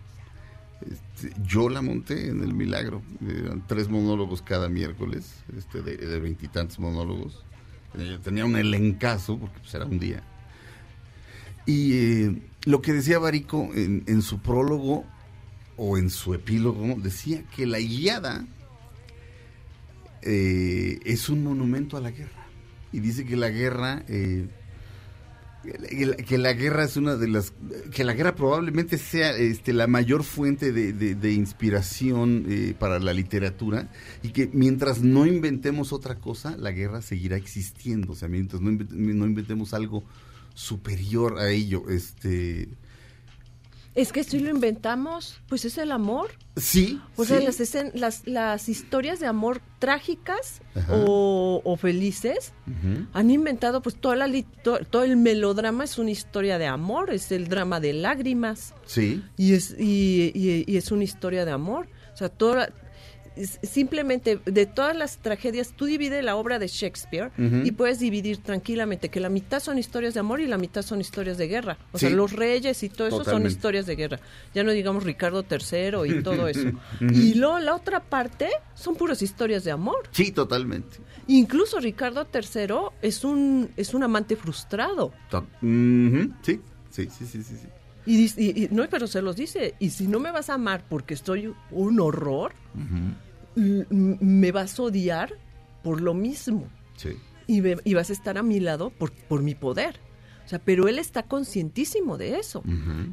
Este, 0.81 1.33
yo 1.45 1.69
la 1.69 1.81
monté 1.81 2.27
en 2.29 2.43
El 2.43 2.53
Milagro, 2.53 3.01
eran 3.27 3.65
tres 3.65 3.89
monólogos 3.89 4.41
cada 4.41 4.69
miércoles, 4.69 5.33
este, 5.57 5.81
de 5.81 6.19
veintitantos 6.19 6.79
monólogos. 6.79 7.43
Eh, 7.97 8.19
tenía 8.23 8.45
un 8.45 8.55
elencazo, 8.57 9.37
porque 9.39 9.59
pues, 9.59 9.73
era 9.73 9.85
un 9.85 9.97
día. 9.97 10.21
Y 11.65 11.93
eh, 11.93 12.41
lo 12.67 12.81
que 12.81 12.91
decía 12.93 13.17
Barico 13.17 13.69
en, 13.73 14.03
en 14.07 14.21
su 14.21 14.39
prólogo 14.39 15.05
o 15.77 15.97
en 15.97 16.09
su 16.09 16.33
epílogo, 16.33 16.95
decía 17.01 17.43
que 17.55 17.65
la 17.65 17.79
Iliada 17.79 18.45
eh, 20.21 20.99
es 21.05 21.29
un 21.29 21.43
monumento 21.43 21.97
a 21.97 22.01
la 22.01 22.11
guerra. 22.11 22.45
Y 22.91 22.99
dice 22.99 23.25
que 23.25 23.35
la 23.35 23.49
guerra, 23.49 24.03
eh, 24.07 24.47
que 26.27 26.37
la- 26.37 26.53
guerra 26.53 26.83
es 26.85 26.97
una 26.97 27.15
de 27.15 27.27
las, 27.27 27.53
que 27.93 28.03
la 28.03 28.13
guerra 28.13 28.35
probablemente 28.35 28.97
sea 28.97 29.31
este, 29.35 29.73
la 29.73 29.87
mayor 29.87 30.23
fuente 30.23 30.71
de, 30.71 30.93
de- 30.93 31.31
inspiración 31.33 32.45
eh, 32.49 32.73
para 32.77 32.99
la 32.99 33.13
literatura 33.13 33.89
y 34.23 34.29
que 34.29 34.49
mientras 34.53 35.01
no 35.01 35.25
inventemos 35.25 35.93
otra 35.93 36.15
cosa, 36.15 36.55
la 36.57 36.71
guerra 36.71 37.01
seguirá 37.01 37.35
existiendo. 37.37 38.13
O 38.13 38.15
sea, 38.15 38.27
mientras 38.29 38.61
no 38.61 39.25
inventemos 39.25 39.73
algo 39.73 40.03
superior 40.57 41.37
a 41.39 41.49
ello, 41.51 41.83
este... 41.89 42.67
Es 43.93 44.11
que 44.11 44.23
si 44.23 44.39
lo 44.39 44.51
inventamos, 44.51 45.39
pues 45.49 45.65
es 45.65 45.79
el 45.79 45.91
amor. 45.91 46.29
Sí. 46.55 47.01
O 47.15 47.25
sea, 47.25 47.39
las, 47.39 47.59
las, 47.95 48.27
las 48.27 48.69
historias 48.69 49.19
de 49.19 49.25
amor 49.25 49.59
trágicas 49.79 50.61
o, 50.91 51.61
o 51.63 51.77
felices 51.77 52.53
han 53.13 53.31
inventado, 53.31 53.81
pues 53.81 53.95
toda 53.95 54.15
la, 54.15 54.27
to- 54.63 54.79
todo 54.85 55.03
el 55.03 55.17
melodrama 55.17 55.83
es 55.83 55.97
una 55.97 56.11
historia 56.11 56.59
de 56.59 56.67
amor, 56.67 57.11
es 57.11 57.31
el 57.31 57.47
drama 57.47 57.79
de 57.79 57.93
lágrimas 57.93 58.75
Sí. 58.85 59.23
y 59.35 59.53
es, 59.53 59.75
y, 59.79 60.31
y- 60.35 60.63
y 60.67 60.77
es 60.77 60.91
una 60.91 61.03
historia 61.03 61.43
de 61.43 61.51
amor. 61.51 61.87
O 62.13 62.17
sea, 62.17 62.29
toda, 62.29 62.69
simplemente 63.63 64.39
de 64.45 64.65
todas 64.65 64.95
las 64.95 65.17
tragedias, 65.17 65.73
tú 65.75 65.85
divides 65.85 66.23
la 66.23 66.35
obra 66.35 66.59
de 66.59 66.67
Shakespeare 66.67 67.31
y 67.37 67.71
puedes 67.71 67.99
dividir 67.99 68.37
tranquilamente 68.37 69.09
que 69.09 69.19
la 69.19 69.29
mitad 69.29 69.59
son 69.59 69.77
historias 69.77 70.13
de 70.13 70.19
amor 70.19 70.39
y 70.41 70.47
la 70.47 70.57
mitad 70.57 70.81
son 70.81 71.01
historias 71.01 71.37
de 71.37 71.47
guerra. 71.47 71.77
O 71.91 71.97
sea, 71.99 72.09
los 72.09 72.31
reyes 72.33 72.81
y 72.83 72.89
todo 72.89 73.07
eso 73.07 73.17
Totalmente. 73.19 73.49
son 73.49 73.57
historias 73.57 73.85
de 73.85 73.95
guerra. 73.95 74.19
Ya 74.53 74.63
no 74.63 74.71
digamos 74.71 75.03
Ricardo 75.03 75.45
III 75.49 76.17
y 76.19 76.23
todo 76.23 76.47
eso. 76.47 76.69
Y 77.01 77.33
luego 77.35 77.59
la 77.59 77.75
otra 77.75 78.01
parte 78.03 78.49
son 78.75 78.95
puras 78.95 79.21
historias 79.21 79.63
de 79.63 79.71
amor. 79.71 80.07
Sí, 80.11 80.31
totalmente. 80.31 80.97
Incluso 81.27 81.79
Ricardo 81.79 82.25
III 82.33 82.75
es 83.01 83.23
un, 83.23 83.69
es 83.75 83.93
un 83.93 84.03
amante 84.03 84.35
frustrado. 84.35 85.11
To- 85.29 85.45
Sí, 85.61 86.59
sí, 86.91 87.07
sí, 87.09 87.25
sí, 87.25 87.43
sí. 87.43 87.43
sí. 87.43 87.67
Y, 88.05 88.23
y- 88.41 88.63
y- 88.63 88.67
no, 88.71 88.87
pero 88.89 89.05
se 89.05 89.21
los 89.21 89.35
dice. 89.35 89.75
Y 89.79 89.89
si 89.89 90.07
no 90.07 90.19
me 90.21 90.31
vas 90.31 90.49
a 90.49 90.53
amar 90.53 90.85
porque 90.87 91.13
estoy 91.13 91.53
un 91.71 91.99
horror, 91.99 92.53
me 93.57 94.51
vas 94.51 94.79
a 94.79 94.83
odiar 94.83 95.33
por 95.83 96.01
lo 96.01 96.13
mismo. 96.13 96.67
Sí. 96.95 97.09
Y, 97.47 97.61
me- 97.61 97.77
y 97.83 97.93
vas 97.93 98.09
a 98.09 98.13
estar 98.13 98.37
a 98.37 98.43
mi 98.43 98.59
lado 98.59 98.89
por, 98.91 99.11
por 99.11 99.41
mi 99.41 99.55
poder. 99.55 99.99
O 100.45 100.49
sea, 100.49 100.59
pero 100.59 100.87
él 100.87 100.97
está 100.99 101.23
conscientísimo 101.23 102.17
de 102.17 102.39
eso. 102.39 102.63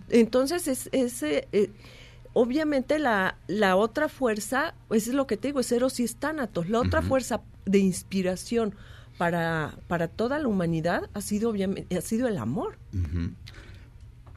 Entonces, 0.09 0.69
es, 0.69 0.89
ese, 0.93 1.49
eh, 1.53 1.71
obviamente 2.33 2.99
la, 2.99 3.39
la 3.49 3.77
otra 3.77 4.09
fuerza, 4.09 4.75
eso 4.91 5.11
es 5.11 5.16
lo 5.16 5.27
que 5.27 5.37
te 5.37 5.49
digo, 5.49 5.61
es 5.61 5.73
Eros 5.73 5.99
y 6.01 6.05
es 6.05 6.16
Tánatos. 6.16 6.69
La 6.69 6.79
otra 6.81 7.01
fuerza 7.03 7.43
de 7.65 7.79
inspiración 7.79 8.75
para, 9.19 9.77
para 9.89 10.09
toda 10.09 10.39
la 10.39 10.47
humanidad 10.49 11.09
ha 11.15 11.21
sido, 11.21 11.51
obviamente, 11.51 11.97
ha 11.97 12.01
sido 12.03 12.29
el 12.29 12.39
amor. 12.39 12.79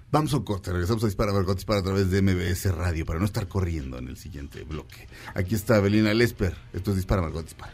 Vamos 0.09 0.33
a 0.33 0.37
un 0.37 0.43
corte, 0.43 0.71
regresamos 0.71 1.03
a 1.03 1.07
Dispara 1.07 1.33
Margot 1.33 1.55
Dispara 1.55 1.81
a 1.81 1.83
través 1.83 2.09
de 2.09 2.21
MBS 2.21 2.73
Radio 2.73 3.05
para 3.05 3.19
no 3.19 3.25
estar 3.25 3.45
corriendo 3.49 3.97
en 3.97 4.07
el 4.07 4.15
siguiente 4.15 4.63
bloque. 4.63 5.05
Aquí 5.35 5.53
está 5.53 5.81
Belina 5.81 6.13
Lesper, 6.13 6.55
esto 6.71 6.91
es 6.91 6.97
Dispara 6.97 7.21
Margot 7.21 7.43
Dispara. 7.43 7.73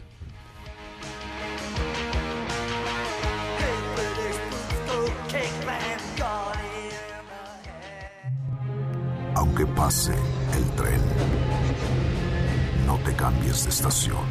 Aunque 9.36 9.64
pase 9.66 10.12
el 10.56 10.70
tren, 10.72 11.00
no 12.84 12.98
te 13.04 13.14
cambies 13.14 13.62
de 13.62 13.70
estación. 13.70 14.24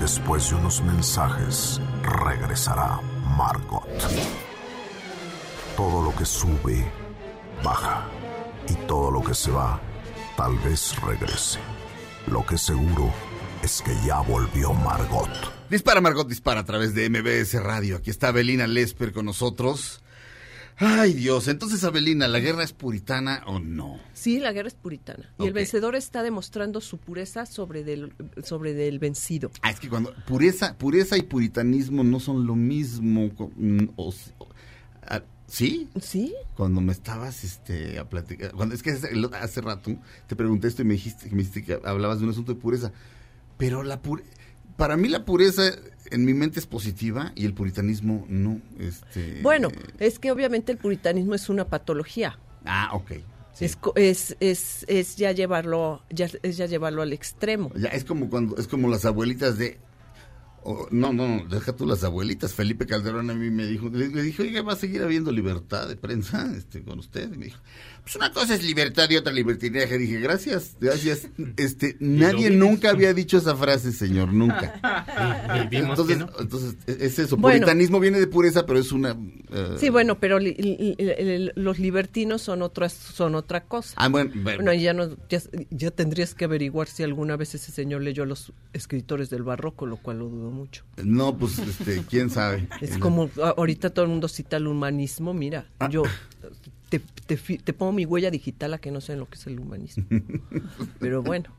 Después 0.00 0.50
de 0.50 0.56
unos 0.56 0.82
mensajes, 0.82 1.80
regresará 2.02 3.00
Margot. 3.36 3.86
Todo 5.76 6.02
lo 6.02 6.16
que 6.16 6.24
sube, 6.24 7.01
baja. 7.62 8.06
Y 8.68 8.74
todo 8.86 9.10
lo 9.10 9.22
que 9.22 9.34
se 9.34 9.50
va, 9.50 9.80
tal 10.36 10.58
vez 10.58 10.94
regrese. 11.00 11.58
Lo 12.26 12.44
que 12.46 12.58
seguro 12.58 13.12
es 13.62 13.82
que 13.82 13.94
ya 14.06 14.20
volvió 14.20 14.72
Margot. 14.72 15.28
Dispara 15.70 16.00
Margot 16.00 16.28
Dispara 16.28 16.60
a 16.60 16.64
través 16.64 16.94
de 16.94 17.08
MBS 17.08 17.54
Radio. 17.62 17.96
Aquí 17.96 18.10
está 18.10 18.30
Belina 18.30 18.66
Lesper 18.66 19.12
con 19.12 19.26
nosotros. 19.26 20.02
Ay 20.76 21.12
Dios, 21.12 21.48
entonces 21.48 21.84
Abelina, 21.84 22.26
¿la 22.26 22.40
guerra 22.40 22.64
es 22.64 22.72
puritana 22.72 23.42
o 23.46 23.60
no? 23.60 24.00
Sí, 24.14 24.40
la 24.40 24.52
guerra 24.52 24.68
es 24.68 24.74
puritana. 24.74 25.32
Y 25.38 25.46
el 25.46 25.52
vencedor 25.52 25.94
está 25.94 26.22
demostrando 26.22 26.80
su 26.80 26.98
pureza 26.98 27.46
sobre 27.46 27.84
del, 27.84 28.12
sobre 28.42 28.72
del 28.72 28.98
vencido. 28.98 29.50
Ah, 29.60 29.70
es 29.70 29.78
que 29.78 29.88
cuando 29.88 30.12
pureza, 30.26 30.76
pureza 30.76 31.16
y 31.16 31.22
puritanismo 31.22 32.02
no 32.02 32.18
son 32.18 32.46
lo 32.46 32.56
mismo. 32.56 33.30
o 33.96 34.12
¿Sí? 35.52 35.90
¿Sí? 36.00 36.34
Cuando 36.56 36.80
me 36.80 36.92
estabas 36.92 37.44
este, 37.44 37.98
a 37.98 38.08
platicar, 38.08 38.52
cuando, 38.52 38.74
es 38.74 38.82
que 38.82 38.92
hace, 38.92 39.60
rato 39.60 39.94
te 40.26 40.34
pregunté 40.34 40.66
esto 40.66 40.80
y 40.80 40.86
me 40.86 40.94
dijiste, 40.94 41.28
me 41.28 41.42
dijiste 41.42 41.62
que 41.62 41.78
hablabas 41.84 42.20
de 42.20 42.24
un 42.24 42.30
asunto 42.30 42.54
de 42.54 42.58
pureza, 42.58 42.90
pero 43.58 43.82
la 43.82 44.00
pure, 44.00 44.24
para 44.78 44.96
mí 44.96 45.08
la 45.08 45.26
pureza 45.26 45.64
en 46.10 46.24
mi 46.24 46.32
mente 46.32 46.58
es 46.58 46.64
positiva 46.64 47.32
y 47.34 47.44
el 47.44 47.52
puritanismo 47.52 48.24
no. 48.30 48.62
Este, 48.78 49.42
Bueno, 49.42 49.68
es 49.98 50.18
que 50.18 50.32
obviamente 50.32 50.72
el 50.72 50.78
puritanismo 50.78 51.34
es 51.34 51.50
una 51.50 51.66
patología. 51.66 52.38
Ah, 52.64 52.88
ok. 52.94 53.12
sí. 53.52 53.66
Es, 53.66 53.78
es, 53.96 54.36
es, 54.40 54.84
es 54.88 55.16
ya 55.16 55.32
llevarlo, 55.32 56.02
ya, 56.08 56.30
es 56.42 56.56
ya 56.56 56.64
llevarlo 56.64 57.02
al 57.02 57.12
extremo. 57.12 57.70
Ya, 57.76 57.90
es 57.90 58.04
como 58.04 58.30
cuando, 58.30 58.56
es 58.56 58.68
como 58.68 58.88
las 58.88 59.04
abuelitas 59.04 59.58
de 59.58 59.78
no, 60.90 61.12
no, 61.12 61.44
deja 61.46 61.74
tú 61.74 61.86
las 61.86 62.04
abuelitas. 62.04 62.54
Felipe 62.54 62.86
Calderón 62.86 63.30
a 63.30 63.34
mí 63.34 63.50
me 63.50 63.66
dijo, 63.66 63.88
le, 63.88 64.08
le 64.08 64.22
dije, 64.22 64.42
oiga, 64.42 64.62
va 64.62 64.74
a 64.74 64.76
seguir 64.76 65.02
habiendo 65.02 65.32
libertad 65.32 65.88
de 65.88 65.96
prensa 65.96 66.52
este, 66.56 66.82
con 66.82 66.98
usted. 66.98 67.32
Y 67.32 67.38
me 67.38 67.44
dijo, 67.46 67.60
pues 68.02 68.16
una 68.16 68.32
cosa 68.32 68.54
es 68.54 68.62
libertad 68.64 69.08
y 69.10 69.16
otra 69.16 69.32
libertinaje. 69.32 69.96
Dije, 69.98 70.20
gracias, 70.20 70.76
gracias. 70.80 71.28
Este, 71.56 71.96
nadie 72.00 72.50
nunca 72.50 72.90
había 72.90 73.12
dicho 73.14 73.38
esa 73.38 73.54
frase, 73.56 73.92
señor, 73.92 74.32
nunca. 74.32 74.74
Entonces, 75.70 76.18
no. 76.18 76.28
entonces 76.38 76.76
es 76.86 77.00
es 77.00 77.18
eso. 77.18 77.36
Bueno. 77.36 77.58
Puritanismo 77.58 78.00
viene 78.00 78.18
de 78.18 78.26
pureza, 78.26 78.64
pero 78.66 78.78
es 78.78 78.92
una. 78.92 79.16
eh, 79.50 79.76
Sí, 79.78 79.90
bueno, 79.90 80.18
pero 80.18 80.38
li- 80.38 80.54
li- 80.54 80.94
li- 80.98 81.50
los 81.54 81.78
libertinos 81.78 82.42
son 82.42 82.62
otras, 82.62 82.92
son 82.92 83.34
otra 83.34 83.64
cosa. 83.64 83.94
Ah, 83.96 84.08
bueno, 84.08 84.30
bueno. 84.34 84.62
Bueno, 84.62 84.72
ya, 84.74 84.92
no, 84.94 85.16
ya, 85.28 85.40
ya 85.70 85.90
tendrías 85.90 86.34
que 86.34 86.44
averiguar 86.44 86.88
si 86.88 87.02
alguna 87.02 87.36
vez 87.36 87.54
ese 87.54 87.72
señor 87.72 88.02
leyó 88.02 88.22
a 88.22 88.26
los 88.26 88.52
escritores 88.72 89.30
del 89.30 89.42
barroco, 89.42 89.86
lo 89.86 89.96
cual 89.96 90.18
lo 90.20 90.28
dudo 90.28 90.50
mucho. 90.50 90.84
No, 91.02 91.36
pues, 91.36 91.58
este, 91.58 92.02
quién 92.08 92.30
sabe. 92.30 92.68
Es 92.80 92.98
como 92.98 93.30
ahorita 93.56 93.90
todo 93.90 94.04
el 94.04 94.10
mundo 94.10 94.28
cita 94.28 94.56
el 94.56 94.66
humanismo, 94.66 95.34
mira, 95.34 95.66
Ah. 95.78 95.88
yo 95.90 96.02
te, 96.98 97.00
te 97.26 97.36
fi- 97.38 97.56
te 97.58 97.72
pongo 97.72 97.92
mi 97.92 98.04
huella 98.04 98.30
digital 98.30 98.74
a 98.74 98.78
que 98.78 98.90
no 98.90 99.00
sé 99.00 99.16
lo 99.16 99.26
que 99.28 99.36
es 99.36 99.46
el 99.46 99.58
humanismo. 99.58 100.04
Pero 101.00 101.22
bueno, 101.22 101.50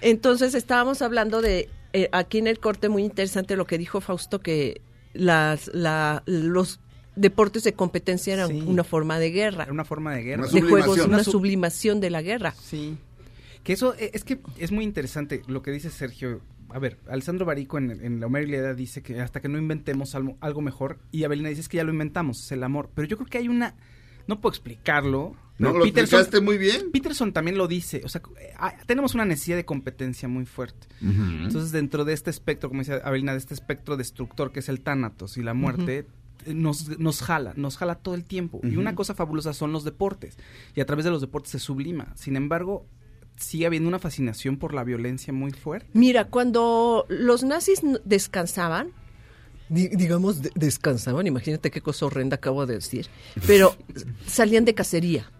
entonces 0.00 0.54
estábamos 0.54 1.02
hablando 1.02 1.40
de, 1.42 1.68
eh, 1.92 2.08
aquí 2.12 2.38
en 2.38 2.46
el 2.46 2.58
corte 2.58 2.88
muy 2.88 3.04
interesante 3.04 3.56
lo 3.56 3.66
que 3.66 3.78
dijo 3.78 4.00
Fausto, 4.00 4.40
que 4.40 4.80
las, 5.12 5.70
la, 5.74 6.22
los 6.26 6.80
deportes 7.16 7.62
de 7.64 7.72
competencia 7.74 8.34
eran 8.34 8.48
Sí. 8.48 8.62
una 8.66 8.84
forma 8.84 9.18
de 9.18 9.30
guerra, 9.30 9.64
Era 9.64 9.72
una 9.72 9.84
forma 9.84 10.14
de 10.14 10.22
guerra. 10.22 10.42
Una 10.44 10.52
de 10.52 10.62
juegos, 10.62 10.96
una 10.98 11.06
Una 11.16 11.24
sub- 11.24 11.32
sublimación 11.32 12.00
de 12.00 12.10
la 12.10 12.22
guerra. 12.22 12.52
Sí. 12.60 12.96
Que 13.62 13.72
eso 13.74 13.94
eh, 13.98 14.10
es 14.14 14.24
que 14.24 14.40
es 14.58 14.72
muy 14.72 14.84
interesante 14.84 15.42
lo 15.46 15.62
que 15.62 15.70
dice 15.70 15.90
Sergio. 15.90 16.40
A 16.72 16.78
ver, 16.78 16.98
Alessandro 17.08 17.44
Barico 17.44 17.78
en, 17.78 17.90
en 17.90 18.20
La 18.20 18.26
Edad 18.40 18.76
dice 18.76 19.02
que 19.02 19.20
hasta 19.20 19.40
que 19.40 19.48
no 19.48 19.58
inventemos 19.58 20.14
algo, 20.14 20.36
algo 20.40 20.60
mejor, 20.60 20.98
y 21.10 21.24
Abelina 21.24 21.48
dice 21.48 21.62
es 21.62 21.68
que 21.68 21.78
ya 21.78 21.84
lo 21.84 21.90
inventamos, 21.92 22.44
es 22.44 22.52
el 22.52 22.62
amor. 22.62 22.90
Pero 22.94 23.08
yo 23.08 23.16
creo 23.16 23.28
que 23.28 23.38
hay 23.38 23.48
una, 23.48 23.74
no 24.30 24.40
puedo 24.40 24.52
explicarlo. 24.52 25.34
No, 25.58 25.72
lo 25.72 25.84
explicaste 25.84 26.40
muy 26.40 26.56
bien. 26.56 26.90
Peterson 26.90 27.34
también 27.34 27.58
lo 27.58 27.68
dice, 27.68 28.00
o 28.04 28.08
sea, 28.08 28.22
ah, 28.58 28.74
tenemos 28.86 29.14
una 29.14 29.26
necesidad 29.26 29.56
de 29.56 29.66
competencia 29.66 30.26
muy 30.26 30.46
fuerte. 30.46 30.86
Entonces, 31.02 31.70
dentro 31.70 32.06
de 32.06 32.14
este 32.14 32.30
espectro, 32.30 32.70
como 32.70 32.80
dice 32.80 33.02
Abelina, 33.04 33.32
de 33.32 33.38
este 33.38 33.52
espectro 33.52 33.98
destructor 33.98 34.52
que 34.52 34.60
es 34.60 34.70
el 34.70 34.80
tánatos 34.80 35.36
y 35.36 35.42
la 35.42 35.52
muerte, 35.52 36.06
nos, 36.46 36.98
nos 36.98 37.20
jala, 37.20 37.52
nos 37.56 37.76
jala 37.76 37.96
todo 37.96 38.14
el 38.14 38.24
tiempo. 38.24 38.60
Y 38.62 38.76
una 38.76 38.94
cosa 38.94 39.14
fabulosa 39.14 39.52
son 39.52 39.72
los 39.72 39.84
deportes. 39.84 40.38
Y 40.74 40.80
a 40.80 40.86
través 40.86 41.04
de 41.04 41.10
los 41.10 41.20
deportes 41.20 41.50
se 41.50 41.58
sublima. 41.58 42.14
Sin 42.14 42.36
embargo, 42.36 42.86
sigue 43.36 43.66
habiendo 43.66 43.88
una 43.88 43.98
fascinación 43.98 44.56
por 44.56 44.72
la 44.72 44.84
violencia 44.84 45.32
muy 45.32 45.50
fuerte. 45.50 45.88
Mira, 45.92 46.28
cuando 46.28 47.04
los 47.10 47.42
nazis 47.42 47.82
descansaban, 48.04 48.92
digamos, 49.70 50.42
de- 50.42 50.50
descansaban, 50.54 51.26
imagínate 51.26 51.70
qué 51.70 51.80
cosa 51.80 52.06
horrenda 52.06 52.34
acabo 52.36 52.66
de 52.66 52.74
decir, 52.74 53.06
pero 53.46 53.76
salían 54.26 54.64
de 54.64 54.74
cacería. 54.74 55.30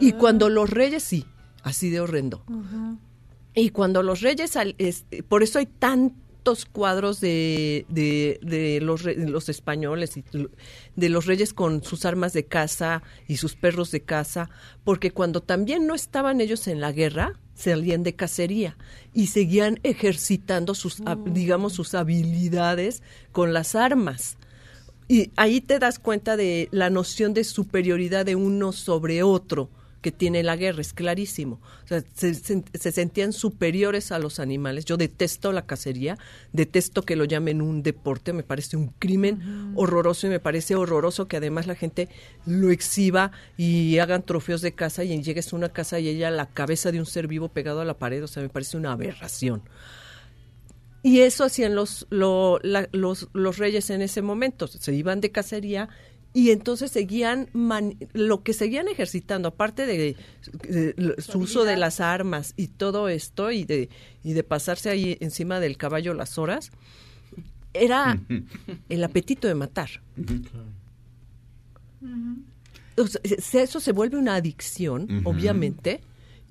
Y 0.00 0.12
cuando 0.12 0.48
los 0.48 0.70
reyes, 0.70 1.02
sí, 1.02 1.24
así 1.62 1.90
de 1.90 2.00
horrendo. 2.00 2.42
Y 3.54 3.70
cuando 3.70 4.02
los 4.02 4.20
reyes, 4.20 4.50
sal- 4.52 4.74
es- 4.78 5.04
por 5.28 5.42
eso 5.42 5.58
hay 5.58 5.66
tantos 5.66 6.64
cuadros 6.66 7.20
de, 7.20 7.86
de, 7.88 8.38
de 8.42 8.80
los, 8.82 9.02
re- 9.02 9.16
de 9.16 9.28
los 9.28 9.48
españoles 9.48 10.16
y 10.16 10.24
de 10.94 11.08
los 11.08 11.26
reyes 11.26 11.52
con 11.54 11.82
sus 11.82 12.04
armas 12.04 12.32
de 12.34 12.44
caza 12.44 13.02
y 13.26 13.38
sus 13.38 13.56
perros 13.56 13.90
de 13.90 14.02
caza, 14.02 14.48
porque 14.84 15.10
cuando 15.10 15.40
también 15.42 15.86
no 15.86 15.94
estaban 15.94 16.40
ellos 16.40 16.68
en 16.68 16.80
la 16.80 16.92
guerra, 16.92 17.32
salían 17.56 18.02
de 18.04 18.14
cacería 18.14 18.76
y 19.12 19.26
seguían 19.28 19.80
ejercitando 19.82 20.74
sus, 20.74 21.00
hab- 21.02 21.32
digamos, 21.32 21.72
sus 21.72 21.94
habilidades 21.94 23.02
con 23.32 23.52
las 23.52 23.74
armas. 23.74 24.36
Y 25.08 25.30
ahí 25.36 25.60
te 25.60 25.78
das 25.78 25.98
cuenta 25.98 26.36
de 26.36 26.68
la 26.70 26.90
noción 26.90 27.32
de 27.34 27.44
superioridad 27.44 28.24
de 28.26 28.36
uno 28.36 28.72
sobre 28.72 29.22
otro 29.22 29.70
que 30.02 30.12
tiene 30.12 30.42
la 30.44 30.56
guerra, 30.56 30.80
es 30.82 30.92
clarísimo. 30.92 31.60
O 31.84 31.88
sea, 31.88 32.02
se, 32.14 32.34
se- 32.34 32.62
se 32.72 32.92
sentían 32.92 33.32
superiores 33.32 34.12
a 34.12 34.18
los 34.20 34.38
animales. 34.38 34.84
Yo 34.84 34.96
detesto 34.96 35.50
la 35.52 35.66
cacería, 35.66 36.16
detesto 36.52 37.02
que 37.02 37.16
lo 37.16 37.24
llamen 37.24 37.60
un 37.60 37.82
deporte, 37.82 38.32
me 38.32 38.42
parece 38.44 38.76
un 38.76 38.88
crimen 38.98 39.72
horroroso 39.74 40.26
y 40.26 40.30
me 40.30 40.38
parece 40.40 40.76
horroroso 40.76 41.26
que 41.26 41.38
además 41.38 41.66
la 41.66 41.74
gente 41.74 42.08
lo 42.46 42.70
exhiba 42.70 43.32
y 43.56 43.98
hagan 43.98 44.22
trofeos 44.24 44.60
de 44.60 44.72
caza 44.72 45.02
y 45.02 45.20
llegues 45.22 45.52
a 45.52 45.56
una 45.56 45.70
casa 45.70 45.98
y 45.98 46.08
ella 46.08 46.30
la 46.30 46.46
cabeza 46.50 46.92
de 46.92 47.00
un 47.00 47.06
ser 47.06 47.26
vivo 47.26 47.48
pegado 47.48 47.80
a 47.80 47.84
la 47.84 47.98
pared, 47.98 48.22
o 48.22 48.28
sea, 48.28 48.42
me 48.42 48.48
parece 48.48 48.76
una 48.76 48.92
aberración. 48.92 49.62
Y 51.02 51.20
eso 51.20 51.44
hacían 51.44 51.74
los, 51.74 52.06
lo- 52.10 52.58
la- 52.62 52.88
los, 52.92 53.28
los 53.32 53.58
reyes 53.58 53.90
en 53.90 54.02
ese 54.02 54.22
momento. 54.22 54.66
Se 54.66 54.92
iban 54.92 55.20
de 55.20 55.30
cacería 55.30 55.88
y 56.36 56.50
entonces 56.50 56.90
seguían, 56.92 57.48
man- 57.54 57.96
lo 58.12 58.42
que 58.42 58.52
seguían 58.52 58.88
ejercitando, 58.88 59.48
aparte 59.48 59.86
de, 59.86 60.16
su 61.18 61.38
uso 61.38 61.64
de 61.64 61.78
las 61.78 61.98
armas 62.00 62.52
y 62.58 62.66
todo 62.66 63.08
esto, 63.08 63.50
y 63.52 63.64
de, 63.64 63.88
y 64.22 64.34
de 64.34 64.42
pasarse 64.44 64.90
ahí 64.90 65.16
encima 65.20 65.60
del 65.60 65.78
caballo 65.78 66.12
las 66.12 66.36
horas, 66.36 66.72
era 67.72 68.20
el 68.90 69.02
apetito 69.02 69.48
de 69.48 69.54
matar. 69.54 69.88
O 72.98 73.06
sea, 73.06 73.20
se- 73.38 73.62
eso 73.62 73.80
se 73.80 73.92
vuelve 73.92 74.18
una 74.18 74.34
adicción, 74.34 75.22
obviamente, 75.24 76.00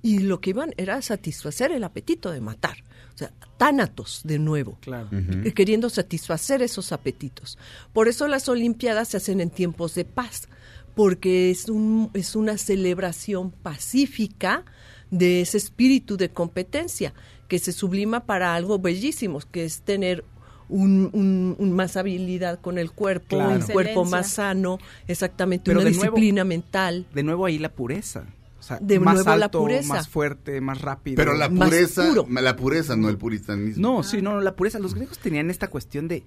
y 0.06 0.20
lo 0.20 0.40
que 0.40 0.52
iban 0.52 0.72
era 0.78 1.02
satisfacer 1.02 1.72
el 1.72 1.84
apetito 1.84 2.30
de 2.32 2.40
matar. 2.42 2.78
O 3.14 3.18
sea, 3.18 3.32
tánatos 3.58 4.22
de 4.24 4.38
nuevo, 4.40 4.78
Claro. 4.82 5.08
eh, 5.12 5.52
queriendo 5.54 5.90
satisfacer 5.90 6.62
esos 6.62 6.92
apetitos. 6.92 7.58
Por 7.94 8.08
eso 8.08 8.28
las 8.28 8.48
Olimpiadas 8.50 9.08
se 9.10 9.18
hacen 9.18 9.40
en 9.42 9.50
tiempos 9.50 9.96
de 9.96 10.06
paz, 10.06 10.48
porque 10.96 11.50
es, 11.50 11.70
un, 11.70 12.12
es 12.14 12.36
una 12.36 12.58
celebración 12.58 13.52
pacífica 13.52 14.64
de 15.12 15.42
ese 15.42 15.58
espíritu 15.58 16.18
de 16.18 16.30
competencia 16.30 17.14
que 17.48 17.60
se 17.60 17.72
sublima 17.72 18.26
para 18.26 18.54
algo 18.56 18.80
bellísimo, 18.80 19.40
que 19.52 19.66
es 19.66 19.82
tener 19.82 20.24
un, 20.68 21.10
un- 21.14 21.56
un 21.60 21.72
más 21.74 21.96
habilidad 21.96 22.60
con 22.60 22.78
el 22.78 22.92
cuerpo, 22.92 23.38
Claro. 23.38 23.52
un 23.56 23.62
cuerpo 23.62 23.80
Excelencia. 24.02 24.18
más 24.18 24.30
sano, 24.32 24.78
exactamente, 25.08 25.66
Pero 25.66 25.80
una 25.82 25.90
nuevo- 25.90 26.02
disciplina 26.04 26.44
mental. 26.44 27.06
De 27.14 27.24
nuevo 27.24 27.46
ahí 27.46 27.60
la 27.60 27.70
pureza. 27.70 28.26
O 28.66 28.68
sea, 28.68 28.80
De 28.82 29.00
más 29.00 29.14
nuevo 29.14 29.36
la 29.36 29.46
alto, 29.46 29.60
pureza. 29.60 29.94
más 29.94 30.08
fuerte, 30.10 30.60
más 30.60 30.82
rápido. 30.82 31.18
Pero 31.18 31.36
la 31.36 31.50
Más 31.50 31.70
pureza, 31.70 32.08
puro. 32.10 32.26
la 32.30 32.56
pureza, 32.56 32.96
no 32.96 33.10
el 33.10 33.18
puritanismo. 33.20 33.80
No, 33.98 34.02
sí, 34.02 34.24
no, 34.24 34.32
no, 34.34 34.42
la 34.42 34.56
pureza. 34.56 34.80
Los 34.80 34.96
griegos 34.96 35.20
tenían 35.20 35.52
esta 35.52 35.68
cuestión 35.70 36.08
de, 36.08 36.24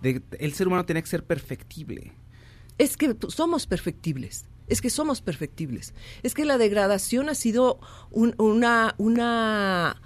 de 0.00 0.22
el 0.38 0.52
ser 0.52 0.68
humano 0.68 0.86
tenía 0.86 1.02
que 1.02 1.08
ser 1.08 1.24
perfectible. 1.24 2.12
Es 2.78 2.96
que 2.96 3.16
somos 3.30 3.66
perfectibles. 3.66 4.44
Es 4.68 4.80
que 4.80 4.88
somos 4.88 5.20
perfectibles. 5.20 5.92
Es 6.22 6.32
que 6.34 6.44
la 6.44 6.58
degradación 6.58 7.28
ha 7.28 7.34
sido 7.34 7.80
un, 8.12 8.36
una, 8.38 8.94
una, 8.98 10.00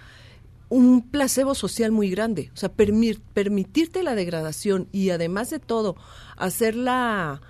un 0.70 1.02
placebo 1.10 1.54
social 1.54 1.92
muy 1.92 2.08
grande. 2.08 2.50
O 2.54 2.56
sea, 2.56 2.74
permir- 2.74 3.20
permitirte 3.34 4.02
la 4.02 4.14
degradación 4.14 4.88
y 4.90 5.10
además 5.10 5.50
de 5.50 5.58
todo, 5.58 5.96
hacerla, 6.38 7.42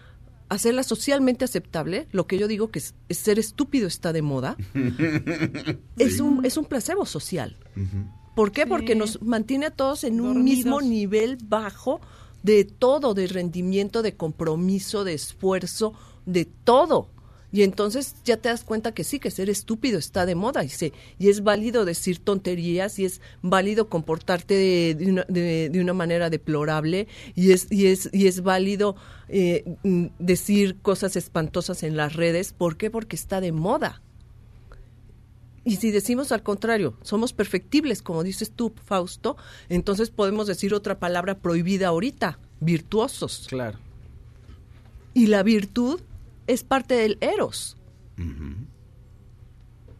hacerla 0.54 0.82
socialmente 0.82 1.44
aceptable, 1.44 2.08
lo 2.12 2.26
que 2.26 2.38
yo 2.38 2.48
digo 2.48 2.70
que 2.70 2.78
es, 2.78 2.94
es 3.08 3.18
ser 3.18 3.38
estúpido 3.38 3.86
está 3.86 4.12
de 4.12 4.22
moda, 4.22 4.56
es, 5.98 6.20
un, 6.20 6.44
es 6.44 6.56
un 6.56 6.64
placebo 6.64 7.06
social. 7.06 7.56
¿Por 8.34 8.52
qué? 8.52 8.66
Porque 8.66 8.94
nos 8.94 9.22
mantiene 9.22 9.66
a 9.66 9.70
todos 9.70 10.04
en 10.04 10.20
un 10.20 10.42
mismo 10.42 10.80
nivel 10.80 11.38
bajo 11.42 12.00
de 12.42 12.64
todo, 12.64 13.14
de 13.14 13.26
rendimiento, 13.26 14.02
de 14.02 14.16
compromiso, 14.16 15.04
de 15.04 15.14
esfuerzo, 15.14 15.94
de 16.26 16.44
todo. 16.44 17.08
Y 17.54 17.62
entonces 17.62 18.16
ya 18.24 18.36
te 18.36 18.48
das 18.48 18.64
cuenta 18.64 18.92
que 18.94 19.04
sí, 19.04 19.20
que 19.20 19.30
ser 19.30 19.48
estúpido 19.48 19.96
está 19.96 20.26
de 20.26 20.34
moda 20.34 20.64
y, 20.64 20.68
se, 20.68 20.92
y 21.20 21.28
es 21.28 21.44
válido 21.44 21.84
decir 21.84 22.18
tonterías 22.18 22.98
y 22.98 23.04
es 23.04 23.20
válido 23.42 23.88
comportarte 23.88 24.54
de, 24.54 24.96
de 24.96 25.12
una, 25.12 25.24
de- 25.28 25.68
de 25.70 25.80
una 25.80 25.92
manera 25.92 26.30
deplorable 26.30 27.06
y 27.36 27.52
es, 27.52 27.68
y 27.70 27.86
es, 27.86 28.10
y 28.12 28.26
es 28.26 28.42
válido 28.42 28.96
eh, 29.28 29.76
mm, 29.84 30.06
decir 30.18 30.78
cosas 30.82 31.14
espantosas 31.14 31.84
en 31.84 31.96
las 31.96 32.14
redes. 32.14 32.52
¿Por 32.52 32.76
qué? 32.76 32.90
Porque 32.90 33.14
está 33.14 33.40
de 33.40 33.52
moda. 33.52 34.02
Y 35.64 35.76
si 35.76 35.92
decimos 35.92 36.32
al 36.32 36.42
contrario, 36.42 36.98
somos 37.02 37.32
perfectibles, 37.32 38.02
como 38.02 38.24
dices 38.24 38.50
tú, 38.50 38.72
Fausto, 38.84 39.36
entonces 39.68 40.10
podemos 40.10 40.48
decir 40.48 40.74
otra 40.74 40.98
palabra 40.98 41.38
prohibida 41.38 41.86
ahorita, 41.86 42.40
virtuosos. 42.58 43.46
Claro. 43.48 43.78
Y 45.14 45.28
la 45.28 45.44
virtud 45.44 46.00
es 46.46 46.64
parte 46.64 46.94
del 46.94 47.18
eros. 47.20 47.76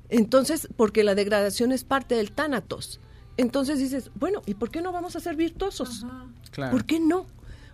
Entonces, 0.08 0.68
porque 0.76 1.04
la 1.04 1.14
degradación 1.14 1.72
es 1.72 1.84
parte 1.84 2.14
del 2.14 2.32
tánatos. 2.32 3.00
Entonces 3.36 3.78
dices, 3.78 4.10
bueno, 4.14 4.42
¿y 4.46 4.54
por 4.54 4.70
qué 4.70 4.80
no 4.80 4.92
vamos 4.92 5.16
a 5.16 5.20
ser 5.20 5.36
virtuosos? 5.36 6.06
Claro. 6.50 6.72
¿Por 6.72 6.84
qué 6.84 7.00
no? 7.00 7.26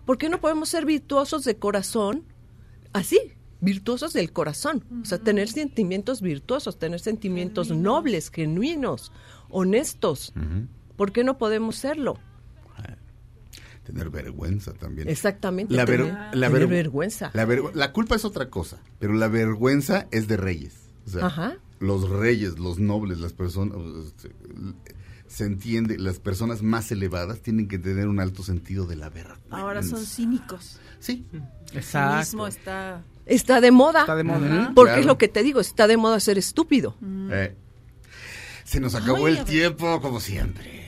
¿Por 0.07 0.17
qué 0.17 0.29
no 0.29 0.41
podemos 0.41 0.69
ser 0.69 0.87
virtuosos 0.87 1.45
de 1.45 1.57
corazón? 1.57 2.25
Así, 2.93 3.19
virtuosos 3.61 4.13
del 4.13 4.33
corazón. 4.33 4.85
O 5.03 5.05
sea, 5.05 5.19
tener 5.19 5.49
sentimientos 5.49 6.23
virtuosos, 6.23 6.79
tener 6.79 7.01
sentimientos 7.01 7.71
nobles, 7.71 8.31
genuinos, 8.31 9.13
honestos. 9.51 10.33
¿Por 10.97 11.13
qué 11.13 11.25
no 11.25 11.39
podemos 11.39 11.77
serlo? 11.77 12.19
Tener 13.93 14.11
vergüenza 14.11 14.73
también. 14.75 15.09
Exactamente. 15.09 15.75
La, 15.75 15.85
ver- 15.85 16.05
tener, 16.05 16.15
la 16.37 16.47
tener 16.49 16.51
ver- 16.51 16.69
vergüenza. 16.69 17.31
La, 17.35 17.45
ver- 17.45 17.63
la 17.75 17.93
culpa 17.93 18.15
es 18.17 18.25
otra 18.25 18.49
cosa, 18.51 18.79
pero 18.99 19.13
la 19.15 19.29
vergüenza 19.29 20.07
es 20.11 20.29
de 20.29 20.37
reyes. 20.37 20.75
O 21.07 21.11
sea, 21.11 21.27
Ajá. 21.27 21.57
los 21.81 22.09
reyes, 22.09 22.59
los 22.59 22.79
nobles, 22.79 23.19
las 23.19 23.33
personas, 23.33 23.77
este, 24.07 24.31
se 25.27 25.45
entiende, 25.45 25.97
las 25.99 26.19
personas 26.19 26.63
más 26.63 26.91
elevadas 26.93 27.41
tienen 27.41 27.69
que 27.69 27.79
tener 27.79 28.09
un 28.09 28.21
alto 28.21 28.43
sentido 28.43 28.87
de 28.87 28.97
la 28.97 29.11
vergüenza. 29.11 29.45
Ahora 29.57 29.83
son 29.83 30.05
cínicos. 30.05 30.79
Sí. 30.99 31.25
El 31.73 31.79
Exacto. 31.79 32.25
cinismo 32.25 32.47
está... 32.47 33.03
Está 33.27 33.61
de 33.61 33.71
moda. 33.71 34.01
Está 34.01 34.17
de 34.17 34.25
moda. 34.25 34.73
Porque 34.75 34.89
Claro. 34.91 35.01
es 35.01 35.07
lo 35.07 35.17
que 35.19 35.29
te 35.29 35.43
digo, 35.45 35.61
está 35.61 35.87
de 35.87 35.97
moda 35.97 36.19
ser 36.19 36.37
estúpido. 36.37 36.97
Eh, 37.31 37.55
se 38.65 38.81
nos 38.81 38.95
acabó 38.97 39.27
Ay, 39.27 39.37
el 39.39 39.45
tiempo, 39.45 40.01
como 40.01 40.19
siempre. 40.21 40.80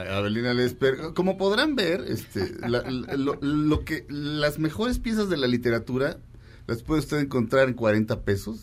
A- 0.00 0.16
Abelina 0.18 0.54
Lesper. 0.54 0.96
Como 1.14 1.36
podrán 1.36 1.74
ver, 1.76 2.04
este, 2.08 2.54
la- 2.68 2.82
la- 2.90 3.16
lo, 3.16 3.36
lo 3.40 3.84
que 3.84 4.04
las 4.08 4.58
mejores 4.58 4.98
piezas 4.98 5.28
de 5.28 5.36
la 5.36 5.46
literatura 5.46 6.18
las 6.66 6.82
puede 6.82 7.00
usted 7.00 7.18
encontrar 7.18 7.68
en 7.68 7.74
40 7.74 8.22
pesos. 8.22 8.60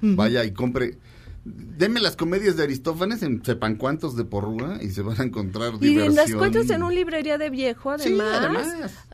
Vaya 0.00 0.44
y 0.44 0.52
compre. 0.52 0.96
Deme 1.44 2.00
las 2.00 2.16
comedias 2.16 2.56
de 2.58 2.64
Aristófanes 2.64 3.22
en 3.22 3.42
sepan 3.44 3.76
cuántos 3.76 4.14
de 4.14 4.24
porrúa 4.24 4.78
y 4.82 4.90
se 4.90 5.00
van 5.00 5.18
a 5.20 5.24
encontrar 5.24 5.72
Y 5.80 5.86
diversión. 5.88 6.14
las 6.16 6.30
encuentras 6.30 6.68
en 6.70 6.82
una 6.82 6.94
librería 6.94 7.38
de 7.38 7.48
viejo, 7.48 7.98
Sí, 7.98 8.18
además. 8.20 8.68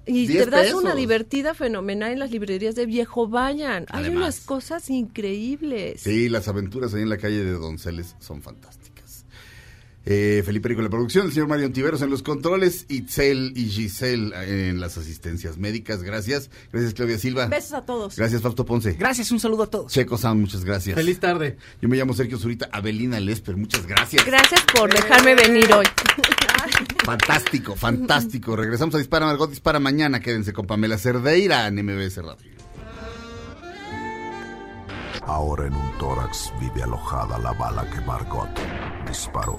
Y 0.06 0.26
10 0.26 0.44
te 0.46 0.50
das 0.50 0.74
una 0.74 0.94
divertida 0.96 1.54
fenomenal 1.54 2.12
en 2.12 2.18
las 2.18 2.32
librerías 2.32 2.74
de 2.74 2.84
viejo. 2.86 3.28
Vayan. 3.28 3.86
Hay 3.90 4.08
unas 4.08 4.40
cosas 4.40 4.90
increíbles. 4.90 6.00
Sí, 6.02 6.28
las 6.28 6.48
aventuras 6.48 6.94
ahí 6.94 7.02
en 7.02 7.08
la 7.10 7.18
calle 7.18 7.44
de 7.44 7.52
Donceles 7.52 8.16
son 8.18 8.42
fantásticas. 8.42 8.85
Eh, 10.08 10.44
Felipe 10.46 10.68
Rico 10.68 10.80
en 10.80 10.84
la 10.84 10.90
producción, 10.90 11.26
el 11.26 11.32
señor 11.32 11.48
Mario 11.48 11.72
Tiveros 11.72 12.00
en 12.00 12.10
los 12.10 12.22
controles, 12.22 12.86
Itzel 12.88 13.52
y 13.56 13.64
Giselle 13.68 14.68
en 14.68 14.80
las 14.80 14.96
asistencias 14.96 15.58
médicas. 15.58 16.04
Gracias. 16.04 16.48
Gracias, 16.72 16.94
Claudia 16.94 17.18
Silva. 17.18 17.46
Besos 17.46 17.72
a 17.72 17.84
todos. 17.84 18.14
Gracias, 18.14 18.40
Fausto 18.40 18.64
Ponce. 18.64 18.92
Gracias, 18.92 19.32
un 19.32 19.40
saludo 19.40 19.64
a 19.64 19.66
todos. 19.66 19.92
Checo 19.92 20.16
Sound, 20.16 20.40
muchas 20.40 20.64
gracias. 20.64 20.94
Feliz 20.94 21.18
tarde. 21.18 21.56
Yo 21.82 21.88
me 21.88 21.96
llamo 21.96 22.14
Sergio 22.14 22.38
Zurita, 22.38 22.68
Abelina 22.70 23.18
Lesper, 23.18 23.56
muchas 23.56 23.84
gracias. 23.84 24.24
Gracias 24.24 24.62
por 24.72 24.92
dejarme 24.92 25.34
venir 25.34 25.72
hoy. 25.72 25.86
Fantástico, 27.04 27.76
fantástico. 27.76 28.56
Regresamos 28.56 28.94
a 28.96 28.98
Dispara 28.98 29.26
Margot, 29.26 29.48
Dispara 29.48 29.78
mañana. 29.78 30.20
Quédense 30.20 30.52
con 30.52 30.66
Pamela 30.66 30.98
Cerdeira 30.98 31.66
en 31.68 31.76
MBS 31.76 32.16
Radio. 32.16 32.56
Ahora 35.22 35.66
en 35.66 35.74
un 35.74 35.98
tórax 35.98 36.52
vive 36.60 36.82
alojada 36.82 37.38
la 37.38 37.52
bala 37.52 37.88
que 37.90 38.00
Margot 38.00 38.48
disparó. 39.06 39.58